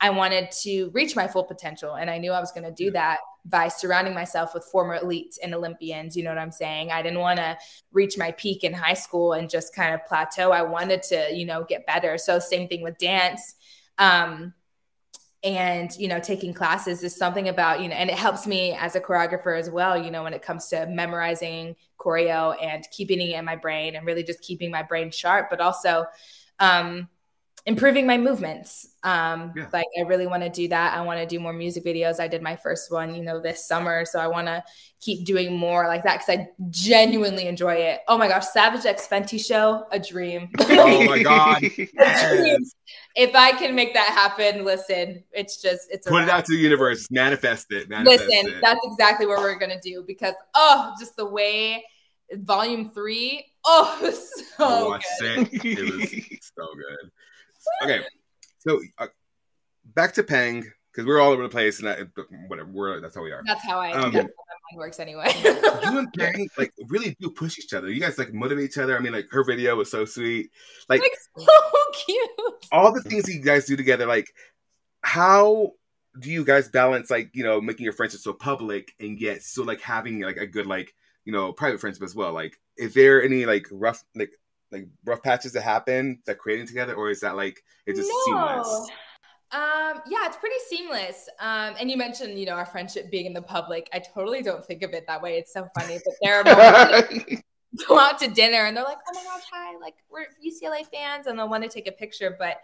I 0.00 0.10
wanted 0.10 0.50
to 0.62 0.90
reach 0.90 1.16
my 1.16 1.26
full 1.26 1.44
potential. 1.44 1.94
And 1.94 2.08
I 2.08 2.18
knew 2.18 2.30
I 2.30 2.40
was 2.40 2.52
going 2.52 2.64
to 2.64 2.72
do 2.72 2.90
that 2.92 3.18
by 3.44 3.68
surrounding 3.68 4.14
myself 4.14 4.54
with 4.54 4.64
former 4.64 4.98
elites 4.98 5.38
and 5.42 5.54
Olympians. 5.54 6.16
You 6.16 6.22
know 6.22 6.30
what 6.30 6.38
I'm 6.38 6.52
saying? 6.52 6.92
I 6.92 7.02
didn't 7.02 7.18
want 7.18 7.38
to 7.38 7.58
reach 7.92 8.16
my 8.16 8.30
peak 8.32 8.62
in 8.62 8.72
high 8.72 8.94
school 8.94 9.32
and 9.32 9.50
just 9.50 9.74
kind 9.74 9.94
of 9.94 10.04
plateau. 10.06 10.52
I 10.52 10.62
wanted 10.62 11.02
to, 11.04 11.28
you 11.34 11.46
know, 11.46 11.64
get 11.64 11.86
better. 11.86 12.16
So, 12.16 12.38
same 12.38 12.68
thing 12.68 12.82
with 12.82 12.98
dance. 12.98 13.54
Um, 13.98 14.54
and 15.44 15.94
you 15.96 16.08
know 16.08 16.18
taking 16.18 16.52
classes 16.52 17.04
is 17.04 17.14
something 17.14 17.48
about 17.48 17.80
you 17.80 17.88
know 17.88 17.94
and 17.94 18.10
it 18.10 18.16
helps 18.16 18.44
me 18.44 18.72
as 18.72 18.96
a 18.96 19.00
choreographer 19.00 19.56
as 19.56 19.70
well 19.70 19.96
you 19.96 20.10
know 20.10 20.24
when 20.24 20.34
it 20.34 20.42
comes 20.42 20.66
to 20.66 20.84
memorizing 20.86 21.76
choreo 21.96 22.56
and 22.60 22.84
keeping 22.90 23.20
it 23.20 23.30
in 23.30 23.44
my 23.44 23.54
brain 23.54 23.94
and 23.94 24.04
really 24.04 24.24
just 24.24 24.40
keeping 24.40 24.68
my 24.68 24.82
brain 24.82 25.12
sharp 25.12 25.48
but 25.48 25.60
also 25.60 26.04
um 26.58 27.08
improving 27.68 28.06
my 28.06 28.16
movements 28.16 28.88
um 29.02 29.52
Yeah. 29.54 29.66
like 29.74 29.84
i 29.98 30.00
really 30.02 30.26
want 30.26 30.42
to 30.42 30.48
do 30.48 30.68
that 30.68 30.96
i 30.96 31.02
want 31.02 31.20
to 31.20 31.26
do 31.26 31.38
more 31.38 31.52
music 31.52 31.84
videos 31.84 32.18
i 32.18 32.26
did 32.26 32.40
my 32.40 32.56
first 32.56 32.90
one 32.90 33.14
you 33.14 33.22
know 33.22 33.40
this 33.40 33.68
summer 33.68 34.06
so 34.06 34.18
i 34.18 34.26
want 34.26 34.46
to 34.46 34.64
keep 35.00 35.26
doing 35.26 35.54
more 35.54 35.86
like 35.86 36.02
that 36.04 36.14
because 36.20 36.30
i 36.34 36.48
genuinely 36.70 37.46
enjoy 37.46 37.74
it 37.74 38.00
oh 38.08 38.16
my 38.16 38.26
gosh 38.26 38.46
savage 38.46 38.86
x 38.86 39.06
fenty 39.06 39.38
show 39.38 39.84
a 39.92 39.98
dream 39.98 40.48
Oh 40.60 41.04
my 41.04 41.22
god! 41.22 41.62
Yes. 41.94 42.72
if 43.14 43.34
I 43.34 43.52
can 43.52 43.74
make 43.74 43.92
that 43.94 44.08
happen, 44.08 44.64
listen, 44.64 45.24
it's 45.32 45.60
just 45.60 45.88
it's 45.90 46.06
a 46.06 46.10
Put 46.10 46.22
it 46.22 46.30
out 46.30 46.44
to 46.46 46.52
the 46.56 46.60
universe. 46.62 47.08
Manifest 47.10 47.66
it. 47.70 47.88
Manifest 47.88 48.26
Listen, 48.26 48.52
it. 48.54 48.60
that's 48.62 48.80
exactly 48.84 49.26
what 49.26 49.38
we're 49.40 49.58
gonna 49.58 49.80
do 49.80 50.04
because 50.06 50.34
oh, 50.54 50.94
just 50.98 51.16
the 51.16 51.26
way 51.26 51.84
volume 52.32 52.90
three, 52.90 53.44
oh, 53.64 53.98
it 54.02 54.06
was 54.06 54.30
I 54.36 54.42
so 54.56 54.88
watched 54.88 55.06
good. 55.20 55.48
it. 55.52 55.64
It 55.64 56.30
was 56.30 56.52
so 56.56 56.66
good. 56.74 57.10
Okay, 57.82 58.00
so 58.58 58.80
uh, 58.98 59.06
back 59.94 60.12
to 60.14 60.22
Peng 60.22 60.64
because 60.92 61.06
we're 61.06 61.20
all 61.20 61.32
over 61.32 61.42
the 61.42 61.48
place 61.48 61.80
and 61.80 61.88
I, 61.88 62.02
whatever. 62.48 62.70
We're 62.70 63.00
that's 63.00 63.14
how 63.14 63.22
we 63.22 63.30
are. 63.30 63.42
That's 63.46 63.64
how 63.64 63.78
I 63.78 63.92
Um, 63.92 64.12
that's 64.12 64.28
works 64.76 65.00
anyway. 65.00 65.32
you 65.44 65.98
and 65.98 66.12
Peng 66.12 66.48
like 66.58 66.72
really 66.88 67.16
do 67.20 67.30
push 67.30 67.58
each 67.58 67.72
other. 67.72 67.88
You 67.88 68.00
guys 68.00 68.18
like 68.18 68.32
motivate 68.32 68.64
each 68.64 68.78
other. 68.78 68.96
I 68.96 69.00
mean, 69.00 69.12
like 69.12 69.28
her 69.30 69.44
video 69.44 69.76
was 69.76 69.90
so 69.90 70.04
sweet. 70.04 70.50
Like, 70.88 71.00
like 71.00 71.12
so 71.38 71.46
cute. 72.04 72.30
All 72.72 72.92
the 72.92 73.02
things 73.02 73.32
you 73.32 73.40
guys 73.40 73.66
do 73.66 73.76
together, 73.76 74.06
like 74.06 74.28
how 75.02 75.72
do 76.18 76.30
you 76.30 76.44
guys 76.44 76.68
balance 76.68 77.10
like, 77.10 77.30
you 77.32 77.44
know, 77.44 77.60
making 77.60 77.84
your 77.84 77.92
friendship 77.92 78.20
so 78.20 78.32
public 78.32 78.92
and 79.00 79.20
yet 79.20 79.42
still 79.42 79.64
like 79.64 79.80
having 79.80 80.20
like 80.20 80.36
a 80.36 80.46
good 80.46 80.66
like, 80.66 80.92
you 81.24 81.32
know, 81.32 81.52
private 81.52 81.80
friendship 81.80 82.02
as 82.02 82.14
well? 82.14 82.32
Like, 82.32 82.58
is 82.76 82.94
there 82.94 83.22
any 83.22 83.46
like 83.46 83.66
rough 83.70 84.02
like 84.14 84.30
like 84.70 84.88
rough 85.04 85.22
patches 85.22 85.52
that 85.52 85.62
happen 85.62 86.20
that 86.26 86.38
creating 86.38 86.66
together, 86.66 86.94
or 86.94 87.10
is 87.10 87.20
that 87.20 87.36
like 87.36 87.62
it's 87.86 87.98
just 87.98 88.10
no. 88.10 88.24
seamless? 88.24 88.90
Um, 89.50 90.02
yeah, 90.06 90.26
it's 90.26 90.36
pretty 90.36 90.58
seamless. 90.68 91.28
Um, 91.40 91.74
and 91.80 91.90
you 91.90 91.96
mentioned, 91.96 92.38
you 92.38 92.44
know, 92.44 92.52
our 92.52 92.66
friendship 92.66 93.10
being 93.10 93.24
in 93.24 93.32
the 93.32 93.40
public. 93.40 93.88
I 93.94 93.98
totally 93.98 94.42
don't 94.42 94.64
think 94.64 94.82
of 94.82 94.92
it 94.92 95.06
that 95.06 95.22
way. 95.22 95.38
It's 95.38 95.52
so 95.52 95.66
funny, 95.78 95.98
but 96.04 96.14
there 96.20 96.40
are 96.40 97.08
go 97.88 97.98
out 97.98 98.18
to 98.18 98.28
dinner 98.28 98.66
and 98.66 98.76
they're 98.76 98.84
like, 98.84 98.98
"Oh 99.08 99.14
my 99.14 99.24
gosh, 99.24 99.44
hi! 99.50 99.76
Like 99.80 99.94
we're 100.10 100.26
UCLA 100.44 100.86
fans," 100.92 101.26
and 101.26 101.38
they'll 101.38 101.48
want 101.48 101.64
to 101.64 101.70
take 101.70 101.88
a 101.88 101.92
picture. 101.92 102.36
But 102.38 102.58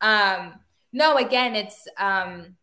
um, 0.00 0.54
no, 0.92 1.16
again, 1.16 1.54
it's 1.54 1.88
um, 1.98 2.56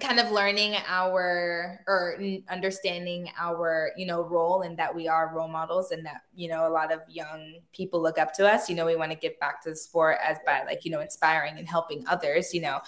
kind 0.00 0.18
of 0.18 0.30
learning 0.32 0.76
our 0.88 1.80
or 1.86 2.20
understanding 2.48 3.30
our 3.38 3.92
you 3.96 4.04
know 4.06 4.22
role 4.22 4.62
and 4.62 4.76
that 4.76 4.92
we 4.92 5.06
are 5.06 5.32
role 5.32 5.48
models 5.48 5.92
and 5.92 6.04
that 6.04 6.22
you 6.34 6.48
know 6.48 6.66
a 6.66 6.68
lot 6.68 6.92
of 6.92 7.00
young 7.08 7.54
people 7.72 8.02
look 8.02 8.18
up 8.18 8.32
to 8.32 8.46
us 8.46 8.68
you 8.68 8.74
know 8.74 8.84
we 8.84 8.96
want 8.96 9.12
to 9.12 9.16
get 9.16 9.38
back 9.38 9.62
to 9.62 9.70
the 9.70 9.76
sport 9.76 10.18
as 10.26 10.36
by 10.44 10.64
like 10.64 10.84
you 10.84 10.90
know 10.90 11.00
inspiring 11.00 11.58
and 11.58 11.68
helping 11.68 12.04
others 12.08 12.52
you 12.52 12.60
know 12.60 12.80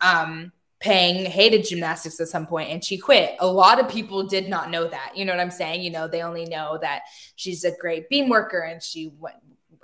um 0.00 0.50
Peng 0.78 1.24
hated 1.24 1.66
gymnastics 1.66 2.20
at 2.20 2.28
some 2.28 2.46
point 2.46 2.68
and 2.68 2.84
she 2.84 2.98
quit. 2.98 3.36
A 3.40 3.46
lot 3.46 3.80
of 3.80 3.88
people 3.88 4.26
did 4.26 4.48
not 4.48 4.70
know 4.70 4.86
that. 4.86 5.12
You 5.16 5.24
know 5.24 5.32
what 5.32 5.40
I'm 5.40 5.50
saying? 5.50 5.82
You 5.82 5.90
know, 5.90 6.06
they 6.06 6.20
only 6.22 6.44
know 6.44 6.78
that 6.82 7.04
she's 7.34 7.64
a 7.64 7.74
great 7.80 8.10
beam 8.10 8.28
worker 8.28 8.60
and 8.60 8.82
she 8.82 9.10
went, 9.18 9.36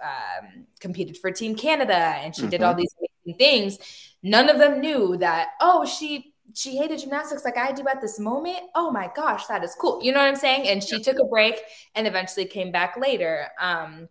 um, 0.03 0.66
competed 0.81 1.16
for 1.16 1.31
Team 1.31 1.55
Canada 1.55 1.97
and 1.97 2.37
she 2.37 2.43
mm-hmm. 2.43 2.51
did 2.51 2.62
all 2.62 2.75
these 2.75 2.95
things. 3.39 3.79
None 4.23 4.51
of 4.51 4.59
them 4.59 4.81
knew 4.81 5.16
that, 5.16 5.49
oh, 5.62 5.87
she 5.87 6.32
she 6.55 6.77
hated 6.77 6.99
gymnastics 7.01 7.45
like 7.45 7.57
I 7.57 7.73
do 7.73 7.87
at 7.89 8.01
this 8.01 8.19
moment. 8.19 8.61
Oh 8.75 8.91
my 8.91 9.11
gosh, 9.15 9.47
that 9.47 9.65
is 9.65 9.75
cool. 9.79 10.03
You 10.03 10.13
know 10.13 10.19
what 10.19 10.29
I'm 10.29 10.37
saying? 10.37 10.69
And 10.69 10.83
she 10.83 11.01
took 11.03 11.19
a 11.19 11.25
break 11.25 11.61
and 11.95 12.07
eventually 12.07 12.47
came 12.47 12.73
back 12.73 12.97
later. 12.97 13.49
Um, 13.61 14.09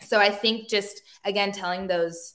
so 0.00 0.18
I 0.18 0.30
think 0.30 0.68
just 0.68 1.02
again 1.24 1.52
telling 1.52 1.86
those 1.86 2.34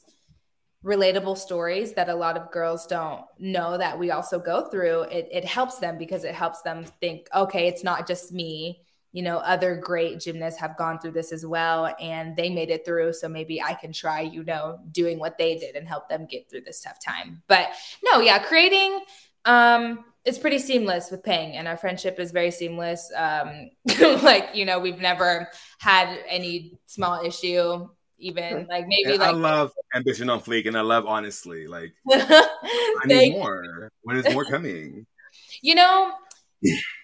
relatable 0.83 1.37
stories 1.37 1.93
that 1.93 2.09
a 2.09 2.15
lot 2.15 2.37
of 2.37 2.51
girls 2.51 2.87
don't 2.87 3.23
know 3.37 3.77
that 3.77 3.97
we 3.97 4.11
also 4.11 4.39
go 4.39 4.67
through, 4.69 5.01
it, 5.03 5.27
it 5.31 5.45
helps 5.45 5.77
them 5.77 5.97
because 5.97 6.23
it 6.23 6.33
helps 6.33 6.61
them 6.61 6.83
think, 6.99 7.27
okay, 7.35 7.67
it's 7.67 7.83
not 7.83 8.07
just 8.07 8.31
me. 8.31 8.81
You 9.11 9.23
know, 9.23 9.37
other 9.37 9.75
great 9.75 10.19
gymnasts 10.21 10.59
have 10.59 10.77
gone 10.77 10.97
through 10.97 11.11
this 11.11 11.33
as 11.33 11.45
well 11.45 11.93
and 11.99 12.35
they 12.35 12.49
made 12.49 12.69
it 12.69 12.85
through. 12.85 13.13
So 13.13 13.27
maybe 13.27 13.61
I 13.61 13.73
can 13.73 13.91
try, 13.91 14.21
you 14.21 14.43
know, 14.43 14.79
doing 14.91 15.19
what 15.19 15.37
they 15.37 15.57
did 15.57 15.75
and 15.75 15.87
help 15.87 16.07
them 16.07 16.25
get 16.25 16.49
through 16.49 16.61
this 16.61 16.81
tough 16.81 16.97
time. 17.03 17.43
But 17.47 17.69
no, 18.03 18.21
yeah, 18.21 18.39
creating 18.39 19.01
um, 19.45 20.05
it's 20.23 20.37
pretty 20.37 20.59
seamless 20.59 21.09
with 21.09 21.23
Peng, 21.23 21.55
and 21.55 21.67
our 21.67 21.77
friendship 21.77 22.19
is 22.19 22.31
very 22.31 22.51
seamless. 22.51 23.11
Um, 23.15 23.71
like 24.21 24.49
you 24.53 24.65
know, 24.65 24.79
we've 24.79 24.99
never 24.99 25.47
had 25.79 26.19
any 26.27 26.77
small 26.85 27.23
issue, 27.23 27.87
even 28.19 28.67
like 28.69 28.85
maybe. 28.87 29.17
like 29.17 29.29
I 29.29 29.31
love 29.31 29.71
ambition 29.95 30.29
on 30.29 30.39
fleek, 30.39 30.67
and 30.67 30.77
I 30.77 30.81
love 30.81 31.05
honestly. 31.05 31.67
Like 31.67 31.93
I 32.11 32.47
need 33.05 33.33
more. 33.33 33.89
When 34.03 34.17
is 34.17 34.33
more 34.33 34.45
coming? 34.45 35.05
You 35.63 35.75
know, 35.75 36.11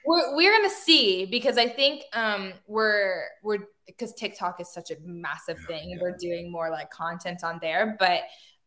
we're 0.05 0.35
we're 0.35 0.51
gonna 0.51 0.69
see 0.69 1.25
because 1.25 1.57
I 1.57 1.67
think 1.67 2.03
um 2.13 2.53
we're 2.67 3.23
we're 3.41 3.59
because 3.85 4.13
TikTok 4.13 4.59
is 4.59 4.73
such 4.73 4.91
a 4.91 4.95
massive 5.03 5.59
thing. 5.67 5.91
Yeah. 5.91 5.97
We're 6.01 6.17
doing 6.17 6.51
more 6.51 6.69
like 6.69 6.89
content 6.91 7.43
on 7.43 7.59
there, 7.61 7.95
but 7.99 8.21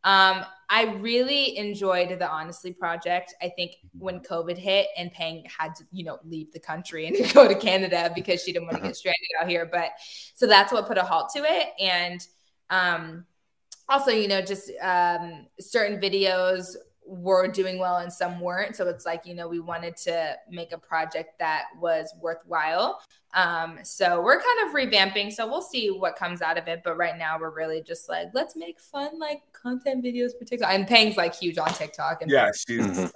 um, 0.04 0.44
I 0.72 0.96
really 1.00 1.58
enjoyed 1.58 2.08
the 2.10 2.28
Honestly 2.28 2.72
Project. 2.72 3.34
I 3.42 3.50
think 3.56 3.76
when 3.98 4.20
COVID 4.20 4.56
hit 4.56 4.86
and 4.96 5.12
Peng 5.12 5.44
had 5.58 5.74
to, 5.74 5.84
you 5.90 6.04
know, 6.04 6.18
leave 6.24 6.52
the 6.52 6.60
country 6.60 7.06
and 7.08 7.34
go 7.34 7.48
to 7.48 7.54
Canada 7.54 8.10
because 8.14 8.42
she 8.42 8.52
didn't 8.52 8.66
want 8.66 8.78
to 8.78 8.84
get 8.84 8.96
stranded 8.96 9.20
out 9.40 9.48
here. 9.48 9.68
But 9.70 9.90
so 10.34 10.46
that's 10.46 10.72
what 10.72 10.86
put 10.86 10.96
a 10.96 11.02
halt 11.02 11.30
to 11.34 11.40
it. 11.40 11.70
And 11.80 12.20
um, 12.70 13.26
also, 13.88 14.12
you 14.12 14.28
know, 14.28 14.40
just 14.40 14.70
um, 14.80 15.46
certain 15.58 16.00
videos 16.00 16.76
were 17.10 17.48
doing 17.48 17.78
well 17.78 17.96
and 17.96 18.12
some 18.12 18.40
weren't. 18.40 18.76
So 18.76 18.88
it's 18.88 19.04
like, 19.04 19.26
you 19.26 19.34
know, 19.34 19.48
we 19.48 19.58
wanted 19.58 19.96
to 19.98 20.36
make 20.48 20.72
a 20.72 20.78
project 20.78 21.38
that 21.40 21.64
was 21.80 22.14
worthwhile. 22.20 23.00
Um, 23.34 23.80
so 23.82 24.22
we're 24.22 24.40
kind 24.40 24.68
of 24.68 24.74
revamping. 24.74 25.32
So 25.32 25.46
we'll 25.46 25.60
see 25.60 25.88
what 25.88 26.14
comes 26.14 26.40
out 26.40 26.56
of 26.56 26.68
it. 26.68 26.82
But 26.84 26.96
right 26.96 27.18
now 27.18 27.38
we're 27.38 27.54
really 27.54 27.82
just 27.82 28.08
like, 28.08 28.28
let's 28.32 28.54
make 28.54 28.80
fun 28.80 29.18
like 29.18 29.42
content 29.52 30.04
videos 30.04 30.38
for 30.38 30.44
TikTok. 30.44 30.70
And 30.70 30.86
Peng's 30.86 31.16
like 31.16 31.34
huge 31.34 31.58
on 31.58 31.72
TikTok. 31.72 32.22
And 32.22 32.30
yeah, 32.30 32.50
she's 32.54 33.12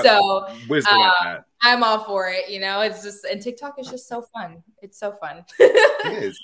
so 0.00 0.46
uh, 0.70 1.38
I'm 1.62 1.82
all 1.82 2.04
for 2.04 2.28
it. 2.28 2.50
You 2.50 2.60
know, 2.60 2.80
it's 2.80 3.02
just 3.02 3.24
and 3.24 3.40
TikTok 3.40 3.78
is 3.78 3.88
just 3.88 4.08
so 4.08 4.22
fun. 4.22 4.62
It's 4.82 4.98
so 4.98 5.12
fun. 5.12 5.44
it 5.58 6.22
is. 6.22 6.40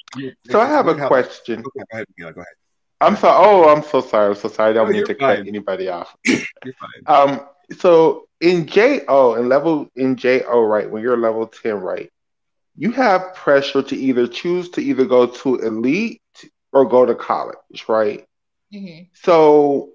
So 0.51 0.61
I 0.61 0.67
have 0.67 0.89
a 0.89 0.95
question. 1.07 1.61
Okay, 1.61 1.71
go 1.75 1.85
ahead. 1.93 2.07
go 2.35 2.41
ahead. 2.41 2.47
I'm 3.03 3.17
sorry. 3.17 3.47
Oh, 3.47 3.69
I'm 3.69 3.83
so 3.83 4.01
sorry. 4.01 4.29
I'm 4.29 4.35
so 4.35 4.49
sorry. 4.49 4.71
I 4.71 4.73
don't 4.75 4.89
oh, 4.89 4.93
mean 4.93 5.05
to 5.07 5.15
fine. 5.15 5.37
cut 5.39 5.47
anybody 5.47 5.89
off. 5.89 6.17
Um. 7.07 7.41
So 7.79 8.29
in 8.41 8.67
JO 8.67 9.35
in 9.35 9.49
level 9.49 9.89
in 9.97 10.17
JO, 10.17 10.63
right? 10.63 10.91
When 10.91 11.03
you're 11.03 11.17
level 11.17 11.47
ten, 11.47 11.75
right? 11.75 12.11
You 12.77 12.93
have 12.93 13.35
pressure 13.35 13.83
to 13.83 13.97
either 13.97 14.27
choose 14.27 14.71
to 14.71 14.81
either 14.81 15.05
go 15.05 15.27
to 15.27 15.57
elite 15.57 16.21
or 16.73 16.87
go 16.87 17.05
to 17.05 17.15
college, 17.15 17.85
right? 17.89 18.25
Mm-hmm. 18.73 19.05
So 19.15 19.91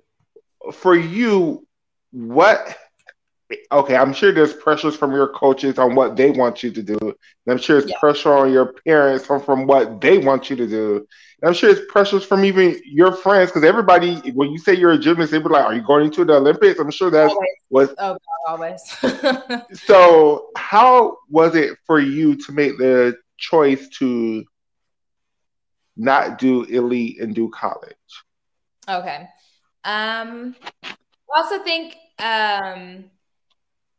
for 0.71 0.95
you, 0.95 1.65
what 2.11 2.77
okay, 3.71 3.95
I'm 3.95 4.13
sure 4.13 4.31
there's 4.31 4.53
pressures 4.53 4.95
from 4.95 5.11
your 5.13 5.29
coaches 5.29 5.77
on 5.77 5.95
what 5.95 6.15
they 6.15 6.31
want 6.31 6.63
you 6.63 6.71
to 6.71 6.83
do. 6.83 6.97
And 6.99 7.15
I'm 7.47 7.57
sure 7.57 7.77
it's 7.77 7.89
yeah. 7.89 7.99
pressure 7.99 8.33
on 8.33 8.51
your 8.51 8.73
parents 8.85 9.25
from, 9.25 9.41
from 9.41 9.65
what 9.65 10.01
they 10.01 10.17
want 10.17 10.49
you 10.49 10.55
to 10.57 10.67
do. 10.67 11.07
And 11.41 11.49
I'm 11.49 11.53
sure 11.53 11.69
it's 11.69 11.81
pressures 11.89 12.25
from 12.25 12.43
even 12.43 12.79
your 12.83 13.13
friends 13.13 13.51
because 13.51 13.63
everybody, 13.63 14.17
when 14.31 14.51
you 14.51 14.57
say 14.57 14.73
you're 14.73 14.91
a 14.91 14.97
gymnast, 14.97 15.31
they 15.31 15.39
be 15.39 15.47
like, 15.47 15.63
"Are 15.63 15.73
you 15.73 15.83
going 15.83 16.11
to 16.11 16.25
the 16.25 16.33
Olympics?" 16.33 16.79
I'm 16.79 16.91
sure 16.91 17.11
that's 17.11 17.33
what. 17.69 17.93
Oh, 17.99 18.17
always. 18.47 18.81
so, 19.73 20.49
how 20.57 21.17
was 21.29 21.55
it 21.55 21.77
for 21.85 21.99
you 21.99 22.35
to 22.35 22.51
make 22.51 22.77
the 22.77 23.15
choice 23.37 23.87
to 23.99 24.43
not 25.95 26.37
do 26.39 26.63
elite 26.63 27.21
and 27.21 27.35
do 27.35 27.49
college? 27.49 27.95
Okay. 28.89 29.29
Um, 29.83 30.55
I 30.83 30.95
also 31.35 31.63
think 31.63 31.95
um 32.19 33.05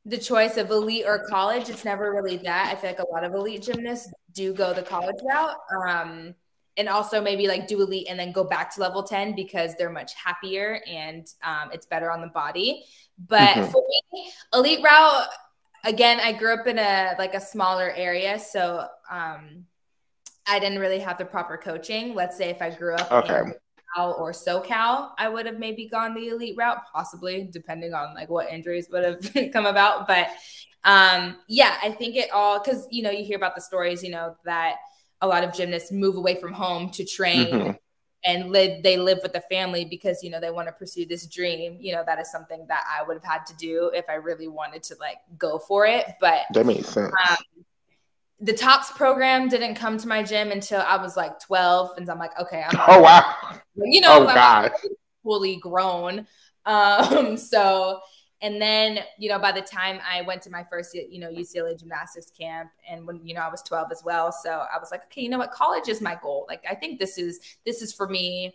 the 0.08 0.18
choice 0.18 0.56
of 0.56 0.70
elite 0.70 1.04
or 1.06 1.18
college, 1.28 1.68
it's 1.68 1.84
never 1.84 2.12
really 2.12 2.38
that. 2.38 2.72
I 2.72 2.80
feel 2.80 2.90
like 2.90 3.00
a 3.00 3.12
lot 3.12 3.24
of 3.24 3.34
elite 3.34 3.62
gymnasts 3.62 4.10
do 4.32 4.54
go 4.54 4.72
the 4.72 4.82
college 4.82 5.16
route. 5.22 5.56
Um, 5.86 6.34
and 6.78 6.88
also 6.88 7.20
maybe 7.20 7.48
like 7.48 7.66
do 7.66 7.82
elite 7.82 8.06
and 8.08 8.18
then 8.18 8.32
go 8.32 8.44
back 8.44 8.72
to 8.74 8.80
level 8.80 9.02
10 9.02 9.34
because 9.34 9.74
they're 9.74 9.90
much 9.90 10.14
happier 10.14 10.80
and 10.86 11.26
um, 11.42 11.70
it's 11.72 11.86
better 11.86 12.10
on 12.10 12.20
the 12.20 12.28
body. 12.28 12.84
But 13.28 13.56
mm-hmm. 13.56 13.70
for 13.70 13.84
me, 14.12 14.30
elite 14.54 14.82
route, 14.82 15.26
again, 15.84 16.20
I 16.20 16.32
grew 16.32 16.54
up 16.54 16.66
in 16.66 16.78
a 16.78 17.14
like 17.18 17.34
a 17.34 17.40
smaller 17.40 17.90
area. 17.90 18.38
So 18.38 18.86
um, 19.10 19.66
I 20.46 20.58
didn't 20.60 20.78
really 20.78 21.00
have 21.00 21.18
the 21.18 21.24
proper 21.24 21.56
coaching. 21.56 22.14
Let's 22.14 22.38
say 22.38 22.48
if 22.48 22.62
I 22.62 22.70
grew 22.70 22.94
up 22.94 23.10
okay. 23.10 23.40
in 23.40 23.54
or 23.96 24.32
SoCal, 24.32 25.10
I 25.18 25.28
would 25.28 25.46
have 25.46 25.58
maybe 25.58 25.88
gone 25.88 26.14
the 26.14 26.28
elite 26.28 26.56
route, 26.56 26.78
possibly 26.92 27.48
depending 27.50 27.94
on 27.94 28.14
like 28.14 28.28
what 28.28 28.50
injuries 28.50 28.88
would 28.90 29.04
have 29.04 29.52
come 29.52 29.66
about. 29.66 30.06
But 30.06 30.28
um, 30.84 31.36
yeah, 31.48 31.76
I 31.82 31.90
think 31.90 32.16
it 32.16 32.30
all 32.30 32.60
because 32.62 32.86
you 32.90 33.02
know 33.02 33.10
you 33.10 33.24
hear 33.24 33.36
about 33.36 33.54
the 33.54 33.60
stories, 33.60 34.02
you 34.02 34.10
know 34.10 34.36
that 34.44 34.76
a 35.20 35.26
lot 35.26 35.44
of 35.44 35.52
gymnasts 35.52 35.90
move 35.90 36.16
away 36.16 36.34
from 36.36 36.52
home 36.52 36.90
to 36.90 37.04
train. 37.04 37.46
Mm-hmm. 37.46 37.70
And 38.24 38.50
live, 38.50 38.82
they 38.82 38.96
live 38.96 39.20
with 39.22 39.32
the 39.32 39.42
family 39.42 39.84
because 39.84 40.24
you 40.24 40.30
know 40.30 40.40
they 40.40 40.50
want 40.50 40.66
to 40.66 40.72
pursue 40.72 41.06
this 41.06 41.26
dream. 41.26 41.78
You 41.80 41.92
know 41.92 42.02
that 42.04 42.18
is 42.18 42.30
something 42.30 42.66
that 42.68 42.84
I 42.90 43.06
would 43.06 43.14
have 43.14 43.24
had 43.24 43.46
to 43.46 43.56
do 43.56 43.92
if 43.94 44.06
I 44.08 44.14
really 44.14 44.48
wanted 44.48 44.82
to 44.84 44.96
like 44.98 45.18
go 45.38 45.58
for 45.60 45.86
it. 45.86 46.04
But 46.20 46.40
that 46.52 46.66
makes 46.66 46.88
sense. 46.88 47.12
Um, 47.30 47.36
the 48.40 48.52
tops 48.52 48.92
program 48.92 49.48
didn't 49.48 49.74
come 49.74 49.98
to 49.98 50.08
my 50.08 50.22
gym 50.22 50.50
until 50.50 50.80
I 50.80 50.96
was 50.96 51.16
like 51.16 51.40
12. 51.40 51.98
And 51.98 52.08
I'm 52.08 52.18
like, 52.18 52.38
okay, 52.40 52.64
I'm 52.68 52.80
oh 52.88 53.00
wow. 53.00 53.34
You 53.76 54.00
know, 54.00 54.22
oh, 54.22 54.26
God. 54.26 54.70
fully 55.22 55.56
grown. 55.56 56.26
Um, 56.64 57.36
so 57.36 58.00
and 58.40 58.62
then, 58.62 59.00
you 59.18 59.28
know, 59.28 59.38
by 59.38 59.50
the 59.50 59.60
time 59.60 59.98
I 60.08 60.22
went 60.22 60.42
to 60.42 60.50
my 60.50 60.64
first, 60.70 60.94
you 60.94 61.18
know, 61.18 61.28
UCLA 61.28 61.78
gymnastics 61.78 62.30
camp 62.30 62.70
and 62.88 63.04
when, 63.04 63.24
you 63.24 63.34
know, 63.34 63.40
I 63.40 63.48
was 63.50 63.62
12 63.62 63.88
as 63.90 64.02
well. 64.04 64.30
So 64.30 64.50
I 64.50 64.78
was 64.78 64.92
like, 64.92 65.04
okay, 65.04 65.22
you 65.22 65.28
know 65.28 65.38
what? 65.38 65.50
College 65.50 65.88
is 65.88 66.00
my 66.00 66.16
goal. 66.22 66.46
Like, 66.48 66.64
I 66.68 66.76
think 66.76 67.00
this 67.00 67.18
is, 67.18 67.40
this 67.66 67.82
is 67.82 67.92
for 67.92 68.08
me. 68.08 68.54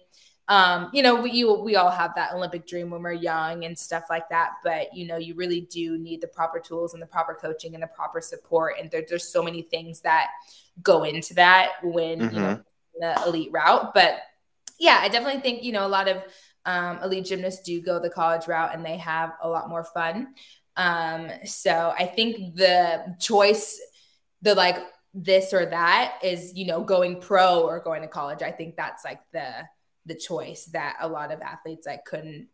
Um, 0.49 0.89
you 0.93 1.01
know, 1.01 1.21
we 1.21 1.31
you, 1.31 1.53
we 1.53 1.75
all 1.75 1.89
have 1.89 2.15
that 2.15 2.33
Olympic 2.33 2.67
dream 2.67 2.89
when 2.89 3.01
we're 3.01 3.13
young 3.13 3.63
and 3.63 3.77
stuff 3.77 4.05
like 4.09 4.27
that. 4.29 4.51
But 4.63 4.93
you 4.93 5.07
know, 5.07 5.17
you 5.17 5.35
really 5.35 5.61
do 5.61 5.97
need 5.97 6.21
the 6.21 6.27
proper 6.27 6.59
tools 6.59 6.93
and 6.93 7.01
the 7.01 7.07
proper 7.07 7.33
coaching 7.33 7.73
and 7.75 7.83
the 7.83 7.87
proper 7.87 8.19
support. 8.19 8.75
And 8.79 8.91
there, 8.91 9.03
there's 9.07 9.27
so 9.27 9.41
many 9.41 9.61
things 9.61 10.01
that 10.01 10.27
go 10.81 11.03
into 11.03 11.33
that 11.35 11.71
when 11.83 12.19
mm-hmm. 12.19 12.35
you 12.35 12.41
know 12.41 12.61
the 12.99 13.23
elite 13.25 13.51
route. 13.51 13.93
But 13.93 14.17
yeah, 14.79 14.99
I 15.01 15.07
definitely 15.07 15.41
think 15.41 15.63
you 15.63 15.71
know 15.71 15.85
a 15.85 15.87
lot 15.87 16.09
of 16.09 16.23
um, 16.65 16.99
elite 17.03 17.25
gymnasts 17.25 17.63
do 17.63 17.81
go 17.81 17.99
the 17.99 18.09
college 18.09 18.47
route 18.47 18.73
and 18.73 18.85
they 18.85 18.97
have 18.97 19.33
a 19.41 19.49
lot 19.49 19.69
more 19.69 19.83
fun. 19.83 20.33
Um, 20.75 21.29
so 21.45 21.93
I 21.97 22.05
think 22.05 22.55
the 22.55 23.15
choice, 23.19 23.79
the 24.41 24.55
like 24.55 24.77
this 25.13 25.53
or 25.53 25.65
that 25.67 26.19
is, 26.23 26.53
you 26.55 26.65
know, 26.65 26.83
going 26.83 27.21
pro 27.21 27.61
or 27.61 27.79
going 27.79 28.01
to 28.01 28.07
college. 28.07 28.41
I 28.41 28.51
think 28.51 28.75
that's 28.75 29.05
like 29.05 29.19
the 29.31 29.51
the 30.05 30.15
choice 30.15 30.65
that 30.73 30.97
a 30.99 31.07
lot 31.07 31.31
of 31.31 31.41
athletes 31.41 31.87
like 31.87 32.05
couldn't 32.05 32.47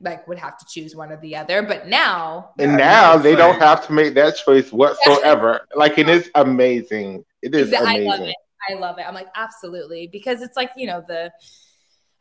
like 0.00 0.26
would 0.26 0.38
have 0.38 0.56
to 0.58 0.64
choose 0.68 0.96
one 0.96 1.12
or 1.12 1.18
the 1.18 1.36
other. 1.36 1.62
But 1.62 1.86
now 1.86 2.50
And 2.58 2.76
now 2.76 3.16
they 3.16 3.36
don't 3.36 3.58
have 3.60 3.86
to 3.86 3.92
make 3.92 4.14
that 4.14 4.36
choice 4.36 4.72
whatsoever. 4.72 5.66
like 5.74 5.98
it 5.98 6.08
is 6.08 6.30
amazing. 6.34 7.24
It 7.42 7.54
is 7.54 7.72
amazing. 7.72 8.10
I 8.10 8.16
love 8.16 8.20
it. 8.28 8.36
I 8.68 8.74
love 8.74 8.98
it. 8.98 9.06
I'm 9.06 9.14
like, 9.14 9.28
absolutely. 9.34 10.06
Because 10.06 10.42
it's 10.42 10.56
like, 10.56 10.70
you 10.76 10.86
know, 10.86 11.04
the 11.06 11.32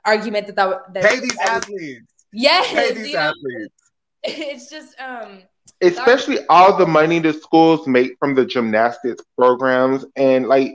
argument 0.06 0.48
that 0.48 0.56
that, 0.56 0.94
that 0.94 1.04
pay 1.04 1.20
these 1.20 1.38
athletes. 1.38 2.14
Yes. 2.32 2.68
Pay 2.74 2.94
these 2.94 3.16
athletes. 3.16 3.74
It's 4.22 4.70
just 4.70 5.00
um 5.00 5.44
especially 5.82 6.40
all 6.50 6.76
the 6.76 6.86
money 6.86 7.20
the 7.20 7.32
schools 7.32 7.88
make 7.88 8.18
from 8.20 8.36
the 8.36 8.46
gymnastics 8.46 9.24
programs 9.38 10.06
and 10.18 10.46
like 10.48 10.74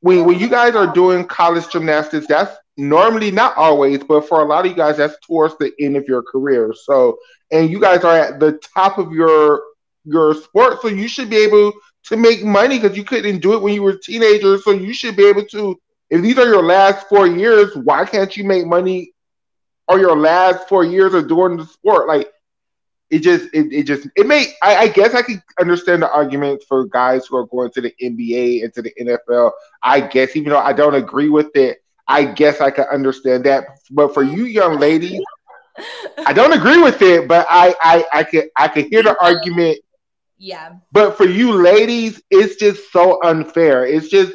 when 0.00 0.24
when 0.24 0.36
you 0.38 0.48
guys 0.48 0.74
are 0.74 0.92
doing 0.92 1.24
college 1.24 1.68
gymnastics 1.70 2.26
that's 2.26 2.56
normally 2.76 3.30
not 3.30 3.56
always 3.56 4.02
but 4.02 4.26
for 4.26 4.40
a 4.40 4.44
lot 4.44 4.64
of 4.64 4.70
you 4.70 4.76
guys 4.76 4.96
that's 4.96 5.16
towards 5.26 5.56
the 5.58 5.72
end 5.80 5.96
of 5.96 6.06
your 6.08 6.22
career. 6.22 6.74
So 6.74 7.18
and 7.50 7.70
you 7.70 7.80
guys 7.80 8.04
are 8.04 8.16
at 8.16 8.40
the 8.40 8.60
top 8.74 8.98
of 8.98 9.12
your 9.12 9.62
your 10.04 10.34
sport 10.34 10.80
so 10.82 10.88
you 10.88 11.08
should 11.08 11.30
be 11.30 11.36
able 11.36 11.72
to 12.04 12.16
make 12.16 12.42
money 12.44 12.78
because 12.78 12.96
you 12.96 13.04
couldn't 13.04 13.38
do 13.38 13.54
it 13.54 13.62
when 13.62 13.74
you 13.74 13.82
were 13.82 13.96
teenagers 13.96 14.64
so 14.64 14.72
you 14.72 14.92
should 14.92 15.16
be 15.16 15.26
able 15.26 15.44
to 15.44 15.78
if 16.10 16.20
these 16.20 16.38
are 16.38 16.46
your 16.46 16.62
last 16.62 17.08
four 17.08 17.26
years 17.26 17.74
why 17.76 18.04
can't 18.04 18.36
you 18.36 18.44
make 18.44 18.66
money 18.66 19.12
or 19.88 19.98
your 19.98 20.16
last 20.16 20.68
four 20.68 20.84
years 20.84 21.14
of 21.14 21.28
doing 21.28 21.56
the 21.56 21.66
sport? 21.66 22.08
Like 22.08 22.28
it 23.10 23.20
just 23.20 23.44
it, 23.52 23.72
it 23.72 23.82
just 23.84 24.08
it 24.16 24.26
may 24.26 24.54
I, 24.62 24.76
I, 24.76 24.88
guess 24.88 25.14
I 25.14 25.22
could 25.22 25.42
understand 25.60 26.02
the 26.02 26.10
argument 26.10 26.62
for 26.66 26.86
guys 26.86 27.26
who 27.26 27.36
are 27.36 27.46
going 27.46 27.70
to 27.72 27.82
the 27.82 27.94
NBA 28.02 28.64
and 28.64 28.72
to 28.74 28.82
the 28.82 28.92
NFL. 28.98 29.52
I 29.82 30.00
guess 30.00 30.34
even 30.34 30.50
though 30.50 30.58
I 30.58 30.72
don't 30.72 30.94
agree 30.94 31.28
with 31.28 31.54
it, 31.54 31.81
I 32.12 32.24
guess 32.24 32.60
I 32.60 32.70
could 32.70 32.86
understand 32.86 33.44
that. 33.44 33.64
But 33.90 34.14
for 34.14 34.22
you 34.22 34.44
young 34.44 34.78
ladies, 34.78 35.22
I 36.26 36.32
don't 36.32 36.52
agree 36.52 36.80
with 36.80 37.00
it, 37.02 37.28
but 37.28 37.46
I 37.48 37.74
I 37.82 38.04
I 38.12 38.24
could 38.24 38.48
I 38.56 38.68
could 38.68 38.86
hear 38.86 39.02
the 39.02 39.16
argument. 39.22 39.78
Yeah. 40.38 40.74
But 40.90 41.16
for 41.16 41.24
you 41.24 41.52
ladies, 41.52 42.20
it's 42.30 42.56
just 42.56 42.90
so 42.92 43.22
unfair. 43.22 43.86
It's 43.86 44.08
just 44.08 44.32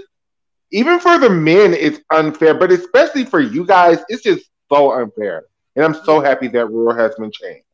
even 0.72 1.00
for 1.00 1.18
the 1.18 1.30
men, 1.30 1.74
it's 1.74 2.00
unfair, 2.12 2.54
but 2.54 2.72
especially 2.72 3.26
for 3.26 3.40
you 3.40 3.66
guys, 3.66 4.00
it's 4.10 4.24
just 4.24 4.50
so 4.72 4.92
unfair. 4.94 5.46
And 5.76 5.86
I'm 5.86 5.94
so 6.06 6.20
happy 6.20 6.48
that 6.50 6.66
rule 6.68 6.94
has 6.94 7.16
been 7.16 7.32
changed 7.32 7.68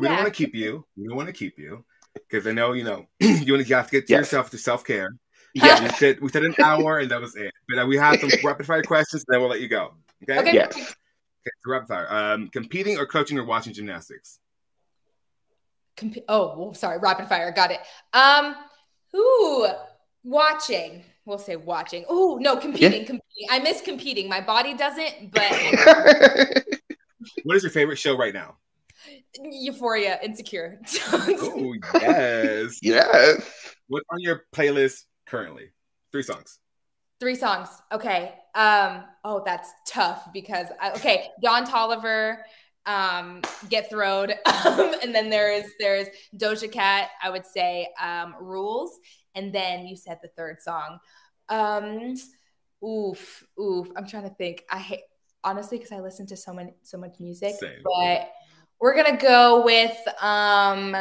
we 0.00 0.06
yeah. 0.06 0.14
don't 0.14 0.24
want 0.24 0.34
to 0.34 0.44
keep 0.44 0.54
you. 0.54 0.84
We 0.96 1.08
don't 1.08 1.16
want 1.16 1.28
to 1.28 1.32
keep 1.32 1.58
you 1.58 1.84
because 2.14 2.46
I 2.46 2.52
know 2.52 2.72
you 2.72 2.84
know 2.84 3.06
you 3.20 3.52
want 3.52 3.66
to 3.66 3.74
have 3.74 3.86
to 3.86 3.92
get 3.92 4.06
to 4.06 4.12
yes. 4.12 4.20
yourself 4.20 4.50
to 4.50 4.58
self 4.58 4.84
care. 4.84 5.14
Yeah, 5.54 5.82
we 5.82 5.88
said 5.98 6.20
we 6.20 6.28
said 6.28 6.44
an 6.44 6.54
hour 6.62 6.98
and 6.98 7.10
that 7.10 7.20
was 7.20 7.36
it. 7.36 7.52
But 7.68 7.78
uh, 7.80 7.86
we 7.86 7.96
have 7.96 8.20
some 8.20 8.30
rapid 8.44 8.66
fire 8.66 8.82
questions, 8.82 9.24
and 9.26 9.34
then 9.34 9.40
we'll 9.40 9.50
let 9.50 9.60
you 9.60 9.68
go. 9.68 9.94
Okay. 10.22 10.38
okay. 10.38 10.52
Yes. 10.54 10.76
Okay, 10.76 11.50
so 11.64 11.70
rapid 11.70 11.88
fire. 11.88 12.06
Um, 12.12 12.48
competing 12.48 12.98
or 12.98 13.06
coaching 13.06 13.38
or 13.38 13.44
watching 13.44 13.72
gymnastics. 13.72 14.38
Comp- 15.96 16.18
oh, 16.28 16.58
well, 16.58 16.74
sorry. 16.74 16.98
Rapid 16.98 17.28
fire. 17.28 17.50
Got 17.52 17.70
it. 17.70 17.80
Um, 18.12 18.54
who 19.12 19.68
watching? 20.22 21.02
We'll 21.24 21.38
say 21.38 21.56
watching. 21.56 22.04
Oh 22.08 22.38
no, 22.40 22.56
competing. 22.56 23.02
Yeah. 23.02 23.06
Competing. 23.06 23.48
I 23.50 23.58
miss 23.60 23.80
competing. 23.80 24.28
My 24.28 24.40
body 24.40 24.74
doesn't, 24.74 25.32
but. 25.32 25.52
what 27.44 27.56
is 27.56 27.62
your 27.62 27.70
favorite 27.70 27.98
show 27.98 28.16
right 28.16 28.34
now? 28.34 28.56
Euphoria, 29.42 30.18
Insecure. 30.22 30.80
oh 31.12 31.74
yes, 31.94 32.78
yes. 32.82 33.74
What's 33.88 34.06
on 34.10 34.20
your 34.20 34.44
playlist 34.52 35.04
currently? 35.30 35.70
Three 36.12 36.22
songs. 36.22 36.58
Three 37.20 37.34
songs. 37.34 37.68
Okay. 37.92 38.34
Um. 38.54 39.04
Oh, 39.24 39.42
that's 39.44 39.70
tough 39.86 40.28
because 40.32 40.66
I, 40.80 40.90
okay, 40.92 41.28
Don 41.42 41.64
Toliver, 41.66 42.38
um, 42.86 43.42
Get 43.68 43.88
Throwed, 43.90 44.30
um, 44.66 44.94
and 45.02 45.14
then 45.14 45.30
there's 45.30 45.66
there's 45.78 46.08
Doja 46.36 46.70
Cat. 46.70 47.10
I 47.22 47.30
would 47.30 47.46
say 47.46 47.88
um, 48.02 48.34
Rules, 48.40 48.98
and 49.34 49.54
then 49.54 49.86
you 49.86 49.96
said 49.96 50.18
the 50.22 50.30
third 50.36 50.60
song. 50.62 50.98
Um, 51.48 52.16
oof, 52.84 53.44
oof. 53.60 53.88
I'm 53.96 54.06
trying 54.06 54.24
to 54.24 54.34
think. 54.34 54.64
I 54.70 54.78
hate 54.78 55.00
honestly 55.44 55.78
because 55.78 55.92
I 55.92 56.00
listen 56.00 56.26
to 56.28 56.36
so 56.36 56.52
much 56.52 56.68
so 56.82 56.98
much 56.98 57.20
music, 57.20 57.54
Same. 57.60 57.82
but 57.84 58.30
we're 58.80 58.96
gonna 58.96 59.18
go 59.18 59.64
with 59.64 59.96
um 60.22 60.96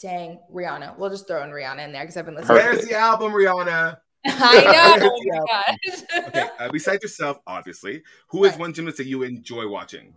dang 0.00 0.40
Rihanna. 0.52 0.98
We'll 0.98 1.10
just 1.10 1.26
throw 1.26 1.42
in 1.42 1.50
Rihanna 1.50 1.84
in 1.84 1.92
there 1.92 2.02
because 2.02 2.16
I've 2.16 2.24
been 2.24 2.34
listening. 2.34 2.56
Where's 2.56 2.86
the 2.86 2.94
album, 2.94 3.32
Rihanna? 3.32 3.98
I 4.26 4.98
know. 4.98 5.10
oh 5.10 6.26
okay. 6.26 6.48
Uh, 6.58 6.68
besides 6.70 7.02
yourself, 7.02 7.38
obviously, 7.46 8.02
who 8.28 8.44
is 8.44 8.52
right. 8.52 8.60
one 8.60 8.72
gymnast 8.72 8.98
that 8.98 9.06
you 9.06 9.22
enjoy 9.22 9.68
watching? 9.68 10.14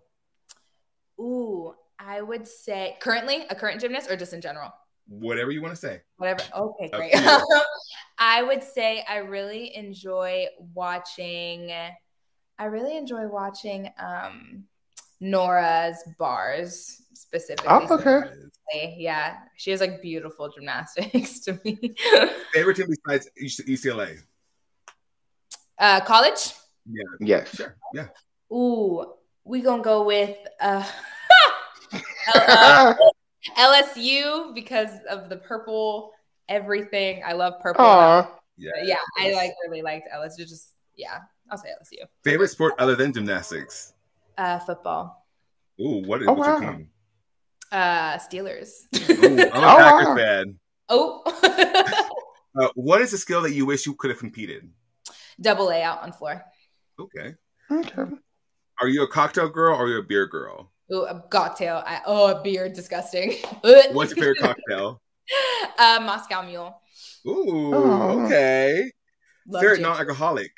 Ooh, 1.19 1.73
I 1.99 2.21
would 2.21 2.47
say 2.47 2.97
currently 2.99 3.45
a 3.49 3.55
current 3.55 3.79
gymnast 3.79 4.09
or 4.09 4.15
just 4.15 4.33
in 4.33 4.41
general. 4.41 4.71
Whatever 5.07 5.51
you 5.51 5.61
want 5.61 5.73
to 5.75 5.79
say. 5.79 6.01
Whatever. 6.17 6.43
Okay, 6.55 6.89
great. 6.89 7.13
I 8.17 8.43
would 8.43 8.63
say 8.63 9.03
I 9.07 9.17
really 9.17 9.75
enjoy 9.75 10.47
watching. 10.73 11.71
I 12.57 12.65
really 12.65 12.97
enjoy 12.97 13.27
watching. 13.27 13.89
Um, 13.99 14.65
Nora's 15.21 16.03
bars 16.17 17.03
specifically. 17.13 17.67
Oh, 17.69 17.87
okay. 17.93 18.95
Yeah, 18.97 19.37
she 19.55 19.71
has 19.71 19.79
like 19.79 20.01
beautiful 20.01 20.49
gymnastics 20.49 21.39
to 21.45 21.59
me. 21.63 21.95
Favorite 22.53 22.77
team 22.77 22.87
besides 22.89 23.29
UCLA? 23.41 24.17
Uh, 25.77 26.01
college. 26.01 26.53
Yeah. 26.89 27.03
Yes. 27.19 27.55
Sure. 27.55 27.75
Yeah. 27.93 28.07
Ooh, 28.51 29.13
we 29.43 29.61
gonna 29.61 29.83
go 29.83 30.03
with 30.03 30.35
uh, 30.59 30.85
LSU 33.57 34.53
because 34.55 34.91
of 35.09 35.29
the 35.29 35.37
purple 35.37 36.11
everything. 36.49 37.23
I 37.25 37.33
love 37.33 37.53
purple. 37.61 37.85
Aww. 37.85 38.27
Yeah. 38.57 38.71
Yeah, 38.83 38.95
I 39.19 39.33
like 39.33 39.53
really 39.65 39.81
liked 39.81 40.07
LSU. 40.13 40.39
Just 40.39 40.73
yeah, 40.95 41.19
I'll 41.49 41.57
say 41.57 41.69
LSU. 41.69 42.05
Favorite 42.23 42.49
sport 42.49 42.73
other 42.79 42.95
than 42.95 43.13
gymnastics? 43.13 43.93
Uh, 44.41 44.57
football. 44.57 45.27
Ooh, 45.79 46.01
what 46.03 46.23
is 46.23 46.27
oh, 46.27 46.33
what's 46.33 46.47
wow. 46.47 46.61
your 46.61 46.71
team? 46.71 46.87
Uh, 47.71 48.17
Steelers. 48.17 48.71
Ooh, 49.11 49.39
I'm 49.39 49.39
a 49.39 49.43
oh, 49.53 49.77
Packers 49.77 50.07
wow. 50.07 50.15
fan. 50.15 50.59
Oh. 50.89 52.09
uh, 52.59 52.69
what 52.73 53.01
is 53.01 53.13
a 53.13 53.19
skill 53.19 53.43
that 53.43 53.53
you 53.53 53.67
wish 53.67 53.85
you 53.85 53.93
could 53.93 54.09
have 54.09 54.17
competed? 54.17 54.67
Double 55.39 55.69
A 55.69 55.83
out 55.83 56.01
on 56.01 56.11
floor. 56.11 56.43
Okay. 56.99 57.35
Okay. 57.71 58.11
Are 58.81 58.87
you 58.87 59.03
a 59.03 59.07
cocktail 59.07 59.47
girl 59.47 59.75
or 59.75 59.85
are 59.85 59.87
you 59.87 59.99
a 59.99 60.03
beer 60.03 60.25
girl? 60.25 60.71
Ooh, 60.91 61.03
a 61.03 61.21
cocktail. 61.29 61.83
I, 61.85 62.01
oh, 62.07 62.35
a 62.35 62.41
beer, 62.41 62.67
disgusting. 62.67 63.33
What's 63.91 64.15
your 64.15 64.25
favorite 64.25 64.39
cocktail? 64.39 65.03
Uh, 65.77 65.99
Moscow 66.01 66.41
Mule. 66.41 66.81
Ooh, 67.27 67.75
oh. 67.75 68.25
okay. 68.25 68.91
Love 69.47 69.61
favorite 69.61 69.81
non-alcoholic 69.81 70.51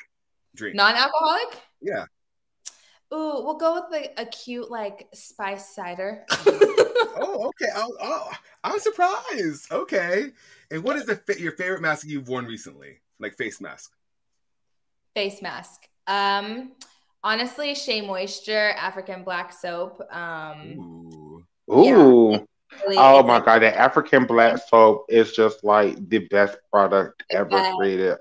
drink. 0.56 0.74
Non-alcoholic? 0.74 1.60
Yeah. 1.82 2.06
Ooh, 3.12 3.42
we'll 3.44 3.58
go 3.58 3.74
with 3.74 4.02
a, 4.02 4.22
a 4.22 4.26
cute 4.26 4.70
like 4.70 5.08
spice 5.12 5.74
cider. 5.74 6.24
oh, 6.46 7.46
okay. 7.48 7.70
Oh, 7.74 7.92
oh, 8.00 8.32
I'm 8.62 8.78
surprised. 8.78 9.70
Okay. 9.70 10.30
And 10.70 10.82
what 10.82 10.96
is 10.96 11.06
the 11.06 11.20
your 11.38 11.52
favorite 11.52 11.82
mask 11.82 12.06
you've 12.06 12.28
worn 12.28 12.46
recently? 12.46 13.00
Like 13.20 13.36
face 13.36 13.60
mask. 13.60 13.92
Face 15.14 15.42
mask. 15.42 15.88
Um, 16.06 16.72
honestly, 17.22 17.74
Shea 17.74 18.00
Moisture 18.00 18.70
African 18.70 19.22
Black 19.22 19.52
Soap. 19.52 20.00
Um, 20.10 21.44
Ooh. 21.70 21.72
Ooh. 21.72 22.30
Yeah. 22.32 22.38
Really 22.82 22.96
oh 22.98 23.22
my 23.22 23.38
god, 23.38 23.62
the 23.62 23.78
African 23.78 24.26
black 24.26 24.58
soap 24.68 25.06
is 25.08 25.32
just 25.32 25.62
like 25.62 25.96
the 26.08 26.18
best 26.26 26.58
product 26.72 27.22
ever 27.30 27.72
created 27.76 28.16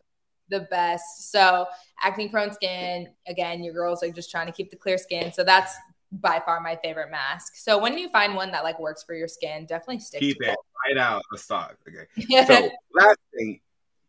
the 0.50 0.62
best. 0.70 1.32
So 1.32 1.68
acne 2.02 2.30
prone 2.30 2.54
skin, 2.54 3.10
again, 3.28 3.64
your 3.64 3.74
girls 3.74 4.04
are 4.04 4.12
just 4.12 4.32
trying 4.32 4.48
to 4.48 4.52
keep 4.52 4.70
the 4.70 4.76
clear 4.76 4.98
skin. 4.98 5.32
So 5.34 5.44
that's 5.44 5.76
by 6.12 6.41
far 6.46 6.60
my 6.60 6.78
favorite 6.84 7.10
mask. 7.10 7.56
So 7.56 7.78
when 7.78 7.98
you 7.98 8.10
find 8.10 8.36
one 8.36 8.52
that 8.52 8.64
like 8.64 8.80
works 8.80 9.04
for 9.04 9.16
your 9.16 9.28
skin, 9.28 9.66
definitely 9.66 10.00
stick 10.00 10.20
keep 10.20 10.38
it, 10.41 10.50
it 10.50 10.56
right 10.88 10.98
out 10.98 11.24
of 11.32 11.39
stock. 11.39 11.78
Okay. 11.88 12.46
so 12.46 12.70
last 12.94 13.18
thing, 13.36 13.60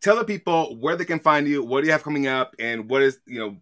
tell 0.00 0.16
the 0.16 0.24
people 0.24 0.76
where 0.80 0.96
they 0.96 1.04
can 1.04 1.18
find 1.18 1.48
you, 1.48 1.64
what 1.64 1.80
do 1.80 1.86
you 1.86 1.92
have 1.92 2.02
coming 2.02 2.26
up, 2.26 2.54
and 2.58 2.88
what 2.88 3.02
is 3.02 3.18
you 3.26 3.38
know, 3.38 3.56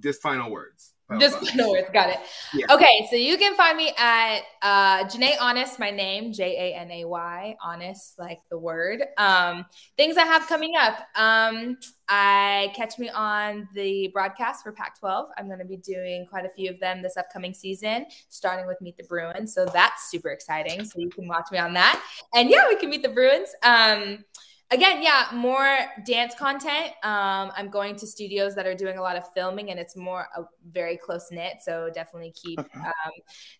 just 0.00 0.22
final 0.22 0.50
words. 0.50 0.94
Just 1.20 1.38
final 1.50 1.70
words. 1.72 1.88
Got 1.92 2.10
it. 2.10 2.18
Yeah. 2.52 2.66
Okay, 2.74 3.06
so 3.10 3.16
you 3.16 3.38
can 3.38 3.54
find 3.54 3.76
me 3.76 3.92
at 3.96 4.40
uh 4.62 5.04
JaNay 5.04 5.36
Honest, 5.40 5.78
my 5.78 5.90
name, 5.90 6.32
J 6.32 6.72
A 6.72 6.78
N 6.78 6.90
A 6.90 7.04
Y, 7.04 7.56
honest, 7.62 8.18
like 8.18 8.40
the 8.50 8.58
word. 8.58 9.04
Um, 9.16 9.64
things 9.96 10.16
I 10.16 10.24
have 10.24 10.46
coming 10.48 10.74
up. 10.76 10.98
Um, 11.14 11.78
I 12.08 12.72
catch 12.74 12.98
me 12.98 13.08
on 13.10 13.68
the 13.74 14.08
broadcast 14.12 14.62
for 14.62 14.72
Pac 14.72 14.98
12. 14.98 15.28
I'm 15.38 15.46
going 15.46 15.58
to 15.58 15.64
be 15.64 15.76
doing 15.76 16.26
quite 16.28 16.44
a 16.44 16.48
few 16.50 16.70
of 16.70 16.78
them 16.80 17.02
this 17.02 17.16
upcoming 17.16 17.52
season, 17.54 18.06
starting 18.28 18.66
with 18.66 18.80
Meet 18.80 18.96
the 18.96 19.04
Bruins. 19.04 19.54
So 19.54 19.66
that's 19.66 20.10
super 20.10 20.30
exciting. 20.30 20.84
So 20.84 21.00
you 21.00 21.10
can 21.10 21.26
watch 21.26 21.48
me 21.50 21.58
on 21.58 21.72
that. 21.74 22.02
And 22.34 22.48
yeah, 22.48 22.68
we 22.68 22.76
can 22.76 22.90
meet 22.90 23.02
the 23.02 23.08
Bruins. 23.08 23.48
Um, 23.62 24.24
again 24.72 25.00
yeah 25.00 25.26
more 25.32 25.78
dance 26.04 26.34
content 26.34 26.88
um 27.04 27.52
i'm 27.56 27.68
going 27.70 27.94
to 27.94 28.06
studios 28.06 28.54
that 28.54 28.66
are 28.66 28.74
doing 28.74 28.98
a 28.98 29.00
lot 29.02 29.14
of 29.16 29.22
filming 29.32 29.70
and 29.70 29.78
it's 29.78 29.94
more 29.96 30.26
a 30.36 30.42
very 30.72 30.96
close 30.96 31.28
knit 31.30 31.58
so 31.62 31.88
definitely 31.94 32.32
keep 32.32 32.58
um 32.74 33.12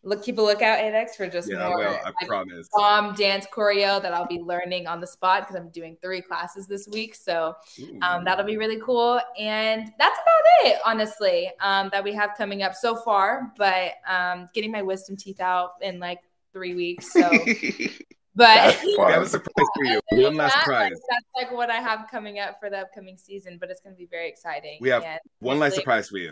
look 0.02 0.22
keep 0.24 0.38
a 0.38 0.42
lookout 0.42 0.78
adex 0.80 1.14
for 1.16 1.28
just 1.28 1.48
Yeah, 1.48 1.59
I 1.64 1.68
more 1.68 1.78
will. 1.78 1.86
I 2.04 2.12
like, 2.20 2.26
promise. 2.26 2.68
bomb 2.74 3.14
dance 3.14 3.46
choreo 3.54 4.02
that 4.02 4.12
i'll 4.12 4.26
be 4.26 4.40
learning 4.40 4.88
on 4.88 5.00
the 5.00 5.07
spot 5.07 5.42
because 5.42 5.54
i'm 5.54 5.70
doing 5.70 5.96
three 6.02 6.20
classes 6.20 6.66
this 6.66 6.88
week 6.88 7.14
so 7.14 7.54
um, 8.02 8.24
that'll 8.24 8.44
be 8.44 8.57
really 8.57 8.80
cool 8.80 9.20
and 9.38 9.92
that's 9.98 10.18
about 10.18 10.66
it 10.72 10.78
honestly 10.84 11.50
um, 11.61 11.88
that 11.92 12.02
we 12.02 12.12
have 12.14 12.30
coming 12.36 12.62
up 12.62 12.74
so 12.74 12.96
far 12.96 13.52
but 13.57 13.92
um, 14.09 14.48
getting 14.54 14.72
my 14.72 14.82
wisdom 14.82 15.16
teeth 15.16 15.40
out 15.40 15.72
in 15.82 16.00
like 16.00 16.20
three 16.52 16.74
weeks 16.74 17.12
so 17.12 17.30
but 18.37 18.45
That's 18.55 18.84
We 18.84 18.95
have 18.99 19.22
a 19.22 19.28
surprise 19.28 19.66
for 19.74 19.84
you. 19.84 20.01
One 20.12 20.37
last 20.37 20.55
that, 20.55 20.64
surprise. 20.64 20.91
like, 20.93 21.01
that's 21.11 21.24
like 21.51 21.57
what 21.57 21.70
I 21.70 21.76
have 21.76 22.07
coming 22.11 22.39
up 22.39 22.61
for 22.61 22.70
the 22.70 22.78
upcoming 22.78 23.16
season, 23.16 23.57
but 23.61 23.70
it's 23.70 23.80
going 23.80 23.95
to 23.95 23.99
be 23.99 24.07
very 24.07 24.28
exciting. 24.28 24.78
We 24.80 24.91
have 24.91 25.03
and 25.03 25.18
One 25.41 25.59
last 25.59 25.66
honestly- 25.72 25.80
surprise 25.82 26.09
for 26.09 26.18
you. 26.18 26.30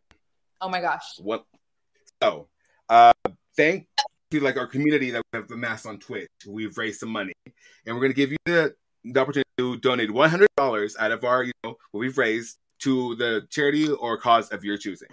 Oh 0.61 0.69
my 0.69 0.81
gosh. 0.81 1.03
What? 1.19 1.45
So, 2.23 2.49
uh, 2.89 3.13
thank 3.57 3.87
to 4.31 4.41
like 4.41 4.57
our 4.57 4.67
community 4.67 5.11
that 5.11 5.23
we 5.33 5.39
have 5.39 5.51
amassed 5.51 5.87
on 5.87 5.99
Twitch. 5.99 6.29
We've 6.47 6.77
raised 6.79 7.01
some 7.01 7.11
money, 7.11 7.33
and 7.87 7.95
we're 7.95 8.01
gonna 8.03 8.15
give 8.15 8.31
you 8.31 8.39
the, 8.47 8.75
the 9.05 9.21
opportunity 9.21 9.49
to 9.59 9.77
donate 9.79 10.11
one 10.11 10.31
hundred 10.31 10.49
dollars 10.57 10.97
out 10.99 11.13
of 11.13 11.25
our, 11.25 11.43
you 11.43 11.53
know, 11.65 11.77
what 11.91 12.01
we've 12.01 12.17
raised 12.17 12.57
to 12.81 13.15
the 13.17 13.47
charity 13.51 13.89
or 13.91 14.17
cause 14.19 14.49
of 14.51 14.65
your 14.65 14.77
choosing. 14.79 15.09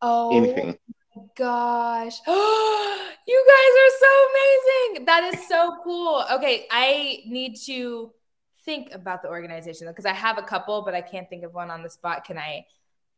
Oh 0.00 0.36
Anything. 0.36 0.78
My 1.16 1.22
gosh. 1.36 2.18
you 2.26 3.46
guys 3.48 3.74
are 3.82 3.98
so 4.00 4.12
amazing. 4.30 5.04
That 5.06 5.30
is 5.34 5.48
so 5.48 5.76
cool. 5.82 6.24
Okay, 6.32 6.66
I 6.70 7.20
need 7.26 7.56
to 7.66 8.12
think 8.64 8.92
about 8.92 9.22
the 9.22 9.28
organization 9.28 9.86
because 9.88 10.06
I 10.06 10.12
have 10.12 10.38
a 10.38 10.42
couple, 10.42 10.82
but 10.82 10.94
I 10.94 11.00
can't 11.00 11.28
think 11.28 11.44
of 11.44 11.52
one 11.54 11.70
on 11.70 11.82
the 11.82 11.90
spot. 11.90 12.24
Can 12.24 12.38
I? 12.38 12.64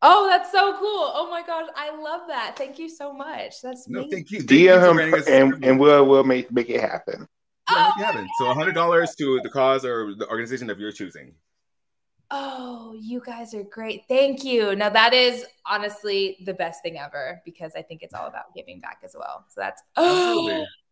Oh, 0.01 0.27
that's 0.29 0.51
so 0.51 0.73
cool. 0.73 1.11
Oh 1.15 1.27
my 1.31 1.41
gosh, 1.41 1.67
I 1.75 1.95
love 1.95 2.21
that. 2.27 2.55
Thank 2.55 2.77
you 2.77 2.87
so 2.87 3.11
much. 3.11 3.61
That's 3.63 3.87
No, 3.87 4.01
amazing. 4.01 4.11
thank 4.11 4.31
you. 4.31 4.39
Thank 4.39 4.51
you 4.51 4.67
DM 4.69 4.95
for 4.95 5.01
him 5.01 5.13
us- 5.13 5.27
and, 5.27 5.65
and 5.65 5.79
we'll 5.79 6.05
we'll 6.05 6.23
make 6.23 6.51
make 6.51 6.69
it 6.69 6.81
happen. 6.81 7.27
Yeah, 7.69 7.91
make 7.97 8.03
it 8.03 8.05
happen. 8.05 8.27
Oh, 8.41 8.45
so, 8.45 8.53
hundred 8.53 8.73
dollars 8.73 9.15
to 9.15 9.39
the 9.41 9.49
cause 9.49 9.85
or 9.85 10.13
the 10.15 10.27
organization 10.29 10.69
of 10.69 10.79
your 10.79 10.91
choosing. 10.91 11.33
Oh, 12.29 12.93
you 12.99 13.21
guys 13.25 13.53
are 13.53 13.63
great. 13.63 14.03
Thank 14.09 14.43
you. 14.43 14.75
Now 14.75 14.89
that 14.89 15.13
is 15.13 15.45
honestly 15.65 16.37
the 16.45 16.53
best 16.53 16.81
thing 16.83 16.97
ever 16.97 17.41
because 17.45 17.71
I 17.75 17.81
think 17.81 18.03
it's 18.03 18.13
all 18.13 18.27
about 18.27 18.53
giving 18.55 18.79
back 18.79 18.99
as 19.03 19.15
well. 19.17 19.45
So 19.49 19.61
that's 19.61 19.81
oh, 19.95 20.47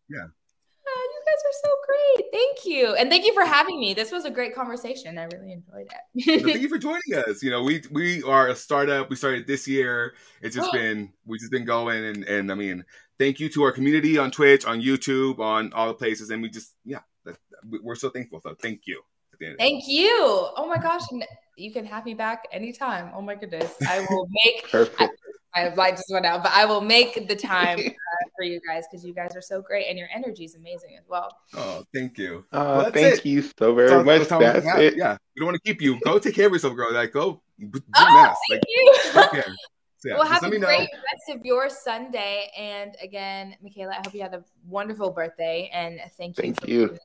Yeah. 0.08 0.16
you 0.16 1.22
guys 1.26 1.42
are 1.44 1.58
so 1.62 1.70
great. 1.86 2.26
Thank 2.32 2.64
you. 2.64 2.94
And 2.94 3.10
thank 3.10 3.26
you 3.26 3.34
for 3.34 3.44
having 3.44 3.78
me. 3.78 3.92
This 3.92 4.12
was 4.12 4.24
a 4.24 4.30
great 4.30 4.54
conversation. 4.54 5.18
I 5.18 5.24
really 5.24 5.52
enjoyed 5.52 5.88
it. 6.14 6.42
thank 6.42 6.60
you 6.60 6.68
for 6.70 6.78
joining 6.78 7.14
us. 7.26 7.42
You 7.42 7.50
know, 7.50 7.62
we 7.62 7.82
we 7.90 8.22
are 8.22 8.48
a 8.48 8.56
startup. 8.56 9.10
We 9.10 9.16
started 9.16 9.46
this 9.46 9.68
year. 9.68 10.14
It's 10.40 10.56
just 10.56 10.72
been 10.72 11.12
we 11.26 11.38
just 11.38 11.52
been 11.52 11.66
going 11.66 12.02
and 12.02 12.24
and 12.24 12.50
I 12.50 12.54
mean, 12.54 12.82
thank 13.18 13.40
you 13.40 13.50
to 13.50 13.62
our 13.64 13.72
community 13.72 14.16
on 14.16 14.30
Twitch, 14.30 14.64
on 14.64 14.80
YouTube, 14.80 15.38
on 15.38 15.72
all 15.74 15.88
the 15.88 15.94
places, 15.94 16.30
and 16.30 16.40
we 16.40 16.48
just 16.48 16.74
yeah, 16.86 17.00
that, 17.26 17.36
we're 17.82 17.94
so 17.94 18.08
thankful. 18.08 18.40
So 18.40 18.54
thank 18.54 18.86
you. 18.86 19.02
At 19.36 19.40
the 19.40 19.46
end 19.46 19.52
of 19.54 19.58
the 19.58 19.64
day. 19.64 19.70
Thank 19.70 19.88
you. 19.88 20.10
Oh 20.56 20.66
my 20.68 20.78
gosh. 20.78 21.02
And 21.10 21.24
you 21.56 21.72
can 21.72 21.84
have 21.86 22.04
me 22.04 22.14
back 22.14 22.44
anytime. 22.52 23.10
Oh 23.14 23.20
my 23.20 23.34
goodness. 23.34 23.72
I 23.88 24.00
will 24.00 24.28
make 24.44 24.70
Perfect. 24.70 25.12
my 25.54 25.72
light 25.74 25.96
just 25.96 26.10
went 26.10 26.26
out, 26.26 26.42
but 26.42 26.52
I 26.52 26.64
will 26.64 26.80
make 26.80 27.28
the 27.28 27.36
time 27.36 27.78
uh, 27.86 28.28
for 28.36 28.44
you 28.44 28.60
guys 28.66 28.84
because 28.90 29.04
you 29.04 29.12
guys 29.14 29.34
are 29.36 29.42
so 29.42 29.60
great 29.62 29.86
and 29.88 29.98
your 29.98 30.08
energy 30.14 30.44
is 30.44 30.54
amazing 30.54 30.96
as 30.98 31.04
well. 31.08 31.28
Oh, 31.54 31.84
thank 31.94 32.18
you. 32.18 32.44
Uh, 32.52 32.82
Well, 32.82 32.92
thank 32.92 33.18
it. 33.18 33.26
you 33.26 33.42
so 33.58 33.74
very 33.74 33.88
That's 33.90 34.04
much. 34.06 34.18
that's 34.20 34.32
all 34.32 34.40
That's 34.40 34.66
have. 34.66 34.80
it. 34.80 34.94
Yeah, 34.96 35.16
we 35.34 35.40
don't 35.40 35.46
want 35.46 35.60
to 35.62 35.68
keep 35.70 35.80
you. 35.82 36.00
Go 36.00 36.18
take 36.18 36.34
care 36.34 36.46
of 36.46 36.52
yourself, 36.52 36.74
girl. 36.74 36.92
Like 36.92 37.12
go 37.12 37.42
do 37.58 37.66
your 37.72 37.82
Oh, 37.96 38.12
mask. 38.12 38.38
Like 38.50 38.62
thank 38.62 38.64
you. 38.68 39.12
take 39.12 39.30
care. 39.44 39.54
So, 39.98 40.10
yeah, 40.10 40.18
well, 40.18 40.26
have 40.28 40.44
a 40.44 40.50
me 40.50 40.58
know. 40.58 40.66
great 40.66 40.90
rest 40.92 41.38
of 41.38 41.42
your 41.42 41.70
Sunday. 41.70 42.50
And 42.56 42.94
again, 43.02 43.56
Michaela, 43.62 43.92
I 43.92 43.96
hope 43.96 44.12
you 44.14 44.20
had 44.20 44.34
a 44.34 44.44
wonderful 44.68 45.10
birthday. 45.10 45.70
And 45.72 45.98
thank 46.18 46.36
you. 46.36 46.42
Thank 46.42 46.60
for 46.60 46.68
you. 46.68 46.98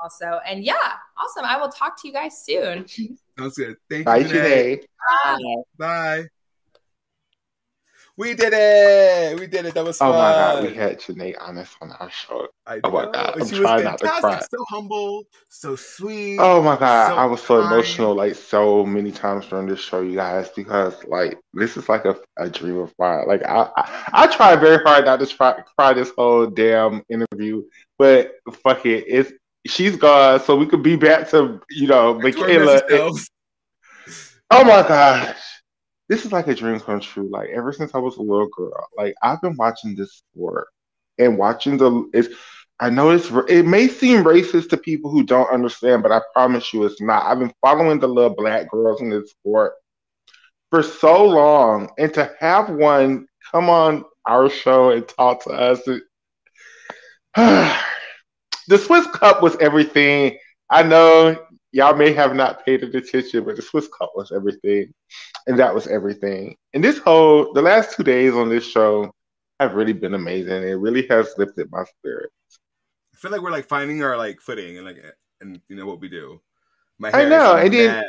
Being 0.00 0.10
here 0.20 0.30
Also, 0.32 0.40
and 0.46 0.64
yeah, 0.64 0.74
awesome. 1.16 1.44
I 1.44 1.56
will 1.58 1.68
talk 1.68 2.00
to 2.02 2.08
you 2.08 2.14
guys 2.14 2.38
soon. 2.44 2.86
Sounds 3.38 3.54
good. 3.56 3.76
Thank 3.90 4.06
Bye 4.06 4.18
you. 4.18 4.24
JaNay. 4.24 4.28
today. 4.28 4.80
Bye. 5.24 5.38
Bye. 5.78 6.24
We 8.16 8.34
did 8.34 8.52
it. 8.54 9.40
We 9.40 9.48
did 9.48 9.66
it. 9.66 9.74
That 9.74 9.84
was 9.84 10.00
Oh 10.00 10.12
my 10.12 10.18
god, 10.18 10.62
we 10.62 10.74
had 10.74 11.00
JaNay 11.00 11.34
Honest 11.40 11.76
on 11.80 11.90
our 11.92 12.10
show. 12.10 12.46
I 12.66 12.80
Oh 12.84 12.90
my 12.90 13.04
know. 13.06 13.10
God, 13.10 13.34
I'm 13.40 13.48
she 13.48 13.58
was 13.58 13.62
trying 13.62 13.84
not 13.84 13.98
to 13.98 14.08
cry. 14.08 14.40
So 14.40 14.64
humble, 14.68 15.24
so 15.48 15.74
sweet. 15.74 16.38
Oh 16.38 16.62
my 16.62 16.78
god, 16.78 17.08
So 17.08 17.16
I 17.16 17.24
was 17.26 17.42
so 17.42 17.60
kind. 17.60 17.72
emotional 17.72 18.14
like 18.14 18.36
so 18.36 18.86
many 18.86 19.10
times 19.10 19.46
during 19.46 19.66
this 19.66 19.80
show, 19.80 20.00
you 20.00 20.14
guys, 20.14 20.48
because 20.50 21.04
like 21.06 21.38
this 21.54 21.76
is 21.76 21.88
like 21.88 22.04
a, 22.04 22.16
a 22.38 22.48
dream 22.48 22.78
of 22.78 22.94
mine. 23.00 23.26
Like 23.26 23.42
I, 23.42 23.68
I 23.76 24.04
I 24.12 24.26
tried 24.28 24.60
very 24.60 24.82
hard 24.84 25.06
not 25.06 25.18
to 25.18 25.26
try 25.26 25.60
cry 25.76 25.92
this 25.92 26.12
whole 26.16 26.46
damn 26.46 27.02
interview, 27.08 27.64
but 27.98 28.32
fuck 28.62 28.86
it, 28.86 29.04
it's 29.08 29.32
she's 29.66 29.96
gone, 29.96 30.40
so 30.40 30.56
we 30.56 30.66
could 30.66 30.82
be 30.82 30.96
back 30.96 31.28
to 31.30 31.60
you 31.70 31.86
know 31.86 32.14
Michaela. 32.14 32.82
Oh 34.50 34.62
my 34.64 34.86
gosh. 34.86 35.36
This 36.08 36.26
is 36.26 36.32
like 36.32 36.46
a 36.48 36.54
dream 36.54 36.78
come 36.80 37.00
true. 37.00 37.28
Like 37.30 37.48
ever 37.50 37.72
since 37.72 37.94
I 37.94 37.98
was 37.98 38.16
a 38.16 38.22
little 38.22 38.48
girl, 38.48 38.86
like 38.96 39.14
I've 39.22 39.40
been 39.40 39.56
watching 39.56 39.94
this 39.94 40.12
sport 40.12 40.68
and 41.18 41.38
watching 41.38 41.78
the 41.78 42.10
it's 42.12 42.28
I 42.80 42.90
know 42.90 43.10
it's 43.10 43.30
it 43.48 43.64
may 43.66 43.88
seem 43.88 44.22
racist 44.24 44.68
to 44.70 44.76
people 44.76 45.10
who 45.10 45.24
don't 45.24 45.50
understand, 45.50 46.02
but 46.02 46.12
I 46.12 46.20
promise 46.34 46.72
you 46.72 46.84
it's 46.84 47.00
not. 47.00 47.24
I've 47.24 47.38
been 47.38 47.54
following 47.62 48.00
the 48.00 48.08
little 48.08 48.34
black 48.34 48.70
girls 48.70 49.00
in 49.00 49.08
this 49.10 49.30
sport 49.30 49.72
for 50.70 50.82
so 50.82 51.24
long, 51.24 51.88
and 51.98 52.12
to 52.14 52.30
have 52.38 52.68
one 52.68 53.26
come 53.50 53.70
on 53.70 54.04
our 54.26 54.50
show 54.50 54.90
and 54.90 55.06
talk 55.08 55.44
to 55.44 55.50
us, 55.50 55.80
it- 55.86 56.02
the 58.68 58.78
Swiss 58.78 59.06
Cup 59.08 59.42
was 59.42 59.56
everything. 59.56 60.38
I 60.70 60.82
know 60.82 61.36
y'all 61.72 61.96
may 61.96 62.12
have 62.12 62.34
not 62.34 62.64
paid 62.64 62.82
attention, 62.82 63.44
but 63.44 63.56
the 63.56 63.62
Swiss 63.62 63.88
Cup 63.88 64.12
was 64.14 64.32
everything, 64.32 64.92
and 65.46 65.58
that 65.58 65.74
was 65.74 65.86
everything. 65.86 66.56
And 66.72 66.82
this 66.82 66.98
whole 66.98 67.52
the 67.52 67.62
last 67.62 67.96
two 67.96 68.04
days 68.04 68.32
on 68.34 68.48
this 68.48 68.64
show 68.64 69.12
have 69.60 69.74
really 69.74 69.92
been 69.92 70.14
amazing. 70.14 70.62
It 70.62 70.74
really 70.74 71.06
has 71.08 71.34
lifted 71.36 71.70
my 71.70 71.84
spirit. 71.84 72.30
I 73.12 73.16
feel 73.16 73.30
like 73.30 73.40
we're 73.40 73.50
like 73.50 73.68
finding 73.68 74.02
our 74.02 74.16
like 74.16 74.40
footing 74.40 74.76
and 74.76 74.86
like 74.86 75.02
and 75.40 75.60
you 75.68 75.76
know 75.76 75.86
what 75.86 76.00
we 76.00 76.08
do. 76.08 76.40
My 76.98 77.10
I 77.10 77.28
know, 77.28 77.56
and 77.56 77.72
then- 77.72 77.86
mad. 77.88 78.06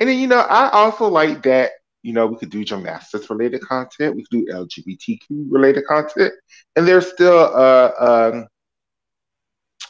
And 0.00 0.08
then 0.08 0.18
you 0.18 0.28
know, 0.28 0.38
I 0.38 0.70
also 0.70 1.08
like 1.08 1.42
that. 1.42 1.72
You 2.02 2.12
know, 2.12 2.26
we 2.26 2.36
could 2.36 2.50
do 2.50 2.64
gymnastics 2.64 3.28
related 3.28 3.60
content. 3.62 4.14
We 4.14 4.24
could 4.24 4.46
do 4.46 4.52
LGBTQ 4.52 5.46
related 5.50 5.84
content, 5.86 6.32
and 6.76 6.86
there's 6.86 7.08
still 7.08 7.36
uh, 7.36 7.90
um, 7.98 8.46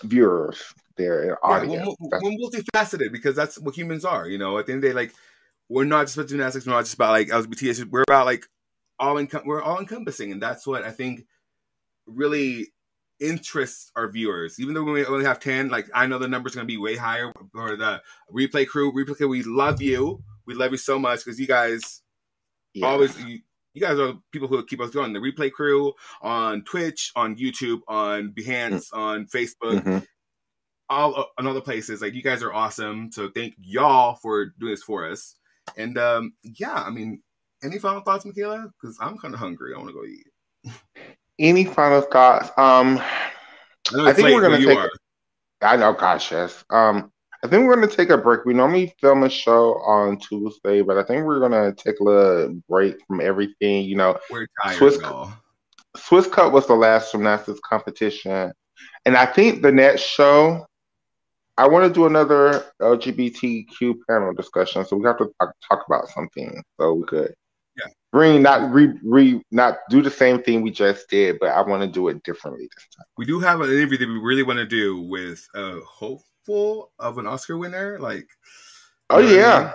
viewers 0.03 0.63
there 0.97 1.23
in 1.23 1.29
Yeah, 1.29 1.35
audience. 1.43 1.97
we're, 2.01 2.21
we're 2.23 2.31
multifaceted 2.33 3.13
because 3.13 3.37
that's 3.37 3.59
what 3.59 3.77
humans 3.77 4.05
are. 4.05 4.29
You 4.29 4.39
know, 4.39 4.59
at 4.59 4.67
the 4.67 4.73
end 4.73 4.79
of 4.79 4.83
the 4.83 4.89
day, 4.89 4.95
like 4.95 5.13
we're 5.69 5.85
not 5.85 6.07
just 6.07 6.17
about 6.17 6.29
gymnastics. 6.29 6.67
We're 6.67 6.73
not 6.73 6.85
just 6.85 6.95
about 6.95 7.11
like 7.11 7.29
LGBT. 7.29 7.85
We're 7.91 8.05
about 8.09 8.27
like 8.27 8.47
all 8.99 9.17
encom- 9.17 9.47
We're 9.47 9.63
all 9.63 9.79
encompassing, 9.79 10.33
and 10.33 10.43
that's 10.43 10.67
what 10.67 10.83
I 10.83 10.91
think 10.91 11.27
really 12.07 12.69
interests 13.21 13.91
our 13.97 14.11
viewers. 14.11 14.59
Even 14.61 14.75
though 14.75 14.85
we 14.85 15.05
only 15.05 15.25
have 15.25 15.41
ten, 15.41 15.69
like 15.69 15.89
I 15.95 16.07
know 16.07 16.19
the 16.19 16.29
number's 16.29 16.55
going 16.55 16.67
to 16.67 16.73
be 16.73 16.79
way 16.79 16.97
higher 16.97 17.33
for 17.53 17.77
the 17.77 18.03
replay 18.33 18.67
crew. 18.67 18.93
Replay 18.93 19.17
crew, 19.17 19.29
we 19.29 19.43
love 19.43 19.81
you. 19.83 20.23
We 20.47 20.55
love 20.55 20.73
you 20.73 20.79
so 20.79 20.99
much 20.99 21.25
because 21.25 21.39
you 21.39 21.47
guys 21.47 22.03
yeah. 22.73 22.87
always 22.87 23.19
you, 23.23 23.41
you 23.81 23.87
guys 23.87 23.99
are 23.99 24.15
people 24.33 24.49
who 24.49 24.65
keep 24.65 24.81
us 24.81 24.91
going. 24.91 25.13
The 25.13 25.21
replay 25.21 25.53
crew 25.53 25.93
on 26.23 26.63
Twitch, 26.65 27.13
on 27.17 27.37
YouTube, 27.37 27.81
on 27.89 28.33
Behance, 28.37 28.93
on 28.93 29.27
Facebook 29.27 29.83
Mhm. 29.83 30.07
all 30.89 31.19
uh, 31.21 31.25
on 31.39 31.47
other 31.47 31.61
places. 31.61 32.03
Like 32.03 32.15
you 32.15 32.23
guys 32.23 32.43
are 32.43 32.53
awesome. 32.53 33.13
So 33.13 33.31
thank 33.35 33.55
y'all 33.61 34.17
for 34.17 34.47
doing 34.59 34.73
this 34.73 34.83
for 34.83 35.09
us. 35.09 35.37
And 35.77 35.97
um, 35.99 36.33
yeah, 36.43 36.73
I 36.75 36.91
mean, 36.91 37.23
any 37.63 37.79
final 37.79 38.01
thoughts, 38.01 38.25
Michaela? 38.25 38.71
Because 38.81 38.97
I'm 39.01 39.19
kind 39.19 39.35
of 39.35 39.41
hungry. 39.41 39.75
I 39.75 39.79
want 39.79 39.91
to 39.91 39.95
go 39.95 40.05
eat. 40.05 40.27
Any 41.39 41.65
final 41.65 42.01
thoughts? 42.01 42.51
Um, 42.57 42.99
I 42.99 44.11
I 44.11 44.13
think 44.13 44.25
late 44.27 44.35
we're 44.35 44.43
gonna 44.43 44.59
take- 44.59 44.79
are. 44.79 44.91
I 45.61 45.77
know, 45.77 45.93
gosh, 45.93 46.31
yes. 46.33 46.65
Um, 46.71 47.11
I 47.45 47.47
think 47.47 47.67
we're 47.67 47.75
gonna 47.77 47.87
take 47.87 48.11
a 48.11 48.19
break. 48.19 48.45
We 48.45 48.55
normally 48.55 48.95
film 49.01 49.23
a 49.23 49.31
show 49.31 49.75
on 49.83 50.19
Tuesday, 50.19 50.83
but 50.83 50.99
I 50.99 51.05
think 51.05 51.25
we're 51.25 51.39
gonna 51.41 51.73
take 51.73 52.01
a 52.01 52.05
little 52.05 52.61
break 52.69 52.97
from 53.07 53.21
everything. 53.21 53.85
You 53.85 53.97
know, 53.97 54.19
We're 54.31 54.49
tired, 54.63 54.77
Swiss- 54.79 55.01
y'all. 55.01 55.33
Swiss 55.97 56.27
Cup 56.27 56.53
was 56.53 56.67
the 56.67 56.75
last 56.75 57.13
gymnastics 57.13 57.61
competition, 57.61 58.53
and 59.05 59.17
I 59.17 59.27
think 59.27 59.63
the 59.63 59.73
next 59.73 60.03
show, 60.03 60.67
I 61.57 61.67
want 61.69 61.87
to 61.87 61.93
do 61.93 62.07
another 62.07 62.65
LGBTQ 62.81 63.95
panel 64.09 64.33
discussion. 64.35 64.85
So 64.85 64.97
we 64.97 65.07
have 65.07 65.19
to 65.19 65.31
talk, 65.41 65.55
talk 65.69 65.85
about 65.87 66.09
something. 66.09 66.63
So 66.79 66.95
we 66.95 67.05
could, 67.07 67.35
Yeah. 67.77 67.87
bring 68.13 68.43
not 68.43 68.73
re 68.73 68.93
re 69.05 69.41
not 69.51 69.79
do 69.91 70.03
the 70.03 70.11
same 70.11 70.43
thing 70.43 70.63
we 70.63 70.71
just 70.71 71.09
did, 71.09 71.39
but 71.41 71.51
I 71.51 71.63
want 71.63 71.83
to 71.83 71.89
do 71.89 72.09
it 72.09 72.23
differently 72.25 72.69
this 72.75 72.87
time. 72.97 73.07
We 73.17 73.25
do 73.27 73.39
have 73.41 73.61
an 73.61 73.71
interview 73.71 73.99
that 73.99 74.09
we 74.09 74.19
really 74.19 74.43
want 74.43 74.59
to 74.59 74.67
do 74.67 75.01
with 75.03 75.47
uh, 75.57 75.79
a 75.79 75.85
hopeful 76.49 76.93
of 76.99 77.19
an 77.19 77.27
Oscar 77.27 77.57
winner. 77.59 77.99
Like, 77.99 78.29
Oh 79.11 79.17
what 79.17 79.25
I 79.25 79.35
yeah. 79.35 79.75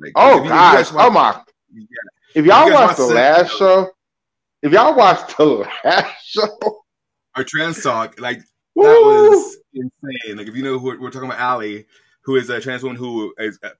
like 0.00 0.12
Oh 0.16 0.30
if 0.30 0.34
you- 0.36 0.38
if 0.38 0.44
you 0.44 0.48
gosh. 0.48 0.92
watch- 0.92 1.06
Oh 1.06 1.10
my. 1.10 1.40
yeah. 1.72 1.86
If 2.34 2.44
y'all 2.46 2.66
you 2.66 2.72
watched 2.74 2.96
the 2.96 3.02
watch 3.04 3.08
the- 3.10 3.14
last 3.14 3.52
show, 3.56 3.90
if 4.62 4.72
y'all 4.72 4.94
watched 4.96 5.36
the 5.36 5.44
last 5.84 6.24
show, 6.26 6.82
our 7.36 7.44
trans 7.44 7.82
talk, 7.82 8.18
like 8.20 8.38
that 8.38 8.44
was 8.76 9.56
insane. 9.72 10.36
Like 10.36 10.48
if 10.48 10.56
you 10.56 10.62
know 10.62 10.78
who 10.78 10.98
we're 11.00 11.10
talking 11.10 11.28
about, 11.28 11.40
Ali, 11.40 11.86
who 12.24 12.36
is 12.36 12.48
a 12.50 12.60
trans 12.60 12.82
woman 12.82 12.96
who 12.96 13.34
is 13.38 13.58
a, 13.62 13.70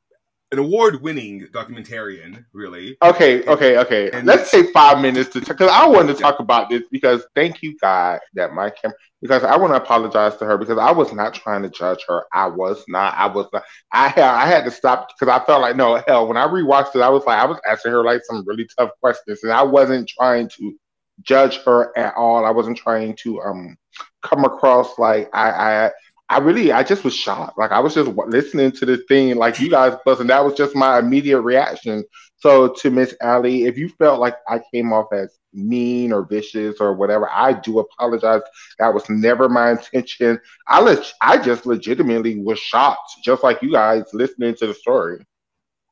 an 0.55 0.65
award-winning 0.65 1.49
documentarian, 1.53 2.45
really. 2.53 2.97
Okay, 3.03 3.45
okay, 3.45 3.79
okay. 3.79 4.11
And- 4.13 4.27
Let's 4.27 4.51
take 4.51 4.71
five 4.71 5.01
minutes 5.01 5.31
to 5.31 5.41
because 5.41 5.71
I 5.71 5.87
wanted 5.87 6.17
to 6.17 6.23
talk 6.23 6.41
about 6.41 6.71
this 6.71 6.83
because 6.91 7.27
thank 7.35 7.63
you 7.63 7.77
God 7.79 8.21
that 8.35 8.55
my 8.55 8.71
camera 8.71 8.97
because 9.21 9.43
I 9.43 9.57
want 9.57 9.73
to 9.73 9.77
apologize 9.77 10.37
to 10.37 10.45
her 10.45 10.57
because 10.57 10.79
I 10.79 10.91
was 10.93 11.13
not 11.13 11.35
trying 11.35 11.63
to 11.63 11.71
judge 11.71 12.05
her. 12.09 12.25
I 12.33 12.47
was 12.47 12.85
not. 12.89 13.15
I 13.15 13.27
was 13.27 13.47
not. 13.53 13.65
I 13.93 14.09
had 14.09 14.25
I 14.25 14.47
had 14.47 14.65
to 14.65 14.71
stop 14.71 15.09
because 15.09 15.33
I 15.33 15.45
felt 15.45 15.63
like 15.63 15.77
no 15.77 16.03
hell 16.07 16.29
when 16.29 16.37
I 16.37 16.47
rewatched 16.47 16.95
it 16.95 17.01
I 17.01 17.09
was 17.09 17.25
like 17.25 17.39
I 17.39 17.47
was 17.47 17.59
asking 17.69 17.93
her 17.93 18.05
like 18.05 18.21
some 18.25 18.45
really 18.47 18.69
tough 18.79 18.91
questions 19.01 19.43
and 19.43 19.53
I 19.53 19.63
wasn't 19.63 20.09
trying 20.09 20.49
to 20.51 20.75
judge 21.23 21.59
her 21.65 21.97
at 21.99 22.15
all. 22.17 22.45
I 22.45 22.51
wasn't 22.51 22.79
trying 22.79 23.17
to 23.23 23.41
um 23.41 23.77
come 24.23 24.45
across 24.45 24.99
like 24.99 25.29
I 25.35 25.51
I 25.51 25.91
I 26.29 26.39
really, 26.39 26.73
I 26.73 26.83
just 26.83 27.05
was 27.05 27.15
shocked. 27.15 27.59
Like 27.59 27.71
I 27.71 27.81
was 27.81 27.95
just 27.95 28.11
listening 28.11 28.73
to 28.73 28.87
the 28.87 28.99
thing, 29.09 29.37
like 29.37 29.61
you 29.61 29.71
guys 29.71 29.97
was, 30.07 30.19
that 30.19 30.45
was 30.45 30.55
just 30.55 30.75
my 30.75 30.99
immediate 30.99 31.41
reaction. 31.43 32.05
So 32.37 32.69
to 32.81 32.91
Miss 32.91 33.15
Allie, 33.23 33.65
if 33.65 33.79
you 33.79 33.89
felt 33.89 34.21
like 34.21 34.37
I 34.49 34.61
came 34.73 34.93
off 34.93 35.13
as 35.13 35.39
mean 35.53 36.13
or 36.13 36.25
vicious 36.25 36.77
or 36.81 36.95
whatever, 36.95 37.29
I 37.31 37.53
do 37.53 37.79
apologize. 37.79 38.43
That 38.79 38.93
was 38.95 39.09
never 39.09 39.49
my 39.49 39.71
intention. 39.93 40.41
I 40.67 40.81
leg- 40.81 41.05
I 41.21 41.39
just 41.39 41.67
legitimately 41.67 42.41
was 42.41 42.59
shocked, 42.59 43.13
just 43.23 43.43
like 43.43 43.63
you 43.63 43.73
guys 43.73 44.05
listening 44.13 44.55
to 44.57 44.67
the 44.67 44.75
story. 44.75 45.25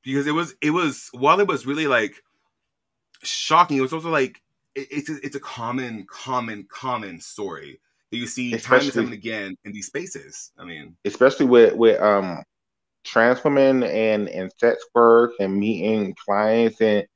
because 0.02 0.26
it 0.26 0.32
was 0.32 0.54
it 0.62 0.70
was 0.70 1.08
while 1.12 1.40
it 1.40 1.48
was 1.48 1.66
really 1.66 1.86
like 1.86 2.22
shocking, 3.22 3.76
it 3.78 3.82
was 3.82 3.92
also 3.92 4.10
like 4.10 4.42
it, 4.74 4.88
it's 4.90 5.10
a, 5.10 5.16
it's 5.24 5.36
a 5.36 5.40
common 5.40 6.06
common 6.08 6.66
common 6.70 7.20
story 7.20 7.80
you 8.16 8.26
see 8.26 8.56
time 8.58 8.80
and 8.80 8.92
time 8.92 9.12
again 9.12 9.56
in 9.64 9.72
these 9.72 9.86
spaces. 9.86 10.52
I 10.58 10.64
mean, 10.64 10.96
especially 11.04 11.46
with 11.46 11.74
with 11.74 12.00
um 12.00 12.42
trans 13.04 13.42
women 13.42 13.82
and 13.82 14.28
and 14.28 14.52
sex 14.58 14.84
work 14.94 15.32
and 15.40 15.58
meeting 15.58 16.14
clients 16.24 16.80
and 16.80 17.06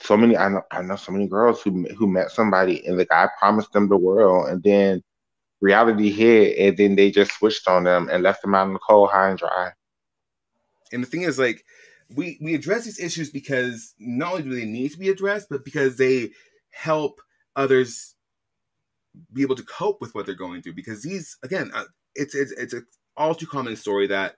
so 0.00 0.16
many 0.16 0.36
I 0.36 0.48
know 0.48 0.62
I 0.72 0.82
know 0.82 0.96
so 0.96 1.12
many 1.12 1.28
girls 1.28 1.62
who 1.62 1.84
who 1.96 2.06
met 2.06 2.30
somebody 2.30 2.84
and 2.86 2.98
the 2.98 3.04
guy 3.04 3.28
promised 3.38 3.72
them 3.72 3.88
the 3.88 3.96
world 3.96 4.48
and 4.48 4.62
then 4.62 5.02
reality 5.60 6.10
hit 6.10 6.58
and 6.58 6.76
then 6.76 6.96
they 6.96 7.10
just 7.10 7.32
switched 7.32 7.68
on 7.68 7.84
them 7.84 8.08
and 8.10 8.22
left 8.22 8.42
them 8.42 8.54
out 8.54 8.66
in 8.66 8.72
the 8.72 8.80
cold 8.80 9.10
high 9.10 9.30
and 9.30 9.38
dry. 9.38 9.70
and 10.92 11.02
the 11.02 11.06
thing 11.06 11.22
is 11.22 11.38
like 11.38 11.64
we 12.14 12.38
we 12.40 12.54
address 12.54 12.84
these 12.84 13.00
issues 13.00 13.30
because 13.30 13.94
not 13.98 14.32
only 14.32 14.42
do 14.44 14.54
they 14.54 14.66
need 14.66 14.92
to 14.92 14.98
be 14.98 15.08
addressed, 15.08 15.48
but 15.48 15.64
because 15.64 15.96
they 15.96 16.30
help 16.70 17.20
others 17.56 18.14
be 19.32 19.42
able 19.42 19.56
to 19.56 19.64
cope 19.64 20.00
with 20.00 20.14
what 20.14 20.26
they're 20.26 20.34
going 20.34 20.62
through. 20.62 20.74
Because 20.74 21.02
these 21.02 21.36
again, 21.42 21.70
uh, 21.74 21.84
it's 22.14 22.34
it's 22.34 22.52
it's 22.52 22.74
a 22.74 22.82
all 23.16 23.34
too 23.34 23.46
common 23.46 23.76
story 23.76 24.06
that 24.08 24.36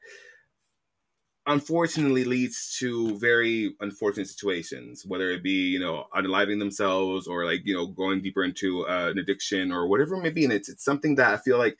unfortunately 1.46 2.24
leads 2.24 2.76
to 2.78 3.18
very 3.18 3.74
unfortunate 3.80 4.28
situations 4.28 5.04
whether 5.06 5.30
it 5.30 5.42
be 5.42 5.68
you 5.68 5.80
know 5.80 6.04
unaliving 6.14 6.58
themselves 6.58 7.26
or 7.26 7.46
like 7.46 7.62
you 7.64 7.74
know 7.74 7.86
going 7.86 8.20
deeper 8.20 8.44
into 8.44 8.86
uh, 8.86 9.08
an 9.10 9.18
addiction 9.18 9.72
or 9.72 9.88
whatever 9.88 10.14
it 10.16 10.22
may 10.22 10.30
be 10.30 10.44
and 10.44 10.52
it's, 10.52 10.68
it's 10.68 10.84
something 10.84 11.14
that 11.14 11.32
i 11.32 11.36
feel 11.38 11.56
like 11.56 11.78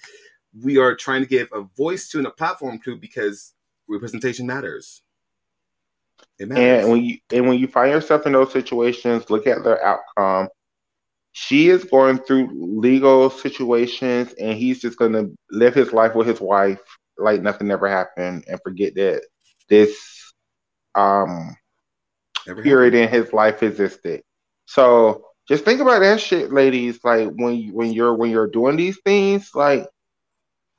we 0.63 0.79
are 0.79 0.97
trying 0.97 1.21
to 1.21 1.29
give 1.29 1.49
a 1.53 1.63
voice 1.77 2.09
to 2.09 2.17
and 2.17 2.27
a 2.27 2.31
platform 2.31 2.81
to 2.83 2.97
because 2.97 3.53
representation 3.89 4.47
matters 4.47 5.03
it 6.39 6.49
matters 6.49 6.85
And 6.85 6.91
when 6.91 7.05
you 7.05 7.19
and 7.33 7.49
when 7.49 7.59
you 7.59 7.69
find 7.69 7.93
yourself 7.93 8.27
in 8.27 8.33
those 8.33 8.53
situations, 8.53 9.31
look 9.31 9.47
at 9.47 9.65
their 9.65 9.85
outcome. 9.85 10.49
She 11.33 11.69
is 11.69 11.85
going 11.85 12.19
through 12.19 12.51
legal 12.81 13.31
situations, 13.31 14.33
and 14.35 14.57
he's 14.59 14.81
just 14.81 14.99
going 14.99 15.13
to 15.13 15.35
live 15.51 15.75
his 15.75 15.93
life 15.93 16.15
with 16.15 16.27
his 16.27 16.41
wife 16.41 16.81
like 17.17 17.43
nothing 17.43 17.71
ever 17.71 17.89
happened, 17.89 18.45
and 18.49 18.61
forget 18.63 18.95
that 18.97 19.23
this 19.69 20.33
um 20.95 21.57
Never 22.47 22.63
period 22.63 22.95
happened. 22.95 23.15
in 23.15 23.23
his 23.25 23.33
life 23.33 23.63
existed. 23.63 24.23
So 24.67 25.25
just 25.49 25.65
think 25.65 25.81
about 25.81 26.01
that 26.01 26.21
shit, 26.21 26.53
ladies. 26.53 27.01
Like 27.05 27.31
when 27.37 27.57
you, 27.57 27.75
when 27.75 27.93
you're 27.93 28.15
when 28.15 28.31
you're 28.31 28.49
doing 28.49 28.77
these 28.77 28.99
things, 29.05 29.51
like 29.55 29.87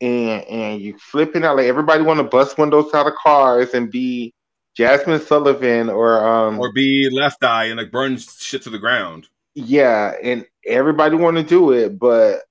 and 0.02 0.44
and 0.46 0.82
you 0.82 0.98
flipping 0.98 1.44
out, 1.44 1.58
like 1.58 1.68
everybody 1.68 2.04
want 2.04 2.20
to 2.20 2.24
bust 2.24 2.58
windows 2.58 2.94
out 2.94 3.08
of 3.08 3.14
cars 3.16 3.74
and 3.74 3.92
be 3.92 4.34
Jazmine 4.78 5.22
Sullivan 5.26 5.90
or 5.90 6.26
um 6.26 6.60
or 6.60 6.72
be 6.74 7.10
left 7.12 7.44
eye 7.44 7.66
and 7.66 7.78
like 7.78 7.92
burn 7.92 8.18
shit 8.18 8.64
to 8.64 8.70
the 8.70 8.80
ground 8.80 9.28
yeah, 9.56 10.14
and 10.22 10.46
everybody 10.66 11.16
want 11.16 11.38
to 11.38 11.44
do 11.44 11.72
it, 11.72 11.98
but 12.00 12.42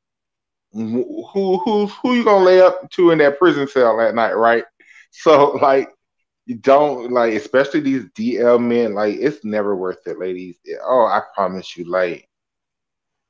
who 0.73 1.59
who 1.65 1.87
who 1.87 2.15
you 2.15 2.25
gonna 2.25 2.45
lay 2.45 2.61
up 2.61 2.91
to 2.91 3.11
in 3.11 3.19
that 3.19 3.39
prison 3.39 3.67
cell 3.67 4.01
at 4.01 4.15
night, 4.15 4.35
right? 4.35 4.65
So 5.11 5.53
like, 5.53 5.89
you 6.45 6.57
don't 6.57 7.11
like, 7.11 7.33
especially 7.33 7.81
these 7.81 8.05
DL 8.17 8.61
men. 8.61 8.93
Like, 8.93 9.17
it's 9.17 9.43
never 9.43 9.75
worth 9.75 10.07
it, 10.07 10.19
ladies. 10.19 10.59
Oh, 10.85 11.07
I 11.07 11.23
promise 11.35 11.79
you. 11.79 11.91
Like, 11.91 12.29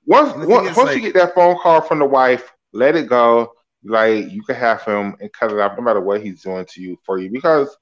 once 0.05 0.32
And 0.32 0.43
the 0.43 0.47
thing 0.47 0.55
once, 0.57 0.77
once 0.77 0.89
like- 0.89 0.97
you 0.97 1.03
get 1.03 1.15
that 1.15 1.36
phone 1.36 1.57
call 1.57 1.81
from 1.81 2.01
the 2.01 2.05
wife, 2.05 2.51
let 2.73 2.97
it 2.97 3.09
go. 3.09 3.53
Like, 3.85 4.28
you 4.31 4.43
can 4.43 4.57
have 4.57 4.82
him 4.82 5.16
and 5.20 5.32
cut 5.32 5.53
it 5.53 5.61
off, 5.61 5.78
no 5.78 5.85
matter 5.85 6.01
what 6.01 6.20
he's 6.20 6.43
doing 6.43 6.66
to 6.66 6.82
you 6.82 6.99
for 7.07 7.19
you, 7.19 7.31
because 7.31 7.74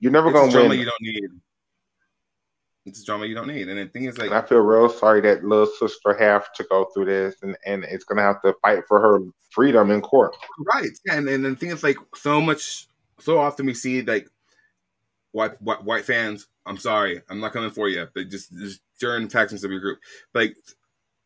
you're 0.00 0.10
never 0.10 0.32
gonna 0.32 0.50
win. 0.56 0.78
you 0.78 0.86
don't 0.86 1.02
need 1.02 1.28
it's 2.86 3.02
a 3.02 3.04
drama 3.04 3.26
you 3.26 3.34
don't 3.34 3.48
need 3.48 3.68
and 3.68 3.78
the 3.78 3.86
thing 3.86 4.04
is 4.04 4.18
like 4.18 4.28
And 4.28 4.34
I 4.34 4.42
feel 4.42 4.58
real 4.60 4.88
sorry 4.88 5.20
that 5.22 5.44
little 5.44 5.66
sister 5.66 6.14
have 6.14 6.52
to 6.54 6.64
go 6.64 6.86
through 6.94 7.06
this, 7.06 7.36
and, 7.42 7.56
and 7.66 7.84
it's 7.84 8.04
gonna 8.04 8.22
have 8.22 8.40
to 8.42 8.54
fight 8.62 8.80
for 8.88 9.00
her 9.00 9.20
freedom 9.50 9.90
in 9.90 10.00
court. 10.00 10.36
Right. 10.74 10.90
Yeah, 11.04 11.16
and, 11.16 11.28
and 11.28 11.44
the 11.44 11.56
thing 11.56 11.70
is 11.70 11.82
like 11.82 11.98
so 12.14 12.40
much 12.40 12.86
so 13.18 13.38
often 13.38 13.66
we 13.66 13.74
see 13.74 14.02
like 14.02 14.28
white 15.32 15.60
white, 15.60 15.84
white 15.84 16.04
fans, 16.04 16.48
I'm 16.66 16.78
sorry, 16.78 17.22
I'm 17.28 17.40
not 17.40 17.52
coming 17.52 17.70
for 17.70 17.88
you, 17.88 18.06
but 18.14 18.28
just, 18.28 18.52
just 18.52 18.80
certain 18.94 19.28
factions 19.28 19.64
of 19.64 19.70
your 19.70 19.80
group. 19.80 19.98
Like 20.34 20.56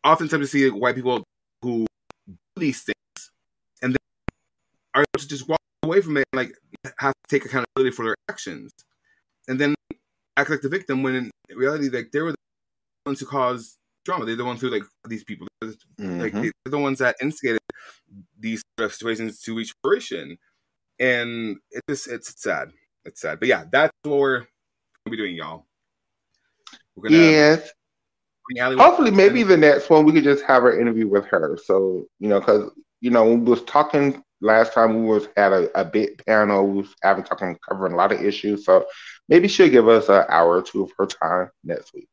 oftentimes 0.04 0.40
we 0.40 0.46
see 0.46 0.70
white 0.70 0.94
people 0.94 1.24
who 1.62 1.86
do 2.26 2.34
these 2.56 2.82
things 2.82 3.30
and 3.82 3.92
then 3.92 3.98
are 4.94 5.02
able 5.02 5.20
to 5.22 5.28
just 5.28 5.48
walk 5.48 5.60
away 5.82 6.00
from 6.00 6.16
it 6.16 6.24
and 6.32 6.38
like 6.38 6.52
have 6.98 7.12
to 7.12 7.28
take 7.28 7.44
accountability 7.44 7.94
for 7.94 8.04
their 8.04 8.16
actions. 8.28 8.72
And 9.48 9.60
then 9.60 9.74
act 10.36 10.50
like 10.50 10.60
the 10.60 10.68
victim 10.68 11.02
when 11.02 11.14
in 11.14 11.30
reality 11.56 11.88
like 11.88 12.10
they 12.12 12.20
were 12.20 12.32
the 12.32 12.38
ones 13.06 13.20
who 13.20 13.26
caused 13.26 13.76
drama. 14.04 14.24
They're 14.24 14.36
the 14.36 14.44
ones 14.44 14.60
who 14.60 14.68
like 14.68 14.82
these 15.08 15.24
people. 15.24 15.46
Like 15.62 16.32
Mhm. 16.32 16.42
they're 16.42 16.52
the 16.64 16.78
ones 16.78 16.98
that 16.98 17.16
instigated 17.22 17.60
these 18.38 18.62
sort 18.78 18.86
of 18.86 18.94
situations 18.94 19.40
to 19.42 19.56
reach 19.56 19.74
fruition, 19.82 20.38
and 20.98 21.58
it's 21.70 21.82
just 21.88 22.08
it's 22.08 22.42
sad. 22.42 22.72
It's 23.04 23.20
sad, 23.20 23.38
but 23.38 23.48
yeah, 23.48 23.64
that's 23.70 23.92
what 24.02 24.18
we're 24.18 24.38
gonna 24.38 25.10
be 25.10 25.16
doing, 25.16 25.34
y'all. 25.36 25.66
We're 26.96 27.08
gonna 27.08 27.22
yes. 27.22 27.70
Hopefully, 28.60 29.10
maybe 29.10 29.42
the 29.42 29.56
next 29.56 29.88
one 29.88 30.04
we 30.04 30.12
could 30.12 30.24
just 30.24 30.44
have 30.44 30.64
an 30.64 30.78
interview 30.78 31.08
with 31.08 31.24
her. 31.26 31.58
So 31.62 32.06
you 32.18 32.28
know, 32.28 32.40
because 32.40 32.70
you 33.00 33.10
know, 33.10 33.34
we 33.34 33.36
was 33.36 33.62
talking 33.64 34.22
last 34.40 34.72
time, 34.72 35.02
we 35.02 35.08
was 35.08 35.28
had 35.36 35.52
a, 35.52 35.80
a 35.80 35.84
big 35.84 36.24
panel. 36.26 36.66
We 36.66 36.82
was 36.82 36.94
having 37.02 37.24
talking 37.24 37.56
covering 37.66 37.92
a 37.92 37.96
lot 37.96 38.12
of 38.12 38.22
issues. 38.22 38.64
So 38.64 38.86
maybe 39.28 39.48
she'll 39.48 39.68
give 39.68 39.88
us 39.88 40.08
an 40.08 40.24
hour 40.28 40.56
or 40.56 40.62
two 40.62 40.82
of 40.82 40.92
her 40.98 41.06
time 41.06 41.50
next 41.62 41.94
week. 41.94 42.08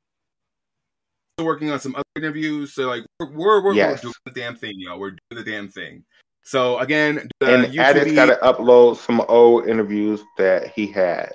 still 1.38 1.45
working 1.45 1.71
on 1.71 1.79
some 1.79 1.95
other 1.95 2.03
interviews. 2.15 2.73
So 2.73 2.88
like 2.88 3.05
we're 3.19 3.31
we're, 3.31 3.63
we're, 3.63 3.73
Yes. 3.73 4.01
doing 4.01 4.13
the 4.25 4.31
damn 4.31 4.55
thing, 4.55 4.73
y'all. 4.77 4.99
We're 4.99 5.11
doing 5.11 5.43
the 5.43 5.43
damn 5.43 5.69
thing. 5.69 6.03
So 6.43 6.79
again, 6.79 7.27
the 7.39 7.55
and 7.55 7.73
YouTube 7.73 7.79
Addis 7.79 8.13
got 8.13 8.25
to 8.25 8.39
upload 8.41 8.97
some 8.97 9.21
old 9.27 9.67
interviews 9.67 10.21
that 10.38 10.69
he 10.69 10.88
had. 10.88 11.33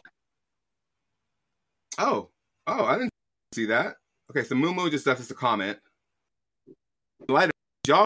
Oh, 1.99 2.29
oh, 2.67 2.85
I 2.85 2.99
didn't 2.99 3.13
see 3.55 3.67
that. 3.67 3.97
Okay, 4.31 4.43
so 4.43 4.55
Mumu 4.55 4.91
just 4.91 5.07
left 5.07 5.21
us 5.21 5.31
a 5.31 5.35
comment. 5.35 5.79
Lighter, 7.29 7.53
y'all, 7.87 8.05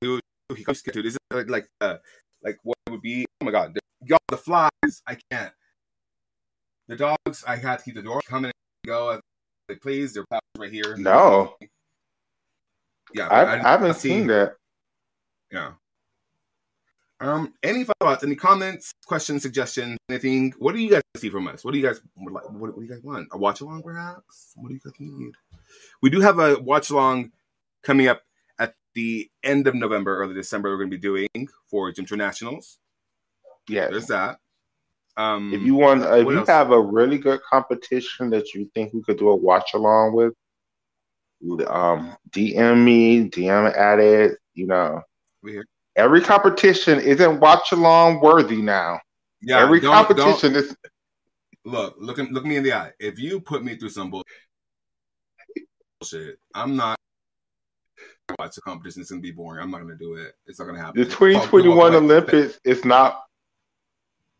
who 0.00 0.18
he 0.56 0.64
comes 0.64 0.82
to 0.82 1.02
this 1.02 1.14
is 1.14 1.18
like 1.30 1.48
like 1.48 1.68
uh, 1.80 1.98
like 2.42 2.58
what 2.62 2.76
would 2.88 3.02
be? 3.02 3.26
Oh 3.40 3.44
my 3.44 3.52
god, 3.52 3.78
y'all 4.04 4.18
the 4.28 4.36
flies. 4.36 4.70
I 5.06 5.16
can't. 5.30 5.52
The 6.90 6.96
dogs, 6.96 7.44
I 7.46 7.54
had 7.54 7.78
to 7.78 7.84
keep 7.84 7.94
the 7.94 8.02
door 8.02 8.20
coming 8.26 8.50
and 8.50 8.90
go 8.90 9.10
as 9.10 9.20
they 9.68 9.76
please. 9.76 10.12
They're 10.12 10.24
right 10.58 10.72
here. 10.72 10.96
No. 10.98 11.54
Yeah, 13.14 13.28
I, 13.28 13.60
I, 13.60 13.70
haven't 13.70 13.94
see- 13.94 14.08
seen 14.08 14.26
that. 14.26 14.56
Yeah. 15.52 15.74
Um. 17.20 17.54
Any 17.62 17.84
thoughts? 17.84 18.24
Any 18.24 18.34
comments? 18.34 18.90
Questions? 19.06 19.42
Suggestions? 19.42 19.98
Anything? 20.08 20.52
What 20.58 20.74
do 20.74 20.80
you 20.80 20.90
guys 20.90 21.02
see 21.16 21.30
from 21.30 21.46
us? 21.46 21.64
What 21.64 21.70
do 21.72 21.78
you 21.78 21.86
guys 21.86 22.00
like? 22.16 22.50
What, 22.50 22.74
what 22.74 22.74
do 22.74 22.82
you 22.82 22.88
guys 22.88 23.04
want? 23.04 23.28
A 23.30 23.38
watch 23.38 23.60
along, 23.60 23.84
perhaps? 23.84 24.52
What 24.56 24.70
do 24.70 24.74
you 24.74 24.80
guys 24.84 24.94
need? 24.98 25.34
We 26.02 26.10
do 26.10 26.20
have 26.20 26.40
a 26.40 26.58
watch 26.58 26.90
along 26.90 27.30
coming 27.84 28.08
up 28.08 28.22
at 28.58 28.74
the 28.96 29.30
end 29.44 29.68
of 29.68 29.76
November, 29.76 30.16
or 30.16 30.24
early 30.24 30.34
December. 30.34 30.70
We're 30.70 30.78
going 30.78 30.90
to 30.90 30.96
be 30.96 31.00
doing 31.00 31.48
for 31.66 31.92
Gym 31.92 32.02
Internationals. 32.02 32.78
Yes. 33.68 33.90
There's 33.90 34.06
that. 34.08 34.40
Um. 35.20 35.52
If 35.52 35.60
you 35.62 35.74
want, 35.74 36.02
if 36.04 36.26
you 36.26 36.38
else? 36.38 36.48
have 36.48 36.70
a 36.70 36.80
really 36.80 37.18
good 37.18 37.40
competition 37.42 38.30
that 38.30 38.54
you 38.54 38.70
think 38.74 38.94
we 38.94 39.02
could 39.02 39.18
do 39.18 39.28
a 39.28 39.36
watch 39.36 39.74
along 39.74 40.14
with, 40.14 40.32
um, 41.68 42.16
DM 42.30 42.82
me, 42.84 43.28
DM 43.28 43.76
at 43.76 43.98
it. 43.98 44.38
You 44.54 44.66
know, 44.66 45.02
every 45.96 46.22
competition 46.22 47.00
isn't 47.00 47.40
watch 47.40 47.72
along 47.72 48.20
worthy 48.20 48.62
now. 48.62 49.00
Yeah. 49.42 49.60
every 49.60 49.80
don't- 49.80 49.92
don't- 49.92 50.06
competition 50.06 50.54
is. 50.56 50.76
look, 51.64 51.96
look, 51.98 52.18
look 52.18 52.44
me 52.44 52.56
in 52.56 52.62
the 52.62 52.72
eye. 52.72 52.92
If 52.98 53.18
you 53.18 53.40
put 53.40 53.62
me 53.64 53.76
through 53.76 53.90
some 53.90 54.10
bull- 54.10 54.24
bullshit, 55.98 56.38
I'm 56.54 56.76
not 56.76 56.98
gonna 58.28 58.36
watch 58.38 58.54
the 58.54 58.60
competition. 58.62 59.02
It's 59.02 59.10
gonna 59.10 59.22
be 59.22 59.30
boring. 59.32 59.62
I'm 59.62 59.70
not 59.70 59.80
gonna 59.82 59.96
do 59.96 60.14
it. 60.14 60.34
It's 60.46 60.58
not 60.58 60.66
gonna 60.66 60.78
happen. 60.80 61.02
The 61.02 61.08
2021 61.08 61.94
Oh, 61.94 61.98
Olympics 61.98 62.58
is 62.64 62.84
not. 62.84 63.22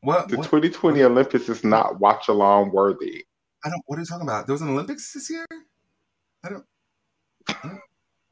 What? 0.02 0.28
The 0.28 0.36
what? 0.36 0.44
2020 0.44 1.02
Olympics 1.02 1.48
is 1.48 1.62
not 1.64 2.00
watch 2.00 2.28
along 2.28 2.72
worthy. 2.72 3.24
I 3.64 3.70
don't. 3.70 3.82
What 3.86 3.98
are 3.98 4.00
you 4.00 4.06
talking 4.06 4.26
about? 4.26 4.46
There 4.46 4.54
was 4.54 4.62
an 4.62 4.70
Olympics 4.70 5.12
this 5.12 5.30
year. 5.30 5.46
I 6.42 6.48
don't, 6.48 6.64
I 7.48 7.54
don't 7.62 7.80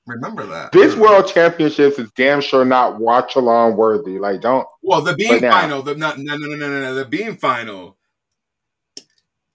remember 0.07 0.47
that. 0.47 0.73
This 0.73 0.97
World 0.97 1.27
Championships 1.28 1.99
is 1.99 2.11
damn 2.12 2.40
sure 2.40 2.65
not 2.65 2.99
watch 2.99 3.36
along 3.36 3.77
worthy. 3.77 4.19
Like, 4.19 4.40
don't. 4.40 4.66
Well, 4.82 5.03
the 5.03 5.15
beam 5.15 5.40
final. 5.40 5.82
The 5.82 5.95
not, 5.95 6.19
no, 6.19 6.36
no, 6.36 6.47
no, 6.47 6.57
no, 6.57 6.81
no. 6.81 6.95
The 6.95 7.05
beam 7.05 7.36
final. 7.36 7.99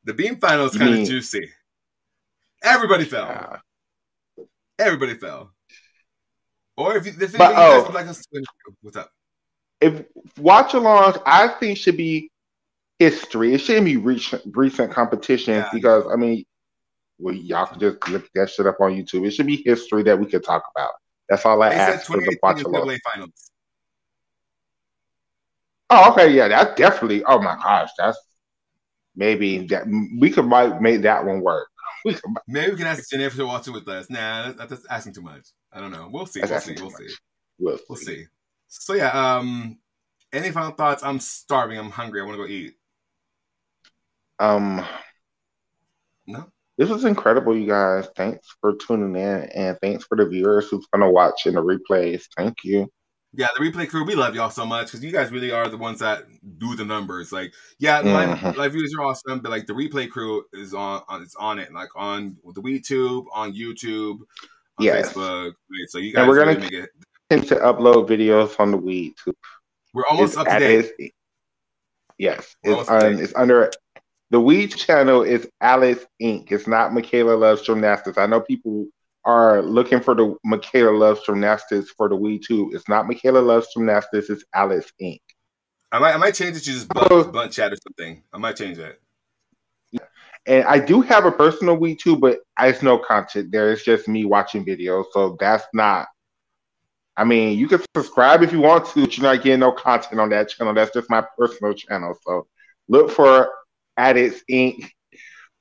The 0.03 0.13
beam 0.13 0.39
final 0.39 0.65
is 0.65 0.77
kind 0.77 0.99
of 0.99 1.07
juicy. 1.07 1.49
Everybody 2.63 3.05
fell. 3.05 3.25
Uh, 3.25 3.57
Everybody 4.79 5.15
fell. 5.15 5.51
Or 6.75 6.97
if 6.97 7.05
you, 7.05 7.11
thing 7.11 7.37
But, 7.37 7.37
that 7.37 7.49
you 7.49 7.55
guys 7.55 7.81
oh. 7.81 7.83
would 7.83 7.93
like 7.93 8.07
us 8.07 8.25
to, 8.25 8.43
what's 8.81 8.97
up? 8.97 9.11
If 9.83 10.05
watch 10.39 10.71
alongs, 10.71 11.21
I 11.25 11.47
think 11.47 11.77
should 11.77 11.97
be 11.97 12.31
history. 12.99 13.53
It 13.53 13.59
shouldn't 13.59 13.85
be 13.85 13.97
recent 13.97 14.41
recent 14.55 14.91
competitions 14.91 15.65
Yeah. 15.65 15.69
because 15.73 16.05
I 16.11 16.15
mean, 16.15 16.43
well, 17.19 17.33
y'all 17.35 17.65
can 17.67 17.79
just 17.79 18.07
look 18.09 18.29
that 18.35 18.49
shit 18.49 18.65
up 18.67 18.79
on 18.81 18.91
YouTube. 18.91 19.25
It 19.27 19.31
should 19.31 19.47
be 19.47 19.61
history 19.65 20.03
that 20.03 20.19
we 20.19 20.25
could 20.25 20.43
talk 20.43 20.63
about. 20.75 20.91
That's 21.29 21.45
all 21.45 21.61
I 21.61 21.69
They 21.69 21.75
ask 21.75 22.05
for 22.07 22.17
the 22.17 22.37
watch 22.43 22.61
along. 22.63 22.97
Finals. 23.13 23.51
Oh, 25.89 26.11
okay, 26.11 26.31
yeah, 26.33 26.47
that's 26.47 26.75
definitely. 26.75 27.23
Oh 27.25 27.39
my 27.39 27.55
gosh, 27.55 27.89
that's 27.97 28.17
maybe 29.15 29.67
that 29.67 29.85
we 30.19 30.31
could 30.31 30.45
might 30.45 30.81
make 30.81 31.01
that 31.01 31.25
one 31.25 31.41
work. 31.41 31.67
We 32.05 32.13
could, 32.15 32.33
Maybe 32.49 32.71
we 32.71 32.77
can 32.77 32.87
ask 32.87 33.09
Jennifer 33.09 33.37
to 33.37 33.45
watch 33.45 33.65
it 33.69 33.71
with 33.71 33.87
us. 33.87 34.09
Nah, 34.09 34.51
that- 34.51 34.67
that's 34.67 34.85
asking 34.87 35.13
too 35.13 35.21
much. 35.21 35.47
I 35.71 35.79
don't 35.79 35.91
know. 35.91 36.09
We'll 36.11 36.25
see. 36.25 36.41
That's 36.41 36.67
We'll 36.67 36.75
see. 36.75 36.81
We'll 36.81 36.91
see. 36.91 37.15
we'll 37.59 37.79
We'll 37.87 37.97
see. 37.97 38.05
see. 38.05 38.25
So 38.79 38.93
yeah. 38.93 39.09
Um. 39.37 39.77
Any 40.31 40.49
final 40.51 40.71
thoughts? 40.71 41.03
I'm 41.03 41.19
starving. 41.19 41.77
I'm 41.77 41.91
hungry. 41.91 42.19
I 42.21 42.25
want 42.25 42.33
to 42.37 42.43
go 42.43 42.49
eat. 42.49 42.73
Um, 44.39 44.83
No. 46.25 46.51
this 46.77 46.89
was 46.89 47.05
incredible, 47.05 47.55
you 47.55 47.67
guys. 47.67 48.07
Thanks 48.15 48.47
for 48.59 48.73
tuning 48.75 49.15
in, 49.15 49.43
and 49.55 49.77
thanks 49.81 50.05
for 50.05 50.17
the 50.17 50.25
viewers 50.25 50.69
who's 50.69 50.87
gonna 50.91 51.09
watch 51.09 51.45
in 51.45 51.53
the 51.53 51.61
replays. 51.63 52.23
Thank 52.35 52.63
you. 52.63 52.91
Yeah, 53.35 53.47
the 53.57 53.63
replay 53.63 53.87
crew, 53.87 54.05
we 54.05 54.15
love 54.15 54.35
y'all 54.35 54.49
so 54.49 54.65
much 54.65 54.87
because 54.87 55.03
you 55.03 55.11
guys 55.11 55.31
really 55.31 55.51
are 55.51 55.67
the 55.69 55.77
ones 55.77 55.99
that 55.99 56.23
do 56.57 56.75
the 56.75 56.83
numbers. 56.85 57.31
Like, 57.31 57.53
yeah, 57.79 57.99
live, 57.99 58.37
Mhm. 58.39 58.55
live 58.57 58.73
views 58.73 58.93
are 58.97 59.03
awesome, 59.05 59.39
but 59.39 59.49
like 59.51 59.65
the 59.67 59.73
replay 59.73 60.09
crew 60.09 60.43
is 60.51 60.73
on, 60.73 61.03
on 61.07 61.21
it's 61.21 61.35
on 61.35 61.57
it, 61.59 61.71
like 61.73 61.89
on 61.95 62.37
the 62.53 62.61
WeTube, 62.61 63.25
on 63.33 63.53
YouTube, 63.53 64.19
on 64.77 64.85
Yes. 64.85 65.13
Facebook. 65.13 65.53
Right? 65.69 65.89
So 65.89 65.99
you 65.99 66.11
guys 66.13 66.21
And 66.21 66.29
we're 66.29 66.39
really 66.39 66.53
gonna- 66.55 66.65
make 66.65 66.73
it. 66.73 66.89
Tend 67.29 67.47
to 67.47 67.55
upload 67.55 68.07
videos 68.07 68.59
on 68.59 68.71
the 68.71 68.77
week 68.77 69.15
too. 69.23 69.33
We're 69.93 70.05
almost 70.07 70.33
It's 70.33 70.37
up 70.37 70.47
to 70.47 70.59
date. 70.59 71.13
yes, 72.17 72.55
We're 72.63 72.81
it's 72.81 72.89
on. 72.89 73.19
It's 73.19 73.35
under 73.35 73.71
the 74.31 74.39
Weed 74.39 74.67
channel. 74.75 75.21
is 75.23 75.47
Alice 75.61 76.05
Inc. 76.21 76.51
It's 76.51 76.67
not 76.67 76.93
Michaela 76.93 77.35
Loves 77.35 77.61
Gymnastics. 77.61 78.17
I 78.17 78.25
know 78.25 78.41
people 78.41 78.87
are 79.25 79.61
looking 79.61 80.01
for 80.01 80.15
the 80.15 80.35
Michaela 80.43 80.91
Loves 80.95 81.21
Gymnastics 81.25 81.91
for 81.91 82.09
the 82.09 82.15
Weed 82.15 82.43
too. 82.45 82.71
It's 82.73 82.89
not 82.89 83.07
Michaela 83.07 83.39
Loves 83.39 83.67
Gymnastics. 83.73 84.29
It's 84.29 84.43
Alice 84.53 84.91
Inc. 85.01 85.19
I 85.91 85.99
might, 85.99 86.13
I 86.13 86.17
might 86.17 86.33
change 86.33 86.57
it 86.57 86.61
to 86.61 86.65
just 86.65 86.87
blunt, 86.89 87.31
blunt 87.31 87.51
chat 87.51 87.71
or 87.71 87.77
something. 87.87 88.23
I 88.33 88.37
might 88.39 88.55
change 88.57 88.77
that. 88.77 88.97
And 90.45 90.65
I 90.65 90.77
do 90.77 90.99
have 91.01 91.25
a 91.25 91.31
personal 91.31 91.77
Weed 91.77 91.99
too, 92.01 92.17
but 92.17 92.39
it's 92.59 92.81
no 92.81 92.97
content 92.97 93.51
there. 93.51 93.71
It's 93.71 93.85
just 93.85 94.07
me 94.09 94.25
watching 94.25 94.65
videos. 94.65 95.05
So 95.13 95.37
that's 95.39 95.63
not. 95.73 96.07
I 97.15 97.23
mean, 97.23 97.57
you 97.57 97.67
can 97.67 97.81
subscribe 97.95 98.41
if 98.41 98.51
you 98.51 98.59
want 98.59 98.85
to, 98.87 99.01
but 99.01 99.17
you're 99.17 99.23
not 99.23 99.43
getting 99.43 99.59
no 99.59 99.71
content 99.71 100.19
on 100.19 100.29
that 100.29 100.49
channel. 100.49 100.73
That's 100.73 100.91
just 100.91 101.09
my 101.09 101.23
personal 101.37 101.73
channel. 101.73 102.17
So 102.25 102.47
look 102.87 103.11
for 103.11 103.49
Addicts 103.97 104.43
Inc. 104.49 104.89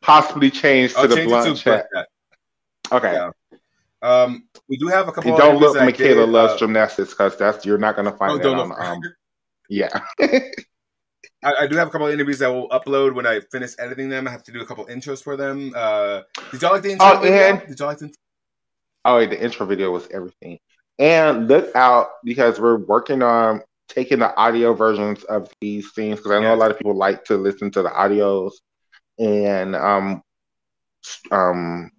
Possibly 0.00 0.50
change 0.50 0.94
to 0.94 1.00
I'll 1.00 1.08
the 1.08 1.16
change 1.16 1.28
blunt 1.28 1.58
chat. 1.58 1.86
Okay. 2.90 3.12
Yeah. 3.12 3.30
Um, 4.02 4.48
we 4.68 4.76
do 4.76 4.88
have 4.88 5.08
a 5.08 5.12
couple. 5.12 5.30
And 5.30 5.38
don't 5.38 5.60
look 5.60 5.76
Michaela 5.76 6.26
did, 6.26 6.28
loves 6.28 6.54
uh, 6.54 6.58
gymnastics 6.58 7.10
because 7.10 7.36
that's 7.36 7.64
you're 7.64 7.78
not 7.78 7.94
gonna 7.94 8.10
find 8.10 8.32
oh, 8.32 8.38
that 8.38 8.58
on 8.58 8.72
um 8.84 9.00
yeah. 9.68 10.00
I, 11.44 11.54
I 11.60 11.66
do 11.66 11.76
have 11.76 11.88
a 11.88 11.90
couple 11.90 12.08
of 12.08 12.12
interviews 12.12 12.40
that 12.40 12.48
will 12.48 12.68
upload 12.70 13.14
when 13.14 13.26
I 13.26 13.40
finish 13.52 13.72
editing 13.78 14.08
them. 14.08 14.26
I 14.26 14.30
have 14.30 14.42
to 14.44 14.52
do 14.52 14.60
a 14.60 14.66
couple 14.66 14.86
intros 14.86 15.22
for 15.22 15.36
them. 15.36 15.72
Uh, 15.74 16.22
did 16.50 16.62
y'all 16.62 16.72
like 16.72 16.82
the 16.82 16.92
intro? 16.92 17.12
Oh, 17.12 17.20
video? 17.20 17.36
and- 17.36 17.66
Did 17.66 17.78
y'all 17.78 17.88
like 17.88 17.98
the? 17.98 18.12
Oh, 19.04 19.16
wait, 19.16 19.30
the 19.30 19.42
intro 19.42 19.66
video 19.66 19.90
was 19.90 20.08
everything. 20.12 20.58
And 20.98 21.48
look 21.48 21.74
out 21.74 22.08
because 22.24 22.60
we're 22.60 22.76
working 22.76 23.22
on 23.22 23.62
taking 23.88 24.18
the 24.20 24.34
audio 24.36 24.74
versions 24.74 25.24
of 25.24 25.50
these 25.60 25.90
things 25.92 26.18
because 26.18 26.32
I 26.32 26.40
know 26.40 26.54
a 26.54 26.56
lot 26.56 26.70
of 26.70 26.78
people 26.78 26.96
like 26.96 27.24
to 27.24 27.36
listen 27.36 27.70
to 27.72 27.82
the 27.82 27.90
audios 27.90 28.52
and 29.18 29.74
um 29.76 30.22
um 31.30 31.90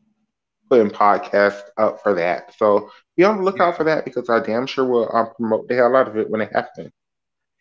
putting 0.70 0.90
podcasts 0.90 1.62
up 1.78 2.02
for 2.02 2.14
that. 2.16 2.54
So 2.58 2.90
be 3.18 3.24
on 3.24 3.38
the 3.38 3.44
lookout 3.44 3.78
for 3.78 3.84
that 3.86 4.06
because 4.06 4.30
I 4.30 4.40
damn 4.40 4.66
sure 4.68 4.86
will 4.86 5.16
um, 5.16 5.30
promote 5.38 5.68
the 5.68 5.76
hell 5.76 5.96
out 5.96 6.08
of 6.08 6.18
it 6.18 6.30
when 6.30 6.42
it 6.42 6.52
happens. 6.54 6.92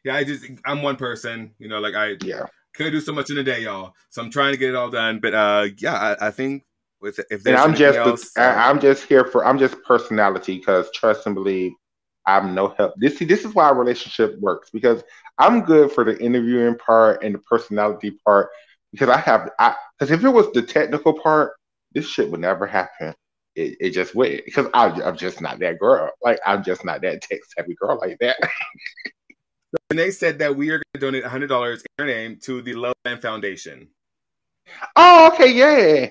Yeah, 0.04 0.16
I 0.16 0.24
just 0.24 0.44
I'm 0.64 0.82
one 0.82 0.96
person. 0.96 1.54
You 1.58 1.68
know, 1.68 1.78
like 1.80 1.94
I 1.94 2.16
Yeah. 2.22 2.46
could 2.74 2.90
do 2.92 3.00
so 3.00 3.12
much 3.12 3.30
in 3.30 3.38
a 3.38 3.42
day, 3.44 3.62
y'all. 3.62 3.94
So 4.10 4.22
I'm 4.22 4.30
trying 4.30 4.52
to 4.52 4.58
get 4.58 4.70
it 4.70 4.76
all 4.76 4.90
done. 4.90 5.20
But 5.20 5.34
uh, 5.34 5.66
yeah, 5.78 5.94
I, 6.20 6.28
I 6.28 6.30
think 6.30 6.64
with 7.02 7.18
if 7.30 7.44
And 7.44 7.56
I'm 7.56 7.74
just 7.74 7.98
else, 7.98 8.36
uh, 8.38 8.54
I'm 8.56 8.80
just 8.80 9.04
here 9.04 9.24
for 9.24 9.44
I'm 9.44 9.58
just 9.58 9.82
personality 9.82 10.58
because 10.58 10.90
trust 10.92 11.26
and 11.26 11.34
believe 11.34 11.72
I'm 12.26 12.54
no 12.54 12.68
help. 12.78 12.94
This 12.96 13.18
see 13.18 13.24
this 13.24 13.44
is 13.44 13.54
why 13.54 13.68
a 13.68 13.74
relationship 13.74 14.38
works 14.38 14.70
because 14.70 15.02
I'm 15.38 15.62
good 15.62 15.90
for 15.90 16.04
the 16.04 16.18
interviewing 16.18 16.78
part 16.78 17.22
and 17.22 17.34
the 17.34 17.40
personality 17.40 18.12
part 18.24 18.50
because 18.92 19.08
I 19.08 19.18
have 19.18 19.50
I 19.58 19.74
because 19.98 20.12
if 20.12 20.24
it 20.24 20.28
was 20.28 20.50
the 20.52 20.62
technical 20.62 21.18
part, 21.18 21.54
this 21.92 22.06
shit 22.08 22.30
would 22.30 22.40
never 22.40 22.66
happen. 22.66 23.14
It, 23.54 23.76
it 23.80 23.90
just 23.90 24.14
would 24.14 24.42
because 24.46 24.68
I'm, 24.72 25.02
I'm 25.02 25.16
just 25.16 25.40
not 25.40 25.58
that 25.58 25.78
girl. 25.78 26.10
Like 26.22 26.38
I'm 26.46 26.62
just 26.62 26.84
not 26.84 27.02
that 27.02 27.20
tech 27.20 27.40
savvy 27.56 27.74
girl 27.74 27.98
like 28.00 28.16
that. 28.20 28.36
and 29.90 29.98
they 29.98 30.10
said 30.10 30.38
that 30.38 30.56
we 30.56 30.70
are 30.70 30.78
going 30.78 30.84
to 30.94 31.00
donate 31.00 31.24
hundred 31.24 31.48
dollars 31.48 31.82
in 31.98 32.04
her 32.04 32.06
name 32.06 32.38
to 32.44 32.62
the 32.62 32.74
Love 32.74 32.94
Land 33.04 33.20
Foundation. 33.20 33.88
oh, 34.96 35.32
okay, 35.32 35.52
yeah. 35.52 36.08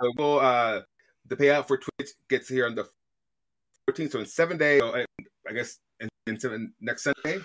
So 0.00 0.12
we'll 0.16 0.40
uh 0.40 0.80
the 1.26 1.36
payout 1.36 1.66
for 1.68 1.76
Twitch 1.78 2.10
gets 2.28 2.48
here 2.48 2.66
on 2.66 2.74
the 2.74 2.88
14th, 3.88 4.12
so 4.12 4.20
in 4.20 4.26
seven 4.26 4.56
days. 4.58 4.80
So 4.80 4.94
I, 5.48 5.52
guess 5.52 5.78
in, 6.00 6.08
in 6.26 6.38
seven, 6.40 6.72
next 6.80 7.04
Sunday 7.04 7.40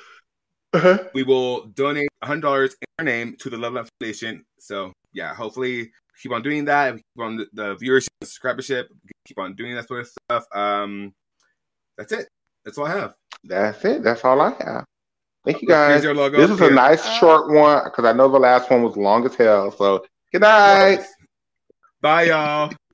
Uh-huh. 0.73 0.99
we 1.13 1.23
will 1.23 1.65
donate 1.67 2.07
hundred 2.23 2.41
dollars 2.41 2.75
in 2.81 2.87
our 2.99 3.05
name 3.05 3.35
to 3.39 3.49
the 3.49 3.57
Loveland 3.57 3.89
Foundation. 3.99 4.43
So 4.59 4.91
yeah, 5.13 5.33
hopefully 5.33 5.91
keep 6.21 6.31
on 6.31 6.41
doing 6.41 6.65
that. 6.65 6.95
Keep 6.95 7.03
on 7.19 7.37
the, 7.37 7.47
the 7.53 7.75
viewership, 7.75 8.07
the 8.21 8.27
subscribership. 8.27 8.85
Keep 9.27 9.39
on 9.39 9.55
doing 9.55 9.75
that 9.75 9.87
sort 9.87 10.01
of 10.01 10.07
stuff. 10.07 10.45
Um, 10.53 11.13
that's 11.97 12.11
it. 12.11 12.27
That's 12.63 12.77
all 12.77 12.85
I 12.85 12.91
have. 12.97 13.13
That's 13.43 13.83
it. 13.85 14.03
That's 14.03 14.23
all 14.25 14.41
I 14.41 14.53
have. 14.63 14.85
Thank 15.45 15.61
you 15.61 15.67
guys. 15.67 16.01
This 16.01 16.49
is 16.49 16.61
a 16.61 16.71
nice 16.71 17.07
short 17.19 17.51
one 17.51 17.83
because 17.83 18.05
I 18.05 18.13
know 18.13 18.27
the 18.29 18.39
last 18.39 18.69
one 18.71 18.81
was 18.81 18.97
long 18.97 19.25
as 19.25 19.35
hell. 19.35 19.71
So 19.71 20.03
good 20.31 20.41
night. 20.41 21.01
Bye, 22.05 22.25
y'all. 22.27 22.84